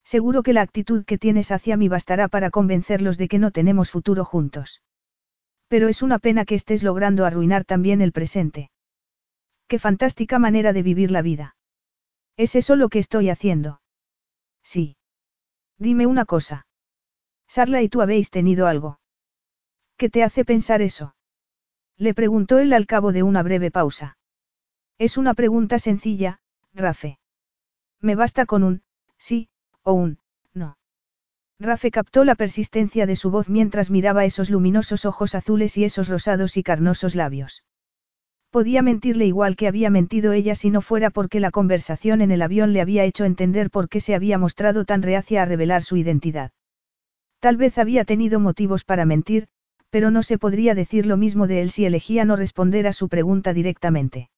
[0.05, 3.90] Seguro que la actitud que tienes hacia mí bastará para convencerlos de que no tenemos
[3.90, 4.80] futuro juntos.
[5.66, 8.70] Pero es una pena que estés logrando arruinar también el presente.
[9.66, 11.56] Qué fantástica manera de vivir la vida.
[12.36, 13.82] ¿Es eso lo que estoy haciendo?
[14.62, 14.97] Sí.
[15.78, 16.67] Dime una cosa.
[17.48, 19.00] Sarla y tú habéis tenido algo.
[19.96, 21.14] ¿Qué te hace pensar eso?
[21.96, 24.16] Le preguntó él al cabo de una breve pausa.
[24.98, 26.40] Es una pregunta sencilla,
[26.74, 27.18] Rafe.
[28.00, 28.82] Me basta con un,
[29.16, 29.48] sí,
[29.82, 30.18] o un,
[30.54, 30.76] no.
[31.58, 36.08] Rafe captó la persistencia de su voz mientras miraba esos luminosos ojos azules y esos
[36.08, 37.64] rosados y carnosos labios.
[38.50, 42.42] Podía mentirle igual que había mentido ella si no fuera porque la conversación en el
[42.42, 45.96] avión le había hecho entender por qué se había mostrado tan reacia a revelar su
[45.96, 46.52] identidad.
[47.41, 49.49] Tal vez había tenido motivos para mentir,
[49.91, 53.08] pero no se podría decir lo mismo de él si elegía no responder a su
[53.08, 54.31] pregunta directamente.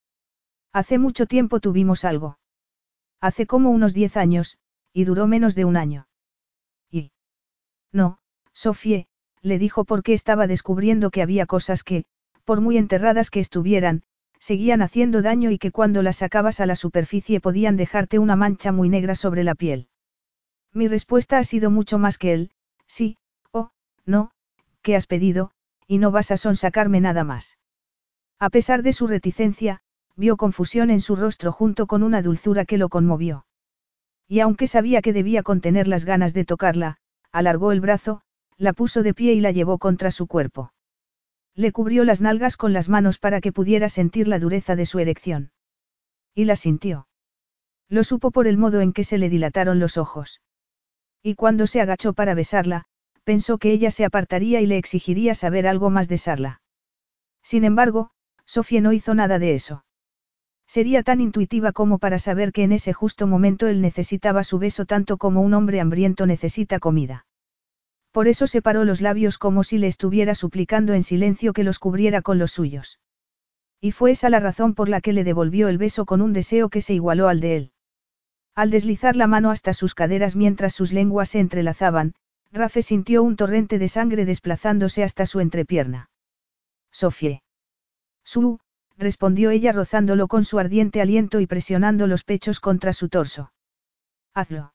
[0.73, 2.39] Hace mucho tiempo tuvimos algo.
[3.21, 4.59] Hace como unos diez años,
[4.93, 6.07] y duró menos de un año.
[6.91, 7.13] Y.
[7.93, 8.19] No,
[8.53, 9.07] Sofie,
[9.43, 12.05] le dijo porque estaba descubriendo que había cosas que,
[12.45, 14.03] por muy enterradas que estuvieran,
[14.39, 18.73] seguían haciendo daño y que cuando las sacabas a la superficie podían dejarte una mancha
[18.73, 19.89] muy negra sobre la piel.
[20.73, 22.51] Mi respuesta ha sido mucho más que él,
[22.91, 23.17] sí,
[23.53, 23.71] o,
[24.05, 24.33] no,
[24.83, 25.53] que has pedido,
[25.87, 27.57] y no vas a sonsacarme nada más.
[28.39, 29.81] A pesar de su reticencia,
[30.17, 33.47] vio confusión en su rostro junto con una dulzura que lo conmovió.
[34.27, 36.97] Y aunque sabía que debía contener las ganas de tocarla,
[37.33, 38.23] alargó el brazo,
[38.57, 40.73] la puso de pie y la llevó contra su cuerpo.
[41.55, 44.99] Le cubrió las nalgas con las manos para que pudiera sentir la dureza de su
[44.99, 45.53] erección.
[46.35, 47.09] Y la sintió.
[47.89, 50.41] Lo supo por el modo en que se le dilataron los ojos.
[51.23, 52.85] Y cuando se agachó para besarla,
[53.25, 56.63] pensó que ella se apartaría y le exigiría saber algo más de Sarla.
[57.43, 58.11] Sin embargo,
[58.47, 59.85] Sofía no hizo nada de eso.
[60.67, 64.87] Sería tan intuitiva como para saber que en ese justo momento él necesitaba su beso
[64.87, 67.27] tanto como un hombre hambriento necesita comida.
[68.13, 72.23] Por eso separó los labios como si le estuviera suplicando en silencio que los cubriera
[72.23, 72.99] con los suyos.
[73.81, 76.69] Y fue esa la razón por la que le devolvió el beso con un deseo
[76.69, 77.73] que se igualó al de él.
[78.61, 82.13] Al deslizar la mano hasta sus caderas mientras sus lenguas se entrelazaban,
[82.53, 86.11] Rafe sintió un torrente de sangre desplazándose hasta su entrepierna.
[86.93, 87.43] Sofie.
[88.23, 88.61] Su,
[88.99, 93.51] respondió ella rozándolo con su ardiente aliento y presionando los pechos contra su torso.
[94.35, 94.75] Hazlo.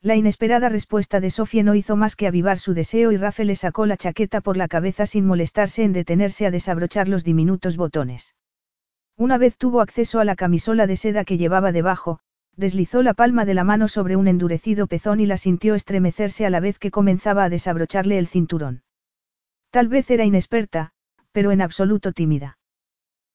[0.00, 3.54] La inesperada respuesta de Sofía no hizo más que avivar su deseo y Rafe le
[3.54, 8.34] sacó la chaqueta por la cabeza sin molestarse en detenerse a desabrochar los diminutos botones.
[9.16, 12.18] Una vez tuvo acceso a la camisola de seda que llevaba debajo,
[12.56, 16.50] deslizó la palma de la mano sobre un endurecido pezón y la sintió estremecerse a
[16.50, 18.82] la vez que comenzaba a desabrocharle el cinturón.
[19.70, 20.92] Tal vez era inexperta,
[21.32, 22.58] pero en absoluto tímida.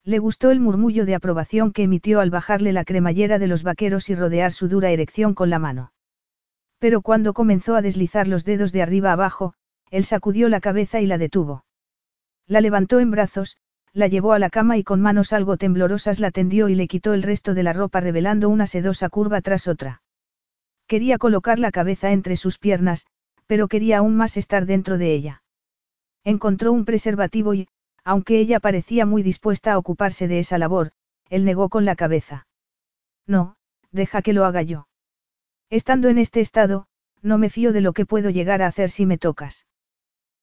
[0.03, 4.09] Le gustó el murmullo de aprobación que emitió al bajarle la cremallera de los vaqueros
[4.09, 5.93] y rodear su dura erección con la mano.
[6.80, 9.53] Pero cuando comenzó a deslizar los dedos de arriba abajo,
[9.91, 11.64] él sacudió la cabeza y la detuvo.
[12.48, 13.58] La levantó en brazos,
[13.94, 17.14] la llevó a la cama y con manos algo temblorosas la tendió y le quitó
[17.14, 20.02] el resto de la ropa revelando una sedosa curva tras otra.
[20.88, 23.06] Quería colocar la cabeza entre sus piernas,
[23.48, 25.44] pero quería aún más estar dentro de ella.
[26.24, 27.68] Encontró un preservativo y,
[28.03, 30.92] aunque ella parecía muy dispuesta a ocuparse de esa labor,
[31.30, 32.48] él negó con la cabeza.
[33.28, 33.56] No,
[33.92, 34.88] deja que lo haga yo.
[35.70, 36.88] Estando en este estado,
[37.22, 39.66] no me fío de lo que puedo llegar a hacer si me tocas.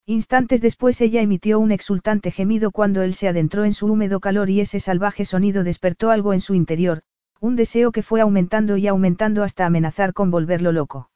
[0.09, 4.49] Instantes después ella emitió un exultante gemido cuando él se adentró en su húmedo calor
[4.49, 7.03] y ese salvaje sonido despertó algo en su interior,
[7.39, 11.11] un deseo que fue aumentando y aumentando hasta amenazar con volverlo loco.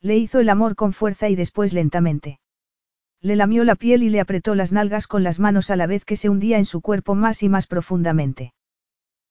[0.00, 2.40] Le hizo el amor con fuerza y después lentamente.
[3.20, 6.04] Le lamió la piel y le apretó las nalgas con las manos a la vez
[6.04, 8.52] que se hundía en su cuerpo más y más profundamente.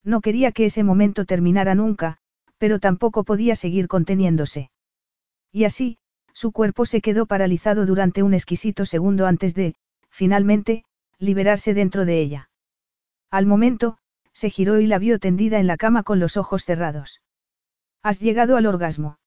[0.01, 2.19] No quería que ese momento terminara nunca,
[2.57, 4.71] pero tampoco podía seguir conteniéndose.
[5.51, 5.97] Y así,
[6.37, 9.73] su cuerpo se quedó paralizado durante un exquisito segundo antes de,
[10.11, 10.85] finalmente,
[11.17, 12.49] liberarse dentro de ella.
[13.31, 13.97] Al momento,
[14.33, 17.21] se giró y la vio tendida en la cama con los ojos cerrados.
[18.03, 19.17] ¿Has llegado al orgasmo?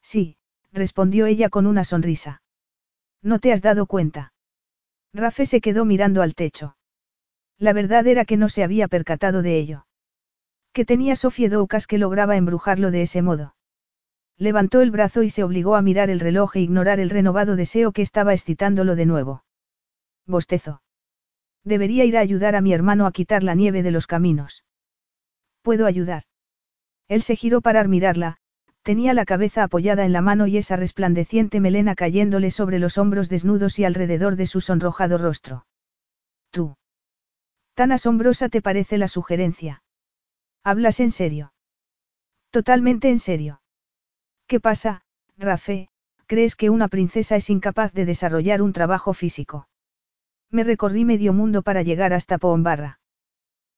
[0.00, 0.36] Sí,
[0.70, 2.40] respondió ella con una sonrisa.
[3.20, 4.32] ¿No te has dado cuenta?
[5.12, 6.76] Rafe se quedó mirando al techo.
[7.58, 9.88] La verdad era que no se había percatado de ello
[10.78, 13.56] que tenía Sofía Doukas que lograba embrujarlo de ese modo.
[14.38, 17.90] Levantó el brazo y se obligó a mirar el reloj e ignorar el renovado deseo
[17.90, 19.44] que estaba excitándolo de nuevo.
[20.26, 20.80] Bostezo.
[21.64, 24.64] Debería ir a ayudar a mi hermano a quitar la nieve de los caminos.
[25.62, 26.22] ¿Puedo ayudar?
[27.08, 28.36] Él se giró para mirarla,
[28.82, 33.28] tenía la cabeza apoyada en la mano y esa resplandeciente melena cayéndole sobre los hombros
[33.28, 35.66] desnudos y alrededor de su sonrojado rostro.
[36.50, 36.76] Tú.
[37.74, 39.82] Tan asombrosa te parece la sugerencia.
[40.62, 41.52] ¿Hablas en serio?
[42.50, 43.60] Totalmente en serio.
[44.48, 45.02] ¿Qué pasa,
[45.36, 45.90] Rafe?
[46.26, 49.68] ¿Crees que una princesa es incapaz de desarrollar un trabajo físico?
[50.50, 52.98] Me recorrí medio mundo para llegar hasta Poombarra.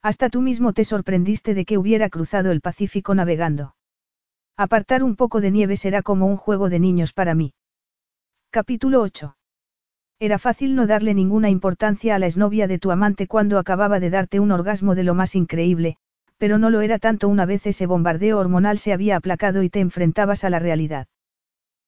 [0.00, 3.74] Hasta tú mismo te sorprendiste de que hubiera cruzado el Pacífico navegando.
[4.56, 7.52] Apartar un poco de nieve será como un juego de niños para mí.
[8.50, 9.36] Capítulo 8.
[10.20, 14.10] Era fácil no darle ninguna importancia a la exnovia de tu amante cuando acababa de
[14.10, 15.96] darte un orgasmo de lo más increíble,
[16.40, 19.80] pero no lo era tanto una vez ese bombardeo hormonal se había aplacado y te
[19.80, 21.06] enfrentabas a la realidad.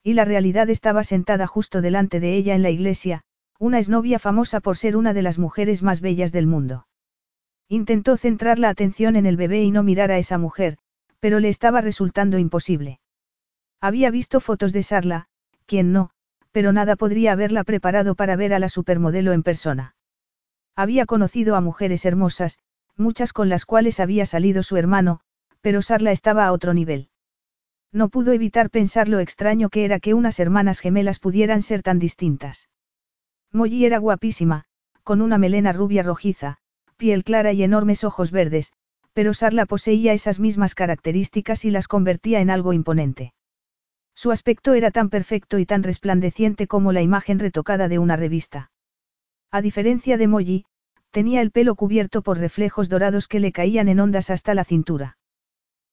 [0.03, 3.23] Y la realidad estaba sentada justo delante de ella en la iglesia,
[3.59, 6.87] una esnovia famosa por ser una de las mujeres más bellas del mundo.
[7.67, 10.77] Intentó centrar la atención en el bebé y no mirar a esa mujer,
[11.19, 13.01] pero le estaba resultando imposible.
[13.81, 15.29] Había visto fotos de Sarla,
[15.65, 16.11] quien no,
[16.51, 19.95] pero nada podría haberla preparado para ver a la supermodelo en persona.
[20.77, 22.59] Había conocido a mujeres hermosas,
[22.97, 25.21] muchas con las cuales había salido su hermano,
[25.61, 27.09] pero Sarla estaba a otro nivel.
[27.93, 31.99] No pudo evitar pensar lo extraño que era que unas hermanas gemelas pudieran ser tan
[31.99, 32.69] distintas.
[33.53, 34.65] Molly era guapísima,
[35.03, 36.57] con una melena rubia rojiza,
[36.97, 38.73] piel clara y enormes ojos verdes,
[39.13, 43.35] pero Sarla poseía esas mismas características y las convertía en algo imponente.
[44.15, 48.71] Su aspecto era tan perfecto y tan resplandeciente como la imagen retocada de una revista.
[49.51, 50.65] A diferencia de Molly,
[51.13, 55.19] tenía el pelo cubierto por reflejos dorados que le caían en ondas hasta la cintura.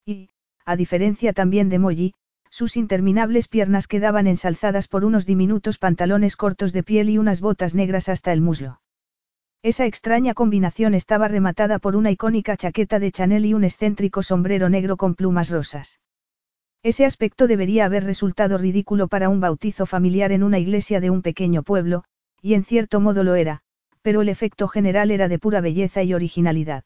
[0.05, 0.31] Y,
[0.65, 2.13] a diferencia también de Molly,
[2.49, 7.75] sus interminables piernas quedaban ensalzadas por unos diminutos pantalones cortos de piel y unas botas
[7.75, 8.81] negras hasta el muslo.
[9.61, 14.69] Esa extraña combinación estaba rematada por una icónica chaqueta de Chanel y un excéntrico sombrero
[14.69, 15.99] negro con plumas rosas.
[16.81, 21.21] Ese aspecto debería haber resultado ridículo para un bautizo familiar en una iglesia de un
[21.21, 22.05] pequeño pueblo,
[22.41, 23.63] y en cierto modo lo era,
[24.09, 26.83] pero el efecto general era de pura belleza y originalidad.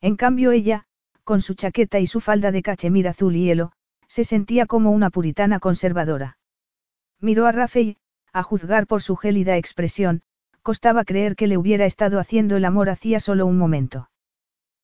[0.00, 0.86] En cambio ella,
[1.22, 3.70] con su chaqueta y su falda de cachemir azul y hielo,
[4.08, 6.38] se sentía como una puritana conservadora.
[7.20, 7.96] Miró a Rafe
[8.32, 10.22] a juzgar por su gélida expresión,
[10.62, 14.10] costaba creer que le hubiera estado haciendo el amor hacía solo un momento.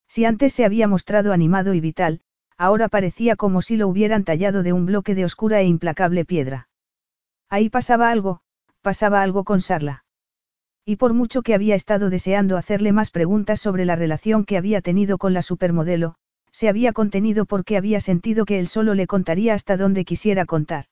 [0.06, 2.20] Si antes se había mostrado animado y vital,
[2.56, 6.68] ahora parecía como si lo hubieran tallado de un bloque de oscura e implacable piedra.
[7.48, 8.42] Ahí pasaba algo,
[8.80, 10.04] pasaba algo con Sarla.
[10.88, 14.80] Y por mucho que había estado deseando hacerle más preguntas sobre la relación que había
[14.80, 16.14] tenido con la supermodelo,
[16.50, 20.86] se había contenido porque había sentido que él solo le contaría hasta donde quisiera contar.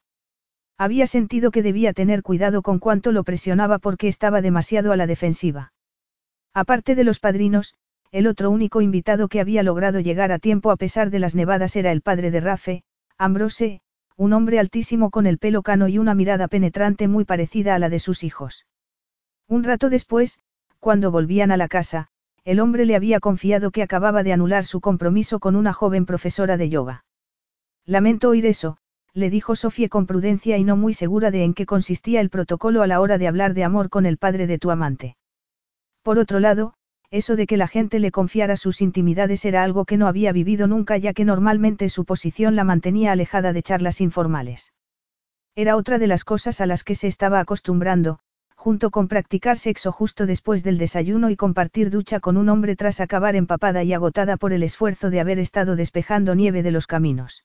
[0.76, 5.06] Había sentido que debía tener cuidado con cuánto lo presionaba porque estaba demasiado a la
[5.06, 5.72] defensiva.
[6.52, 7.74] Aparte de los padrinos,
[8.12, 11.74] el otro único invitado que había logrado llegar a tiempo a pesar de las nevadas
[11.74, 12.82] era el padre de Rafe,
[13.16, 13.80] Ambrose,
[14.14, 17.88] un hombre altísimo con el pelo cano y una mirada penetrante muy parecida a la
[17.88, 18.66] de sus hijos.
[19.48, 20.38] Un rato después,
[20.80, 22.08] cuando volvían a la casa,
[22.44, 26.56] el hombre le había confiado que acababa de anular su compromiso con una joven profesora
[26.56, 27.04] de yoga.
[27.84, 28.78] Lamento oír eso,
[29.12, 32.82] le dijo Sofía con prudencia y no muy segura de en qué consistía el protocolo
[32.82, 35.16] a la hora de hablar de amor con el padre de tu amante.
[36.02, 36.74] Por otro lado,
[37.10, 40.66] eso de que la gente le confiara sus intimidades era algo que no había vivido
[40.66, 44.72] nunca ya que normalmente su posición la mantenía alejada de charlas informales.
[45.54, 48.18] Era otra de las cosas a las que se estaba acostumbrando,
[48.66, 53.00] junto con practicar sexo justo después del desayuno y compartir ducha con un hombre tras
[53.00, 57.44] acabar empapada y agotada por el esfuerzo de haber estado despejando nieve de los caminos.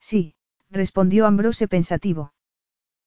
[0.00, 0.32] Sí,
[0.70, 2.32] respondió Ambrose pensativo.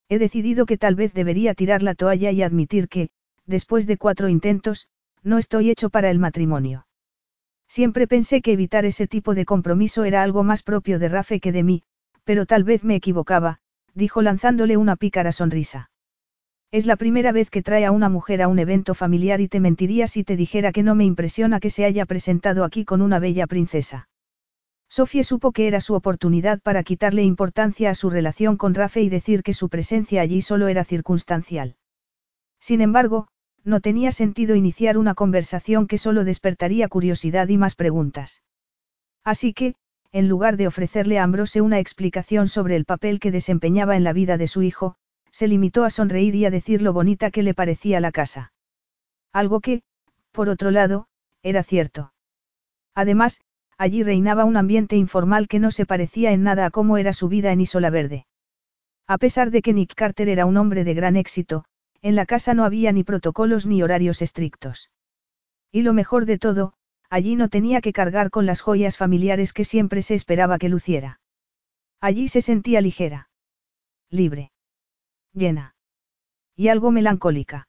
[0.10, 3.10] He decidido que tal vez debería tirar la toalla y admitir que,
[3.48, 4.88] después de cuatro intentos,
[5.24, 6.86] no estoy hecho para el matrimonio.
[7.68, 11.52] Siempre pensé que evitar ese tipo de compromiso era algo más propio de Rafe que
[11.52, 11.82] de mí,
[12.26, 13.58] pero tal vez me equivocaba,
[13.96, 15.90] dijo lanzándole una pícara sonrisa.
[16.74, 19.60] Es la primera vez que trae a una mujer a un evento familiar y te
[19.60, 23.20] mentiría si te dijera que no me impresiona que se haya presentado aquí con una
[23.20, 24.10] bella princesa.
[24.90, 29.10] Sofía supo que era su oportunidad para quitarle importancia a su relación con Rafe y
[29.10, 31.76] decir que su presencia allí solo era circunstancial.
[32.60, 33.28] Sin embargo,
[33.64, 38.42] no tenía sentido iniciar una conversación que solo despertaría curiosidad y más preguntas.
[39.24, 39.76] Así que,
[40.12, 44.14] en lugar de ofrecerle a Ambrose una explicación sobre el papel que desempeñaba en la
[44.14, 44.96] vida de su hijo,
[45.34, 48.54] se limitó a sonreír y a decir lo bonita que le parecía la casa.
[49.34, 49.82] Algo que,
[50.32, 51.08] por otro lado,
[51.42, 52.14] era cierto.
[52.94, 53.42] Además,
[53.80, 57.30] allí reinaba un ambiente informal que no se parecía en nada a cómo era su
[57.30, 58.28] vida en Isola Verde.
[59.08, 61.66] A pesar de que Nick Carter era un hombre de gran éxito,
[62.04, 64.92] en la casa no había ni protocolos ni horarios estrictos.
[65.72, 66.74] Y lo mejor de todo,
[67.10, 71.20] allí no tenía que cargar con las joyas familiares que siempre se esperaba que luciera.
[72.00, 73.30] Allí se sentía ligera.
[74.12, 74.53] Libre.
[75.34, 75.76] Llena.
[76.56, 77.68] Y algo melancólica.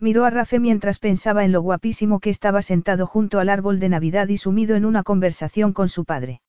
[0.00, 3.88] Miró a Rafe mientras pensaba en lo guapísimo que estaba sentado junto al árbol de
[3.88, 6.42] Navidad y sumido en una conversación con su padre.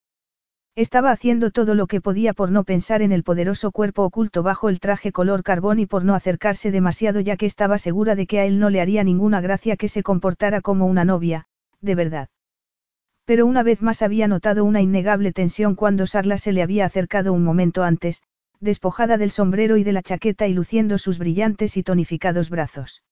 [0.74, 4.68] Estaba haciendo todo lo que podía por no pensar en el poderoso cuerpo oculto bajo
[4.68, 8.40] el traje color carbón y por no acercarse demasiado ya que estaba segura de que
[8.40, 11.46] a él no le haría ninguna gracia que se comportara como una novia,
[11.80, 12.28] de verdad.
[13.24, 17.32] Pero una vez más había notado una innegable tensión cuando Sarla se le había acercado
[17.32, 18.24] un momento antes,
[18.60, 23.02] despojada del sombrero y de la chaqueta y luciendo sus brillantes y tonificados brazos.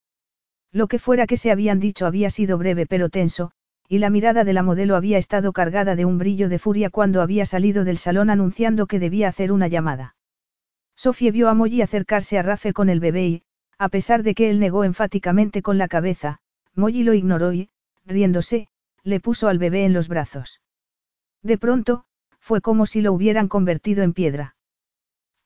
[0.73, 3.53] Lo que fuera que se habían dicho había sido breve pero tenso,
[3.89, 7.21] y la mirada de la modelo había estado cargada de un brillo de furia cuando
[7.21, 10.17] había salido del salón anunciando que debía hacer una llamada.
[10.97, 13.43] Sofía vio a Molly acercarse a Rafe con el bebé y,
[13.79, 16.39] a pesar de que él negó enfáticamente con la cabeza,
[16.75, 17.69] Molly lo ignoró y,
[18.07, 18.69] riéndose,
[19.03, 20.63] le puso al bebé en los brazos.
[21.43, 22.05] De pronto,
[22.39, 24.57] fue como si lo hubieran convertido en piedra.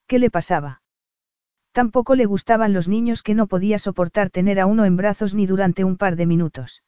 [0.07, 0.81] ¿Qué le pasaba?
[1.73, 5.45] Tampoco le gustaban los niños que no podía soportar tener a uno en brazos ni
[5.45, 6.81] durante un par de minutos.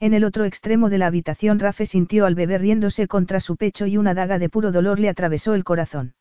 [0.00, 3.86] En el otro extremo de la habitación Rafe sintió al bebé riéndose contra su pecho
[3.86, 6.14] y una daga de puro dolor le atravesó el corazón.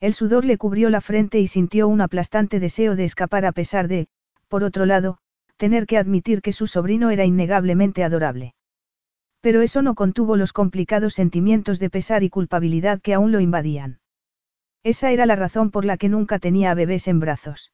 [0.00, 3.86] El sudor le cubrió la frente y sintió un aplastante deseo de escapar a pesar
[3.86, 4.08] de,
[4.48, 5.18] por otro lado,
[5.58, 8.54] tener que admitir que su sobrino era innegablemente adorable.
[9.42, 13.98] Pero eso no contuvo los complicados sentimientos de pesar y culpabilidad que aún lo invadían.
[14.84, 17.72] Esa era la razón por la que nunca tenía a bebés en brazos.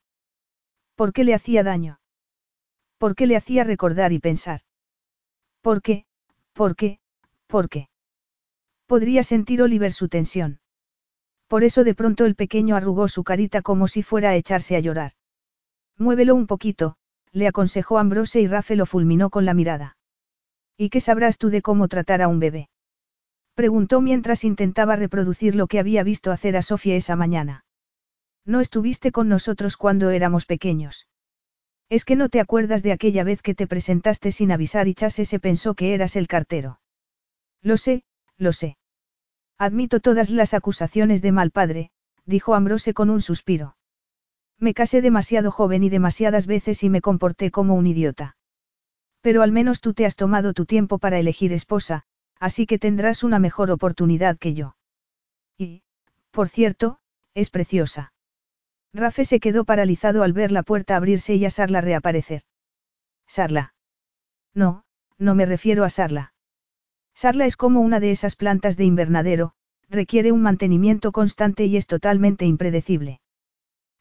[0.94, 2.00] ¿Por qué le hacía daño?
[2.98, 4.60] ¿Por qué le hacía recordar y pensar?
[5.60, 6.06] ¿Por qué?
[6.52, 7.00] ¿Por qué?
[7.48, 7.88] ¿Por qué?
[8.86, 10.60] Podría sentir Oliver su tensión.
[11.48, 14.80] Por eso de pronto el pequeño arrugó su carita como si fuera a echarse a
[14.80, 15.12] llorar.
[15.98, 16.96] Muévelo un poquito,
[17.32, 19.96] le aconsejó Ambrose y Rafe lo fulminó con la mirada.
[20.76, 22.68] ¿Y qué sabrás tú de cómo tratar a un bebé?
[23.60, 27.66] Preguntó mientras intentaba reproducir lo que había visto hacer a Sofía esa mañana.
[28.46, 31.08] No estuviste con nosotros cuando éramos pequeños.
[31.90, 35.26] Es que no te acuerdas de aquella vez que te presentaste sin avisar y Chase
[35.26, 36.80] se pensó que eras el cartero.
[37.60, 38.02] Lo sé,
[38.38, 38.78] lo sé.
[39.58, 41.90] Admito todas las acusaciones de mal padre,
[42.24, 43.76] dijo Ambrose con un suspiro.
[44.58, 48.38] Me casé demasiado joven y demasiadas veces y me comporté como un idiota.
[49.20, 52.04] Pero al menos tú te has tomado tu tiempo para elegir esposa,
[52.40, 54.76] así que tendrás una mejor oportunidad que yo.
[55.56, 55.82] Y,
[56.30, 56.98] por cierto,
[57.34, 58.12] es preciosa.
[58.92, 62.42] Rafe se quedó paralizado al ver la puerta abrirse y a Sarla reaparecer.
[63.28, 63.74] Sarla.
[64.52, 64.84] No,
[65.18, 66.32] no me refiero a Sarla.
[67.14, 69.52] Sarla es como una de esas plantas de invernadero,
[69.88, 73.20] requiere un mantenimiento constante y es totalmente impredecible.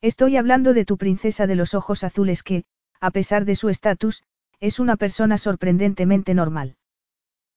[0.01, 2.63] Estoy hablando de tu princesa de los ojos azules que,
[3.01, 4.23] a pesar de su estatus,
[4.59, 6.77] es una persona sorprendentemente normal.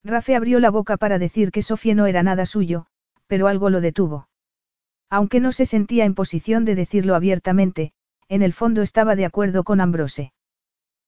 [0.03, 2.87] Rafe abrió la boca para decir que Sofía no era nada suyo,
[3.27, 4.27] pero algo lo detuvo.
[5.09, 7.93] Aunque no se sentía en posición de decirlo abiertamente,
[8.27, 10.33] en el fondo estaba de acuerdo con Ambrose.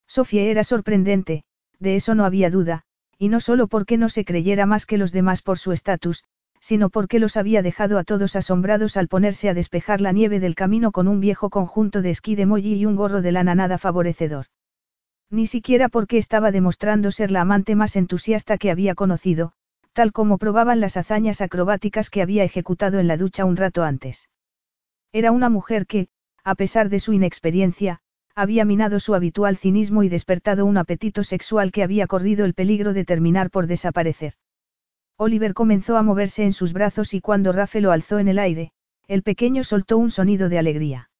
[0.06, 1.44] Sofía era sorprendente,
[1.78, 2.82] de eso no había duda,
[3.18, 6.24] y no solo porque no se creyera más que los demás por su estatus,
[6.60, 10.54] sino porque los había dejado a todos asombrados al ponerse a despejar la nieve del
[10.54, 13.78] camino con un viejo conjunto de esquí de molly y un gorro de lana nada
[13.78, 14.46] favorecedor.
[15.30, 19.52] Ni siquiera porque estaba demostrando ser la amante más entusiasta que había conocido,
[19.92, 24.28] tal como probaban las hazañas acrobáticas que había ejecutado en la ducha un rato antes.
[25.12, 26.08] Era una mujer que,
[26.44, 28.00] a pesar de su inexperiencia,
[28.34, 32.92] había minado su habitual cinismo y despertado un apetito sexual que había corrido el peligro
[32.92, 34.34] de terminar por desaparecer.
[35.16, 38.72] Oliver comenzó a moverse en sus brazos y cuando Rafe lo alzó en el aire,
[39.08, 41.10] el pequeño soltó un sonido de alegría.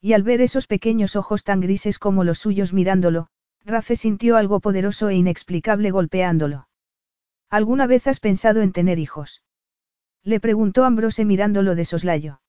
[0.00, 3.28] Y al ver esos pequeños ojos tan grises como los suyos mirándolo,
[3.64, 6.68] Rafe sintió algo poderoso e inexplicable golpeándolo.
[7.50, 9.42] ¿Alguna vez has pensado en tener hijos?
[10.22, 12.40] Le preguntó Ambrose mirándolo de soslayo.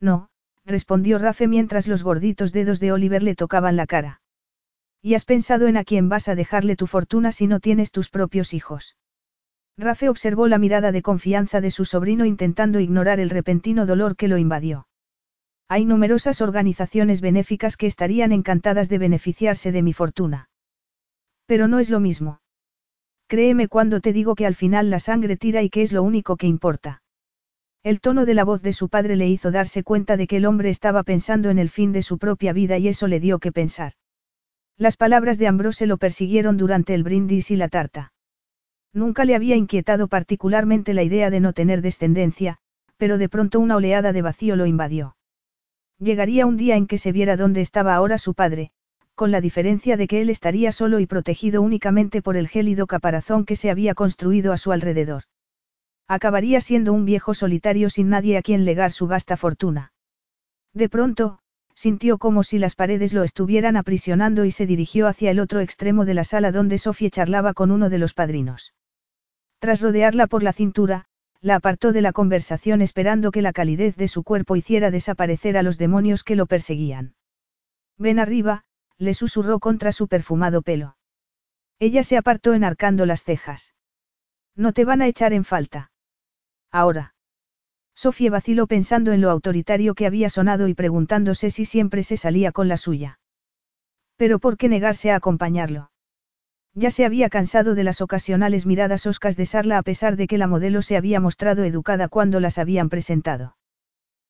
[0.00, 0.28] No,
[0.64, 4.20] respondió Rafe mientras los gorditos dedos de Oliver le tocaban la cara.
[5.02, 8.08] ¿Y has pensado en a quién vas a dejarle tu fortuna si no tienes tus
[8.08, 8.96] propios hijos?
[9.76, 14.28] Rafe observó la mirada de confianza de su sobrino intentando ignorar el repentino dolor que
[14.28, 14.86] lo invadió.
[15.68, 20.48] Hay numerosas organizaciones benéficas que estarían encantadas de beneficiarse de mi fortuna.
[21.46, 22.40] Pero no es lo mismo.
[23.26, 26.36] Créeme cuando te digo que al final la sangre tira y que es lo único
[26.36, 27.02] que importa.
[27.82, 30.46] El tono de la voz de su padre le hizo darse cuenta de que el
[30.46, 33.52] hombre estaba pensando en el fin de su propia vida y eso le dio que
[33.52, 33.92] pensar.
[34.76, 38.12] Las palabras de Ambrose lo persiguieron durante el brindis y la tarta.
[38.92, 42.58] Nunca le había inquietado particularmente la idea de no tener descendencia,
[42.96, 45.16] pero de pronto una oleada de vacío lo invadió.
[45.98, 48.72] Llegaría un día en que se viera dónde estaba ahora su padre,
[49.14, 53.44] con la diferencia de que él estaría solo y protegido únicamente por el gélido caparazón
[53.44, 55.24] que se había construido a su alrededor.
[56.08, 59.92] Acabaría siendo un viejo solitario sin nadie a quien legar su vasta fortuna.
[60.74, 61.38] De pronto,
[61.74, 66.04] sintió como si las paredes lo estuvieran aprisionando y se dirigió hacia el otro extremo
[66.04, 68.74] de la sala donde Sofía charlaba con uno de los padrinos.
[69.60, 71.06] Tras rodearla por la cintura,
[71.44, 75.62] la apartó de la conversación esperando que la calidez de su cuerpo hiciera desaparecer a
[75.62, 77.16] los demonios que lo perseguían.
[77.98, 78.64] Ven arriba,
[78.96, 80.96] le susurró contra su perfumado pelo.
[81.78, 83.74] Ella se apartó enarcando las cejas.
[84.56, 85.92] No te van a echar en falta.
[86.70, 87.14] Ahora.
[87.94, 92.52] Sofía vaciló pensando en lo autoritario que había sonado y preguntándose si siempre se salía
[92.52, 93.18] con la suya.
[94.16, 95.90] Pero ¿por qué negarse a acompañarlo?
[96.74, 100.38] Ya se había cansado de las ocasionales miradas oscas de Sarla a pesar de que
[100.38, 103.56] la modelo se había mostrado educada cuando las habían presentado.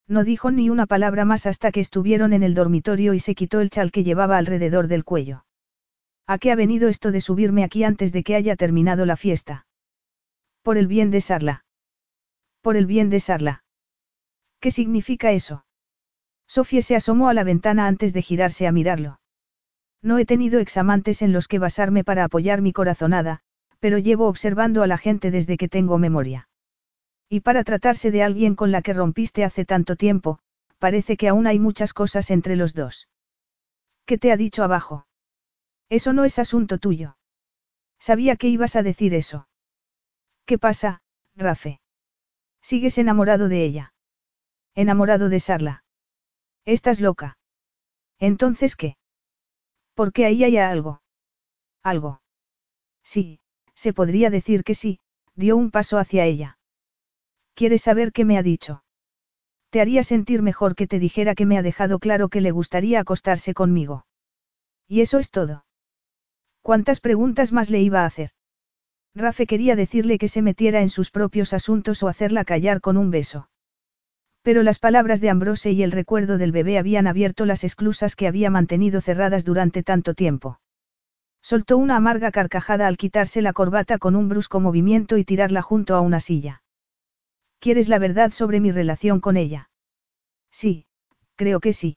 [0.07, 3.61] No dijo ni una palabra más hasta que estuvieron en el dormitorio y se quitó
[3.61, 5.47] el chal que llevaba alrededor del cuello.
[6.27, 9.67] ¿A qué ha venido esto de subirme aquí antes de que haya terminado la fiesta?
[10.63, 11.65] Por el bien de Sarla.
[12.61, 13.65] Por el bien de Sarla.
[14.61, 15.65] ¿Qué significa eso?
[16.47, 19.21] Sofía se asomó a la ventana antes de girarse a mirarlo.
[20.05, 23.41] No he tenido examantes en los que basarme para apoyar mi corazonada,
[23.81, 26.47] pero llevo observando a la gente desde que tengo memoria.
[27.31, 30.41] Y para tratarse de alguien con la que rompiste hace tanto tiempo,
[30.79, 33.09] parece que aún hay muchas cosas entre los dos.
[34.05, 35.07] ¿Qué te ha dicho abajo?
[35.89, 37.17] Eso no es asunto tuyo.
[37.99, 39.49] Sabía que ibas a decir eso.
[40.45, 41.01] ¿Qué pasa,
[41.35, 41.81] Rafe?
[42.61, 43.95] ¿Sigues enamorado de ella?
[44.75, 45.85] Enamorado de Sarla.
[46.67, 47.39] Estás loca.
[48.19, 48.99] Entonces, ¿qué?
[49.95, 51.03] Porque ahí hay algo.
[51.83, 52.21] Algo.
[53.03, 53.41] Sí,
[53.75, 54.99] se podría decir que sí,
[55.35, 56.59] dio un paso hacia ella.
[57.55, 58.83] ¿Quieres saber qué me ha dicho?
[59.71, 63.01] Te haría sentir mejor que te dijera que me ha dejado claro que le gustaría
[63.01, 64.07] acostarse conmigo.
[64.89, 65.65] Y eso es todo.
[66.63, 68.31] ¿Cuántas preguntas más le iba a hacer?
[69.15, 73.11] Rafe quería decirle que se metiera en sus propios asuntos o hacerla callar con un
[73.11, 73.49] beso.
[74.45, 78.27] Pero las palabras de Ambrose y el recuerdo del bebé habían abierto las esclusas que
[78.27, 80.61] había mantenido cerradas durante tanto tiempo.
[81.41, 85.95] Soltó una amarga carcajada al quitarse la corbata con un brusco movimiento y tirarla junto
[85.95, 86.63] a una silla.
[87.59, 89.71] ¿Quieres la verdad sobre mi relación con ella?
[90.51, 90.85] Sí,
[91.37, 91.97] creo que sí.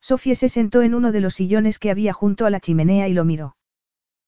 [0.00, 3.12] Sofía se sentó en uno de los sillones que había junto a la chimenea y
[3.12, 3.56] lo miró.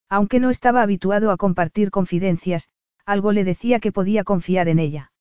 [0.08, 2.68] Aunque no estaba habituado a compartir confidencias,
[3.06, 5.12] algo le decía que podía confiar en ella.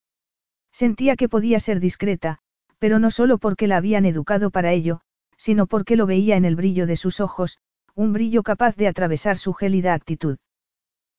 [0.71, 2.39] Sentía que podía ser discreta,
[2.79, 5.01] pero no solo porque la habían educado para ello,
[5.37, 7.59] sino porque lo veía en el brillo de sus ojos,
[7.95, 10.37] un brillo capaz de atravesar su gélida actitud.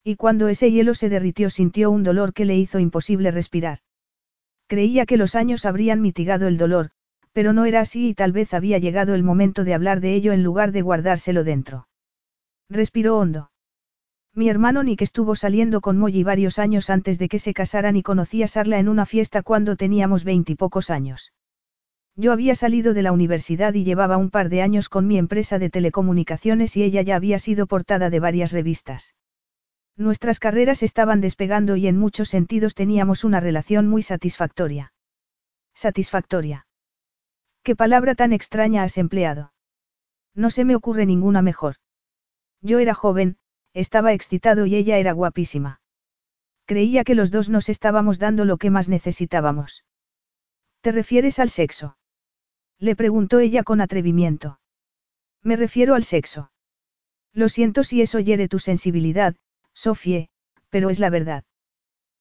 [0.05, 3.81] Y cuando ese hielo se derritió sintió un dolor que le hizo imposible respirar.
[4.68, 6.91] Creía que los años habrían mitigado el dolor,
[7.33, 10.33] pero no era así y tal vez había llegado el momento de hablar de ello
[10.33, 11.89] en lugar de guardárselo dentro.
[12.68, 13.51] Respiró hondo.
[14.39, 18.05] Mi hermano Nick estuvo saliendo con Molly varios años antes de que se casaran y
[18.05, 21.33] conocí a Sarla en una fiesta cuando teníamos veintipocos años.
[22.15, 25.58] Yo había salido de la universidad y llevaba un par de años con mi empresa
[25.58, 29.17] de telecomunicaciones y ella ya había sido portada de varias revistas.
[29.97, 34.92] Nuestras carreras estaban despegando y en muchos sentidos teníamos una relación muy satisfactoria.
[35.75, 36.68] Satisfactoria.
[37.65, 39.52] ¿Qué palabra tan extraña has empleado?
[40.33, 41.75] No se me ocurre ninguna mejor.
[42.62, 43.36] Yo era joven,
[43.78, 45.81] estaba excitado y ella era guapísima.
[46.66, 49.84] Creía que los dos nos estábamos dando lo que más necesitábamos.
[50.81, 51.97] ¿Te refieres al sexo?
[52.78, 54.60] Le preguntó ella con atrevimiento.
[55.42, 56.50] Me refiero al sexo.
[57.32, 59.36] Lo siento si eso hiere tu sensibilidad,
[59.73, 60.28] Sofie,
[60.70, 61.44] pero es la verdad.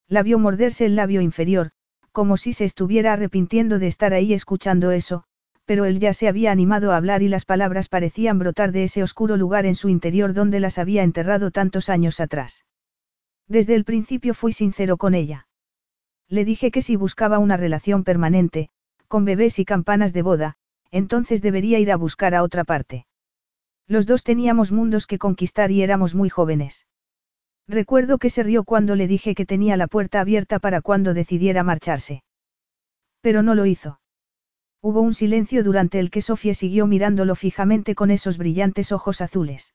[0.06, 1.70] La vio morderse el labio inferior,
[2.12, 5.24] como si se estuviera arrepintiendo de estar ahí escuchando eso,
[5.68, 9.02] pero él ya se había animado a hablar y las palabras parecían brotar de ese
[9.02, 12.64] oscuro lugar en su interior donde las había enterrado tantos años atrás.
[13.48, 15.46] Desde el principio fui sincero con ella.
[16.26, 18.70] Le dije que si buscaba una relación permanente,
[19.08, 20.56] con bebés y campanas de boda,
[20.90, 23.04] entonces debería ir a buscar a otra parte.
[23.86, 26.86] Los dos teníamos mundos que conquistar y éramos muy jóvenes.
[27.66, 31.62] Recuerdo que se rió cuando le dije que tenía la puerta abierta para cuando decidiera
[31.62, 32.22] marcharse.
[33.20, 34.00] Pero no lo hizo.
[34.80, 39.74] Hubo un silencio durante el que Sofía siguió mirándolo fijamente con esos brillantes ojos azules.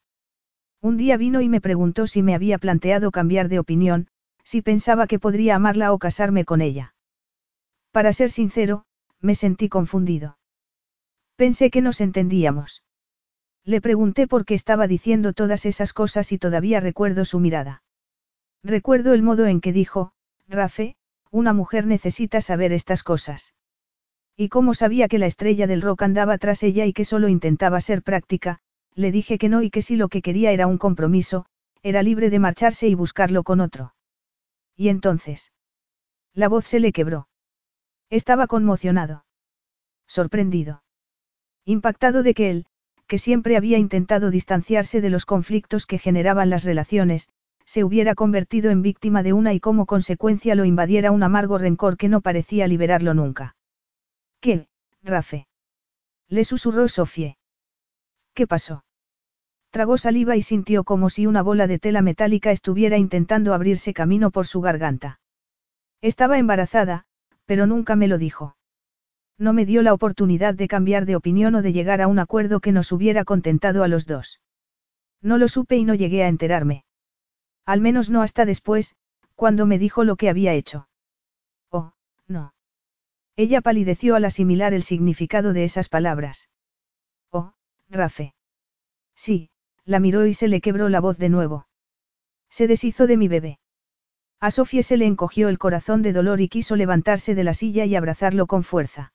[0.81, 4.07] Un día vino y me preguntó si me había planteado cambiar de opinión,
[4.43, 6.95] si pensaba que podría amarla o casarme con ella.
[7.91, 8.85] Para ser sincero,
[9.19, 10.37] me sentí confundido.
[11.35, 12.83] Pensé que nos entendíamos.
[13.65, 17.83] Le pregunté por qué estaba diciendo todas esas cosas y todavía recuerdo su mirada.
[18.63, 20.11] Recuerdo el modo en que dijo,
[20.47, 20.95] Rafe,
[21.31, 23.53] una mujer necesita saber estas cosas.
[24.35, 27.81] Y como sabía que la estrella del rock andaba tras ella y que solo intentaba
[27.81, 28.59] ser práctica,
[28.95, 31.45] le dije que no y que si lo que quería era un compromiso,
[31.83, 33.93] era libre de marcharse y buscarlo con otro.
[34.75, 35.51] Y entonces.
[36.33, 37.27] La voz se le quebró.
[38.09, 39.25] Estaba conmocionado.
[40.07, 40.83] Sorprendido.
[41.65, 42.65] Impactado de que él,
[43.07, 47.29] que siempre había intentado distanciarse de los conflictos que generaban las relaciones,
[47.65, 51.97] se hubiera convertido en víctima de una y como consecuencia lo invadiera un amargo rencor
[51.97, 53.55] que no parecía liberarlo nunca.
[54.43, 54.67] ¿Qué,
[55.03, 55.47] Rafe?
[56.27, 57.37] Le susurró Sofie.
[58.33, 58.83] ¿Qué pasó?
[59.69, 64.31] Tragó saliva y sintió como si una bola de tela metálica estuviera intentando abrirse camino
[64.31, 65.21] por su garganta.
[66.01, 67.05] Estaba embarazada,
[67.45, 68.57] pero nunca me lo dijo.
[69.37, 72.59] No me dio la oportunidad de cambiar de opinión o de llegar a un acuerdo
[72.59, 74.41] que nos hubiera contentado a los dos.
[75.21, 76.83] No lo supe y no llegué a enterarme.
[77.65, 78.97] Al menos no hasta después,
[79.35, 80.89] cuando me dijo lo que había hecho.
[81.69, 81.93] Oh,
[82.27, 82.53] no.
[83.35, 86.49] Ella palideció al asimilar el significado de esas palabras.
[87.31, 87.53] Oh,
[87.89, 88.35] Rafe.
[89.15, 89.49] Sí,
[89.85, 91.67] la miró y se le quebró la voz de nuevo.
[92.49, 93.59] Se deshizo de mi bebé.
[94.39, 97.85] A Sofía se le encogió el corazón de dolor y quiso levantarse de la silla
[97.85, 99.13] y abrazarlo con fuerza.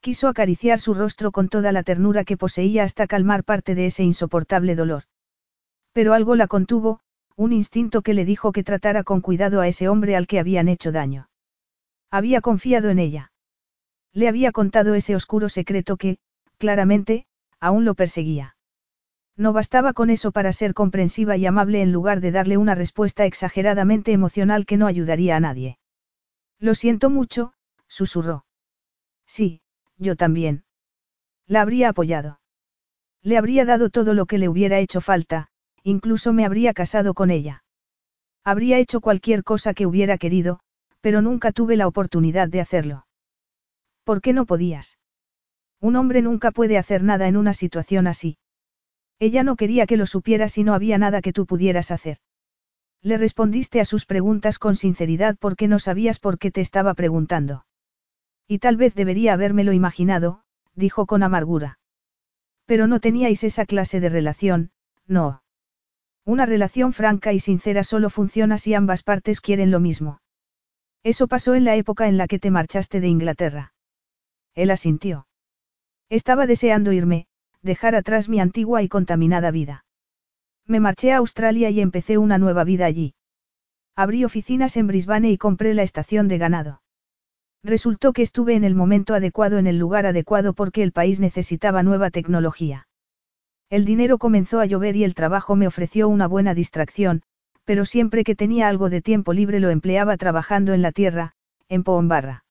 [0.00, 4.04] Quiso acariciar su rostro con toda la ternura que poseía hasta calmar parte de ese
[4.04, 5.02] insoportable dolor.
[5.92, 7.00] Pero algo la contuvo,
[7.34, 10.68] un instinto que le dijo que tratara con cuidado a ese hombre al que habían
[10.68, 11.28] hecho daño.
[12.10, 13.32] Había confiado en ella.
[14.12, 16.18] Le había contado ese oscuro secreto que,
[16.58, 17.26] claramente,
[17.60, 18.56] aún lo perseguía.
[19.36, 23.26] No bastaba con eso para ser comprensiva y amable en lugar de darle una respuesta
[23.26, 25.78] exageradamente emocional que no ayudaría a nadie.
[26.58, 27.52] Lo siento mucho,
[27.86, 28.46] susurró.
[29.26, 29.60] Sí,
[29.98, 30.64] yo también.
[31.46, 32.40] La habría apoyado.
[33.22, 35.48] Le habría dado todo lo que le hubiera hecho falta,
[35.82, 37.62] incluso me habría casado con ella.
[38.42, 40.60] Habría hecho cualquier cosa que hubiera querido,
[41.06, 43.06] pero nunca tuve la oportunidad de hacerlo.
[44.02, 44.98] ¿Por qué no podías?
[45.80, 48.38] Un hombre nunca puede hacer nada en una situación así.
[49.20, 52.18] Ella no quería que lo supieras y no había nada que tú pudieras hacer.
[53.02, 57.66] Le respondiste a sus preguntas con sinceridad porque no sabías por qué te estaba preguntando.
[58.48, 60.42] Y tal vez debería habérmelo imaginado,
[60.74, 61.78] dijo con amargura.
[62.64, 64.72] Pero no teníais esa clase de relación,
[65.06, 65.44] no.
[66.24, 70.18] Una relación franca y sincera solo funciona si ambas partes quieren lo mismo.
[71.02, 73.72] Eso pasó en la época en la que te marchaste de Inglaterra.
[74.54, 75.26] Él asintió.
[76.08, 77.26] Estaba deseando irme,
[77.62, 79.84] dejar atrás mi antigua y contaminada vida.
[80.66, 83.14] Me marché a Australia y empecé una nueva vida allí.
[83.94, 86.82] Abrí oficinas en Brisbane y compré la estación de ganado.
[87.62, 91.82] Resultó que estuve en el momento adecuado en el lugar adecuado porque el país necesitaba
[91.82, 92.86] nueva tecnología.
[93.68, 97.22] El dinero comenzó a llover y el trabajo me ofreció una buena distracción,
[97.66, 101.32] pero siempre que tenía algo de tiempo libre lo empleaba trabajando en la tierra,
[101.68, 102.44] en Poombarra.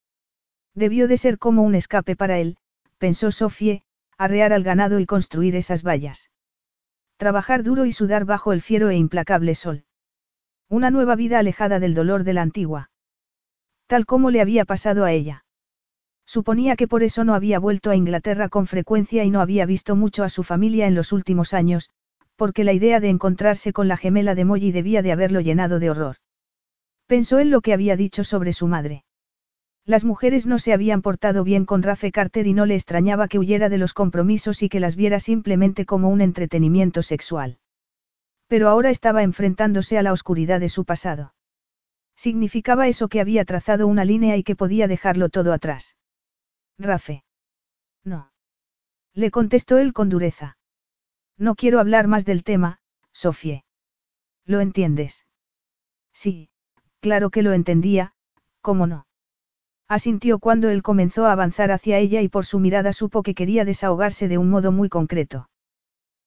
[0.75, 2.57] Debió de ser como un escape para él,
[2.97, 3.81] pensó Sofie,
[4.17, 6.29] arrear al ganado y construir esas vallas.
[7.17, 9.85] Trabajar duro y sudar bajo el fiero e implacable sol.
[10.67, 12.89] Una nueva vida alejada del dolor de la antigua.
[13.87, 15.45] Tal como le había pasado a ella.
[16.25, 19.95] Suponía que por eso no había vuelto a Inglaterra con frecuencia y no había visto
[19.95, 21.89] mucho a su familia en los últimos años,
[22.35, 25.89] porque la idea de encontrarse con la gemela de Molly debía de haberlo llenado de
[25.89, 26.17] horror.
[27.07, 29.03] Pensó en lo que había dicho sobre su madre.
[29.85, 33.37] Las mujeres no se habían portado bien con Rafe Carter y no le extrañaba que
[33.37, 37.59] huyera de los compromisos y que las viera simplemente como un entretenimiento sexual.
[38.47, 41.35] Pero ahora estaba enfrentándose a la oscuridad de su pasado.
[42.15, 45.95] Significaba eso que había trazado una línea y que podía dejarlo todo atrás.
[46.79, 47.23] Rafe.
[48.03, 48.31] No.
[49.13, 50.54] Le contestó él con dureza.
[51.37, 52.79] No quiero hablar más del tema,
[53.11, 53.63] Sofie.
[54.45, 55.25] ¿Lo entiendes?
[56.13, 56.49] Sí,
[56.99, 58.13] claro que lo entendía,
[58.61, 59.05] ¿cómo no?
[59.87, 63.65] Asintió cuando él comenzó a avanzar hacia ella y por su mirada supo que quería
[63.65, 65.49] desahogarse de un modo muy concreto.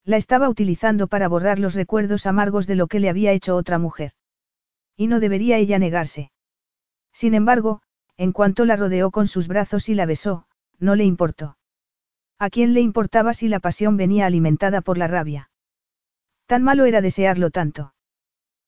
[0.05, 3.79] La estaba utilizando para borrar los recuerdos amargos de lo que le había hecho otra
[3.79, 4.13] mujer.
[4.97, 6.31] Y no debería ella negarse.
[7.13, 7.83] Sin embargo,
[8.17, 10.47] en cuanto la rodeó con sus brazos y la besó,
[10.79, 11.58] no le importó.
[12.39, 15.51] ¿A quién le importaba si la pasión venía alimentada por la rabia?
[16.47, 17.95] Tan malo era desearlo tanto.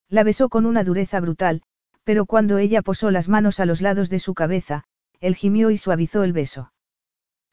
[0.09, 1.63] La besó con una dureza brutal,
[2.03, 4.83] pero cuando ella posó las manos a los lados de su cabeza,
[5.21, 6.73] él gimió y suavizó el beso.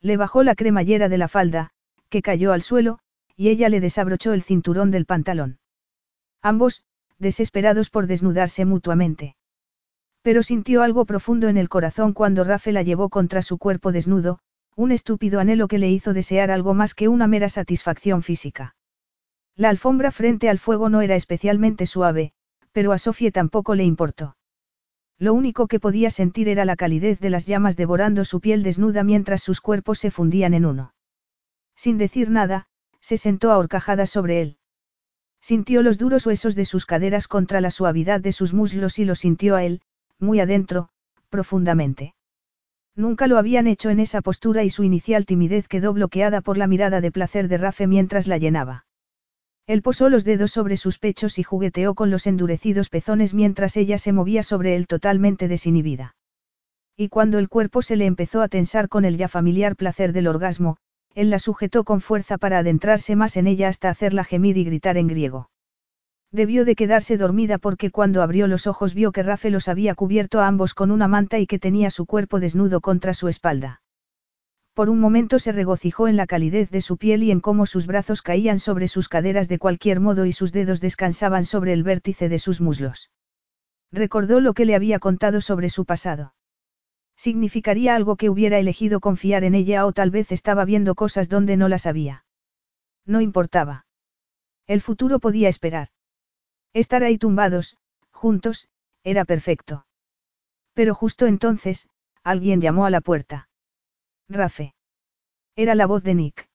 [0.01, 1.71] Le bajó la cremallera de la falda,
[2.09, 2.99] que cayó al suelo,
[3.37, 5.61] y ella le desabrochó el cinturón del pantalón.
[6.43, 6.83] Ambos,
[7.19, 9.37] desesperados por desnudarse mutuamente.
[10.23, 14.41] Pero sintió algo profundo en el corazón cuando Rafe la llevó contra su cuerpo desnudo,
[14.79, 18.77] un estúpido anhelo que le hizo desear algo más que una mera satisfacción física.
[19.57, 22.31] La alfombra frente al fuego no era especialmente suave,
[22.71, 24.37] pero a Sofie tampoco le importó.
[25.19, 29.03] Lo único que podía sentir era la calidez de las llamas devorando su piel desnuda
[29.03, 30.95] mientras sus cuerpos se fundían en uno.
[31.75, 32.69] Sin decir nada,
[33.01, 34.59] se sentó ahorcajada sobre él.
[35.41, 39.17] Sintió los duros huesos de sus caderas contra la suavidad de sus muslos y lo
[39.17, 39.81] sintió a él,
[40.21, 40.91] muy adentro,
[41.31, 42.15] profundamente.
[42.99, 46.67] Nunca lo habían hecho en esa postura y su inicial timidez quedó bloqueada por la
[46.67, 48.87] mirada de placer de Rafe mientras la llenaba.
[49.69, 53.99] Él posó los dedos sobre sus pechos y jugueteó con los endurecidos pezones mientras ella
[53.99, 56.17] se movía sobre él totalmente desinhibida.
[56.97, 60.27] Y cuando el cuerpo se le empezó a tensar con el ya familiar placer del
[60.27, 60.79] orgasmo,
[61.15, 64.97] él la sujetó con fuerza para adentrarse más en ella hasta hacerla gemir y gritar
[64.97, 65.51] en griego.
[66.31, 70.41] Debió de quedarse dormida porque cuando abrió los ojos vio que Rafe los había cubierto
[70.41, 73.81] a ambos con una manta y que tenía su cuerpo desnudo contra su espalda.
[74.75, 77.87] Por un momento se regocijó en la calidez de su piel y en cómo sus
[77.87, 82.29] brazos caían sobre sus caderas de cualquier modo y sus dedos descansaban sobre el vértice
[82.29, 83.11] de sus muslos.
[83.91, 86.35] Recordó lo que le había contado sobre su pasado.
[87.17, 91.57] Significaría algo que hubiera elegido confiar en ella o tal vez estaba viendo cosas donde
[91.57, 92.25] no las había.
[93.05, 93.87] No importaba.
[94.67, 95.89] El futuro podía esperar.
[96.73, 97.77] Estar ahí tumbados,
[98.11, 98.69] juntos,
[99.05, 99.87] era perfecto.
[100.75, 101.89] Pero justo entonces,
[102.23, 103.49] alguien llamó a la puerta.
[104.29, 104.75] Rafe.
[105.57, 106.49] Era la voz de Nick.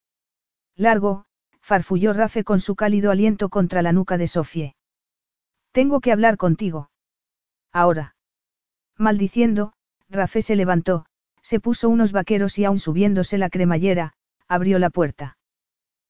[0.76, 1.26] Largo,
[1.60, 4.76] farfulló Rafe con su cálido aliento contra la nuca de Sofie.
[5.72, 6.90] Tengo que hablar contigo.
[7.72, 8.16] Ahora.
[8.98, 9.74] Maldiciendo,
[10.10, 11.06] Rafe se levantó,
[11.42, 14.14] se puso unos vaqueros y aún subiéndose la cremallera,
[14.48, 15.38] abrió la puerta.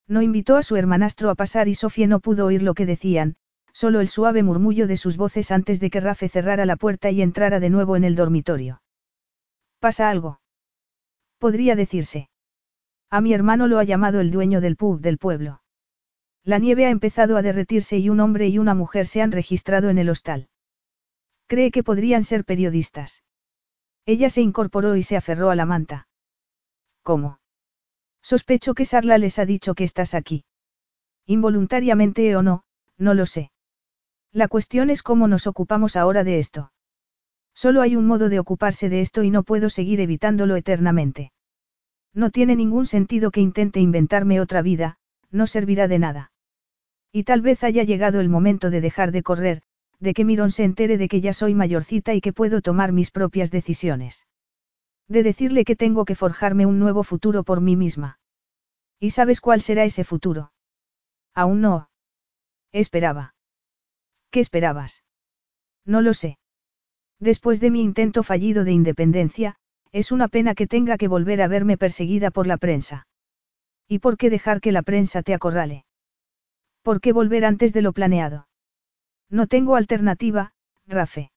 [0.07, 3.37] No invitó a su hermanastro a pasar y Sofía no pudo oír lo que decían,
[3.73, 7.21] solo el suave murmullo de sus voces antes de que Rafe cerrara la puerta y
[7.21, 8.81] entrara de nuevo en el dormitorio.
[9.79, 10.39] ¿Pasa algo?
[11.39, 12.29] Podría decirse.
[13.09, 15.61] A mi hermano lo ha llamado el dueño del pub del pueblo.
[16.43, 19.89] La nieve ha empezado a derretirse y un hombre y una mujer se han registrado
[19.89, 20.49] en el hostal.
[21.47, 23.23] Cree que podrían ser periodistas.
[24.05, 26.07] Ella se incorporó y se aferró a la manta.
[27.01, 27.39] ¿Cómo?
[28.21, 30.45] Sospecho que Sarla les ha dicho que estás aquí.
[31.25, 32.63] Involuntariamente o no,
[32.97, 33.52] no lo sé.
[34.33, 36.71] La cuestión es cómo nos ocupamos ahora de esto.
[37.53, 41.31] Solo hay un modo de ocuparse de esto y no puedo seguir evitándolo eternamente.
[42.15, 44.97] No tiene ningún sentido que intente inventarme otra vida,
[45.29, 46.31] no servirá de nada.
[47.11, 49.61] Y tal vez haya llegado el momento de dejar de correr,
[49.99, 53.11] de que Mirón se entere de que ya soy mayorcita y que puedo tomar mis
[53.11, 54.25] propias decisiones.
[55.07, 58.17] De decirle que tengo que forjarme un nuevo futuro por mí misma.
[58.99, 60.53] ¿Y sabes cuál será ese futuro?
[61.35, 61.89] Aún no.
[62.71, 63.35] Esperaba.
[64.33, 65.03] ¿Qué esperabas?
[65.85, 66.39] No lo sé.
[67.19, 69.57] Después de mi intento fallido de independencia,
[69.91, 73.05] es una pena que tenga que volver a verme perseguida por la prensa.
[73.87, 75.85] ¿Y por qué dejar que la prensa te acorrale?
[76.81, 78.47] ¿Por qué volver antes de lo planeado?
[79.29, 80.53] No tengo alternativa,
[80.87, 81.29] Rafe.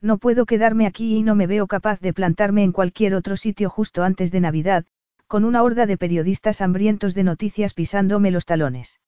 [0.00, 3.68] No puedo quedarme aquí y no me veo capaz de plantarme en cualquier otro sitio
[3.68, 4.86] justo antes de Navidad,
[5.26, 9.00] con una horda de periodistas hambrientos de noticias pisándome los talones.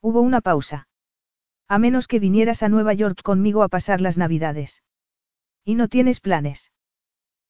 [0.00, 0.88] Hubo una pausa.
[1.72, 4.82] A menos que vinieras a Nueva York conmigo a pasar las Navidades.
[5.64, 6.70] ¿Y no tienes planes?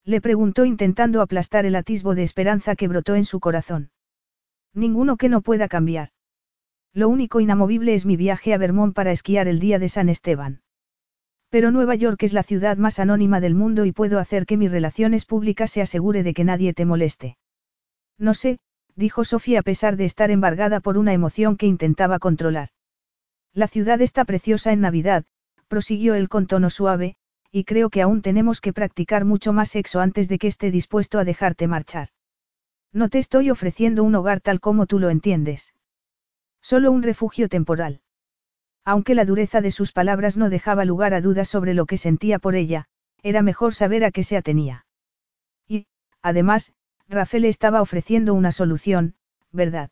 [0.05, 3.91] Le preguntó intentando aplastar el atisbo de esperanza que brotó en su corazón.
[4.73, 6.11] Ninguno que no pueda cambiar.
[6.93, 10.61] Lo único inamovible es mi viaje a Vermont para esquiar el día de San Esteban.
[11.49, 14.71] Pero Nueva York es la ciudad más anónima del mundo y puedo hacer que mis
[14.71, 17.35] relaciones públicas se asegure de que nadie te moleste.
[18.17, 18.59] No sé,
[18.95, 22.69] dijo Sofía a pesar de estar embargada por una emoción que intentaba controlar.
[23.53, 25.25] La ciudad está preciosa en Navidad,
[25.67, 27.15] prosiguió él con tono suave,
[27.51, 31.19] y creo que aún tenemos que practicar mucho más sexo antes de que esté dispuesto
[31.19, 32.09] a dejarte marchar.
[32.91, 35.73] No te estoy ofreciendo un hogar tal como tú lo entiendes.
[36.61, 38.01] Solo un refugio temporal.
[38.85, 42.39] Aunque la dureza de sus palabras no dejaba lugar a dudas sobre lo que sentía
[42.39, 42.87] por ella,
[43.21, 44.85] era mejor saber a qué se atenía.
[45.67, 45.85] Y,
[46.21, 46.73] además,
[47.07, 49.15] Rafael estaba ofreciendo una solución,
[49.51, 49.91] ¿verdad?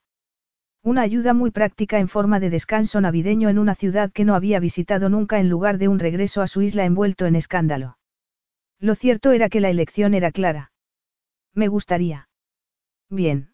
[0.84, 4.60] Una ayuda muy práctica en forma de descanso navideño en una ciudad que no había
[4.60, 7.98] visitado nunca en lugar de un regreso a su isla envuelto en escándalo.
[8.80, 10.72] Lo cierto era que la elección era clara.
[11.54, 12.30] Me gustaría.
[13.10, 13.54] Bien.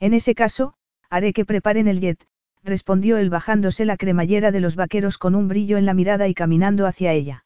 [0.00, 0.74] En ese caso,
[1.08, 2.26] Haré que preparen el jet,
[2.62, 6.34] respondió él bajándose la cremallera de los vaqueros con un brillo en la mirada y
[6.34, 7.44] caminando hacia ella.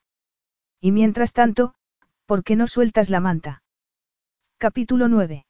[0.80, 1.74] Y mientras tanto,
[2.24, 3.62] ¿por qué no sueltas la manta?
[4.58, 5.47] Capítulo 9.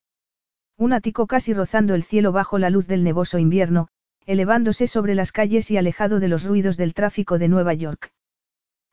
[0.79, 3.89] Un ático casi rozando el cielo bajo la luz del nevoso invierno,
[4.27, 8.13] elevándose sobre las calles y alejado de los ruidos del tráfico de Nueva York.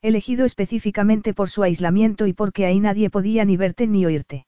[0.01, 4.47] Elegido específicamente por su aislamiento y porque ahí nadie podía ni verte ni oírte.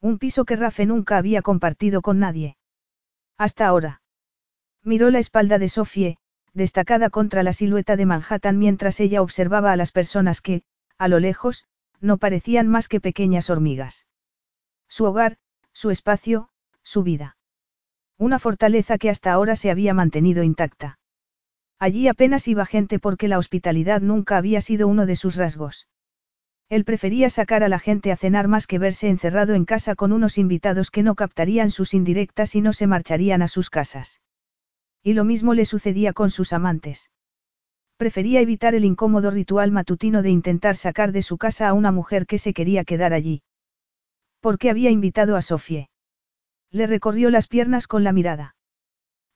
[0.00, 2.56] Un piso que Rafe nunca había compartido con nadie.
[3.36, 4.02] Hasta ahora.
[4.82, 6.18] Miró la espalda de Sophie,
[6.54, 10.62] destacada contra la silueta de Manhattan mientras ella observaba a las personas que,
[10.98, 11.66] a lo lejos,
[12.00, 14.06] no parecían más que pequeñas hormigas.
[14.88, 15.38] Su hogar,
[15.78, 16.48] su espacio,
[16.82, 17.36] su vida.
[18.18, 20.98] Una fortaleza que hasta ahora se había mantenido intacta.
[21.78, 25.86] Allí apenas iba gente porque la hospitalidad nunca había sido uno de sus rasgos.
[26.68, 30.10] Él prefería sacar a la gente a cenar más que verse encerrado en casa con
[30.10, 34.20] unos invitados que no captarían sus indirectas y no se marcharían a sus casas.
[35.04, 37.12] Y lo mismo le sucedía con sus amantes.
[37.96, 42.26] Prefería evitar el incómodo ritual matutino de intentar sacar de su casa a una mujer
[42.26, 43.42] que se quería quedar allí.
[44.40, 45.88] ¿Por qué había invitado a Sofie?
[46.70, 48.54] Le recorrió las piernas con la mirada.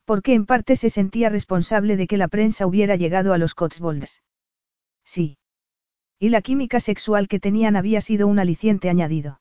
[0.04, 4.22] Porque en parte se sentía responsable de que la prensa hubiera llegado a los Cotswolds.
[5.04, 5.38] Sí.
[6.18, 9.40] Y la química sexual que tenían había sido un aliciente añadido.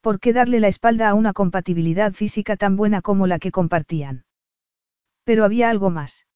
[0.00, 4.24] ¿Por qué darle la espalda a una compatibilidad física tan buena como la que compartían?
[5.24, 6.26] Pero había algo más.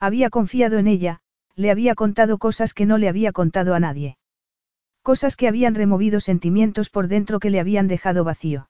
[0.00, 1.20] Había confiado en ella,
[1.54, 4.16] le había contado cosas que no le había contado a nadie.
[5.08, 8.68] Cosas que habían removido sentimientos por dentro que le habían dejado vacío.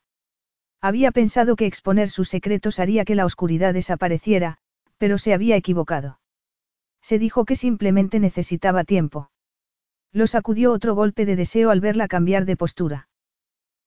[0.81, 4.59] Había pensado que exponer sus secretos haría que la oscuridad desapareciera,
[4.99, 6.21] pero se había equivocado.
[7.03, 9.33] Se dijo que simplemente necesitaba tiempo.
[10.13, 13.09] Lo sacudió otro golpe de deseo al verla cambiar de postura.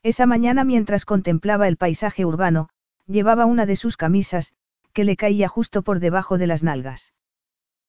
[0.04, 2.68] Esa mañana mientras contemplaba el paisaje urbano,
[3.08, 4.52] llevaba una de sus camisas,
[4.92, 7.14] que le caía justo por debajo de las nalgas.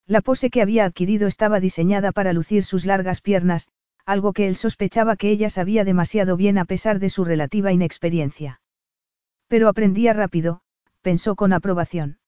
[0.06, 3.72] La pose que había adquirido estaba diseñada para lucir sus largas piernas,
[4.04, 8.60] algo que él sospechaba que ella sabía demasiado bien a pesar de su relativa inexperiencia.
[9.48, 10.60] Pero aprendía rápido,
[11.02, 12.18] pensó con aprobación.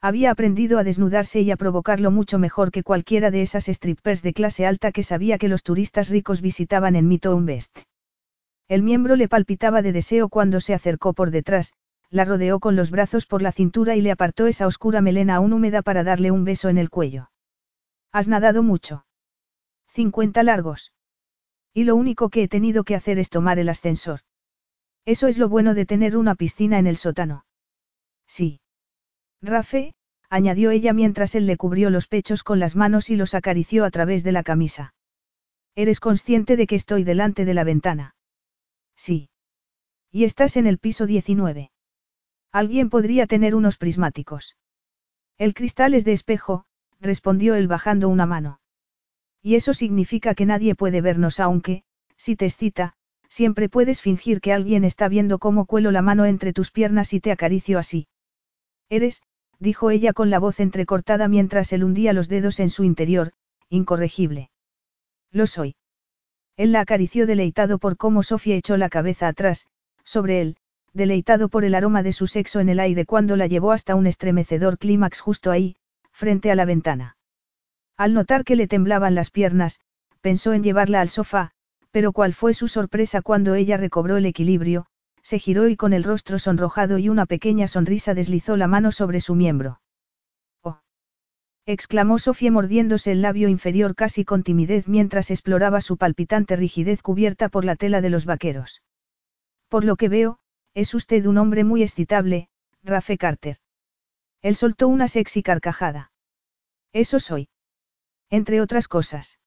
[0.00, 4.32] Había aprendido a desnudarse y a provocarlo mucho mejor que cualquiera de esas strippers de
[4.32, 7.78] clase alta que sabía que los turistas ricos visitaban en Midtown West.
[8.68, 11.72] El miembro le palpitaba de deseo cuando se acercó por detrás,
[12.10, 15.52] la rodeó con los brazos por la cintura y le apartó esa oscura melena aún
[15.52, 17.30] húmeda para darle un beso en el cuello.
[18.12, 19.04] ¿Has nadado mucho?
[19.92, 20.94] Cincuenta largos.
[21.74, 24.20] Y lo único que he tenido que hacer es tomar el ascensor.
[25.04, 27.44] Eso es lo bueno de tener una piscina en el sótano.
[28.26, 28.60] Sí.
[29.42, 29.92] Rafe,
[30.30, 33.90] añadió ella mientras él le cubrió los pechos con las manos y los acarició a
[33.90, 34.94] través de la camisa.
[35.74, 38.14] ¿Eres consciente de que estoy delante de la ventana?
[38.96, 39.28] Sí.
[40.10, 41.70] Y estás en el piso 19.
[42.50, 44.56] Alguien podría tener unos prismáticos.
[45.36, 46.64] El cristal es de espejo,
[46.98, 48.61] respondió él bajando una mano.
[49.42, 51.82] Y eso significa que nadie puede vernos aunque,
[52.16, 52.94] si te excita,
[53.28, 57.20] siempre puedes fingir que alguien está viendo cómo cuelo la mano entre tus piernas y
[57.20, 58.06] te acaricio así.
[58.88, 59.22] Eres,
[59.58, 63.32] dijo ella con la voz entrecortada mientras él hundía los dedos en su interior,
[63.68, 64.50] incorregible.
[65.30, 65.76] Lo soy.
[66.56, 69.66] Él la acarició deleitado por cómo Sofía echó la cabeza atrás,
[70.04, 70.56] sobre él,
[70.92, 74.06] deleitado por el aroma de su sexo en el aire cuando la llevó hasta un
[74.06, 75.76] estremecedor clímax justo ahí,
[76.10, 77.16] frente a la ventana.
[77.96, 79.80] Al notar que le temblaban las piernas,
[80.20, 81.50] pensó en llevarla al sofá,
[81.90, 84.86] pero cuál fue su sorpresa cuando ella recobró el equilibrio,
[85.22, 89.20] se giró y con el rostro sonrojado y una pequeña sonrisa deslizó la mano sobre
[89.20, 89.80] su miembro.
[90.62, 90.80] ¡Oh!
[91.66, 97.48] exclamó Sofía mordiéndose el labio inferior casi con timidez mientras exploraba su palpitante rigidez cubierta
[97.48, 98.82] por la tela de los vaqueros.
[99.68, 100.38] Por lo que veo,
[100.74, 102.48] es usted un hombre muy excitable,
[102.82, 103.58] Rafe Carter.
[104.40, 106.10] Él soltó una sexy carcajada.
[106.92, 107.48] Eso soy.
[108.32, 109.38] Entre otras cosas.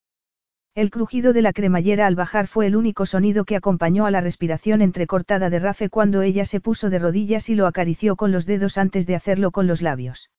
[0.75, 4.21] El crujido de la cremallera al bajar fue el único sonido que acompañó a la
[4.21, 8.45] respiración entrecortada de Rafe cuando ella se puso de rodillas y lo acarició con los
[8.45, 10.29] dedos antes de hacerlo con los labios.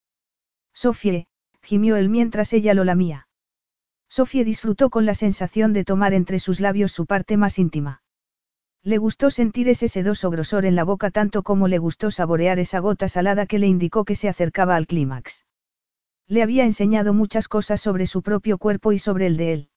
[0.73, 1.26] Sofie,
[1.60, 3.26] gimió él mientras ella lo lamía.
[4.08, 8.02] Sofie disfrutó con la sensación de tomar entre sus labios su parte más íntima.
[8.84, 12.78] Le gustó sentir ese sedoso grosor en la boca tanto como le gustó saborear esa
[12.78, 15.45] gota salada que le indicó que se acercaba al clímax.
[16.29, 19.69] Le había enseñado muchas cosas sobre su propio cuerpo y sobre el de él.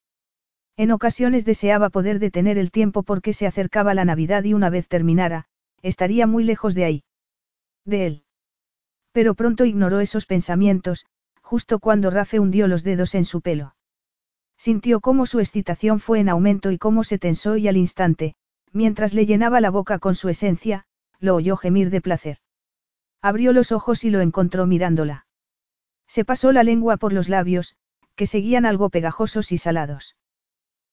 [0.76, 4.88] En ocasiones deseaba poder detener el tiempo porque se acercaba la Navidad y una vez
[4.88, 5.46] terminara,
[5.82, 7.04] estaría muy lejos de ahí.
[7.84, 8.24] De él.
[9.12, 11.06] Pero pronto ignoró esos pensamientos,
[11.42, 13.74] justo cuando Rafe hundió los dedos en su pelo.
[14.56, 18.34] Sintió cómo su excitación fue en aumento y cómo se tensó y al instante,
[18.72, 20.84] Mientras le llenaba la boca con su esencia,
[21.18, 22.38] lo oyó gemir de placer.
[23.20, 25.26] Abrió los ojos y lo encontró mirándola.
[26.10, 27.76] Se pasó la lengua por los labios,
[28.16, 30.16] que seguían algo pegajosos y salados.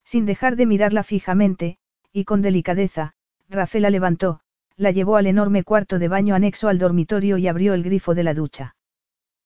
[0.04, 1.80] Sin dejar de mirarla fijamente,
[2.14, 3.16] y con delicadeza,
[3.50, 4.42] Rafael la levantó,
[4.76, 8.24] la llevó al enorme cuarto de baño anexo al dormitorio y abrió el grifo de
[8.24, 8.76] la ducha.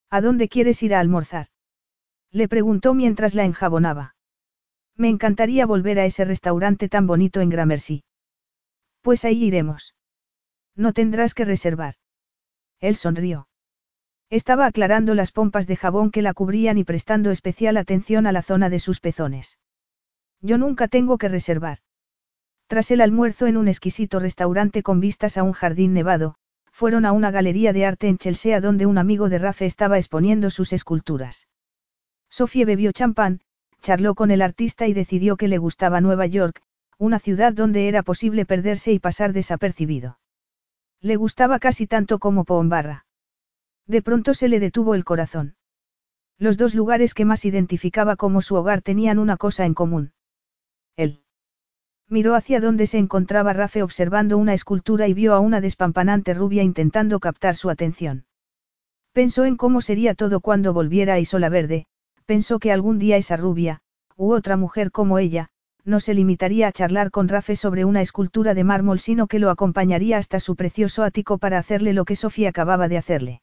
[0.09, 1.47] ¿A dónde quieres ir a almorzar?
[2.31, 4.17] Le preguntó mientras la enjabonaba.
[4.97, 8.03] Me encantaría volver a ese restaurante tan bonito en Gramercy.
[8.99, 9.95] Pues ahí iremos.
[10.75, 11.95] No tendrás que reservar.
[12.81, 13.47] Él sonrió.
[14.31, 18.41] Estaba aclarando las pompas de jabón que la cubrían y prestando especial atención a la
[18.41, 19.59] zona de sus pezones.
[20.39, 21.79] Yo nunca tengo que reservar.
[22.67, 26.35] Tras el almuerzo en un exquisito restaurante con vistas a un jardín nevado,
[26.71, 30.49] fueron a una galería de arte en Chelsea donde un amigo de Rafe estaba exponiendo
[30.49, 31.49] sus esculturas.
[32.29, 33.41] Sofía bebió champán,
[33.81, 36.61] charló con el artista y decidió que le gustaba Nueva York,
[36.97, 40.19] una ciudad donde era posible perderse y pasar desapercibido.
[41.01, 43.05] Le gustaba casi tanto como Pombarra.
[43.91, 45.55] De pronto se le detuvo el corazón.
[46.39, 50.13] Los dos lugares que más identificaba como su hogar tenían una cosa en común.
[50.95, 51.25] Él.
[52.07, 56.63] Miró hacia donde se encontraba Rafe observando una escultura y vio a una despampanante rubia
[56.63, 58.23] intentando captar su atención.
[59.11, 61.85] Pensó en cómo sería todo cuando volviera a Isola Verde,
[62.25, 63.81] pensó que algún día esa rubia,
[64.15, 65.49] u otra mujer como ella,
[65.83, 69.49] no se limitaría a charlar con Rafe sobre una escultura de mármol, sino que lo
[69.49, 73.41] acompañaría hasta su precioso ático para hacerle lo que Sofía acababa de hacerle.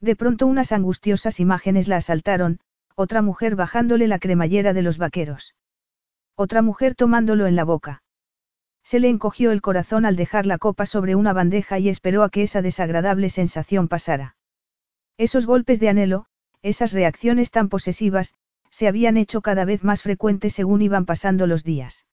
[0.00, 2.60] De pronto unas angustiosas imágenes la asaltaron,
[2.94, 5.54] otra mujer bajándole la cremallera de los vaqueros.
[6.36, 8.02] Otra mujer tomándolo en la boca.
[8.84, 12.30] Se le encogió el corazón al dejar la copa sobre una bandeja y esperó a
[12.30, 14.36] que esa desagradable sensación pasara.
[15.16, 16.26] Esos golpes de anhelo,
[16.62, 18.34] esas reacciones tan posesivas,
[18.70, 22.06] se habían hecho cada vez más frecuentes según iban pasando los días.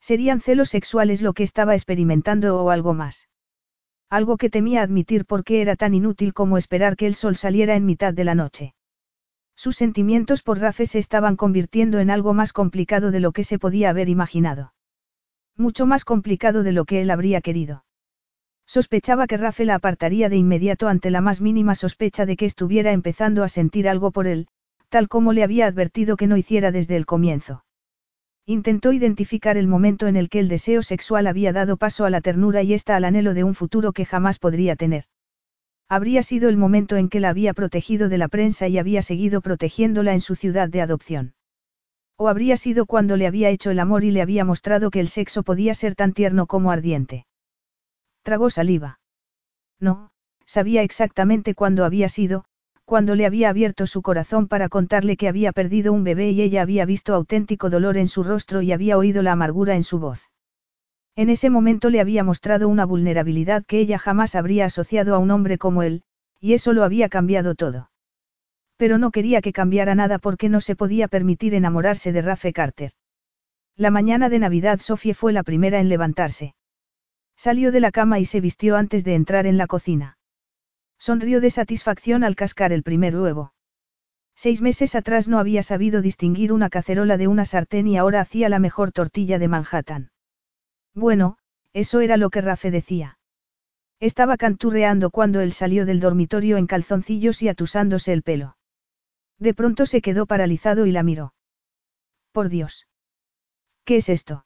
[0.00, 3.29] ¿Serían celos sexuales lo que estaba experimentando o algo más?
[4.10, 7.86] Algo que temía admitir porque era tan inútil como esperar que el sol saliera en
[7.86, 8.74] mitad de la noche.
[9.54, 13.58] Sus sentimientos por Rafe se estaban convirtiendo en algo más complicado de lo que se
[13.58, 14.74] podía haber imaginado.
[15.56, 17.84] Mucho más complicado de lo que él habría querido.
[18.66, 22.92] Sospechaba que Rafe la apartaría de inmediato ante la más mínima sospecha de que estuviera
[22.92, 24.48] empezando a sentir algo por él,
[24.88, 27.64] tal como le había advertido que no hiciera desde el comienzo.
[28.50, 32.20] Intentó identificar el momento en el que el deseo sexual había dado paso a la
[32.20, 35.04] ternura y ésta al anhelo de un futuro que jamás podría tener.
[35.88, 39.40] Habría sido el momento en que la había protegido de la prensa y había seguido
[39.40, 41.34] protegiéndola en su ciudad de adopción.
[42.16, 45.06] O habría sido cuando le había hecho el amor y le había mostrado que el
[45.06, 47.26] sexo podía ser tan tierno como ardiente.
[48.22, 48.98] Tragó saliva.
[49.78, 50.10] No,
[50.44, 52.46] sabía exactamente cuándo había sido,
[52.90, 56.60] cuando le había abierto su corazón para contarle que había perdido un bebé y ella
[56.60, 60.28] había visto auténtico dolor en su rostro y había oído la amargura en su voz.
[61.14, 65.30] En ese momento le había mostrado una vulnerabilidad que ella jamás habría asociado a un
[65.30, 66.02] hombre como él,
[66.40, 67.92] y eso lo había cambiado todo.
[68.76, 72.90] Pero no quería que cambiara nada porque no se podía permitir enamorarse de Rafe Carter.
[73.76, 76.56] La mañana de Navidad Sofía fue la primera en levantarse.
[77.36, 80.16] Salió de la cama y se vistió antes de entrar en la cocina.
[81.00, 83.54] Sonrió de satisfacción al cascar el primer huevo.
[84.36, 88.50] Seis meses atrás no había sabido distinguir una cacerola de una sartén y ahora hacía
[88.50, 90.10] la mejor tortilla de Manhattan.
[90.94, 91.38] Bueno,
[91.72, 93.18] eso era lo que Rafe decía.
[93.98, 98.58] Estaba canturreando cuando él salió del dormitorio en calzoncillos y atusándose el pelo.
[99.38, 101.32] De pronto se quedó paralizado y la miró.
[102.32, 102.86] Por Dios.
[103.84, 104.44] ¿Qué es esto?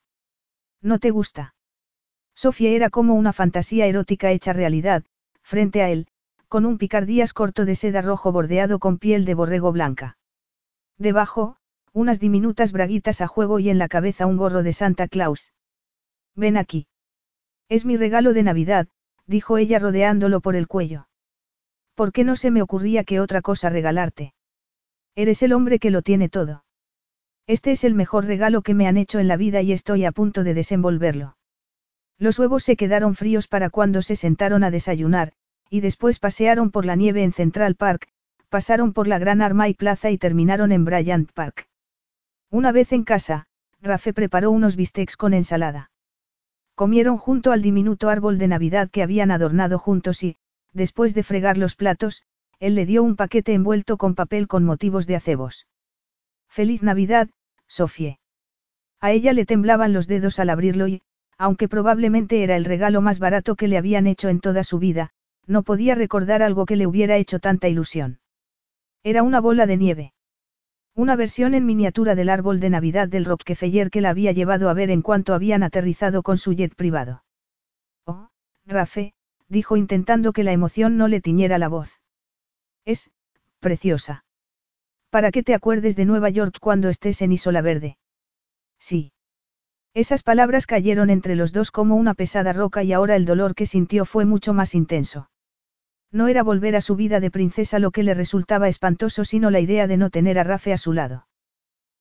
[0.81, 1.57] ¿No te gusta?
[2.37, 5.05] Sofía era como una fantasía erótica hecha realidad,
[5.43, 6.07] frente a él,
[6.55, 10.19] con un picardías corto de seda rojo bordeado con piel de borrego blanca.
[10.99, 11.57] Debajo,
[11.93, 15.53] unas diminutas braguitas a juego y en la cabeza un gorro de Santa Claus.
[16.37, 16.87] Ven aquí.
[17.69, 18.87] Es mi regalo de Navidad,
[19.27, 21.09] dijo ella rodeándolo por el cuello.
[21.97, 24.33] ¿Por qué no se me ocurría que otra cosa regalarte?
[25.17, 26.65] Eres el hombre que lo tiene todo.
[27.49, 30.13] Este es el mejor regalo que me han hecho en la vida y estoy a
[30.13, 31.37] punto de desenvolverlo.
[32.17, 35.33] Los huevos se quedaron fríos para cuando se sentaron a desayunar,
[35.71, 38.09] y después pasearon por la nieve en Central Park,
[38.49, 41.69] pasaron por la Gran Armay Plaza y terminaron en Bryant Park.
[42.51, 43.47] Una vez en casa,
[43.83, 45.91] Rafe preparó unos bistecs con ensalada.
[46.75, 50.37] Comieron junto al diminuto árbol de Navidad que habían adornado juntos y,
[50.73, 52.23] después de fregar los platos,
[52.61, 55.67] él le dio un paquete envuelto con papel con motivos de acebos.
[56.49, 57.29] Feliz Navidad,
[57.67, 58.19] Sofie.
[59.01, 61.03] A ella le temblaban los dedos al abrirlo y,
[61.37, 65.11] aunque probablemente era el regalo más barato que le habían hecho en toda su vida,
[65.47, 68.21] no podía recordar algo que le hubiera hecho tanta ilusión.
[69.03, 70.15] Era una bola de nieve.
[70.95, 74.75] Una versión en miniatura del árbol de Navidad del Rockefeller que la había llevado a
[74.75, 77.25] ver en cuanto habían aterrizado con su jet privado.
[78.07, 78.29] Oh,
[78.65, 79.13] Rafe,
[79.49, 82.01] dijo intentando que la emoción no le tiñera la voz.
[82.85, 83.11] Es,
[83.59, 84.25] preciosa.
[85.11, 87.99] Para que te acuerdes de Nueva York cuando estés en Isola Verde.
[88.79, 89.13] Sí.
[89.95, 93.67] Esas palabras cayeron entre los dos como una pesada roca y ahora el dolor que
[93.67, 95.29] sintió fue mucho más intenso.
[96.15, 99.59] No era volver a su vida de princesa lo que le resultaba espantoso, sino la
[99.59, 101.27] idea de no tener a Rafe a su lado.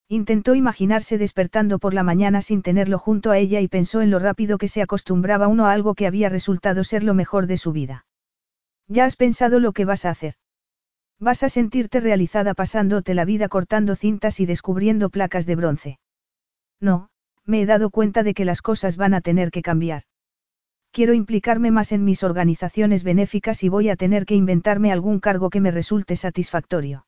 [0.08, 4.20] Intentó imaginarse despertando por la mañana sin tenerlo junto a ella y pensó en lo
[4.20, 7.72] rápido que se acostumbraba uno a algo que había resultado ser lo mejor de su
[7.72, 8.06] vida.
[8.86, 10.34] ¿Ya has pensado lo que vas a hacer?
[11.18, 15.98] Vas a sentirte realizada pasándote la vida cortando cintas y descubriendo placas de bronce.
[16.80, 17.08] No,
[17.44, 20.04] me he dado cuenta de que las cosas van a tener que cambiar.
[20.94, 25.50] Quiero implicarme más en mis organizaciones benéficas y voy a tener que inventarme algún cargo
[25.50, 27.04] que me resulte satisfactorio.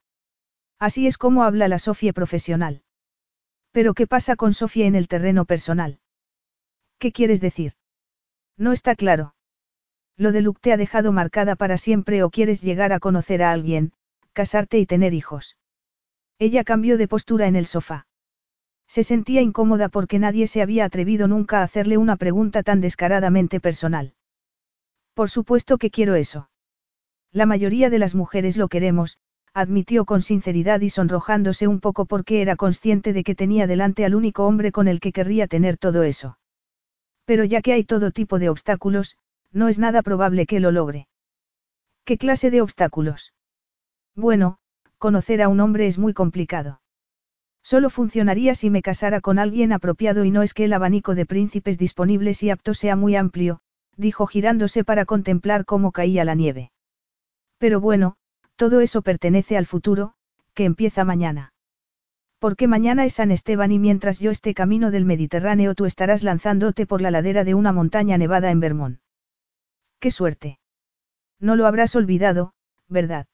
[0.80, 2.82] Así es como habla la Sofía profesional.
[3.70, 6.00] Pero ¿qué pasa con Sofía en el terreno personal?
[6.98, 7.74] ¿Qué quieres decir?
[8.56, 9.36] No está claro.
[10.16, 13.52] Lo de Luke te ha dejado marcada para siempre o quieres llegar a conocer a
[13.52, 13.92] alguien,
[14.32, 15.56] casarte y tener hijos.
[16.40, 18.08] Ella cambió de postura en el sofá.
[18.88, 23.60] Se sentía incómoda porque nadie se había atrevido nunca a hacerle una pregunta tan descaradamente
[23.60, 24.14] personal.
[25.14, 26.50] Por supuesto que quiero eso.
[27.32, 29.18] La mayoría de las mujeres lo queremos,
[29.52, 34.14] admitió con sinceridad y sonrojándose un poco porque era consciente de que tenía delante al
[34.14, 36.38] único hombre con el que querría tener todo eso.
[37.24, 39.16] Pero ya que hay todo tipo de obstáculos,
[39.52, 41.08] no es nada probable que lo logre.
[42.04, 43.32] ¿Qué clase de obstáculos?
[44.14, 44.58] Bueno,
[44.98, 46.80] conocer a un hombre es muy complicado.
[47.66, 51.26] Solo funcionaría si me casara con alguien apropiado y no es que el abanico de
[51.26, 53.58] príncipes disponibles y aptos sea muy amplio,
[53.96, 56.70] dijo girándose para contemplar cómo caía la nieve.
[57.58, 58.14] Pero bueno,
[58.54, 60.12] todo eso pertenece al futuro,
[60.54, 61.54] que empieza mañana.
[62.38, 66.86] Porque mañana es San Esteban y mientras yo esté camino del Mediterráneo tú estarás lanzándote
[66.86, 69.00] por la ladera de una montaña nevada en Vermont.
[69.98, 70.60] ¡Qué suerte!
[71.40, 72.52] No lo habrás olvidado,
[72.86, 73.26] ¿verdad?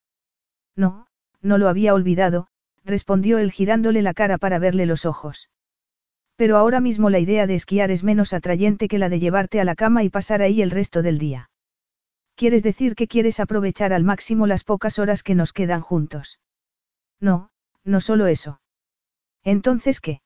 [0.75, 1.07] No,
[1.43, 2.49] no lo había olvidado,
[2.85, 5.51] respondió él girándole la cara para verle los ojos.
[6.36, 9.65] Pero ahora mismo la idea de esquiar es menos atrayente que la de llevarte a
[9.65, 11.51] la cama y pasar ahí el resto del día.
[12.35, 16.41] ¿Quieres decir que quieres aprovechar al máximo las pocas horas que nos quedan juntos?
[17.20, 17.51] No,
[17.85, 18.61] no solo eso.
[19.44, 20.23] Entonces, ¿qué?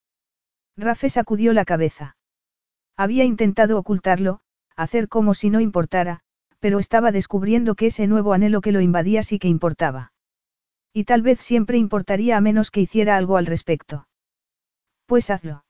[0.76, 2.16] Rafe sacudió la cabeza.
[2.96, 4.40] Había intentado ocultarlo,
[4.76, 6.20] hacer como si no importara,
[6.60, 10.12] pero estaba descubriendo que ese nuevo anhelo que lo invadía sí que importaba.
[10.96, 14.08] Y tal vez siempre importaría a menos que hiciera algo al respecto.
[15.04, 15.66] Pues hazlo.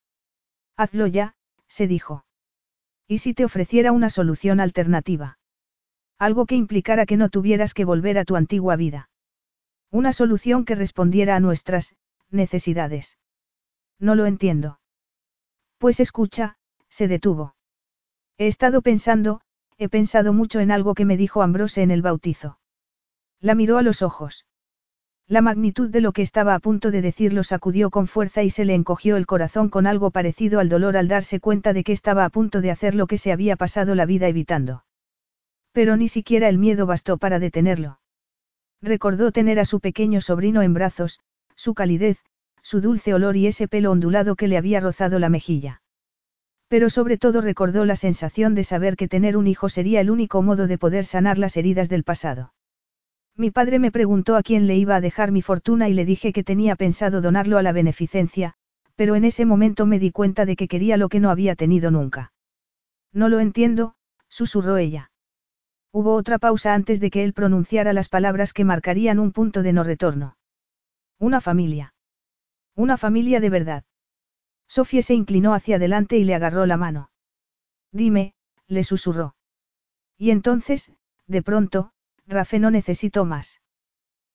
[0.77, 1.35] Hazlo ya,
[1.67, 2.25] se dijo.
[3.09, 5.41] ¿Y si te ofreciera una solución alternativa?
[6.17, 9.11] Algo que implicara que no tuvieras que volver a tu antigua vida.
[9.91, 11.97] Una solución que respondiera a nuestras
[12.31, 13.19] necesidades.
[13.99, 14.79] No lo entiendo.
[15.79, 16.57] Pues escucha,
[16.89, 17.57] se detuvo.
[18.39, 19.41] He estado pensando,
[19.77, 22.61] he pensado mucho en algo que me dijo Ambrose en el bautizo.
[23.41, 24.47] La miró a los ojos.
[25.29, 28.51] La magnitud de lo que estaba a punto de decir lo sacudió con fuerza y
[28.51, 31.93] se le encogió el corazón con algo parecido al dolor al darse cuenta de que
[31.93, 34.85] estaba a punto de hacer lo que se había pasado la vida evitando.
[35.73, 37.99] Pero ni siquiera el miedo bastó para detenerlo.
[38.81, 41.19] Recordó tener a su pequeño sobrino en brazos,
[41.57, 42.19] su calidez,
[42.63, 45.83] su dulce olor y ese pelo ondulado que le había rozado la mejilla.
[46.69, 50.41] Pero sobre todo recordó la sensación de saber que tener un hijo sería el único
[50.43, 52.53] modo de poder sanar las heridas del pasado.
[53.39, 56.33] Mi padre me preguntó a quién le iba a dejar mi fortuna y le dije
[56.33, 58.55] que tenía pensado donarlo a la beneficencia,
[58.95, 61.91] pero en ese momento me di cuenta de que quería lo que no había tenido
[61.91, 62.33] nunca.
[63.13, 63.95] No lo entiendo,
[64.29, 65.11] susurró ella.
[65.93, 69.73] Hubo otra pausa antes de que él pronunciara las palabras que marcarían un punto de
[69.75, 70.37] no retorno.
[71.19, 71.95] Una familia.
[72.75, 73.85] Una familia de verdad.
[74.67, 77.11] Sofía se inclinó hacia adelante y le agarró la mano.
[77.93, 78.35] Dime,
[78.67, 79.37] le susurró.
[80.19, 80.93] Y entonces,
[81.27, 81.93] de pronto,
[82.27, 83.61] Rafe no necesitó más.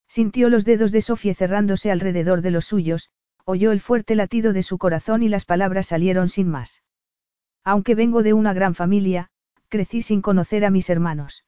[0.07, 3.09] Sintió los dedos de Sofía cerrándose alrededor de los suyos,
[3.45, 6.83] oyó el fuerte latido de su corazón y las palabras salieron sin más.
[7.63, 9.29] Aunque vengo de una gran familia,
[9.69, 11.45] crecí sin conocer a mis hermanos.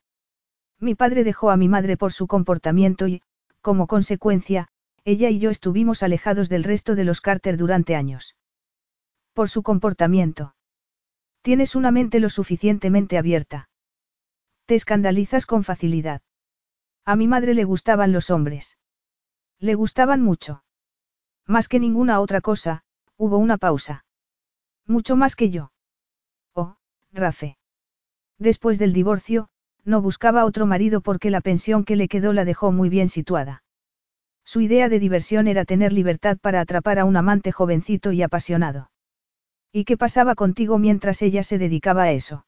[0.80, 3.22] Mi padre dejó a mi madre por su comportamiento y,
[3.62, 4.68] como consecuencia,
[5.06, 8.36] ella y yo estuvimos alejados del resto de los Carter durante años.
[9.34, 10.56] Por su comportamiento.
[11.42, 13.70] Tienes una mente lo suficientemente abierta.
[14.66, 16.22] Te escandalizas con facilidad.
[17.06, 18.78] A mi madre le gustaban los hombres.
[19.60, 20.64] Le gustaban mucho.
[21.46, 22.84] Más que ninguna otra cosa,
[23.18, 24.06] hubo una pausa.
[24.88, 25.72] Mucho más que yo.
[26.54, 26.78] Oh,
[27.12, 27.58] Rafe.
[28.40, 29.50] Después del divorcio,
[29.84, 33.64] no buscaba otro marido porque la pensión que le quedó la dejó muy bien situada.
[34.46, 38.92] Su idea de diversión era tener libertad para atrapar a un amante jovencito y apasionado.
[39.72, 42.46] ¿Y qué pasaba contigo mientras ella se dedicaba a eso?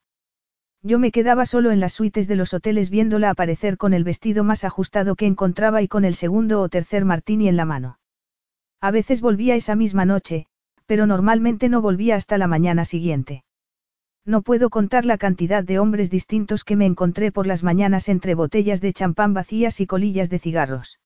[0.86, 4.44] Yo me quedaba solo en las suites de los hoteles viéndola aparecer con el vestido
[4.44, 7.98] más ajustado que encontraba y con el segundo o tercer martini en la mano.
[8.80, 10.46] A veces volvía esa misma noche,
[10.86, 13.42] pero normalmente no volvía hasta la mañana siguiente.
[14.24, 18.36] No puedo contar la cantidad de hombres distintos que me encontré por las mañanas entre
[18.36, 21.00] botellas de champán vacías y colillas de cigarros.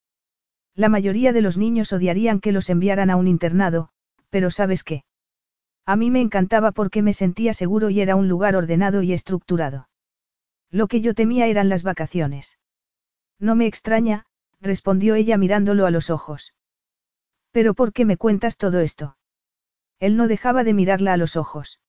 [0.75, 3.89] La mayoría de los niños odiarían que los enviaran a un internado,
[4.29, 5.05] pero ¿sabes qué?
[5.87, 9.89] A mí me encantaba porque me sentía seguro y era un lugar ordenado y estructurado.
[10.71, 12.59] Lo que yo temía eran las vacaciones.
[13.39, 14.27] No me extraña,
[14.61, 16.55] respondió ella mirándolo a los ojos.
[17.51, 19.17] ¿Pero por qué me cuentas todo esto?
[19.99, 21.81] Él no dejaba de mirarla a los ojos.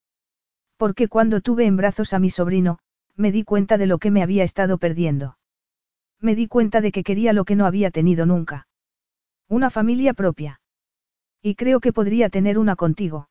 [0.77, 2.79] Porque cuando tuve en brazos a mi sobrino,
[3.15, 5.37] me di cuenta de lo que me había estado perdiendo.
[6.19, 8.67] Me di cuenta de que quería lo que no había tenido nunca.
[9.47, 10.61] Una familia propia.
[11.41, 13.29] Y creo que podría tener una contigo.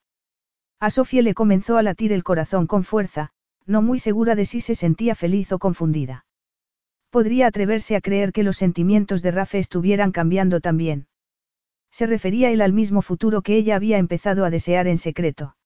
[0.80, 3.30] A Sofía le comenzó a latir el corazón con fuerza,
[3.66, 6.24] no muy segura de si se sentía feliz o confundida.
[7.10, 11.06] Podría atreverse a creer que los sentimientos de Rafe estuvieran cambiando también.
[11.90, 15.56] Se refería él al mismo futuro que ella había empezado a desear en secreto.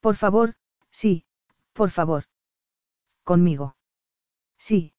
[0.00, 0.54] Por favor,
[0.90, 1.24] sí,
[1.72, 2.24] por favor.
[3.22, 3.76] Conmigo.
[4.58, 4.92] Sí,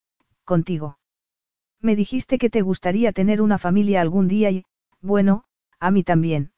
[0.44, 0.98] contigo.
[1.80, 4.64] Me dijiste que te gustaría tener una familia algún día y,
[5.00, 5.44] bueno,
[5.80, 6.52] a mí también.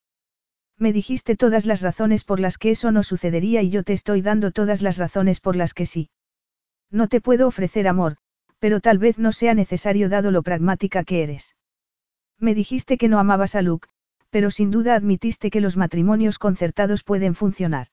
[0.81, 4.23] Me dijiste todas las razones por las que eso no sucedería y yo te estoy
[4.23, 6.09] dando todas las razones por las que sí.
[6.91, 8.17] No te puedo ofrecer amor,
[8.59, 11.55] pero tal vez no sea necesario dado lo pragmática que eres.
[12.39, 13.89] Me dijiste que no amabas a Luke,
[14.31, 17.89] pero sin duda admitiste que los matrimonios concertados pueden funcionar.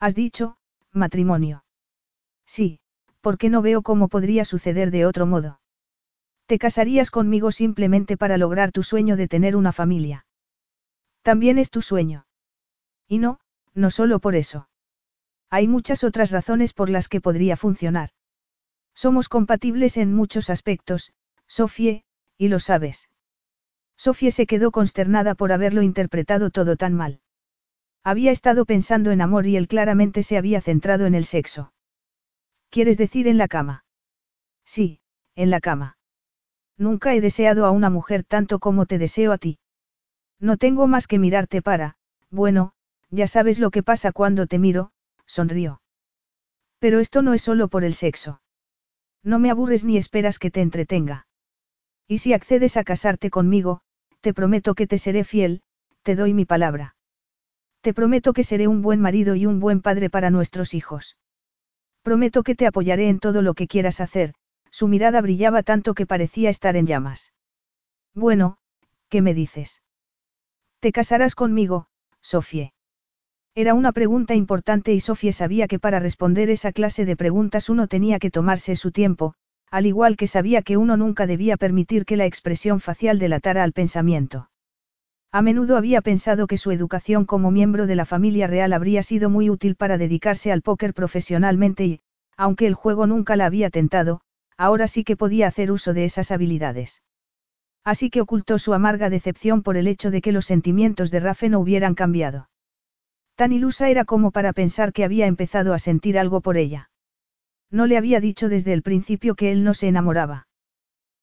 [0.00, 0.56] Has dicho,
[0.92, 1.64] matrimonio.
[2.46, 2.80] Sí,
[3.20, 5.60] porque no veo cómo podría suceder de otro modo.
[6.46, 10.24] Te casarías conmigo simplemente para lograr tu sueño de tener una familia.
[11.28, 12.24] También es tu sueño.
[13.06, 13.38] Y no,
[13.74, 14.70] no solo por eso.
[15.50, 18.08] Hay muchas otras razones por las que podría funcionar.
[18.94, 21.12] Somos compatibles en muchos aspectos,
[21.46, 22.02] Sofie,
[22.38, 23.10] y lo sabes.
[23.98, 27.20] Sofie se quedó consternada por haberlo interpretado todo tan mal.
[28.02, 31.74] Había estado pensando en amor y él claramente se había centrado en el sexo.
[32.70, 33.84] ¿Quieres decir en la cama?
[34.64, 35.02] Sí,
[35.34, 35.98] en la cama.
[36.78, 39.58] Nunca he deseado a una mujer tanto como te deseo a ti.
[40.40, 41.96] No tengo más que mirarte para,
[42.30, 42.72] bueno,
[43.10, 44.92] ya sabes lo que pasa cuando te miro,
[45.26, 45.80] sonrió.
[46.78, 48.40] Pero esto no es solo por el sexo.
[49.24, 51.26] No me aburres ni esperas que te entretenga.
[52.06, 53.80] Y si accedes a casarte conmigo,
[54.20, 55.62] te prometo que te seré fiel,
[56.02, 56.96] te doy mi palabra.
[57.80, 61.16] Te prometo que seré un buen marido y un buen padre para nuestros hijos.
[62.02, 64.34] Prometo que te apoyaré en todo lo que quieras hacer,
[64.70, 67.32] su mirada brillaba tanto que parecía estar en llamas.
[68.14, 68.58] Bueno,
[69.08, 69.82] ¿qué me dices?
[70.80, 71.86] ¿Te casarás conmigo,
[72.20, 72.72] Sofie?
[73.56, 77.88] Era una pregunta importante y Sofie sabía que para responder esa clase de preguntas uno
[77.88, 79.34] tenía que tomarse su tiempo,
[79.72, 83.72] al igual que sabía que uno nunca debía permitir que la expresión facial delatara al
[83.72, 84.50] pensamiento.
[85.32, 89.30] A menudo había pensado que su educación como miembro de la familia real habría sido
[89.30, 92.00] muy útil para dedicarse al póker profesionalmente y,
[92.36, 94.20] aunque el juego nunca la había tentado,
[94.56, 97.02] ahora sí que podía hacer uso de esas habilidades.
[97.88, 101.48] Así que ocultó su amarga decepción por el hecho de que los sentimientos de Rafe
[101.48, 102.50] no hubieran cambiado.
[103.34, 106.90] Tan ilusa era como para pensar que había empezado a sentir algo por ella.
[107.70, 110.48] No le había dicho desde el principio que él no se enamoraba.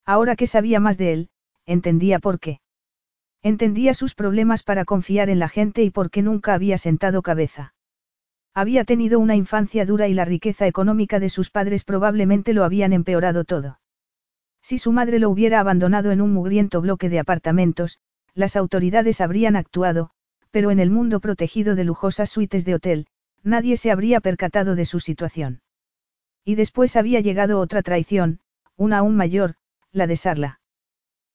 [0.07, 1.29] Ahora que sabía más de él,
[1.67, 2.61] entendía por qué.
[3.43, 7.75] Entendía sus problemas para confiar en la gente y por qué nunca había sentado cabeza.
[8.55, 12.91] Había tenido una infancia dura y la riqueza económica de sus padres probablemente lo habían
[12.91, 13.77] empeorado todo.
[14.65, 17.99] Si su madre lo hubiera abandonado en un mugriento bloque de apartamentos,
[18.33, 20.09] las autoridades habrían actuado,
[20.49, 23.05] pero en el mundo protegido de lujosas suites de hotel,
[23.43, 25.61] nadie se habría percatado de su situación.
[26.43, 28.39] Y después había llegado otra traición,
[28.75, 29.53] una aún mayor,
[29.91, 30.59] la de Sarla.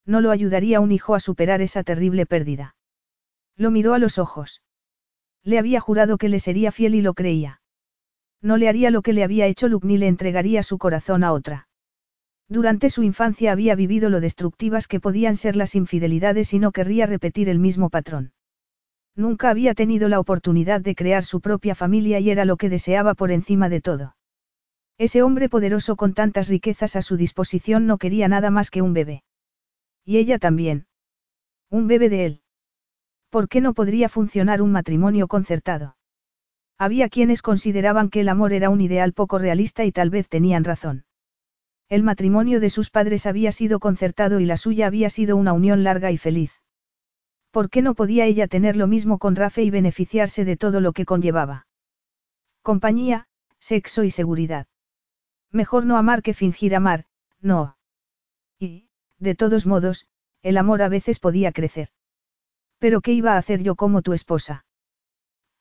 [0.05, 2.75] No lo ayudaría un hijo a superar esa terrible pérdida.
[3.57, 4.61] Lo miró a los ojos.
[5.45, 7.61] Le había jurado que le sería fiel y lo creía.
[8.43, 11.31] No le haría lo que le había hecho Luke ni le entregaría su corazón a
[11.31, 11.69] otra.
[12.51, 17.07] Durante su infancia había vivido lo destructivas que podían ser las infidelidades y no querría
[17.07, 18.33] repetir el mismo patrón.
[19.15, 23.15] Nunca había tenido la oportunidad de crear su propia familia y era lo que deseaba
[23.15, 24.17] por encima de todo.
[24.99, 28.95] Ese hombre poderoso con tantas riquezas a su disposición no quería nada más que un
[28.95, 29.23] bebé.
[30.05, 30.87] Y ella también.
[31.71, 32.43] Un bebé de él.
[33.31, 35.97] ¿Por qué no podría funcionar un matrimonio concertado?
[36.79, 40.65] Había quienes consideraban que el amor era un ideal poco realista y tal vez tenían
[40.65, 41.05] razón.
[41.91, 45.83] El matrimonio de sus padres había sido concertado y la suya había sido una unión
[45.83, 46.53] larga y feliz.
[47.51, 50.93] ¿Por qué no podía ella tener lo mismo con Rafe y beneficiarse de todo lo
[50.93, 51.67] que conllevaba?
[52.63, 53.27] Compañía,
[53.59, 54.69] sexo y seguridad.
[55.51, 57.07] Mejor no amar que fingir amar,
[57.41, 57.77] no.
[58.61, 58.89] Y,
[59.19, 60.07] de todos modos,
[60.43, 61.89] el amor a veces podía crecer.
[62.79, 64.65] Pero ¿qué iba a hacer yo como tu esposa?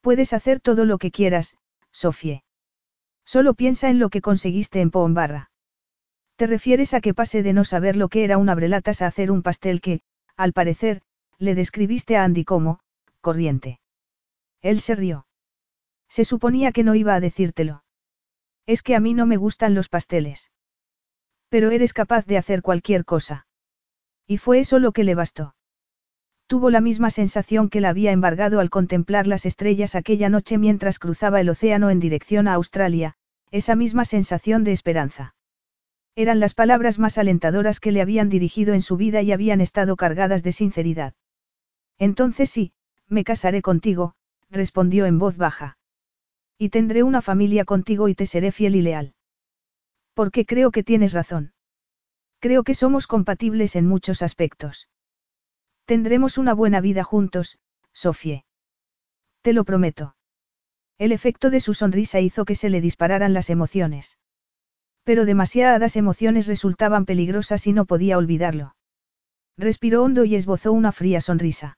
[0.01, 1.57] Puedes hacer todo lo que quieras,
[1.91, 2.43] Sofie.
[3.25, 5.49] Solo piensa en lo que conseguiste en Pombarra.
[6.39, 9.29] Te refieres a que pase de no saber lo que era un abrelatas a hacer
[9.29, 9.99] un pastel que,
[10.37, 11.01] al parecer,
[11.37, 12.79] le describiste a Andy como,
[13.19, 13.81] corriente.
[14.61, 15.27] Él se rió.
[16.07, 17.83] Se suponía que no iba a decírtelo.
[18.65, 20.49] Es que a mí no me gustan los pasteles.
[21.49, 23.45] Pero eres capaz de hacer cualquier cosa.
[24.25, 25.55] Y fue eso lo que le bastó.
[26.47, 30.99] Tuvo la misma sensación que la había embargado al contemplar las estrellas aquella noche mientras
[30.99, 33.15] cruzaba el océano en dirección a Australia,
[33.51, 35.35] esa misma sensación de esperanza.
[36.19, 39.95] Eran las palabras más alentadoras que le habían dirigido en su vida y habían estado
[39.95, 41.13] cargadas de sinceridad.
[41.97, 42.73] Entonces sí,
[43.07, 44.15] me casaré contigo,
[44.49, 45.77] respondió en voz baja.
[46.57, 49.13] Y tendré una familia contigo y te seré fiel y leal.
[50.13, 51.53] Porque creo que tienes razón.
[52.39, 54.89] Creo que somos compatibles en muchos aspectos.
[55.85, 57.59] Tendremos una buena vida juntos,
[57.93, 58.43] Sofie.
[59.41, 60.17] Te lo prometo.
[60.97, 64.17] El efecto de su sonrisa hizo que se le dispararan las emociones.
[65.03, 68.75] Pero demasiadas emociones resultaban peligrosas y no podía olvidarlo.
[69.57, 71.77] Respiró hondo y esbozó una fría sonrisa.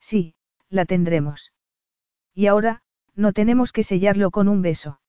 [0.00, 0.34] Sí,
[0.68, 1.52] la tendremos.
[2.34, 2.82] Y ahora,
[3.14, 5.00] no tenemos que sellarlo con un beso.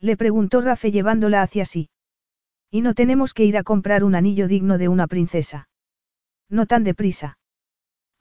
[0.00, 1.90] Le preguntó Rafe llevándola hacia sí.
[2.70, 5.68] Y no tenemos que ir a comprar un anillo digno de una princesa.
[6.48, 7.38] No tan deprisa.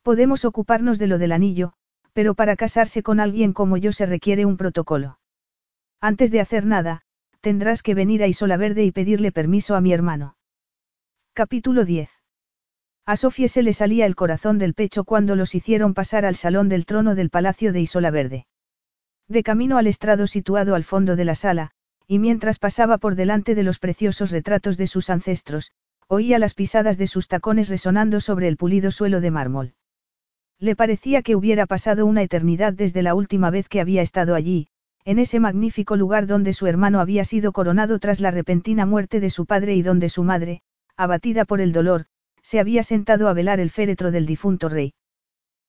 [0.02, 1.74] Podemos ocuparnos de lo del anillo,
[2.14, 5.20] pero para casarse con alguien como yo se requiere un protocolo.
[6.00, 7.04] Antes de hacer nada,
[7.42, 10.38] tendrás que venir a Isola Verde y pedirle permiso a mi hermano.
[11.34, 12.10] Capítulo 10.
[13.06, 16.68] A Sofía se le salía el corazón del pecho cuando los hicieron pasar al salón
[16.68, 18.48] del trono del Palacio de Isola Verde.
[19.28, 21.72] De camino al estrado situado al fondo de la sala,
[22.08, 25.72] y mientras pasaba por delante de los preciosos retratos de sus ancestros,
[26.08, 29.74] oía las pisadas de sus tacones resonando sobre el pulido suelo de mármol.
[30.60, 34.68] Le parecía que hubiera pasado una eternidad desde la última vez que había estado allí,
[35.08, 39.30] en ese magnífico lugar donde su hermano había sido coronado tras la repentina muerte de
[39.30, 40.64] su padre y donde su madre,
[40.98, 42.08] abatida por el dolor,
[42.42, 44.96] se había sentado a velar el féretro del difunto rey.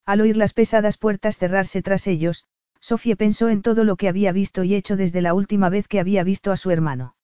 [0.04, 2.46] Al oír las pesadas puertas cerrarse tras ellos,
[2.80, 6.00] Sofía pensó en todo lo que había visto y hecho desde la última vez que
[6.00, 7.14] había visto a su hermano.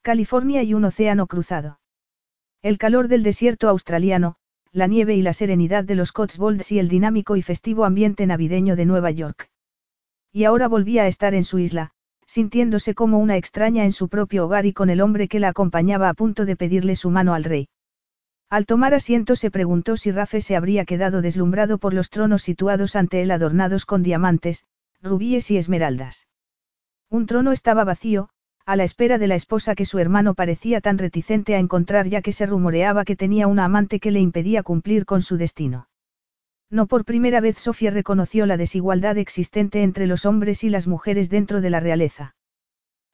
[0.00, 1.78] California y un océano cruzado.
[2.62, 4.36] El calor del desierto australiano,
[4.72, 8.76] la nieve y la serenidad de los Cotswolds y el dinámico y festivo ambiente navideño
[8.76, 9.50] de Nueva York.
[10.32, 11.92] Y ahora volvía a estar en su isla,
[12.26, 16.08] sintiéndose como una extraña en su propio hogar y con el hombre que la acompañaba
[16.08, 17.68] a punto de pedirle su mano al rey.
[18.50, 22.96] Al tomar asiento se preguntó si Rafe se habría quedado deslumbrado por los tronos situados
[22.96, 24.64] ante él adornados con diamantes,
[25.02, 26.28] rubíes y esmeraldas.
[27.10, 28.28] Un trono estaba vacío,
[28.64, 32.20] a la espera de la esposa que su hermano parecía tan reticente a encontrar ya
[32.20, 35.87] que se rumoreaba que tenía una amante que le impedía cumplir con su destino.
[36.70, 41.30] No por primera vez Sofía reconoció la desigualdad existente entre los hombres y las mujeres
[41.30, 42.34] dentro de la realeza.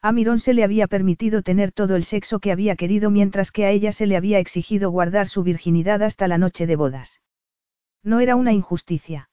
[0.02, 3.65] A Mirón se le había permitido tener todo el sexo que había querido mientras que
[3.65, 7.23] a ella se le había exigido guardar su virginidad hasta la noche de bodas.
[8.02, 9.31] No era una injusticia.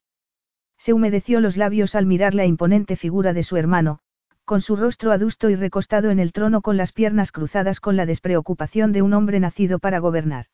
[0.77, 3.99] Se humedeció los labios al mirar la imponente figura de su hermano,
[4.45, 8.05] con su rostro adusto y recostado en el trono con las piernas cruzadas con la
[8.05, 10.45] despreocupación de un hombre nacido para gobernar.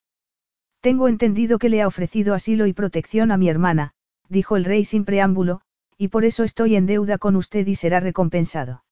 [0.88, 3.91] Tengo entendido que le ha ofrecido asilo y protección a mi hermana,
[4.30, 5.59] dijo el rey sin preámbulo,
[5.98, 8.85] y por eso estoy en deuda con usted y será recompensado.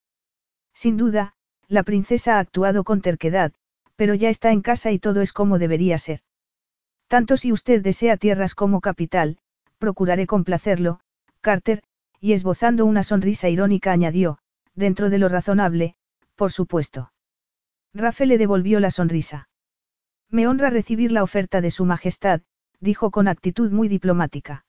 [0.74, 1.36] Sin duda,
[1.70, 3.54] la princesa ha actuado con terquedad,
[3.96, 6.20] pero ya está en casa y todo es como debería ser.
[7.08, 9.38] Tanto si usted desea tierras como capital,
[9.78, 11.00] procuraré complacerlo,
[11.40, 11.82] Carter,
[12.20, 14.38] y esbozando una sonrisa irónica añadió,
[14.74, 15.96] dentro de lo razonable,
[16.36, 17.14] por supuesto.
[17.94, 19.48] Rafe le devolvió la sonrisa.
[20.30, 22.42] Me honra recibir la oferta de Su Majestad,
[22.80, 24.66] dijo con actitud muy diplomática.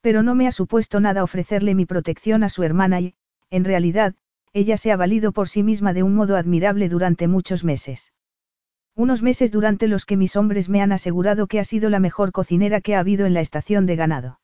[0.00, 3.14] Pero no me ha supuesto nada ofrecerle mi protección a su hermana y,
[3.50, 4.14] en realidad,
[4.52, 8.12] ella se ha valido por sí misma de un modo admirable durante muchos meses.
[8.94, 12.32] Unos meses durante los que mis hombres me han asegurado que ha sido la mejor
[12.32, 14.40] cocinera que ha habido en la estación de ganado.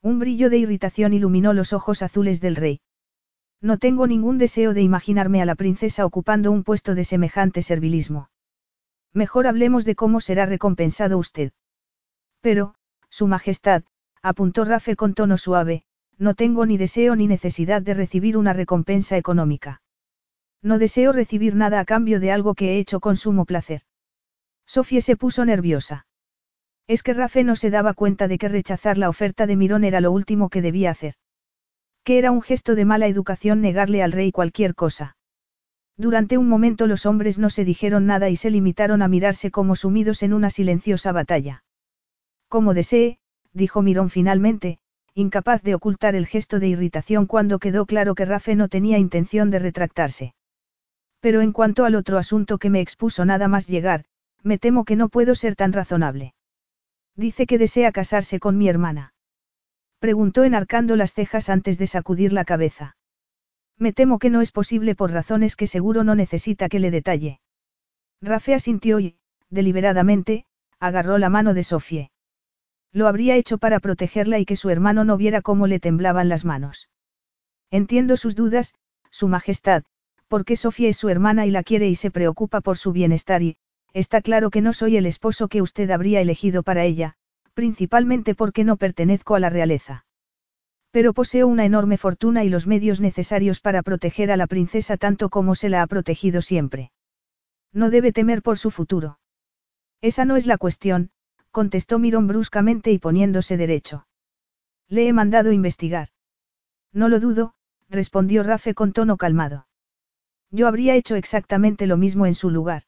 [0.00, 2.80] Un brillo de irritación iluminó los ojos azules del rey.
[3.60, 8.30] No tengo ningún deseo de imaginarme a la princesa ocupando un puesto de semejante servilismo.
[9.16, 11.52] Mejor hablemos de cómo será recompensado usted.
[12.42, 12.74] Pero,
[13.08, 13.82] Su Majestad,
[14.20, 15.84] apuntó Rafe con tono suave,
[16.18, 19.80] no tengo ni deseo ni necesidad de recibir una recompensa económica.
[20.60, 23.80] No deseo recibir nada a cambio de algo que he hecho con sumo placer.
[24.66, 26.06] Sofía se puso nerviosa.
[26.86, 30.02] Es que Rafe no se daba cuenta de que rechazar la oferta de Mirón era
[30.02, 31.14] lo último que debía hacer
[32.06, 35.15] que era un gesto de mala educación negarle al rey cualquier cosa.
[35.96, 39.76] Durante un momento los hombres no se dijeron nada y se limitaron a mirarse como
[39.76, 41.64] sumidos en una silenciosa batalla.
[42.48, 43.18] Como desee,
[43.52, 44.78] dijo Mirón finalmente,
[45.14, 49.50] incapaz de ocultar el gesto de irritación cuando quedó claro que Rafe no tenía intención
[49.50, 50.34] de retractarse.
[51.20, 54.04] Pero en cuanto al otro asunto que me expuso nada más llegar,
[54.42, 56.34] me temo que no puedo ser tan razonable.
[57.16, 59.14] Dice que desea casarse con mi hermana.
[59.98, 62.96] Preguntó enarcando las cejas antes de sacudir la cabeza.
[63.78, 67.40] Me temo que no es posible por razones que seguro no necesita que le detalle.
[68.22, 69.16] Rafea sintió y,
[69.50, 70.46] deliberadamente,
[70.80, 72.10] agarró la mano de Sofie.
[72.92, 76.46] Lo habría hecho para protegerla y que su hermano no viera cómo le temblaban las
[76.46, 76.88] manos.
[77.70, 78.74] Entiendo sus dudas,
[79.10, 79.84] Su Majestad,
[80.28, 83.58] porque Sofía es su hermana y la quiere y se preocupa por su bienestar y,
[83.92, 87.16] está claro que no soy el esposo que usted habría elegido para ella,
[87.52, 90.05] principalmente porque no pertenezco a la realeza.
[90.96, 95.28] Pero poseo una enorme fortuna y los medios necesarios para proteger a la princesa tanto
[95.28, 96.90] como se la ha protegido siempre.
[97.70, 99.18] No debe temer por su futuro.
[100.00, 101.10] Esa no es la cuestión,
[101.50, 104.06] contestó Mirón bruscamente y poniéndose derecho.
[104.88, 106.08] Le he mandado investigar.
[106.94, 107.52] No lo dudo,
[107.90, 109.66] respondió Rafe con tono calmado.
[110.50, 112.84] Yo habría hecho exactamente lo mismo en su lugar.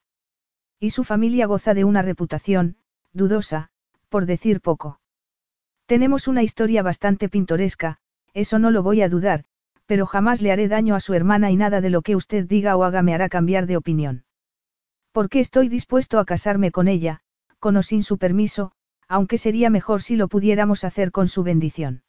[0.81, 2.78] Y su familia goza de una reputación,
[3.12, 3.69] dudosa,
[4.09, 4.99] por decir poco.
[5.89, 7.97] Tenemos una historia bastante pintoresca,
[8.34, 9.44] eso no lo voy a dudar,
[9.86, 12.76] pero jamás le haré daño a su hermana y nada de lo que usted diga
[12.76, 14.25] o haga me hará cambiar de opinión.
[15.12, 17.20] Porque estoy dispuesto a casarme con ella,
[17.58, 18.73] con o sin su permiso,
[19.08, 22.02] aunque sería mejor si lo pudiéramos hacer con su bendición.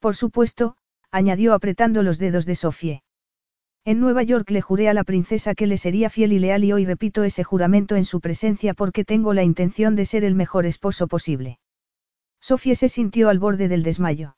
[0.00, 0.78] Por supuesto,
[1.10, 3.02] añadió apretando los dedos de Sofie.
[3.84, 6.72] En Nueva York le juré a la princesa que le sería fiel y leal y
[6.72, 10.64] hoy repito ese juramento en su presencia porque tengo la intención de ser el mejor
[10.64, 11.58] esposo posible.
[12.40, 14.36] Sofía se sintió al borde del desmayo.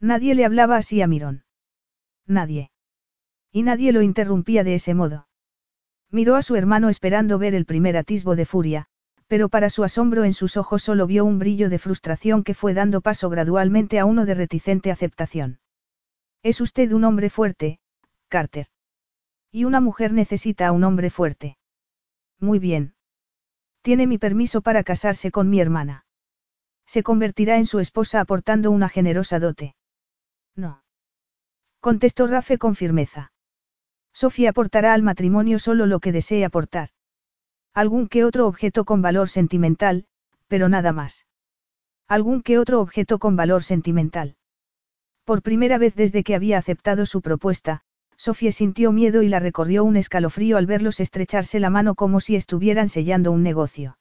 [0.00, 1.44] Nadie le hablaba así a Mirón.
[2.26, 2.70] Nadie.
[3.52, 5.28] Y nadie lo interrumpía de ese modo.
[6.10, 8.86] Miró a su hermano esperando ver el primer atisbo de furia,
[9.26, 12.72] pero para su asombro en sus ojos solo vio un brillo de frustración que fue
[12.72, 15.60] dando paso gradualmente a uno de reticente aceptación.
[16.42, 17.78] Es usted un hombre fuerte,
[18.28, 18.68] Carter.
[19.50, 21.58] Y una mujer necesita a un hombre fuerte.
[22.40, 22.94] Muy bien.
[23.82, 26.04] Tiene mi permiso para casarse con mi hermana.
[26.88, 29.76] Se convertirá en su esposa aportando una generosa dote.
[30.56, 30.82] No.
[31.80, 33.30] Contestó Rafe con firmeza.
[34.14, 36.88] Sofía aportará al matrimonio solo lo que desee aportar.
[37.74, 40.06] Algún que otro objeto con valor sentimental,
[40.46, 41.26] pero nada más.
[42.08, 44.36] Algún que otro objeto con valor sentimental.
[45.24, 47.82] Por primera vez desde que había aceptado su propuesta,
[48.16, 52.34] Sofía sintió miedo y la recorrió un escalofrío al verlos estrecharse la mano como si
[52.34, 53.97] estuvieran sellando un negocio.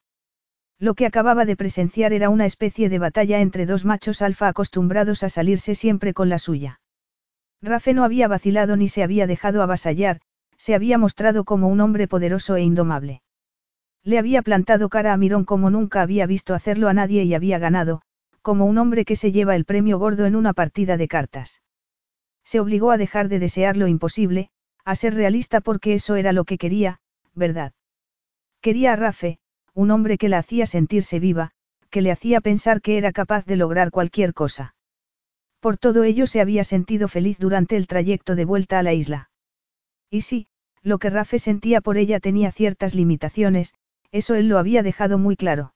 [0.79, 5.23] Lo que acababa de presenciar era una especie de batalla entre dos machos alfa acostumbrados
[5.23, 6.79] a salirse siempre con la suya.
[7.61, 10.19] Rafe no había vacilado ni se había dejado avasallar,
[10.57, 13.21] se había mostrado como un hombre poderoso e indomable.
[14.03, 17.57] Le había plantado cara a Mirón como nunca había visto hacerlo a nadie y había
[17.57, 18.01] ganado,
[18.43, 21.61] como un hombre que se lleva el premio gordo en una partida de cartas.
[22.43, 24.49] Se obligó a dejar de desear lo imposible,
[24.85, 26.99] a ser realista porque eso era lo que quería,
[27.33, 27.73] ¿verdad?
[28.61, 29.39] Quería a Rafe,
[29.77, 31.51] un hombre que la hacía sentirse viva,
[31.91, 34.73] que le hacía pensar que era capaz de lograr cualquier cosa.
[35.59, 39.29] Por todo ello se había sentido feliz durante el trayecto de vuelta a la isla.
[40.09, 40.47] Y sí,
[40.81, 43.75] lo que Rafe sentía por ella tenía ciertas limitaciones,
[44.11, 45.75] eso él lo había dejado muy claro.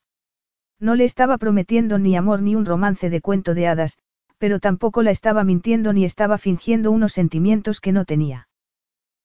[0.79, 3.99] No le estaba prometiendo ni amor ni un romance de cuento de hadas,
[4.39, 8.47] pero tampoco la estaba mintiendo ni estaba fingiendo unos sentimientos que no tenía.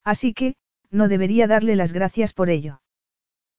[0.04, 0.54] Así que,
[0.90, 2.82] no debería darle las gracias por ello.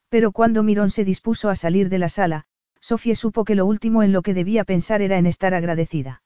[0.10, 2.46] Pero cuando Mirón se dispuso a salir de la sala,
[2.80, 6.22] Sofía supo que lo último en lo que debía pensar era en estar agradecida.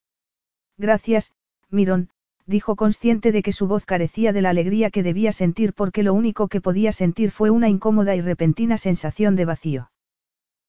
[0.77, 1.33] Gracias,
[1.69, 2.09] Mirón,
[2.45, 6.13] dijo consciente de que su voz carecía de la alegría que debía sentir porque lo
[6.13, 9.91] único que podía sentir fue una incómoda y repentina sensación de vacío.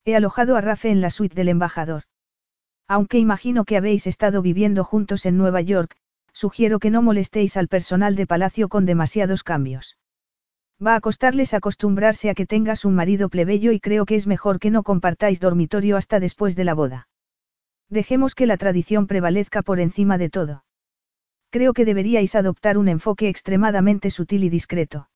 [0.04, 2.04] He alojado a Rafe en la suite del embajador.
[2.88, 5.96] Aunque imagino que habéis estado viviendo juntos en Nueva York,
[6.32, 9.96] sugiero que no molestéis al personal de palacio con demasiados cambios.
[10.84, 14.58] Va a costarles acostumbrarse a que tengas un marido plebeyo y creo que es mejor
[14.58, 17.08] que no compartáis dormitorio hasta después de la boda.
[17.88, 20.64] Dejemos que la tradición prevalezca por encima de todo.
[21.50, 25.08] Creo que deberíais adoptar un enfoque extremadamente sutil y discreto.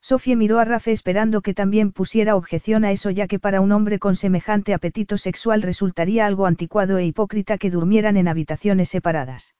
[0.00, 3.70] Sofía miró a Rafe esperando que también pusiera objeción a eso ya que para un
[3.70, 9.54] hombre con semejante apetito sexual resultaría algo anticuado e hipócrita que durmieran en habitaciones separadas.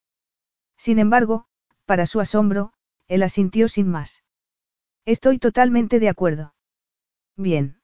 [0.76, 1.46] Sin embargo,
[1.86, 2.72] para su asombro,
[3.06, 4.24] él asintió sin más.
[5.04, 6.54] Estoy totalmente de acuerdo.
[7.36, 7.80] Bien.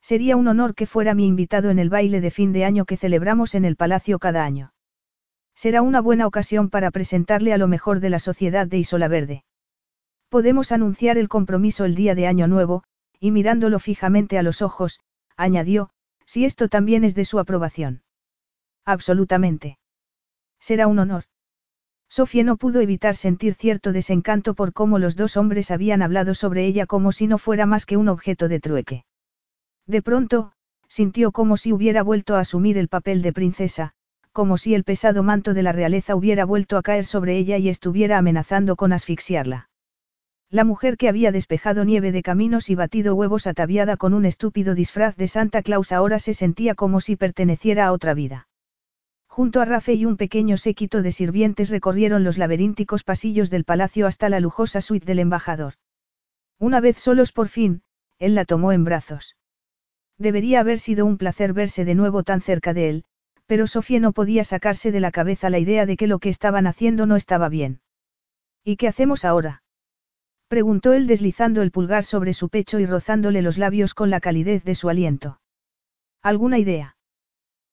[0.00, 2.96] Sería un honor que fuera mi invitado en el baile de fin de año que
[2.96, 4.72] celebramos en el palacio cada año.
[5.54, 9.44] Será una buena ocasión para presentarle a lo mejor de la sociedad de Isola Verde.
[10.30, 12.84] Podemos anunciar el compromiso el día de Año Nuevo,
[13.18, 15.00] y mirándolo fijamente a los ojos,
[15.36, 15.90] añadió,
[16.24, 18.02] si esto también es de su aprobación.
[18.86, 19.78] Absolutamente.
[20.58, 21.24] Será un honor.
[22.10, 26.66] Sofía no pudo evitar sentir cierto desencanto por cómo los dos hombres habían hablado sobre
[26.66, 29.04] ella como si no fuera más que un objeto de trueque.
[29.86, 30.52] De pronto,
[30.88, 33.92] sintió como si hubiera vuelto a asumir el papel de princesa,
[34.32, 37.68] como si el pesado manto de la realeza hubiera vuelto a caer sobre ella y
[37.68, 39.70] estuviera amenazando con asfixiarla.
[40.50, 44.74] La mujer que había despejado nieve de caminos y batido huevos ataviada con un estúpido
[44.74, 48.48] disfraz de Santa Claus ahora se sentía como si perteneciera a otra vida.
[49.30, 54.08] Junto a Rafe y un pequeño séquito de sirvientes recorrieron los laberínticos pasillos del palacio
[54.08, 55.74] hasta la lujosa suite del embajador.
[56.58, 57.82] Una vez solos por fin,
[58.18, 59.36] él la tomó en brazos.
[60.18, 63.04] Debería haber sido un placer verse de nuevo tan cerca de él,
[63.46, 66.66] pero Sofía no podía sacarse de la cabeza la idea de que lo que estaban
[66.66, 67.80] haciendo no estaba bien.
[68.64, 69.62] ¿Y qué hacemos ahora?
[70.48, 74.64] preguntó él deslizando el pulgar sobre su pecho y rozándole los labios con la calidez
[74.64, 75.40] de su aliento.
[76.20, 76.96] ¿Alguna idea?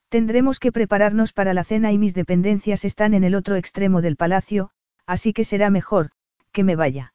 [0.10, 4.16] Tendremos que prepararnos para la cena y mis dependencias están en el otro extremo del
[4.16, 4.70] palacio,
[5.06, 6.12] así que será mejor,
[6.54, 7.14] que me vaya.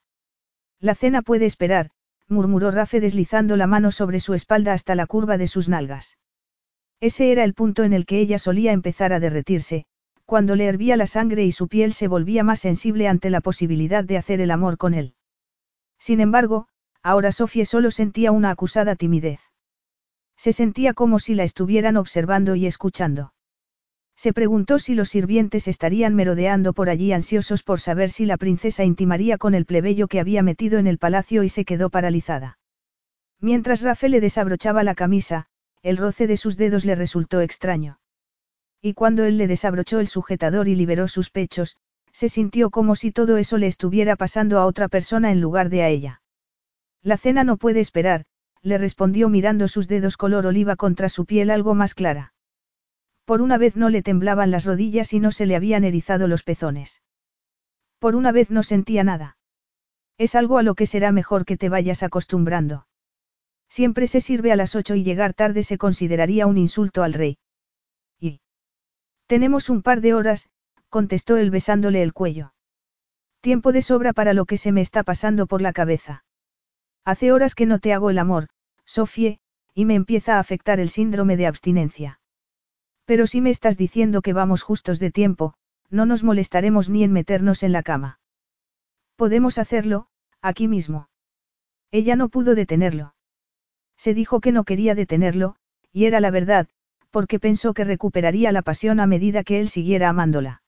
[0.79, 1.91] La cena puede esperar,
[2.29, 6.19] murmuró Rafe deslizando la mano sobre su espalda hasta la curva de sus nalgas.
[7.01, 9.87] Ese era el punto en el que ella solía empezar a derretirse,
[10.27, 14.05] cuando le hervía la sangre y su piel se volvía más sensible ante la posibilidad
[14.05, 15.15] de hacer el amor con él.
[15.99, 16.69] Sin embargo,
[17.03, 19.52] ahora Sofía solo sentía una acusada timidez.
[20.43, 23.33] Se sentía como si la estuvieran observando y escuchando.
[24.17, 28.83] Se preguntó si los sirvientes estarían merodeando por allí ansiosos por saber si la princesa
[28.83, 32.59] intimaría con el plebeyo que había metido en el palacio y se quedó paralizada.
[33.39, 35.47] Mientras Rafael le desabrochaba la camisa,
[35.81, 38.01] el roce de sus dedos le resultó extraño.
[38.81, 41.77] Y cuando él le desabrochó el sujetador y liberó sus pechos,
[42.11, 45.85] se sintió como si todo eso le estuviera pasando a otra persona en lugar de
[45.85, 46.21] a ella.
[47.01, 48.25] La cena no puede esperar,
[48.63, 52.33] le respondió mirando sus dedos color oliva contra su piel algo más clara.
[53.25, 56.43] Por una vez no le temblaban las rodillas y no se le habían erizado los
[56.43, 57.03] pezones.
[57.99, 59.37] Por una vez no sentía nada.
[60.19, 62.87] Es algo a lo que será mejor que te vayas acostumbrando.
[63.69, 67.39] Siempre se sirve a las ocho y llegar tarde se consideraría un insulto al rey.
[68.21, 68.41] Y.
[69.27, 70.51] Tenemos un par de horas,
[70.89, 72.53] contestó él besándole el cuello.
[73.41, 76.25] Tiempo de sobra para lo que se me está pasando por la cabeza.
[77.05, 78.49] Hace horas que no te hago el amor,
[78.85, 79.41] Sofie,
[79.75, 82.21] y me empieza a afectar el síndrome de abstinencia.
[83.05, 85.55] Pero si me estás diciendo que vamos justos de tiempo,
[85.91, 88.21] no nos molestaremos ni en meternos en la cama.
[89.17, 90.07] Podemos hacerlo,
[90.41, 91.09] aquí mismo.
[91.91, 93.15] Ella no pudo detenerlo.
[93.97, 95.57] Se dijo que no quería detenerlo,
[95.93, 96.69] y era la verdad,
[97.11, 100.63] porque pensó que recuperaría la pasión a medida que él siguiera amándola.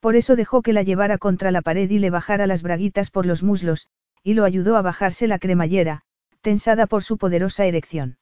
[0.00, 3.24] Por eso dejó que la llevara contra la pared y le bajara las braguitas por
[3.24, 3.88] los muslos,
[4.22, 6.02] y lo ayudó a bajarse la cremallera,
[6.44, 8.18] tensada por su poderosa erección.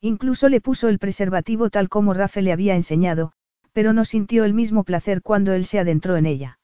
[0.00, 3.32] Incluso le puso el preservativo tal como Rafe le había enseñado,
[3.72, 6.58] pero no sintió el mismo placer cuando él se adentró en ella.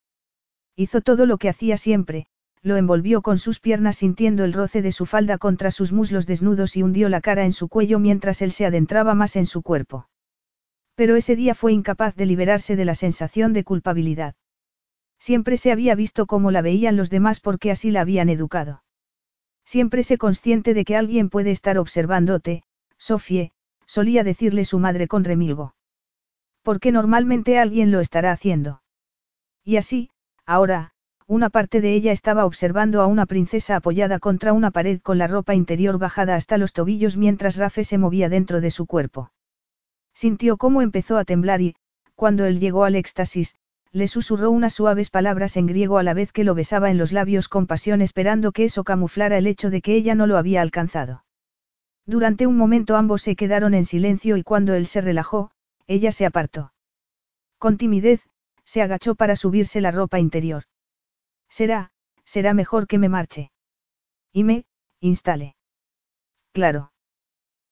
[0.77, 2.27] Hizo todo lo que hacía siempre,
[2.63, 6.77] lo envolvió con sus piernas sintiendo el roce de su falda contra sus muslos desnudos
[6.77, 10.09] y hundió la cara en su cuello mientras él se adentraba más en su cuerpo.
[10.95, 14.35] Pero ese día fue incapaz de liberarse de la sensación de culpabilidad.
[15.19, 18.83] Siempre se había visto como la veían los demás porque así la habían educado.
[19.73, 22.65] Siempre sé consciente de que alguien puede estar observándote,
[22.99, 23.53] Sofie,
[23.87, 25.77] solía decirle su madre con remilgo.
[26.65, 28.83] Porque normalmente alguien lo estará haciendo.
[29.65, 30.11] Y así,
[30.45, 30.91] ahora,
[31.29, 35.29] una parte de ella estaba observando a una princesa apoyada contra una pared con la
[35.29, 39.31] ropa interior bajada hasta los tobillos mientras Rafe se movía dentro de su cuerpo.
[40.13, 41.77] Sintió cómo empezó a temblar y,
[42.17, 43.55] cuando él llegó al éxtasis,
[43.93, 47.13] le susurró unas suaves palabras en griego a la vez que lo besaba en los
[47.13, 50.63] labios con pasión esperando que eso camuflara el hecho de que ella no lo había
[50.63, 51.25] alcanzado.
[52.07, 55.51] Durante un momento ambos se quedaron en silencio y cuando él se relajó,
[55.87, 56.73] ella se apartó.
[57.59, 58.29] Con timidez,
[58.65, 60.65] se agachó para subirse la ropa interior.
[61.49, 61.91] Será,
[62.25, 63.51] será mejor que me marche.
[64.33, 64.65] Y me,
[65.01, 65.57] instale.
[66.53, 66.93] Claro.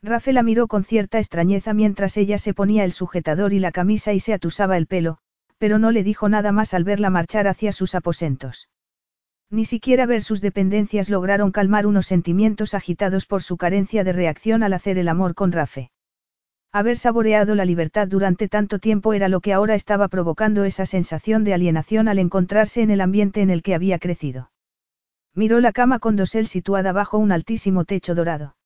[0.03, 4.13] Rafael la miró con cierta extrañeza mientras ella se ponía el sujetador y la camisa
[4.13, 5.19] y se atusaba el pelo,
[5.59, 8.69] pero no le dijo nada más al verla marchar hacia sus aposentos.
[9.51, 14.62] Ni siquiera ver sus dependencias lograron calmar unos sentimientos agitados por su carencia de reacción
[14.62, 15.91] al hacer el amor con Rafe.
[16.70, 21.43] Haber saboreado la libertad durante tanto tiempo era lo que ahora estaba provocando esa sensación
[21.45, 24.51] de alienación al encontrarse en el ambiente en el que había crecido.
[25.35, 28.57] Miró la cama con dosel situada bajo un altísimo techo dorado.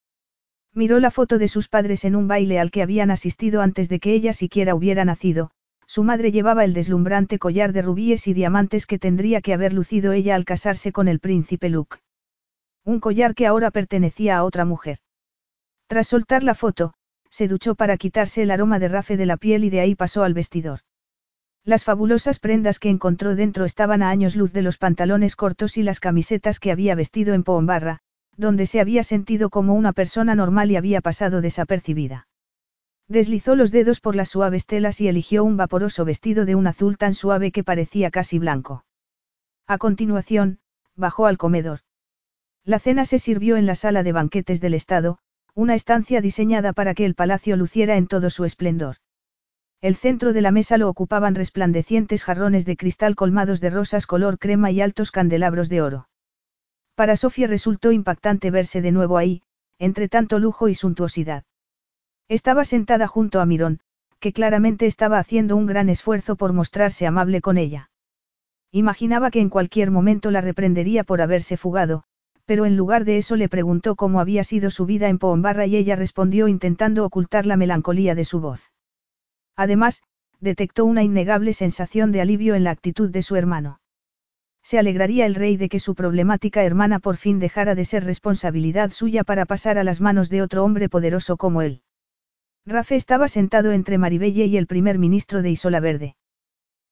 [0.74, 4.00] Miró la foto de sus padres en un baile al que habían asistido antes de
[4.00, 5.52] que ella siquiera hubiera nacido,
[5.92, 10.12] su madre llevaba el deslumbrante collar de rubíes y diamantes que tendría que haber lucido
[10.12, 11.98] ella al casarse con el príncipe Luke.
[12.82, 15.00] Un collar que ahora pertenecía a otra mujer.
[15.88, 16.94] Tras soltar la foto,
[17.28, 20.24] se duchó para quitarse el aroma de rafe de la piel y de ahí pasó
[20.24, 20.80] al vestidor.
[21.62, 25.82] Las fabulosas prendas que encontró dentro estaban a años luz de los pantalones cortos y
[25.82, 27.98] las camisetas que había vestido en Poombarra,
[28.38, 32.28] donde se había sentido como una persona normal y había pasado desapercibida.
[33.08, 36.96] Deslizó los dedos por las suaves telas y eligió un vaporoso vestido de un azul
[36.96, 38.84] tan suave que parecía casi blanco.
[39.66, 40.60] A continuación,
[40.96, 41.80] bajó al comedor.
[42.64, 45.18] La cena se sirvió en la sala de banquetes del Estado,
[45.54, 48.96] una estancia diseñada para que el palacio luciera en todo su esplendor.
[49.80, 54.38] El centro de la mesa lo ocupaban resplandecientes jarrones de cristal colmados de rosas color
[54.38, 56.08] crema y altos candelabros de oro.
[56.94, 59.42] Para Sofía resultó impactante verse de nuevo ahí,
[59.78, 61.44] entre tanto lujo y suntuosidad.
[62.32, 63.80] Estaba sentada junto a Mirón,
[64.18, 67.90] que claramente estaba haciendo un gran esfuerzo por mostrarse amable con ella.
[68.70, 72.04] Imaginaba que en cualquier momento la reprendería por haberse fugado,
[72.46, 75.76] pero en lugar de eso le preguntó cómo había sido su vida en Poombarra y
[75.76, 78.72] ella respondió intentando ocultar la melancolía de su voz.
[79.54, 80.02] Además,
[80.40, 83.82] detectó una innegable sensación de alivio en la actitud de su hermano.
[84.62, 88.90] Se alegraría el rey de que su problemática hermana por fin dejara de ser responsabilidad
[88.90, 91.82] suya para pasar a las manos de otro hombre poderoso como él.
[92.64, 96.14] Rafe estaba sentado entre Maribelle y el primer ministro de Isola Verde.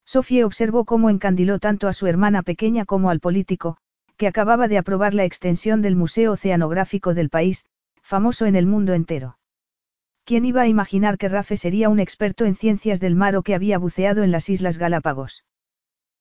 [0.05, 3.76] Sofía observó cómo encandiló tanto a su hermana pequeña como al político,
[4.16, 7.66] que acababa de aprobar la extensión del Museo Oceanográfico del país,
[8.02, 9.39] famoso en el mundo entero.
[10.24, 13.55] ¿Quién iba a imaginar que Rafe sería un experto en ciencias del mar o que
[13.55, 15.44] había buceado en las Islas Galápagos?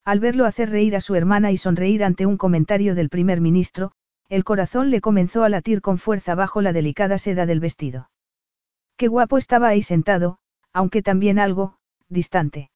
[0.05, 3.91] Al verlo hacer reír a su hermana y sonreír ante un comentario del primer ministro,
[4.29, 8.09] el corazón le comenzó a latir con fuerza bajo la delicada seda del vestido.
[8.99, 10.39] Qué guapo estaba ahí sentado,
[10.73, 11.77] aunque también algo,
[12.09, 12.69] distante.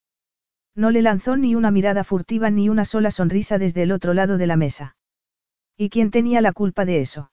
[0.73, 4.37] No le lanzó ni una mirada furtiva ni una sola sonrisa desde el otro lado
[4.37, 4.95] de la mesa.
[5.75, 7.29] ¿Y quién tenía la culpa de eso?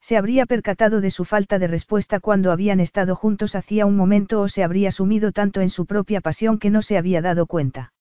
[0.00, 4.40] Se habría percatado de su falta de respuesta cuando habían estado juntos hacía un momento
[4.40, 7.92] o se habría sumido tanto en su propia pasión que no se había dado cuenta.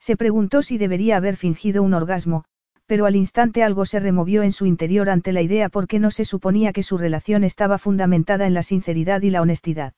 [0.00, 2.46] Se preguntó si debería haber fingido un orgasmo,
[2.86, 6.24] pero al instante algo se removió en su interior ante la idea porque no se
[6.24, 9.94] suponía que su relación estaba fundamentada en la sinceridad y la honestidad.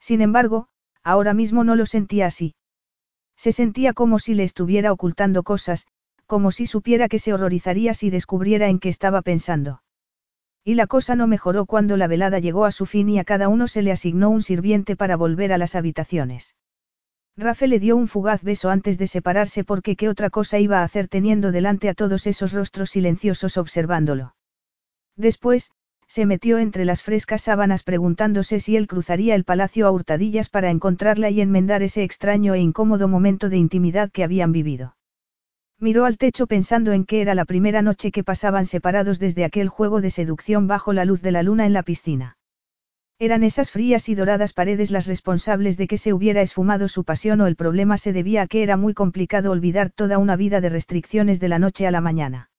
[0.00, 0.68] Sin embargo,
[1.02, 2.54] ahora mismo no lo sentía así.
[3.36, 5.86] Se sentía como si le estuviera ocultando cosas,
[6.26, 9.82] como si supiera que se horrorizaría si descubriera en qué estaba pensando.
[10.64, 13.48] Y la cosa no mejoró cuando la velada llegó a su fin y a cada
[13.48, 16.54] uno se le asignó un sirviente para volver a las habitaciones.
[17.40, 20.82] Rafe le dio un fugaz beso antes de separarse porque qué otra cosa iba a
[20.82, 24.34] hacer teniendo delante a todos esos rostros silenciosos observándolo.
[25.14, 25.70] Después,
[26.08, 30.70] se metió entre las frescas sábanas preguntándose si él cruzaría el palacio a hurtadillas para
[30.70, 34.96] encontrarla y enmendar ese extraño e incómodo momento de intimidad que habían vivido.
[35.78, 39.68] Miró al techo pensando en que era la primera noche que pasaban separados desde aquel
[39.68, 42.37] juego de seducción bajo la luz de la luna en la piscina.
[43.20, 47.40] Eran esas frías y doradas paredes las responsables de que se hubiera esfumado su pasión
[47.40, 50.68] o el problema se debía a que era muy complicado olvidar toda una vida de
[50.68, 52.50] restricciones de la noche a la mañana.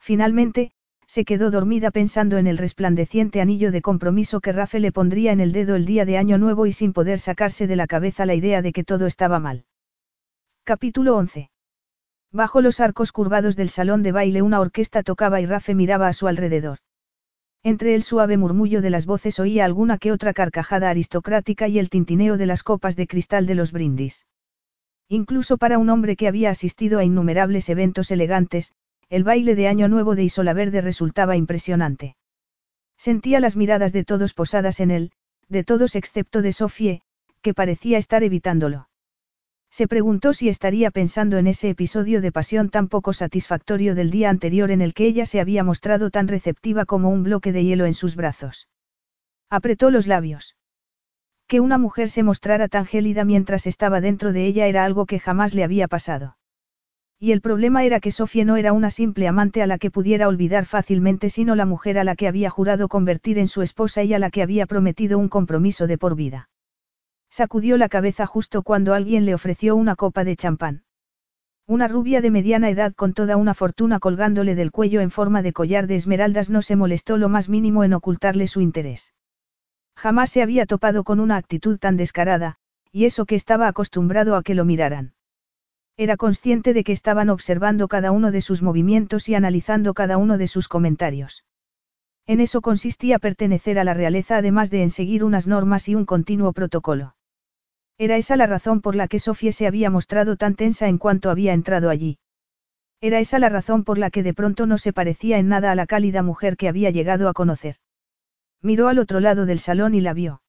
[0.00, 0.72] Finalmente,
[1.06, 5.38] se quedó dormida pensando en el resplandeciente anillo de compromiso que Rafe le pondría en
[5.38, 8.34] el dedo el día de Año Nuevo y sin poder sacarse de la cabeza la
[8.34, 9.66] idea de que todo estaba mal.
[10.64, 11.50] Capítulo 11.
[12.32, 16.12] Bajo los arcos curvados del salón de baile una orquesta tocaba y Rafe miraba a
[16.12, 16.78] su alrededor.
[17.66, 21.90] Entre el suave murmullo de las voces oía alguna que otra carcajada aristocrática y el
[21.90, 24.24] tintineo de las copas de cristal de los brindis.
[25.08, 28.72] Incluso para un hombre que había asistido a innumerables eventos elegantes,
[29.08, 32.14] el baile de Año Nuevo de Isola Verde resultaba impresionante.
[32.96, 35.10] Sentía las miradas de todos posadas en él,
[35.48, 37.02] de todos excepto de Sofie,
[37.42, 38.86] que parecía estar evitándolo.
[39.70, 44.30] Se preguntó si estaría pensando en ese episodio de pasión tan poco satisfactorio del día
[44.30, 47.84] anterior en el que ella se había mostrado tan receptiva como un bloque de hielo
[47.84, 48.68] en sus brazos.
[49.50, 50.56] Apretó los labios.
[51.46, 55.20] Que una mujer se mostrara tan gélida mientras estaba dentro de ella era algo que
[55.20, 56.36] jamás le había pasado.
[57.18, 60.28] Y el problema era que Sofía no era una simple amante a la que pudiera
[60.28, 64.12] olvidar fácilmente, sino la mujer a la que había jurado convertir en su esposa y
[64.12, 66.50] a la que había prometido un compromiso de por vida.
[67.36, 70.84] Sacudió la cabeza justo cuando alguien le ofreció una copa de champán.
[71.66, 75.52] Una rubia de mediana edad con toda una fortuna colgándole del cuello en forma de
[75.52, 79.12] collar de esmeraldas no se molestó lo más mínimo en ocultarle su interés.
[79.94, 82.56] Jamás se había topado con una actitud tan descarada,
[82.90, 85.12] y eso que estaba acostumbrado a que lo miraran.
[85.98, 90.38] Era consciente de que estaban observando cada uno de sus movimientos y analizando cada uno
[90.38, 91.44] de sus comentarios.
[92.26, 96.06] En eso consistía pertenecer a la realeza además de en seguir unas normas y un
[96.06, 97.12] continuo protocolo.
[97.98, 101.30] Era esa la razón por la que Sofía se había mostrado tan tensa en cuanto
[101.30, 102.18] había entrado allí.
[103.00, 105.74] Era esa la razón por la que de pronto no se parecía en nada a
[105.74, 107.76] la cálida mujer que había llegado a conocer.
[108.62, 110.42] Miró al otro lado del salón y la vio.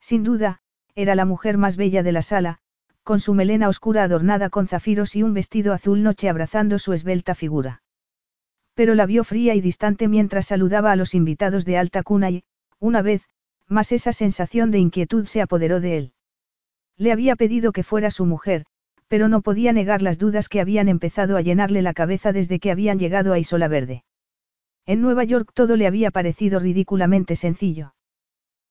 [0.00, 0.60] Sin duda,
[0.94, 2.58] era la mujer más bella de la sala,
[3.02, 7.34] con su melena oscura adornada con zafiros y un vestido azul noche abrazando su esbelta
[7.34, 7.82] figura.
[8.74, 12.44] Pero la vio fría y distante mientras saludaba a los invitados de alta cuna y,
[12.78, 13.28] una vez,
[13.66, 16.12] más esa sensación de inquietud se apoderó de él.
[17.02, 18.64] Le había pedido que fuera su mujer,
[19.08, 22.70] pero no podía negar las dudas que habían empezado a llenarle la cabeza desde que
[22.70, 24.04] habían llegado a Isola Verde.
[24.86, 27.96] En Nueva York todo le había parecido ridículamente sencillo.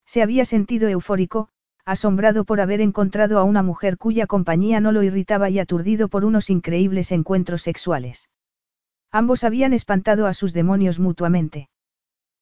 [0.05, 1.49] Se había sentido eufórico,
[1.83, 6.23] asombrado por haber encontrado a una mujer cuya compañía no lo irritaba y aturdido por
[6.23, 8.29] unos increíbles encuentros sexuales.
[9.11, 11.67] Ambos habían espantado a sus demonios mutuamente.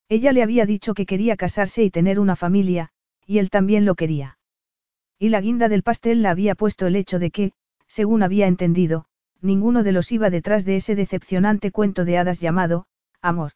[0.07, 2.91] Ella le había dicho que quería casarse y tener una familia,
[3.25, 4.38] y él también lo quería.
[5.19, 7.51] Y la guinda del pastel la había puesto el hecho de que,
[7.87, 9.05] según había entendido,
[9.41, 12.85] ninguno de los iba detrás de ese decepcionante cuento de hadas llamado,
[13.21, 13.51] amor.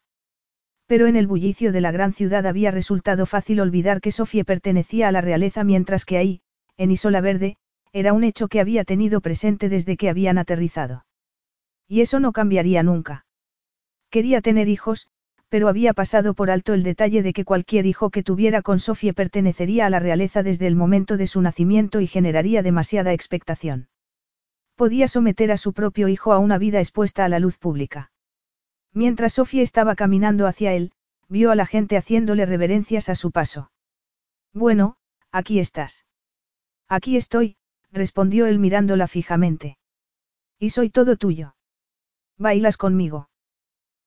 [0.86, 5.08] Pero en el bullicio de la gran ciudad había resultado fácil olvidar que Sofía pertenecía
[5.08, 6.42] a la realeza mientras que ahí,
[6.76, 7.56] en Isola Verde,
[7.92, 11.06] era un hecho que había tenido presente desde que habían aterrizado.
[11.88, 13.24] Y eso no cambiaría nunca.
[14.10, 15.08] Quería tener hijos,
[15.48, 19.12] pero había pasado por alto el detalle de que cualquier hijo que tuviera con Sofía
[19.12, 23.88] pertenecería a la realeza desde el momento de su nacimiento y generaría demasiada expectación.
[24.74, 28.10] Podía someter a su propio hijo a una vida expuesta a la luz pública.
[28.92, 30.92] Mientras Sofía estaba caminando hacia él,
[31.28, 33.70] vio a la gente haciéndole reverencias a su paso.
[34.52, 34.96] Bueno,
[35.30, 36.06] aquí estás.
[36.88, 37.56] Aquí estoy,
[37.90, 39.78] respondió él mirándola fijamente.
[40.58, 41.56] Y soy todo tuyo.
[42.38, 43.28] ¿Bailas conmigo?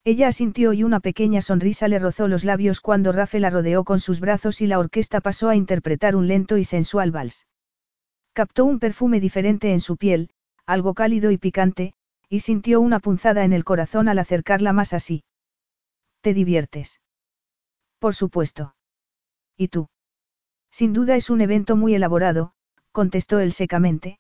[0.08, 4.00] Ella asintió y una pequeña sonrisa le rozó los labios cuando Rafe la rodeó con
[4.00, 7.46] sus brazos y la orquesta pasó a interpretar un lento y sensual vals.
[8.32, 10.30] Captó un perfume diferente en su piel,
[10.66, 11.94] algo cálido y picante,
[12.30, 15.26] y sintió una punzada en el corazón al acercarla más así.
[16.22, 17.02] ¿Te diviertes?
[18.00, 18.76] Por supuesto.
[19.58, 19.90] ¿Y tú?
[20.72, 22.54] Sin duda es un evento muy elaborado,
[22.94, 24.20] contestó él secamente.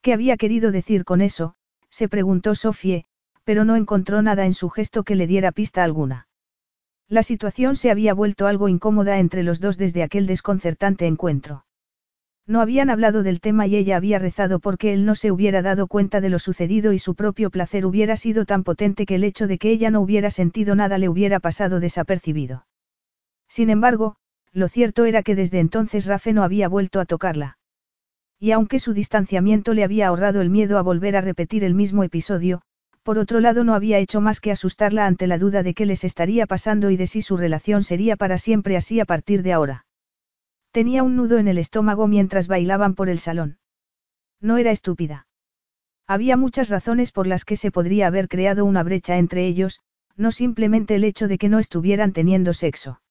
[0.00, 1.56] ¿Qué había querido decir con eso?
[1.90, 3.04] se preguntó Sofie,
[3.44, 6.28] pero no encontró nada en su gesto que le diera pista alguna.
[7.08, 11.64] La situación se había vuelto algo incómoda entre los dos desde aquel desconcertante encuentro.
[12.46, 15.86] No habían hablado del tema y ella había rezado porque él no se hubiera dado
[15.86, 19.46] cuenta de lo sucedido y su propio placer hubiera sido tan potente que el hecho
[19.46, 22.66] de que ella no hubiera sentido nada le hubiera pasado desapercibido.
[23.48, 24.16] Sin embargo,
[24.52, 27.58] lo cierto era que desde entonces Rafe no había vuelto a tocarla.
[28.38, 32.04] Y aunque su distanciamiento le había ahorrado el miedo a volver a repetir el mismo
[32.04, 32.60] episodio,
[33.04, 36.04] Por otro lado no había hecho más que asustarla ante la duda de qué les
[36.04, 39.84] estaría pasando y de si su relación sería para siempre así a partir de ahora.
[40.72, 43.58] Tenía un nudo en el estómago mientras bailaban por el salón.
[44.40, 45.26] No era estúpida.
[46.06, 49.80] Había muchas razones por las que se podría haber creado una brecha entre ellos,
[50.16, 53.02] no simplemente el hecho de que no estuvieran teniendo sexo.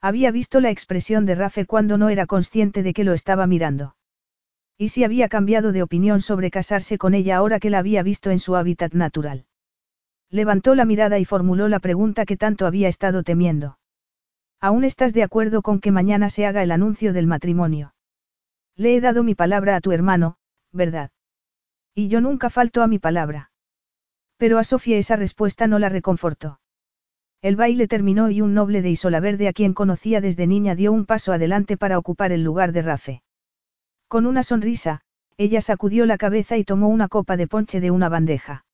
[0.00, 3.94] Había visto la expresión de Rafe cuando no era consciente de que lo estaba mirando.
[4.78, 8.30] Y si había cambiado de opinión sobre casarse con ella ahora que la había visto
[8.30, 9.46] en su hábitat natural.
[10.30, 13.78] Levantó la mirada y formuló la pregunta que tanto había estado temiendo.
[14.60, 17.94] ¿Aún estás de acuerdo con que mañana se haga el anuncio del matrimonio?
[18.76, 20.36] Le he dado mi palabra a tu hermano,
[20.72, 21.10] ¿verdad?
[21.94, 23.50] Y yo nunca falto a mi palabra.
[24.38, 26.60] Pero a Sofía esa respuesta no la reconfortó.
[27.42, 30.92] El baile terminó y un noble de Isola Verde a quien conocía desde niña dio
[30.92, 33.22] un paso adelante para ocupar el lugar de Rafe.
[34.12, 35.00] Con una sonrisa,
[35.38, 38.66] ella sacudió la cabeza y tomó una copa de ponche de una bandeja.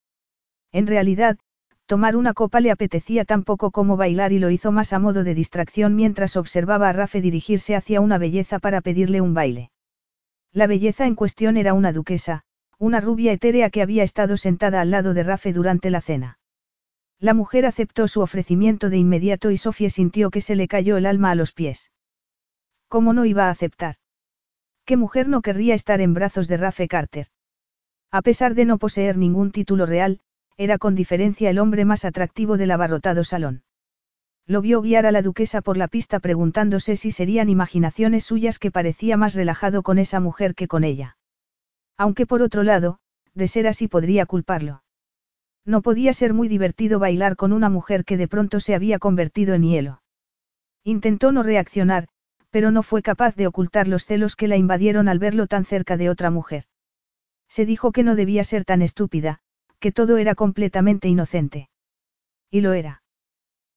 [0.72, 1.38] En realidad,
[1.86, 5.22] tomar una copa le apetecía tan poco como bailar y lo hizo más a modo
[5.22, 9.70] de distracción mientras observaba a Rafe dirigirse hacia una belleza para pedirle un baile.
[10.52, 12.42] La belleza en cuestión era una duquesa,
[12.76, 16.40] una rubia etérea que había estado sentada al lado de Rafe durante la cena.
[17.20, 21.06] La mujer aceptó su ofrecimiento de inmediato y Sofía sintió que se le cayó el
[21.06, 21.92] alma a los pies.
[22.88, 23.97] ¿Cómo no iba a aceptar?
[24.88, 27.26] ¿Qué mujer no querría estar en brazos de Rafe Carter?
[28.10, 30.20] A pesar de no poseer ningún título real,
[30.56, 33.64] era con diferencia el hombre más atractivo del abarrotado salón.
[34.46, 38.70] Lo vio guiar a la duquesa por la pista preguntándose si serían imaginaciones suyas que
[38.70, 41.18] parecía más relajado con esa mujer que con ella.
[41.98, 42.98] Aunque por otro lado,
[43.34, 44.84] de ser así podría culparlo.
[45.66, 49.52] No podía ser muy divertido bailar con una mujer que de pronto se había convertido
[49.52, 50.00] en hielo.
[50.82, 52.08] Intentó no reaccionar,
[52.50, 55.96] pero no fue capaz de ocultar los celos que la invadieron al verlo tan cerca
[55.96, 56.64] de otra mujer.
[57.48, 59.40] Se dijo que no debía ser tan estúpida,
[59.78, 61.68] que todo era completamente inocente.
[62.50, 63.02] Y lo era.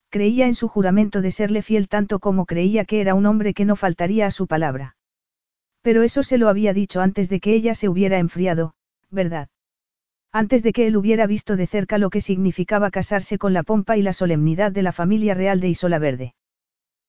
[0.10, 3.66] Creía en su juramento de serle fiel tanto como creía que era un hombre que
[3.66, 4.98] no faltaría a su palabra.
[5.82, 8.74] Pero eso se lo había dicho antes de que ella se hubiera enfriado,
[9.10, 9.50] ¿verdad?
[10.32, 13.98] Antes de que él hubiera visto de cerca lo que significaba casarse con la pompa
[13.98, 16.36] y la solemnidad de la familia real de Isola Verde.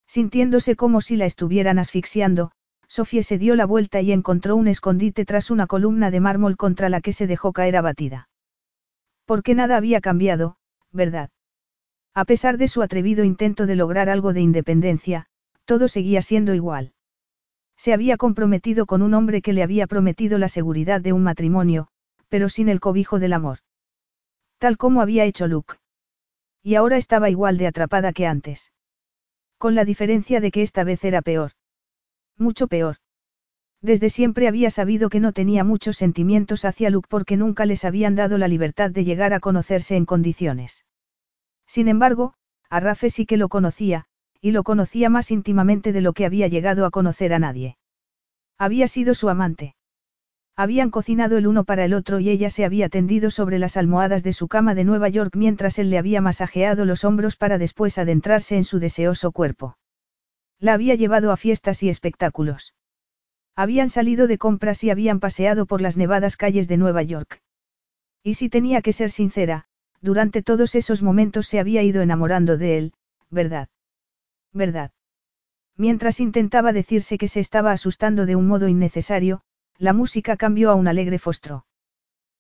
[0.06, 2.52] Sintiéndose como si la estuvieran asfixiando,
[2.88, 6.90] Sofía se dio la vuelta y encontró un escondite tras una columna de mármol contra
[6.90, 8.28] la que se dejó caer abatida.
[9.24, 10.56] Porque nada había cambiado,
[10.90, 11.30] ¿verdad?
[12.14, 15.26] A pesar de su atrevido intento de lograr algo de independencia,
[15.64, 16.92] todo seguía siendo igual.
[17.78, 21.88] Se había comprometido con un hombre que le había prometido la seguridad de un matrimonio,
[22.28, 23.60] pero sin el cobijo del amor.
[24.58, 25.76] Tal como había hecho Luke.
[26.62, 28.70] Y ahora estaba igual de atrapada que antes.
[29.62, 31.52] Con la diferencia de que esta vez era peor.
[32.36, 32.96] Mucho peor.
[33.80, 38.16] Desde siempre había sabido que no tenía muchos sentimientos hacia Luke porque nunca les habían
[38.16, 40.84] dado la libertad de llegar a conocerse en condiciones.
[41.64, 42.34] Sin embargo,
[42.70, 44.06] a Rafe sí que lo conocía,
[44.40, 47.76] y lo conocía más íntimamente de lo que había llegado a conocer a nadie.
[48.58, 49.76] Había sido su amante.
[50.54, 54.22] Habían cocinado el uno para el otro y ella se había tendido sobre las almohadas
[54.22, 57.96] de su cama de Nueva York mientras él le había masajeado los hombros para después
[57.96, 59.78] adentrarse en su deseoso cuerpo.
[60.58, 62.74] La había llevado a fiestas y espectáculos.
[63.56, 67.40] Habían salido de compras y habían paseado por las nevadas calles de Nueva York.
[68.22, 69.64] Y si tenía que ser sincera,
[70.00, 72.92] durante todos esos momentos se había ido enamorando de él,
[73.30, 73.68] ¿verdad?
[74.52, 74.90] ¿verdad?
[75.76, 79.42] Mientras intentaba decirse que se estaba asustando de un modo innecesario,
[79.82, 81.66] la música cambió a un alegre fostro.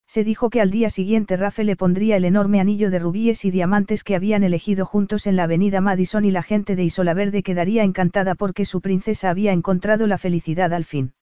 [0.06, 3.50] Se dijo que al día siguiente Rafe le pondría el enorme anillo de rubíes y
[3.50, 7.42] diamantes que habían elegido juntos en la avenida Madison y la gente de Isola Verde
[7.42, 11.14] quedaría encantada porque su princesa había encontrado la felicidad al fin.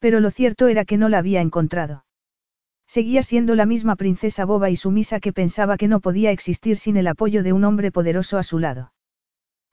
[0.00, 2.04] Pero lo cierto era que no la había encontrado.
[2.88, 6.96] Seguía siendo la misma princesa boba y sumisa que pensaba que no podía existir sin
[6.96, 8.92] el apoyo de un hombre poderoso a su lado.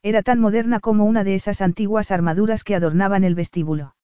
[0.00, 3.95] Era tan moderna como una de esas antiguas armaduras que adornaban el vestíbulo.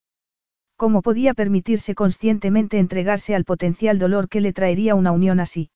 [0.76, 5.70] ¿Cómo podía permitirse conscientemente entregarse al potencial dolor que le traería una unión así?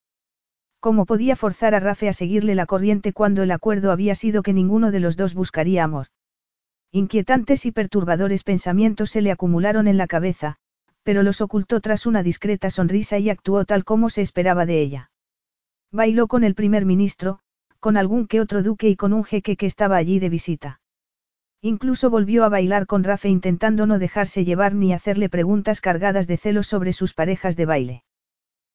[0.81, 4.53] ¿Cómo podía forzar a Rafe a seguirle la corriente cuando el acuerdo había sido que
[4.53, 6.09] ninguno de los dos buscaría amor?
[6.93, 10.57] Inquietantes y perturbadores pensamientos se le acumularon en la cabeza,
[11.03, 15.11] pero los ocultó tras una discreta sonrisa y actuó tal como se esperaba de ella.
[15.93, 17.41] Bailó con el primer ministro,
[17.81, 20.81] con algún que otro duque y con un jeque que estaba allí de visita.
[21.63, 26.37] Incluso volvió a bailar con Rafe intentando no dejarse llevar ni hacerle preguntas cargadas de
[26.37, 28.05] celos sobre sus parejas de baile.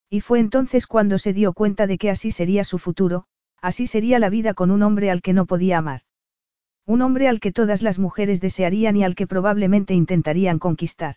[0.09, 3.25] Y fue entonces cuando se dio cuenta de que así sería su futuro,
[3.61, 6.01] así sería la vida con un hombre al que no podía amar.
[6.85, 11.15] Un hombre al que todas las mujeres desearían y al que probablemente intentarían conquistar.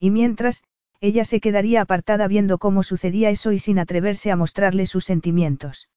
[0.00, 0.64] Y mientras,
[1.00, 5.88] ella se quedaría apartada viendo cómo sucedía eso y sin atreverse a mostrarle sus sentimientos.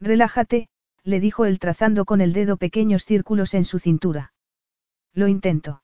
[0.00, 0.68] Relájate,
[1.04, 4.32] le dijo él trazando con el dedo pequeños círculos en su cintura.
[5.14, 5.82] Lo intento.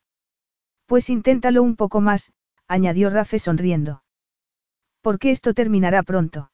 [0.87, 2.33] Pues inténtalo un poco más,
[2.69, 4.03] añadió Rafe sonriendo.
[5.01, 6.51] ¿Por qué esto terminará pronto?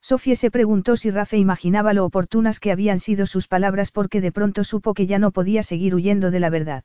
[0.00, 4.32] Sofía se preguntó si Rafe imaginaba lo oportunas que habían sido sus palabras porque de
[4.32, 6.84] pronto supo que ya no podía seguir huyendo de la verdad.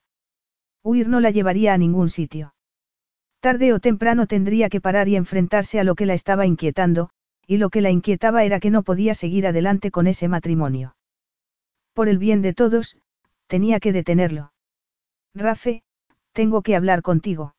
[0.83, 2.53] Huir no la llevaría a ningún sitio.
[3.41, 7.09] Tarde o temprano tendría que parar y enfrentarse a lo que la estaba inquietando,
[7.49, 10.95] y lo que la inquietaba era que no podía seguir adelante con ese matrimonio.
[11.93, 12.95] Por el bien de todos,
[13.47, 14.53] tenía que detenerlo.
[15.33, 15.81] Rafe,
[16.31, 17.55] tengo que hablar contigo.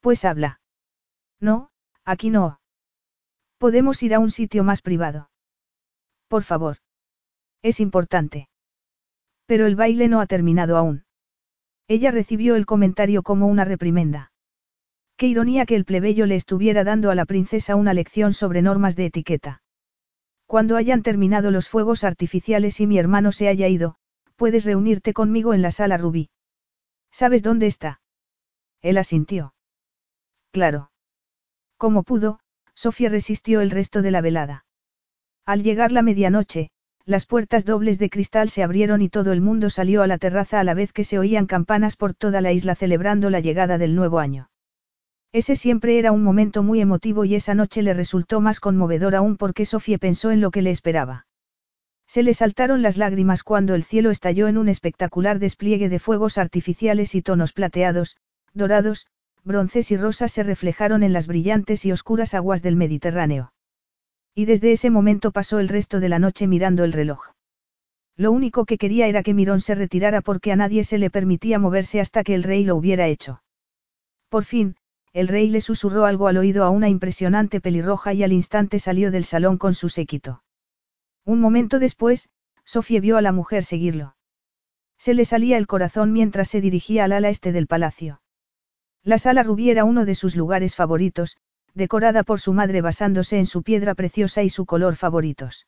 [0.00, 0.62] Pues habla.
[1.40, 1.68] No,
[2.06, 2.58] aquí no.
[3.58, 5.28] Podemos ir a un sitio más privado.
[6.28, 6.78] Por favor.
[7.60, 8.48] Es importante.
[9.44, 11.04] Pero el baile no ha terminado aún.
[11.86, 14.32] Ella recibió el comentario como una reprimenda.
[15.16, 18.96] Qué ironía que el plebeyo le estuviera dando a la princesa una lección sobre normas
[18.96, 19.62] de etiqueta.
[20.46, 23.96] Cuando hayan terminado los fuegos artificiales y mi hermano se haya ido,
[24.36, 26.28] puedes reunirte conmigo en la sala rubí.
[27.10, 28.00] ¿Sabes dónde está?
[28.82, 29.54] Él asintió.
[30.52, 30.90] Claro.
[31.78, 32.40] Como pudo,
[32.74, 34.66] Sofía resistió el resto de la velada.
[35.46, 36.68] Al llegar la medianoche,
[37.06, 40.60] las puertas dobles de cristal se abrieron y todo el mundo salió a la terraza
[40.60, 43.94] a la vez que se oían campanas por toda la isla celebrando la llegada del
[43.94, 44.50] nuevo año.
[45.36, 49.36] Ese siempre era un momento muy emotivo y esa noche le resultó más conmovedor aún
[49.36, 51.26] porque Sofía pensó en lo que le esperaba.
[52.06, 56.38] Se le saltaron las lágrimas cuando el cielo estalló en un espectacular despliegue de fuegos
[56.38, 58.16] artificiales y tonos plateados,
[58.54, 59.08] dorados,
[59.44, 63.52] bronces y rosas se reflejaron en las brillantes y oscuras aguas del Mediterráneo.
[64.34, 67.32] Y desde ese momento pasó el resto de la noche mirando el reloj.
[68.16, 71.58] Lo único que quería era que Mirón se retirara porque a nadie se le permitía
[71.58, 73.42] moverse hasta que el rey lo hubiera hecho.
[74.30, 74.76] Por fin,
[75.16, 79.10] el rey le susurró algo al oído a una impresionante pelirroja y al instante salió
[79.10, 80.42] del salón con su séquito.
[81.24, 82.28] Un momento después,
[82.66, 84.14] Sofía vio a la mujer seguirlo.
[84.98, 88.20] Se le salía el corazón mientras se dirigía al ala este del palacio.
[89.02, 91.38] La sala rubí era uno de sus lugares favoritos,
[91.72, 95.66] decorada por su madre basándose en su piedra preciosa y su color favoritos.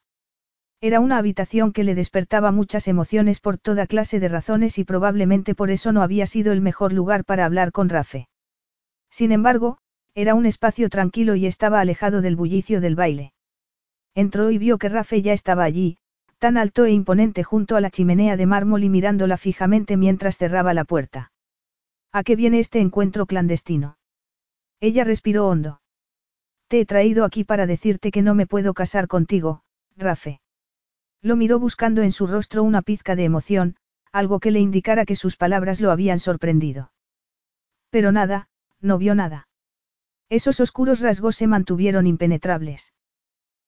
[0.83, 5.55] Era una habitación que le despertaba muchas emociones por toda clase de razones y probablemente
[5.55, 8.29] por eso no había sido el mejor lugar para hablar con Rafe.
[9.11, 9.79] Sin embargo,
[10.15, 13.33] era un espacio tranquilo y estaba alejado del bullicio del baile.
[14.15, 15.99] Entró y vio que Rafe ya estaba allí,
[16.39, 20.75] tan alto e imponente junto a la chimenea de mármol y mirándola fijamente mientras cerraba
[20.75, 21.33] la puerta.
[22.13, 23.99] ¿A qué viene este encuentro clandestino?
[24.81, 25.81] Ella respiró hondo.
[26.69, 29.63] Te he traído aquí para decirte que no me puedo casar contigo,
[29.97, 30.41] Rafe.
[31.23, 33.77] Lo miró buscando en su rostro una pizca de emoción,
[34.13, 36.93] algo que le indicara que sus palabras lo habían sorprendido.
[37.91, 38.49] Pero nada,
[38.81, 39.49] no vio nada.
[40.29, 42.93] Esos oscuros rasgos se mantuvieron impenetrables.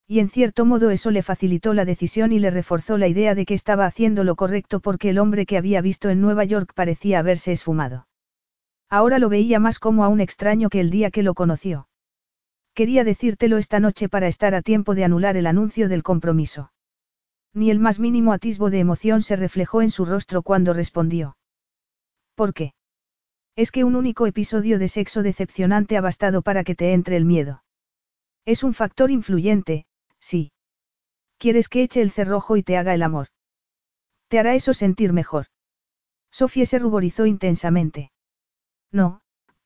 [0.07, 3.47] Y en cierto modo eso le facilitó la decisión y le reforzó la idea de
[3.47, 7.21] que estaba haciendo lo correcto porque el hombre que había visto en Nueva York parecía
[7.21, 8.09] haberse esfumado.
[8.89, 11.89] Ahora lo veía más como a un extraño que el día que lo conoció.
[12.75, 16.73] Quería decírtelo esta noche para estar a tiempo de anular el anuncio del compromiso.
[17.55, 21.37] Ni el más mínimo atisbo de emoción se reflejó en su rostro cuando respondió.
[22.35, 22.73] ¿Por qué?
[23.57, 27.25] Es que un único episodio de sexo decepcionante ha bastado para que te entre el
[27.25, 27.63] miedo.
[28.45, 29.87] Es un factor influyente,
[30.19, 30.53] sí.
[31.39, 33.29] Quieres que eche el cerrojo y te haga el amor.
[34.29, 35.47] Te hará eso sentir mejor.
[36.31, 38.13] Sofía se ruborizó intensamente.
[38.93, 39.21] No,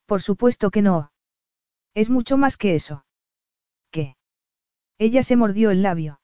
[0.07, 1.13] por supuesto que no.
[1.95, 3.05] Es mucho más que eso.
[3.91, 4.17] ¿Qué?
[4.99, 6.21] Ella se mordió el labio.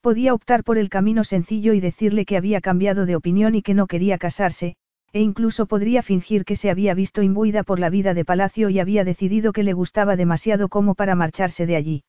[0.00, 3.74] Podía optar por el camino sencillo y decirle que había cambiado de opinión y que
[3.74, 4.76] no quería casarse,
[5.12, 8.78] e incluso podría fingir que se había visto imbuida por la vida de palacio y
[8.78, 12.04] había decidido que le gustaba demasiado como para marcharse de allí.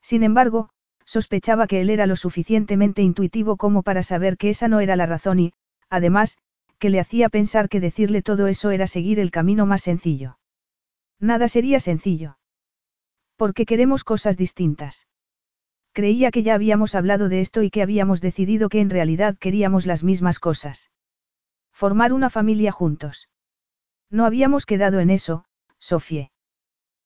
[0.00, 0.70] Sin embargo,
[1.04, 5.06] sospechaba que él era lo suficientemente intuitivo como para saber que esa no era la
[5.06, 5.52] razón y,
[5.90, 6.38] además,
[6.78, 10.38] que le hacía pensar que decirle todo eso era seguir el camino más sencillo.
[11.20, 12.38] Nada sería sencillo.
[13.36, 15.08] Porque queremos cosas distintas.
[15.92, 19.86] Creía que ya habíamos hablado de esto y que habíamos decidido que en realidad queríamos
[19.86, 20.90] las mismas cosas.
[21.74, 23.28] Formar una familia juntos.
[24.08, 25.44] No habíamos quedado en eso,
[25.78, 26.30] Sofie.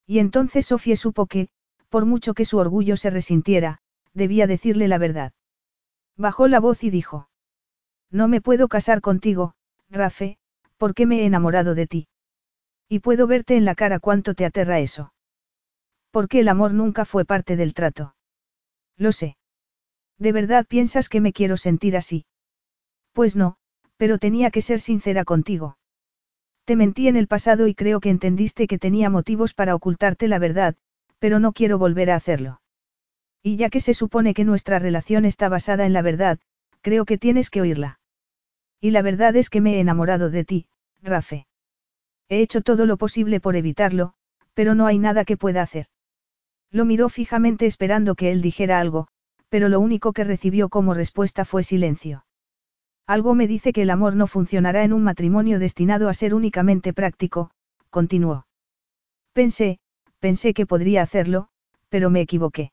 [0.06, 1.48] Y entonces Sofie supo que,
[1.88, 3.80] por mucho que su orgullo se resintiera,
[4.12, 5.32] debía decirle la verdad.
[6.16, 7.30] Bajó la voz y dijo.
[8.10, 9.54] No me puedo casar contigo,
[9.88, 10.38] Rafe,
[10.76, 12.08] porque me he enamorado de ti.
[12.88, 15.12] Y puedo verte en la cara cuánto te aterra eso.
[16.10, 18.14] Porque el amor nunca fue parte del trato.
[18.96, 19.36] Lo sé.
[20.18, 22.26] ¿De verdad piensas que me quiero sentir así?
[23.12, 23.57] Pues no,
[23.98, 25.76] pero tenía que ser sincera contigo.
[26.64, 30.38] Te mentí en el pasado y creo que entendiste que tenía motivos para ocultarte la
[30.38, 30.76] verdad,
[31.18, 32.60] pero no quiero volver a hacerlo.
[33.42, 36.38] Y ya que se supone que nuestra relación está basada en la verdad,
[36.80, 38.00] creo que tienes que oírla.
[38.80, 40.66] Y la verdad es que me he enamorado de ti,
[41.02, 41.46] Rafe.
[42.28, 44.12] He hecho todo lo posible por evitarlo,
[44.54, 45.86] pero no hay nada que pueda hacer.
[46.70, 49.08] Lo miró fijamente esperando que él dijera algo,
[49.48, 52.26] pero lo único que recibió como respuesta fue silencio.
[53.08, 56.92] Algo me dice que el amor no funcionará en un matrimonio destinado a ser únicamente
[56.92, 57.50] práctico,
[57.88, 58.46] continuó.
[59.32, 59.78] Pensé,
[60.18, 61.48] pensé que podría hacerlo,
[61.88, 62.70] pero me equivoqué.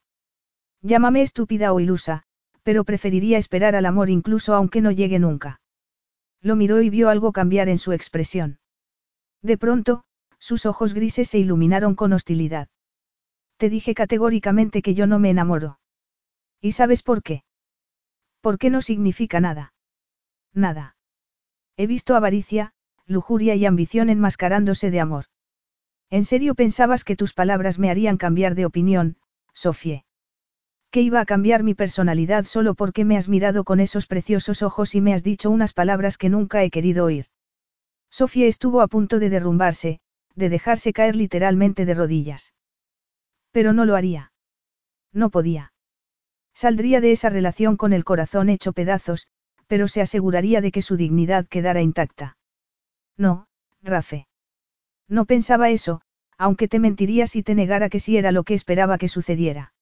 [0.81, 2.23] Llámame estúpida o ilusa,
[2.63, 5.61] pero preferiría esperar al amor incluso aunque no llegue nunca.
[6.41, 8.59] Lo miró y vio algo cambiar en su expresión.
[9.41, 10.03] De pronto,
[10.37, 12.67] sus ojos grises se iluminaron con hostilidad.
[13.55, 15.79] Te dije categóricamente que yo no me enamoro.
[16.59, 17.45] ¿Y sabes por qué?
[18.41, 19.74] Porque no significa nada.
[20.55, 20.95] Nada.
[21.77, 22.71] He visto avaricia,
[23.05, 25.25] lujuria y ambición enmascarándose de amor.
[26.09, 29.17] ¿En serio pensabas que tus palabras me harían cambiar de opinión,
[29.53, 30.05] Sofie?
[30.91, 34.95] Que iba a cambiar mi personalidad solo porque me has mirado con esos preciosos ojos
[34.95, 37.25] y me has dicho unas palabras que nunca he querido oír.
[38.09, 39.99] Sofía estuvo a punto de derrumbarse,
[40.35, 42.53] de dejarse caer literalmente de rodillas.
[43.51, 44.31] Pero no lo haría.
[45.11, 45.73] No podía.
[46.53, 49.27] Saldría de esa relación con el corazón hecho pedazos,
[49.67, 52.37] pero se aseguraría de que su dignidad quedara intacta.
[53.17, 53.47] No,
[53.81, 54.27] Rafe.
[55.07, 56.01] No pensaba eso,
[56.37, 59.73] aunque te mentiría si te negara que sí era lo que esperaba que sucediera.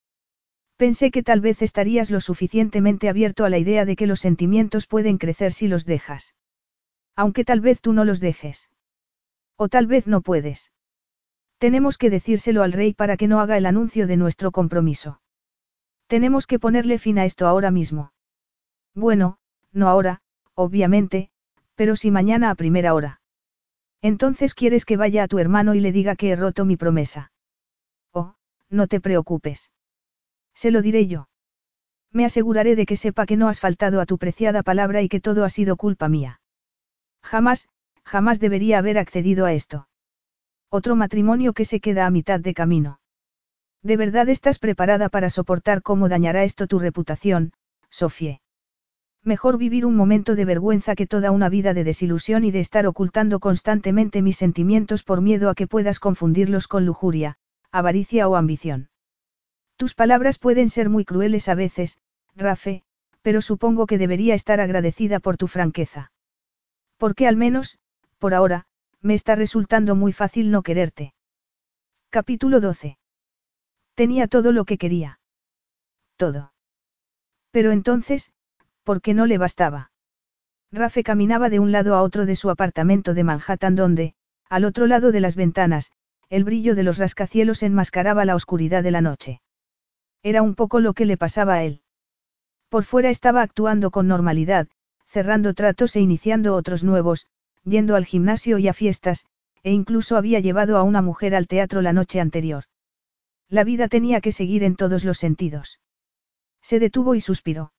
[0.76, 4.88] Pensé que tal vez estarías lo suficientemente abierto a la idea de que los sentimientos
[4.88, 6.36] pueden crecer si los dejas.
[7.16, 8.70] Aunque tal vez tú no los dejes.
[9.56, 10.72] O tal vez no puedes.
[11.58, 15.22] Tenemos que decírselo al rey para que no haga el anuncio de nuestro compromiso.
[16.08, 18.12] Tenemos que ponerle fin a esto ahora mismo.
[18.94, 19.38] Bueno,
[19.74, 20.22] no ahora,
[20.54, 21.30] obviamente,
[21.76, 23.22] pero si mañana a primera hora.
[24.02, 27.32] Entonces quieres que vaya a tu hermano y le diga que he roto mi promesa.
[28.12, 28.36] Oh,
[28.70, 29.72] no te preocupes.
[30.54, 31.30] Se lo diré yo.
[32.12, 35.20] Me aseguraré de que sepa que no has faltado a tu preciada palabra y que
[35.20, 36.42] todo ha sido culpa mía.
[37.24, 37.70] Jamás,
[38.04, 39.88] jamás debería haber accedido a esto.
[40.70, 43.00] Otro matrimonio que se queda a mitad de camino.
[43.82, 47.54] ¿De verdad estás preparada para soportar cómo dañará esto tu reputación,
[47.90, 48.43] Sofie?
[49.26, 52.86] Mejor vivir un momento de vergüenza que toda una vida de desilusión y de estar
[52.86, 57.38] ocultando constantemente mis sentimientos por miedo a que puedas confundirlos con lujuria,
[57.72, 58.90] avaricia o ambición.
[59.78, 62.00] Tus palabras pueden ser muy crueles a veces,
[62.36, 62.84] Rafe,
[63.22, 66.12] pero supongo que debería estar agradecida por tu franqueza.
[66.98, 67.80] Porque al menos,
[68.20, 68.66] por ahora,
[69.02, 71.14] me está resultando muy fácil no quererte.
[72.10, 72.98] Capítulo 12.
[73.96, 75.20] Tenía todo lo que quería.
[76.18, 76.54] Todo.
[77.52, 78.34] Pero entonces,
[78.84, 79.92] ¿por qué no le bastaba?
[80.72, 84.16] Rafe caminaba de un lado a otro de su apartamento de Manhattan donde,
[84.50, 85.92] al otro lado de las ventanas,
[86.30, 89.42] el brillo de los rascacielos enmascaraba la oscuridad de la noche.
[90.24, 91.82] Era un poco lo que le pasaba a él.
[92.70, 94.68] Por fuera estaba actuando con normalidad,
[95.06, 97.28] cerrando tratos e iniciando otros nuevos,
[97.64, 99.26] yendo al gimnasio y a fiestas,
[99.62, 102.64] e incluso había llevado a una mujer al teatro la noche anterior.
[103.48, 105.80] La vida tenía que seguir en todos los sentidos.
[106.62, 107.73] Se detuvo y suspiró.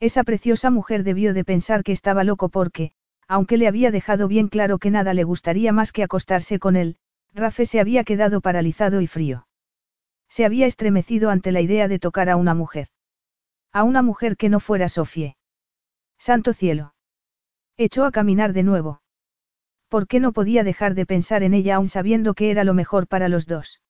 [0.00, 2.92] Esa preciosa mujer debió de pensar que estaba loco porque,
[3.26, 6.96] aunque le había dejado bien claro que nada le gustaría más que acostarse con él,
[7.34, 9.46] Rafe se había quedado paralizado y frío.
[10.28, 12.88] Se había estremecido ante la idea de tocar a una mujer.
[13.72, 15.36] A una mujer que no fuera Sofie.
[16.18, 16.94] Santo cielo.
[17.76, 19.02] Echó a caminar de nuevo.
[19.88, 23.06] ¿Por qué no podía dejar de pensar en ella aún sabiendo que era lo mejor
[23.06, 23.80] para los dos?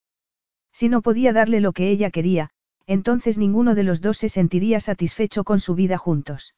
[0.73, 2.51] Si no podía darle lo que ella quería,
[2.89, 6.55] entonces ninguno de los dos se sentiría satisfecho con su vida juntos.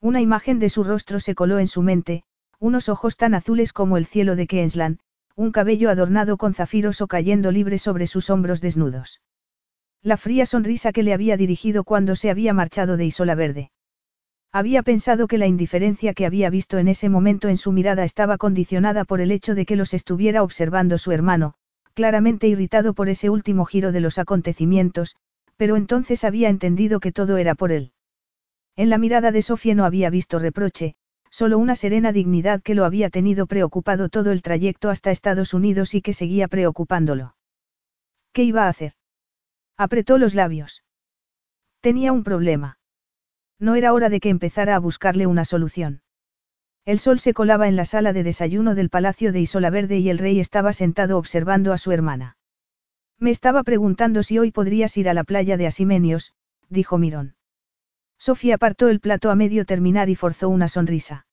[0.00, 2.24] Una imagen de su rostro se coló en su mente,
[2.58, 4.98] unos ojos tan azules como el cielo de Queensland,
[5.36, 9.20] un cabello adornado con zafiros o cayendo libre sobre sus hombros desnudos.
[10.02, 13.70] La fría sonrisa que le había dirigido cuando se había marchado de Isola Verde.
[14.52, 18.38] Había pensado que la indiferencia que había visto en ese momento en su mirada estaba
[18.38, 21.54] condicionada por el hecho de que los estuviera observando su hermano,
[21.92, 25.14] claramente irritado por ese último giro de los acontecimientos,
[25.56, 27.92] pero entonces había entendido que todo era por él.
[28.76, 30.94] En la mirada de Sofía no había visto reproche,
[31.30, 35.94] solo una serena dignidad que lo había tenido preocupado todo el trayecto hasta Estados Unidos
[35.94, 37.36] y que seguía preocupándolo.
[38.32, 38.92] ¿Qué iba a hacer?
[39.76, 40.84] Apretó los labios.
[41.80, 42.78] Tenía un problema.
[43.58, 46.02] No era hora de que empezara a buscarle una solución.
[46.84, 50.10] El sol se colaba en la sala de desayuno del Palacio de Isola Verde y
[50.10, 52.36] el rey estaba sentado observando a su hermana.
[53.22, 56.34] Me estaba preguntando si hoy podrías ir a la playa de Asimenios,
[56.68, 57.36] dijo Mirón.
[58.18, 61.24] Sofía apartó el plato a medio terminar y forzó una sonrisa.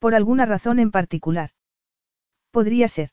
[0.00, 1.50] Por alguna razón en particular.
[2.50, 3.10] Podría ser.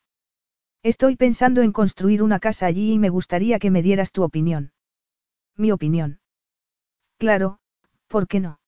[0.82, 4.72] Estoy pensando en construir una casa allí y me gustaría que me dieras tu opinión.
[5.56, 6.18] Mi opinión.
[7.18, 7.60] Claro,
[8.08, 8.58] ¿por qué no?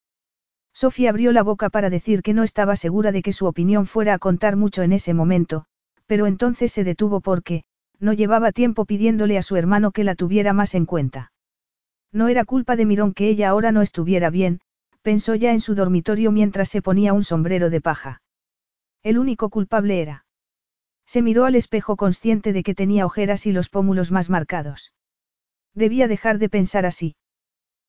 [0.72, 4.14] Sofía abrió la boca para decir que no estaba segura de que su opinión fuera
[4.14, 5.64] a contar mucho en ese momento,
[6.06, 7.64] pero entonces se detuvo porque,
[8.00, 11.32] no llevaba tiempo pidiéndole a su hermano que la tuviera más en cuenta.
[12.12, 14.60] No era culpa de Mirón que ella ahora no estuviera bien,
[15.02, 18.22] pensó ya en su dormitorio mientras se ponía un sombrero de paja.
[19.02, 20.24] El único culpable era.
[21.06, 24.92] Se miró al espejo consciente de que tenía ojeras y los pómulos más marcados.
[25.74, 27.16] Debía dejar de pensar así.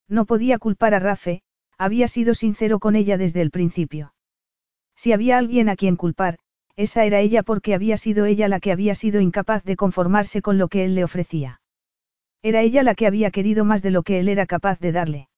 [0.08, 1.42] No podía culpar a Rafe,
[1.78, 4.14] había sido sincero con ella desde el principio.
[4.96, 6.40] Si había alguien a quien culpar,
[6.80, 10.58] esa era ella porque había sido ella la que había sido incapaz de conformarse con
[10.58, 11.60] lo que él le ofrecía.
[12.42, 15.30] Era ella la que había querido más de lo que él era capaz de darle.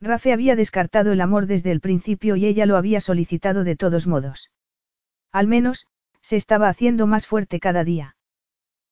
[0.00, 4.06] Rafe había descartado el amor desde el principio y ella lo había solicitado de todos
[4.06, 4.52] modos.
[5.32, 5.88] Al menos,
[6.22, 8.14] se estaba haciendo más fuerte cada día.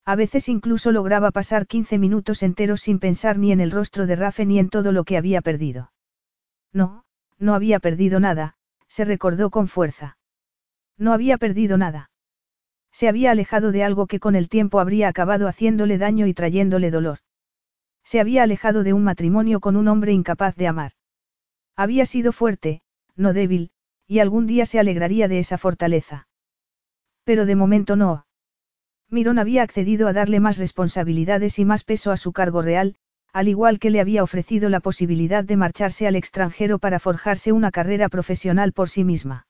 [0.05, 4.16] A veces incluso lograba pasar 15 minutos enteros sin pensar ni en el rostro de
[4.16, 5.92] Rafe ni en todo lo que había perdido.
[6.73, 7.05] No,
[7.39, 8.57] no había perdido nada,
[8.89, 10.17] se recordó con fuerza.
[10.99, 12.10] No había perdido nada.
[12.93, 16.91] Se había alejado de algo que con el tiempo habría acabado haciéndole daño y trayéndole
[16.91, 17.18] dolor.
[18.05, 20.93] Se había alejado de un matrimonio con un hombre incapaz de amar.
[21.77, 22.83] Había sido fuerte,
[23.15, 23.70] no débil,
[24.07, 26.27] y algún día se alegraría de esa fortaleza.
[27.25, 28.27] Pero de momento no.
[29.10, 32.97] Mirón había accedido a darle más responsabilidades y más peso a su cargo real,
[33.33, 37.70] al igual que le había ofrecido la posibilidad de marcharse al extranjero para forjarse una
[37.70, 39.48] carrera profesional por sí misma.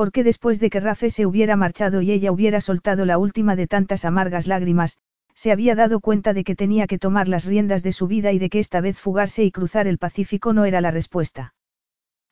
[0.00, 3.66] Porque después de que Rafe se hubiera marchado y ella hubiera soltado la última de
[3.66, 4.96] tantas amargas lágrimas,
[5.34, 8.38] se había dado cuenta de que tenía que tomar las riendas de su vida y
[8.38, 11.52] de que esta vez fugarse y cruzar el Pacífico no era la respuesta.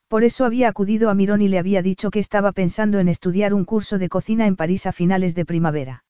[0.09, 3.53] Por eso había acudido a Mirón y le había dicho que estaba pensando en estudiar
[3.53, 6.05] un curso de cocina en París a finales de primavera.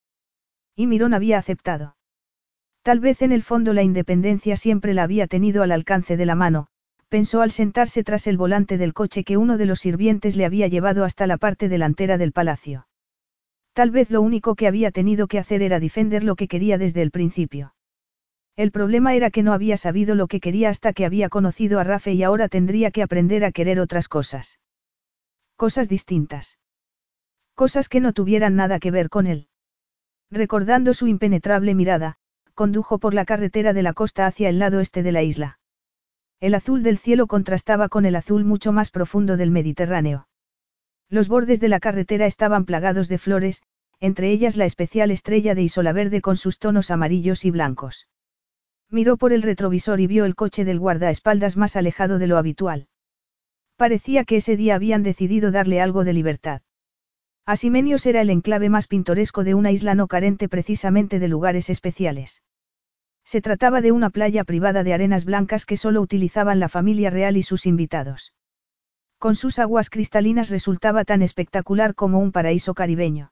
[0.76, 1.96] Y Mirón había aceptado.
[2.82, 6.36] Tal vez en el fondo la independencia siempre la había tenido al alcance de la
[6.36, 6.68] mano,
[7.08, 10.68] pensó al sentarse tras el volante del coche que uno de los sirvientes le había
[10.68, 12.86] llevado hasta la parte delantera del palacio.
[13.72, 17.02] Tal vez lo único que había tenido que hacer era defender lo que quería desde
[17.02, 17.74] el principio.
[18.56, 21.84] El problema era que no había sabido lo que quería hasta que había conocido a
[21.84, 24.58] Rafe y ahora tendría que aprender a querer otras cosas.
[25.56, 26.58] Cosas distintas.
[27.54, 29.48] Cosas que no tuvieran nada que ver con él.
[30.30, 32.16] Recordando su impenetrable mirada,
[32.54, 35.57] condujo por la carretera de la costa hacia el lado este de la isla.
[36.40, 40.28] El azul del cielo contrastaba con el azul mucho más profundo del Mediterráneo.
[41.08, 43.62] Los bordes de la carretera estaban plagados de flores,
[43.98, 48.08] entre ellas la especial estrella de Isola Verde con sus tonos amarillos y blancos.
[48.88, 52.86] Miró por el retrovisor y vio el coche del guardaespaldas más alejado de lo habitual.
[53.76, 56.62] Parecía que ese día habían decidido darle algo de libertad.
[57.46, 62.42] Asimenios era el enclave más pintoresco de una isla no carente precisamente de lugares especiales.
[63.28, 67.36] Se trataba de una playa privada de arenas blancas que solo utilizaban la familia real
[67.36, 68.32] y sus invitados.
[69.18, 73.30] Con sus aguas cristalinas resultaba tan espectacular como un paraíso caribeño.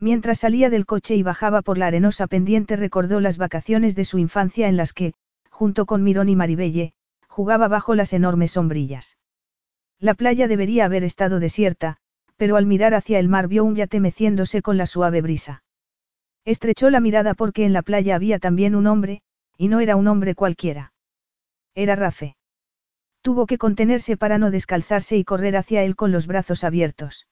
[0.00, 4.18] Mientras salía del coche y bajaba por la arenosa pendiente recordó las vacaciones de su
[4.18, 5.12] infancia en las que,
[5.50, 6.94] junto con Mirón y Maribelle,
[7.28, 9.18] jugaba bajo las enormes sombrillas.
[9.98, 11.98] La playa debería haber estado desierta,
[12.38, 15.62] pero al mirar hacia el mar vio un yate meciéndose con la suave brisa.
[16.44, 19.22] Estrechó la mirada porque en la playa había también un hombre,
[19.56, 20.92] y no era un hombre cualquiera.
[21.74, 22.36] Era Rafe.
[23.22, 27.28] Tuvo que contenerse para no descalzarse y correr hacia él con los brazos abiertos.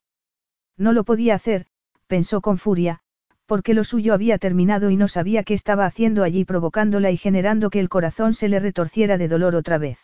[0.77, 1.67] No lo podía hacer,
[2.07, 3.01] pensó con furia,
[3.45, 7.69] porque lo suyo había terminado y no sabía qué estaba haciendo allí provocándola y generando
[7.69, 9.99] que el corazón se le retorciera de dolor otra vez.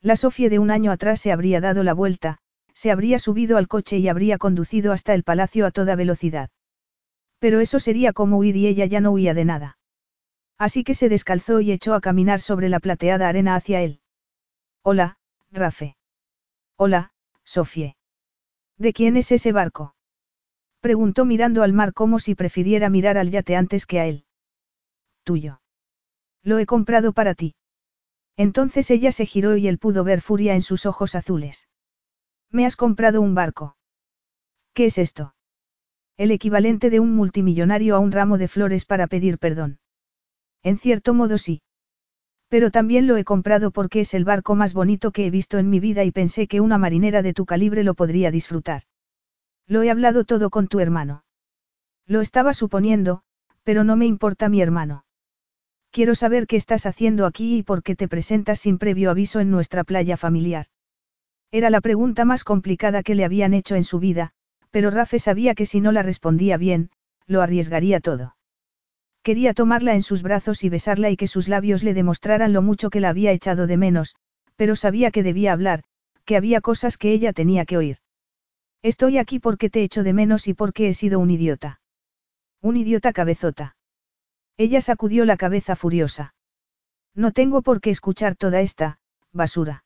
[0.00, 2.38] La Sofía de un año atrás se habría dado la vuelta,
[2.74, 6.50] se habría subido al coche y habría conducido hasta el palacio a toda velocidad.
[7.38, 9.78] Pero eso sería como huir y ella ya no huía de nada.
[10.58, 14.00] Así que se descalzó y echó a caminar sobre la plateada arena hacia él.
[14.82, 15.18] Hola,
[15.52, 15.96] Rafe.
[16.76, 17.12] Hola,
[17.44, 17.96] Sofie.
[18.76, 19.94] ¿De quién es ese barco?
[20.80, 24.24] Preguntó mirando al mar como si prefiriera mirar al yate antes que a él.
[25.24, 25.60] Tuyo.
[26.42, 27.54] Lo he comprado para ti.
[28.36, 31.68] Entonces ella se giró y él pudo ver furia en sus ojos azules.
[32.50, 33.76] Me has comprado un barco.
[34.74, 35.34] ¿Qué es esto?
[36.18, 39.78] El equivalente de un multimillonario a un ramo de flores para pedir perdón.
[40.64, 41.62] En cierto modo sí.
[42.48, 45.70] Pero también lo he comprado porque es el barco más bonito que he visto en
[45.70, 48.82] mi vida y pensé que una marinera de tu calibre lo podría disfrutar.
[49.68, 51.22] Lo he hablado todo con tu hermano.
[52.04, 53.22] Lo estaba suponiendo,
[53.62, 55.04] pero no me importa mi hermano.
[55.92, 59.52] Quiero saber qué estás haciendo aquí y por qué te presentas sin previo aviso en
[59.52, 60.66] nuestra playa familiar.
[61.52, 64.32] Era la pregunta más complicada que le habían hecho en su vida,
[64.70, 66.90] pero Rafe sabía que si no la respondía bien,
[67.26, 68.36] lo arriesgaría todo.
[69.22, 72.90] Quería tomarla en sus brazos y besarla y que sus labios le demostraran lo mucho
[72.90, 74.14] que la había echado de menos,
[74.56, 75.84] pero sabía que debía hablar,
[76.24, 77.98] que había cosas que ella tenía que oír.
[78.82, 81.80] Estoy aquí porque te echo de menos y porque he sido un idiota.
[82.60, 83.76] Un idiota cabezota.
[84.56, 86.34] Ella sacudió la cabeza furiosa.
[87.14, 88.98] No tengo por qué escuchar toda esta,
[89.32, 89.84] basura.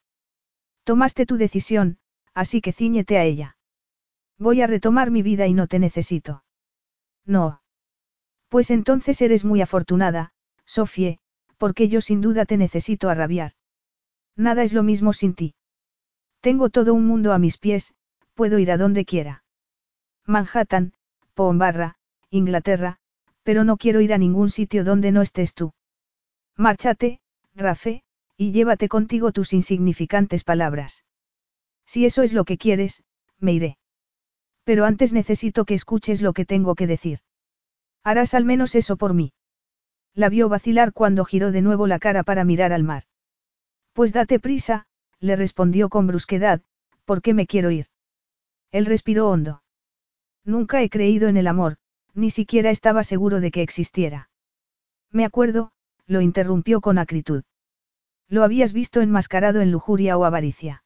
[0.85, 1.99] Tomaste tu decisión,
[2.35, 3.57] así que ciñete a ella.
[4.43, 6.43] Voy a retomar mi vida y no te necesito.
[7.25, 7.63] No.
[8.49, 10.33] Pues entonces eres muy afortunada,
[10.67, 11.21] Sofie,
[11.59, 13.53] porque yo sin duda te necesito a rabiar.
[14.35, 15.55] Nada es lo mismo sin ti.
[16.41, 17.95] Tengo todo un mundo a mis pies,
[18.35, 19.45] puedo ir a donde quiera.
[20.27, 20.93] Manhattan,
[21.35, 21.95] Pombarra,
[22.29, 22.99] Inglaterra,
[23.45, 25.73] pero no quiero ir a ningún sitio donde no estés tú.
[26.57, 27.21] Márchate,
[27.55, 28.03] Rafe,
[28.37, 31.05] y llévate contigo tus insignificantes palabras.
[31.87, 33.05] Si eso es lo que quieres,
[33.39, 33.79] me iré.
[34.65, 37.21] Pero antes necesito que escuches lo que tengo que decir.
[38.05, 39.33] Harás al menos eso por mí.
[40.15, 43.05] La vio vacilar cuando giró de nuevo la cara para mirar al mar.
[43.93, 44.87] Pues date prisa,
[45.21, 46.63] le respondió con brusquedad,
[47.05, 47.87] ¿por qué me quiero ir?
[48.71, 49.63] Él respiró hondo.
[50.45, 51.77] Nunca he creído en el amor,
[52.15, 54.31] ni siquiera estaba seguro de que existiera.
[55.11, 55.73] Me acuerdo,
[56.07, 57.45] lo interrumpió con acritud.
[58.29, 60.85] Lo habías visto enmascarado en lujuria o avaricia.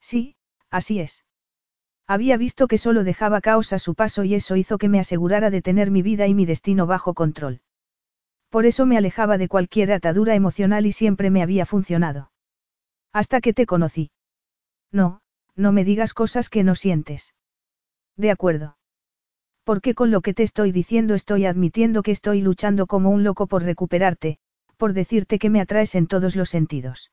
[0.00, 0.36] Sí,
[0.70, 1.24] así es.
[2.08, 5.50] Había visto que solo dejaba caos a su paso y eso hizo que me asegurara
[5.50, 7.60] de tener mi vida y mi destino bajo control.
[8.48, 12.32] Por eso me alejaba de cualquier atadura emocional y siempre me había funcionado.
[13.12, 14.10] Hasta que te conocí.
[14.90, 15.20] No,
[15.54, 17.34] no me digas cosas que no sientes.
[18.16, 18.78] De acuerdo.
[19.62, 23.46] Porque con lo que te estoy diciendo estoy admitiendo que estoy luchando como un loco
[23.46, 24.38] por recuperarte,
[24.78, 27.12] por decirte que me atraes en todos los sentidos.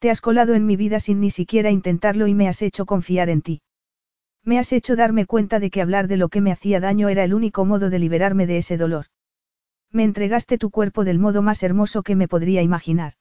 [0.00, 3.28] Te has colado en mi vida sin ni siquiera intentarlo y me has hecho confiar
[3.28, 3.62] en ti.
[4.44, 7.24] Me has hecho darme cuenta de que hablar de lo que me hacía daño era
[7.24, 9.06] el único modo de liberarme de ese dolor.
[9.92, 13.14] Me entregaste tu cuerpo del modo más hermoso que me podría imaginar.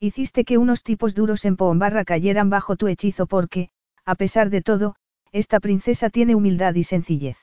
[0.00, 3.68] Hiciste que unos tipos duros en Poombarra cayeran bajo tu hechizo porque,
[4.04, 4.96] a pesar de todo,
[5.30, 7.36] esta princesa tiene humildad y sencillez.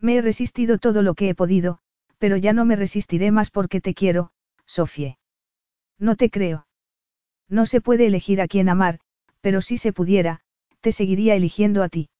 [0.00, 1.80] Me he resistido todo lo que he podido,
[2.18, 4.30] pero ya no me resistiré más porque te quiero,
[4.64, 5.18] Sofie.
[5.98, 6.66] No te creo.
[7.48, 9.00] No se puede elegir a quién amar,
[9.40, 10.40] pero si se pudiera,
[10.80, 12.10] te seguiría eligiendo a ti.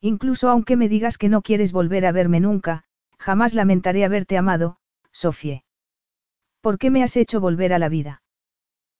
[0.00, 2.84] Incluso aunque me digas que no quieres volver a verme nunca,
[3.18, 4.78] jamás lamentaré haberte amado,
[5.12, 5.64] Sofie.
[6.60, 8.22] ¿Por qué me has hecho volver a la vida?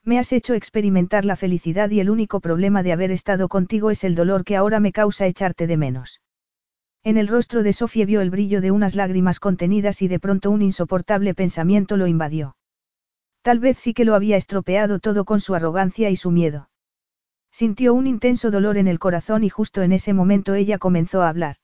[0.04, 4.04] Me has hecho experimentar la felicidad y el único problema de haber estado contigo es
[4.04, 6.20] el dolor que ahora me causa echarte de menos.
[7.04, 10.50] En el rostro de Sofía vio el brillo de unas lágrimas contenidas y de pronto
[10.50, 12.56] un insoportable pensamiento lo invadió.
[13.42, 16.68] Tal vez sí que lo había estropeado todo con su arrogancia y su miedo.
[17.50, 21.28] Sintió un intenso dolor en el corazón y justo en ese momento ella comenzó a
[21.28, 21.56] hablar.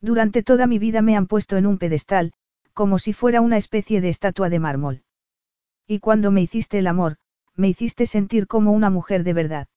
[0.00, 2.32] Durante toda mi vida me han puesto en un pedestal,
[2.72, 5.02] como si fuera una especie de estatua de mármol.
[5.86, 7.16] Y cuando me hiciste el amor,
[7.56, 9.68] me hiciste sentir como una mujer de verdad.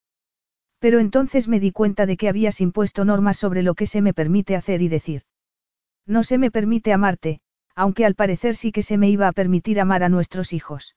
[0.77, 4.13] Pero entonces me di cuenta de que habías impuesto normas sobre lo que se me
[4.13, 5.23] permite hacer y decir.
[6.05, 7.41] No se me permite amarte,
[7.75, 10.95] aunque al parecer sí que se me iba a permitir amar a nuestros hijos.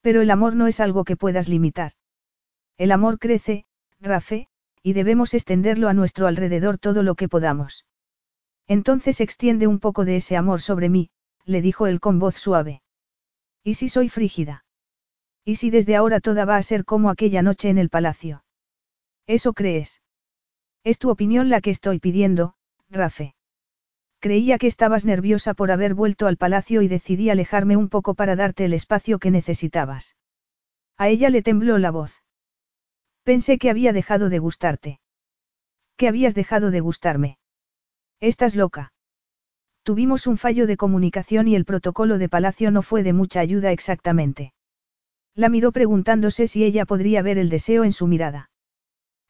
[0.00, 1.92] Pero el amor no es algo que puedas limitar.
[2.80, 3.66] El amor crece,
[4.00, 4.48] Rafe,
[4.82, 7.84] y debemos extenderlo a nuestro alrededor todo lo que podamos.
[8.66, 11.10] Entonces extiende un poco de ese amor sobre mí,
[11.44, 12.80] le dijo él con voz suave.
[13.62, 14.64] ¿Y si soy frígida?
[15.44, 18.44] ¿Y si desde ahora toda va a ser como aquella noche en el palacio?
[19.26, 20.00] ¿Eso crees?
[20.82, 22.54] Es tu opinión la que estoy pidiendo,
[22.88, 23.34] Rafe.
[24.20, 28.36] Creía que estabas nerviosa por haber vuelto al palacio y decidí alejarme un poco para
[28.36, 30.16] darte el espacio que necesitabas.
[30.96, 32.22] A ella le tembló la voz.
[33.22, 35.00] Pensé que había dejado de gustarte.
[35.96, 37.38] Que habías dejado de gustarme.
[38.20, 38.92] Estás loca.
[39.82, 43.72] Tuvimos un fallo de comunicación y el protocolo de palacio no fue de mucha ayuda
[43.72, 44.52] exactamente.
[45.34, 48.50] La miró preguntándose si ella podría ver el deseo en su mirada.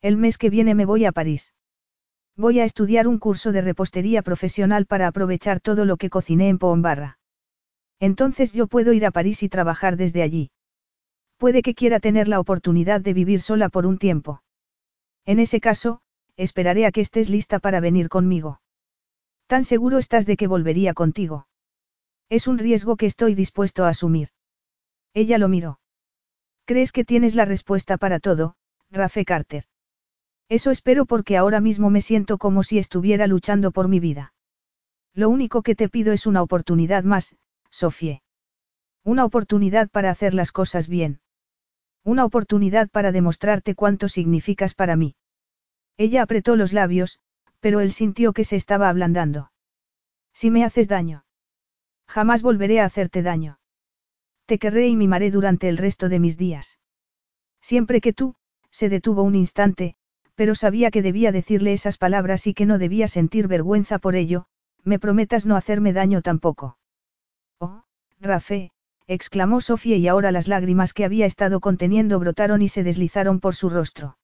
[0.03, 1.55] El mes que viene me voy a París.
[2.37, 6.59] Voy a estudiar un curso de repostería profesional para aprovechar todo lo que cociné en
[6.59, 7.19] Pombarra.
[8.01, 10.51] Entonces yo puedo ir a París y trabajar desde allí.
[11.41, 14.43] Puede que quiera tener la oportunidad de vivir sola por un tiempo.
[15.25, 16.03] En ese caso,
[16.37, 18.61] esperaré a que estés lista para venir conmigo.
[19.47, 21.47] ¿Tan seguro estás de que volvería contigo?
[22.29, 24.29] Es un riesgo que estoy dispuesto a asumir.
[25.15, 25.81] Ella lo miró.
[26.67, 28.55] ¿Crees que tienes la respuesta para todo,
[28.91, 29.65] Rafe Carter?
[30.51, 34.35] Eso espero porque ahora mismo me siento como si estuviera luchando por mi vida.
[35.15, 37.35] Lo único que te pido es una oportunidad más,
[37.71, 38.21] Sofie.
[39.05, 41.19] Una oportunidad para hacer las cosas bien.
[42.05, 45.17] Una oportunidad para demostrarte cuánto significas para mí.
[45.97, 47.21] Ella apretó los labios,
[47.61, 49.53] Pero él sintió que se estaba ablandando.
[50.33, 51.25] Si me haces daño.
[52.09, 53.59] Jamás volveré a hacerte daño.
[54.47, 56.79] Te querré y mimaré durante el resto de mis días.
[57.61, 58.35] Siempre que tú,
[58.71, 59.95] se detuvo un instante,
[60.35, 64.47] pero sabía que debía decirle esas palabras y que no debía sentir vergüenza por ello,
[64.83, 66.79] me prometas no hacerme daño tampoco.
[67.59, 67.85] Oh,
[68.19, 68.73] Rafe,
[69.13, 73.57] exclamó Sofía y ahora las lágrimas que había estado conteniendo brotaron y se deslizaron por
[73.57, 74.17] su rostro.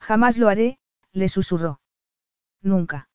[0.00, 0.80] Jamás lo haré,
[1.12, 1.80] le susurró.
[2.60, 3.08] Nunca.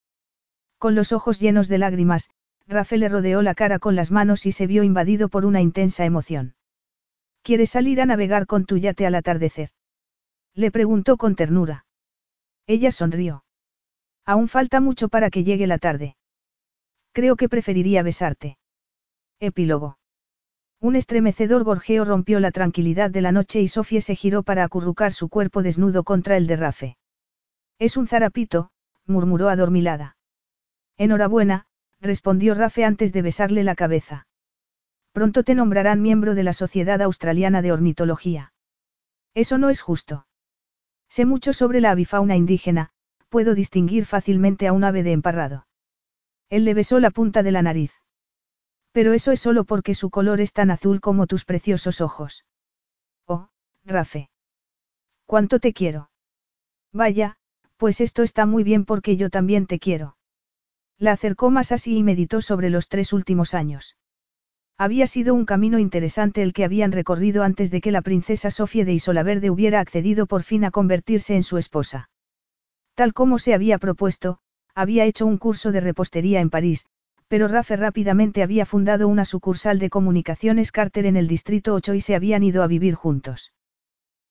[0.78, 2.30] Con los ojos llenos de lágrimas,
[2.66, 6.06] Rafe le rodeó la cara con las manos y se vio invadido por una intensa
[6.06, 6.56] emoción.
[7.42, 9.72] ¿Quieres salir a navegar con tu yate al atardecer?
[10.54, 11.86] Le preguntó con ternura.
[12.68, 13.44] Ella sonrió.
[14.24, 16.16] Aún falta mucho para que llegue la tarde.
[17.12, 18.58] Creo que preferiría besarte.
[19.42, 19.98] Epílogo.
[20.86, 25.14] Un estremecedor gorjeo rompió la tranquilidad de la noche y Sofía se giró para acurrucar
[25.14, 26.98] su cuerpo desnudo contra el de Rafe.
[27.80, 28.70] Es un zarapito,
[29.08, 30.16] murmuró adormilada.
[30.96, 31.66] Enhorabuena,
[32.02, 34.28] respondió Rafe antes de besarle la cabeza.
[35.12, 38.54] Pronto te nombrarán miembro de la Sociedad Australiana de Ornitología.
[39.34, 40.28] Eso no es justo.
[41.10, 42.92] Sé mucho sobre la avifauna indígena,
[43.30, 45.66] puedo distinguir fácilmente a un ave de emparrado.
[46.52, 48.05] Él le besó la punta de la nariz.
[48.96, 52.46] Pero eso es solo porque su color es tan azul como tus preciosos ojos.
[53.28, 53.50] Oh,
[53.84, 54.30] Rafe.
[55.26, 56.12] ¿Cuánto te quiero?
[56.94, 57.36] Vaya,
[57.76, 60.16] pues esto está muy bien porque yo también te quiero.
[60.98, 63.98] La acercó más así y meditó sobre los tres últimos años.
[64.78, 68.86] Había sido un camino interesante el que habían recorrido antes de que la princesa Sofía
[68.86, 72.10] de Isolaverde hubiera accedido por fin a convertirse en su esposa.
[72.94, 74.40] Tal como se había propuesto,
[74.74, 76.86] había hecho un curso de repostería en París,
[77.28, 82.02] pero Rafe rápidamente había fundado una sucursal de comunicaciones Carter en el Distrito 8 y
[82.02, 83.54] se habían ido a vivir juntos.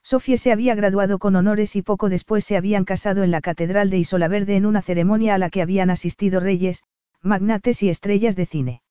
[0.03, 3.89] Sofía se había graduado con honores y poco después se habían casado en la Catedral
[3.89, 6.83] de Isolaverde en una ceremonia a la que habían asistido reyes,
[7.23, 8.83] magnates y estrellas de cine.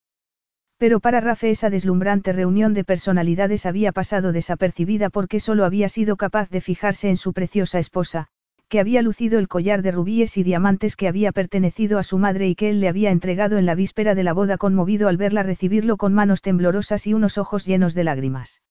[0.78, 6.18] Pero para Rafe esa deslumbrante reunión de personalidades había pasado desapercibida porque solo había sido
[6.18, 8.28] capaz de fijarse en su preciosa esposa,
[8.74, 12.48] que había lucido el collar de rubíes y diamantes que había pertenecido a su madre
[12.48, 15.44] y que él le había entregado en la víspera de la boda conmovido al verla
[15.44, 18.64] recibirlo con manos temblorosas y unos ojos llenos de lágrimas.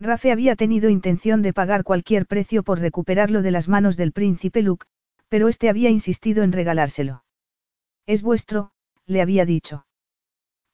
[0.00, 4.62] Rafe había tenido intención de pagar cualquier precio por recuperarlo de las manos del príncipe
[4.62, 4.88] Luke,
[5.28, 7.22] pero este había insistido en regalárselo.
[8.06, 8.72] Es vuestro,
[9.06, 9.86] le había dicho.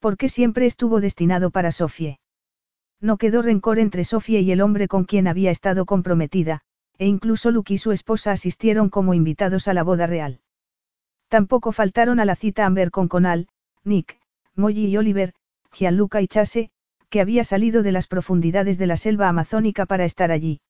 [0.00, 2.20] Porque siempre estuvo destinado para Sofie.
[3.02, 6.62] No quedó rencor entre Sofie y el hombre con quien había estado comprometida,
[6.98, 10.40] e incluso Luke y su esposa asistieron como invitados a la boda real.
[11.28, 13.48] Tampoco faltaron a la cita Amber con Conal,
[13.84, 14.18] Nick,
[14.54, 15.34] Molly y Oliver,
[15.72, 16.70] Gianluca y Chase,
[17.10, 20.60] que había salido de las profundidades de la selva amazónica para estar allí.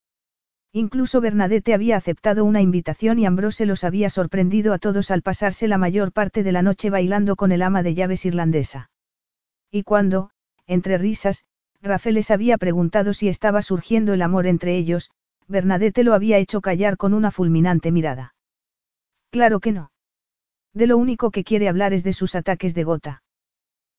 [0.72, 5.68] Incluso Bernadette había aceptado una invitación y Ambrose los había sorprendido a todos al pasarse
[5.68, 8.90] la mayor parte de la noche bailando con el ama de llaves irlandesa.
[9.70, 10.30] Y cuando,
[10.66, 11.44] entre risas,
[11.80, 15.10] Rafael les había preguntado si estaba surgiendo el amor entre ellos,
[15.48, 18.34] Bernadette lo había hecho callar con una fulminante mirada.
[19.30, 19.90] Claro que no.
[20.72, 23.22] De lo único que quiere hablar es de sus ataques de gota.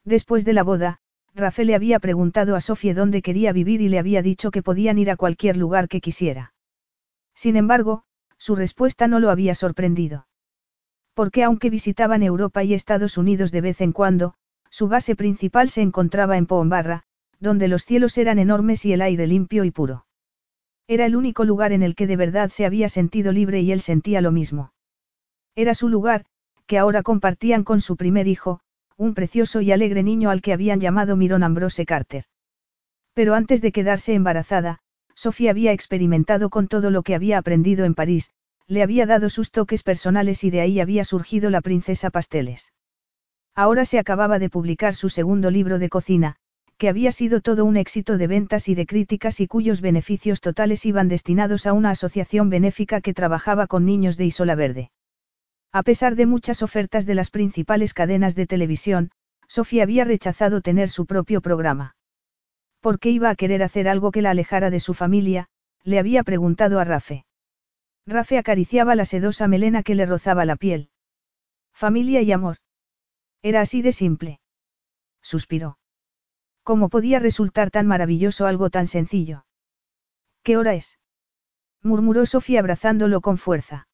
[0.03, 0.99] Después de la boda,
[1.33, 4.97] Rafael le había preguntado a Sofía dónde quería vivir y le había dicho que podían
[4.97, 6.53] ir a cualquier lugar que quisiera.
[7.35, 8.03] Sin embargo,
[8.37, 10.27] su respuesta no lo había sorprendido.
[11.13, 14.33] Porque aunque visitaban Europa y Estados Unidos de vez en cuando,
[14.69, 17.03] su base principal se encontraba en Poombarra,
[17.39, 20.06] donde los cielos eran enormes y el aire limpio y puro.
[20.87, 23.81] Era el único lugar en el que de verdad se había sentido libre y él
[23.81, 24.71] sentía lo mismo.
[25.55, 26.25] Era su lugar,
[26.65, 28.61] que ahora compartían con su primer hijo,
[28.95, 32.25] un precioso y alegre niño al que habían llamado Miron Ambrose Carter.
[33.13, 34.79] Pero antes de quedarse embarazada,
[35.13, 38.31] Sofía había experimentado con todo lo que había aprendido en París,
[38.67, 42.73] le había dado sus toques personales y de ahí había surgido la princesa Pasteles.
[43.55, 46.35] Ahora se acababa de publicar su segundo libro de cocina,
[46.77, 50.85] que había sido todo un éxito de ventas y de críticas y cuyos beneficios totales
[50.85, 54.91] iban destinados a una asociación benéfica que trabajaba con niños de Isola Verde.
[55.71, 59.11] A pesar de muchas ofertas de las principales cadenas de televisión,
[59.47, 61.95] Sofía había rechazado tener su propio programa.
[62.79, 65.49] ¿Por qué iba a querer hacer algo que la alejara de su familia?
[65.83, 67.25] le había preguntado a Rafe.
[68.05, 70.89] Rafe acariciaba la sedosa melena que le rozaba la piel.
[71.73, 72.57] Familia y amor.
[73.41, 74.39] Era así de simple.
[75.21, 75.77] Suspiró.
[76.67, 79.45] ¿Cómo podía resultar tan maravilloso algo tan sencillo?
[80.43, 80.99] ¿Qué hora es?
[81.81, 83.87] murmuró Sofía abrazándolo con fuerza.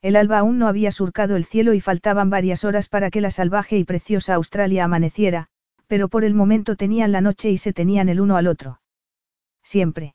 [0.00, 3.30] El alba aún no había surcado el cielo y faltaban varias horas para que la
[3.30, 5.48] salvaje y preciosa Australia amaneciera,
[5.88, 8.80] pero por el momento tenían la noche y se tenían el uno al otro.
[9.62, 10.14] Siempre.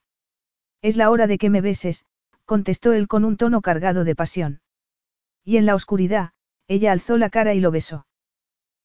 [0.81, 2.03] Es la hora de que me beses,
[2.45, 4.59] contestó él con un tono cargado de pasión.
[5.43, 6.31] Y en la oscuridad,
[6.67, 8.07] Ella alzó la cara y lo besó.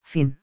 [0.03, 0.40] Fin.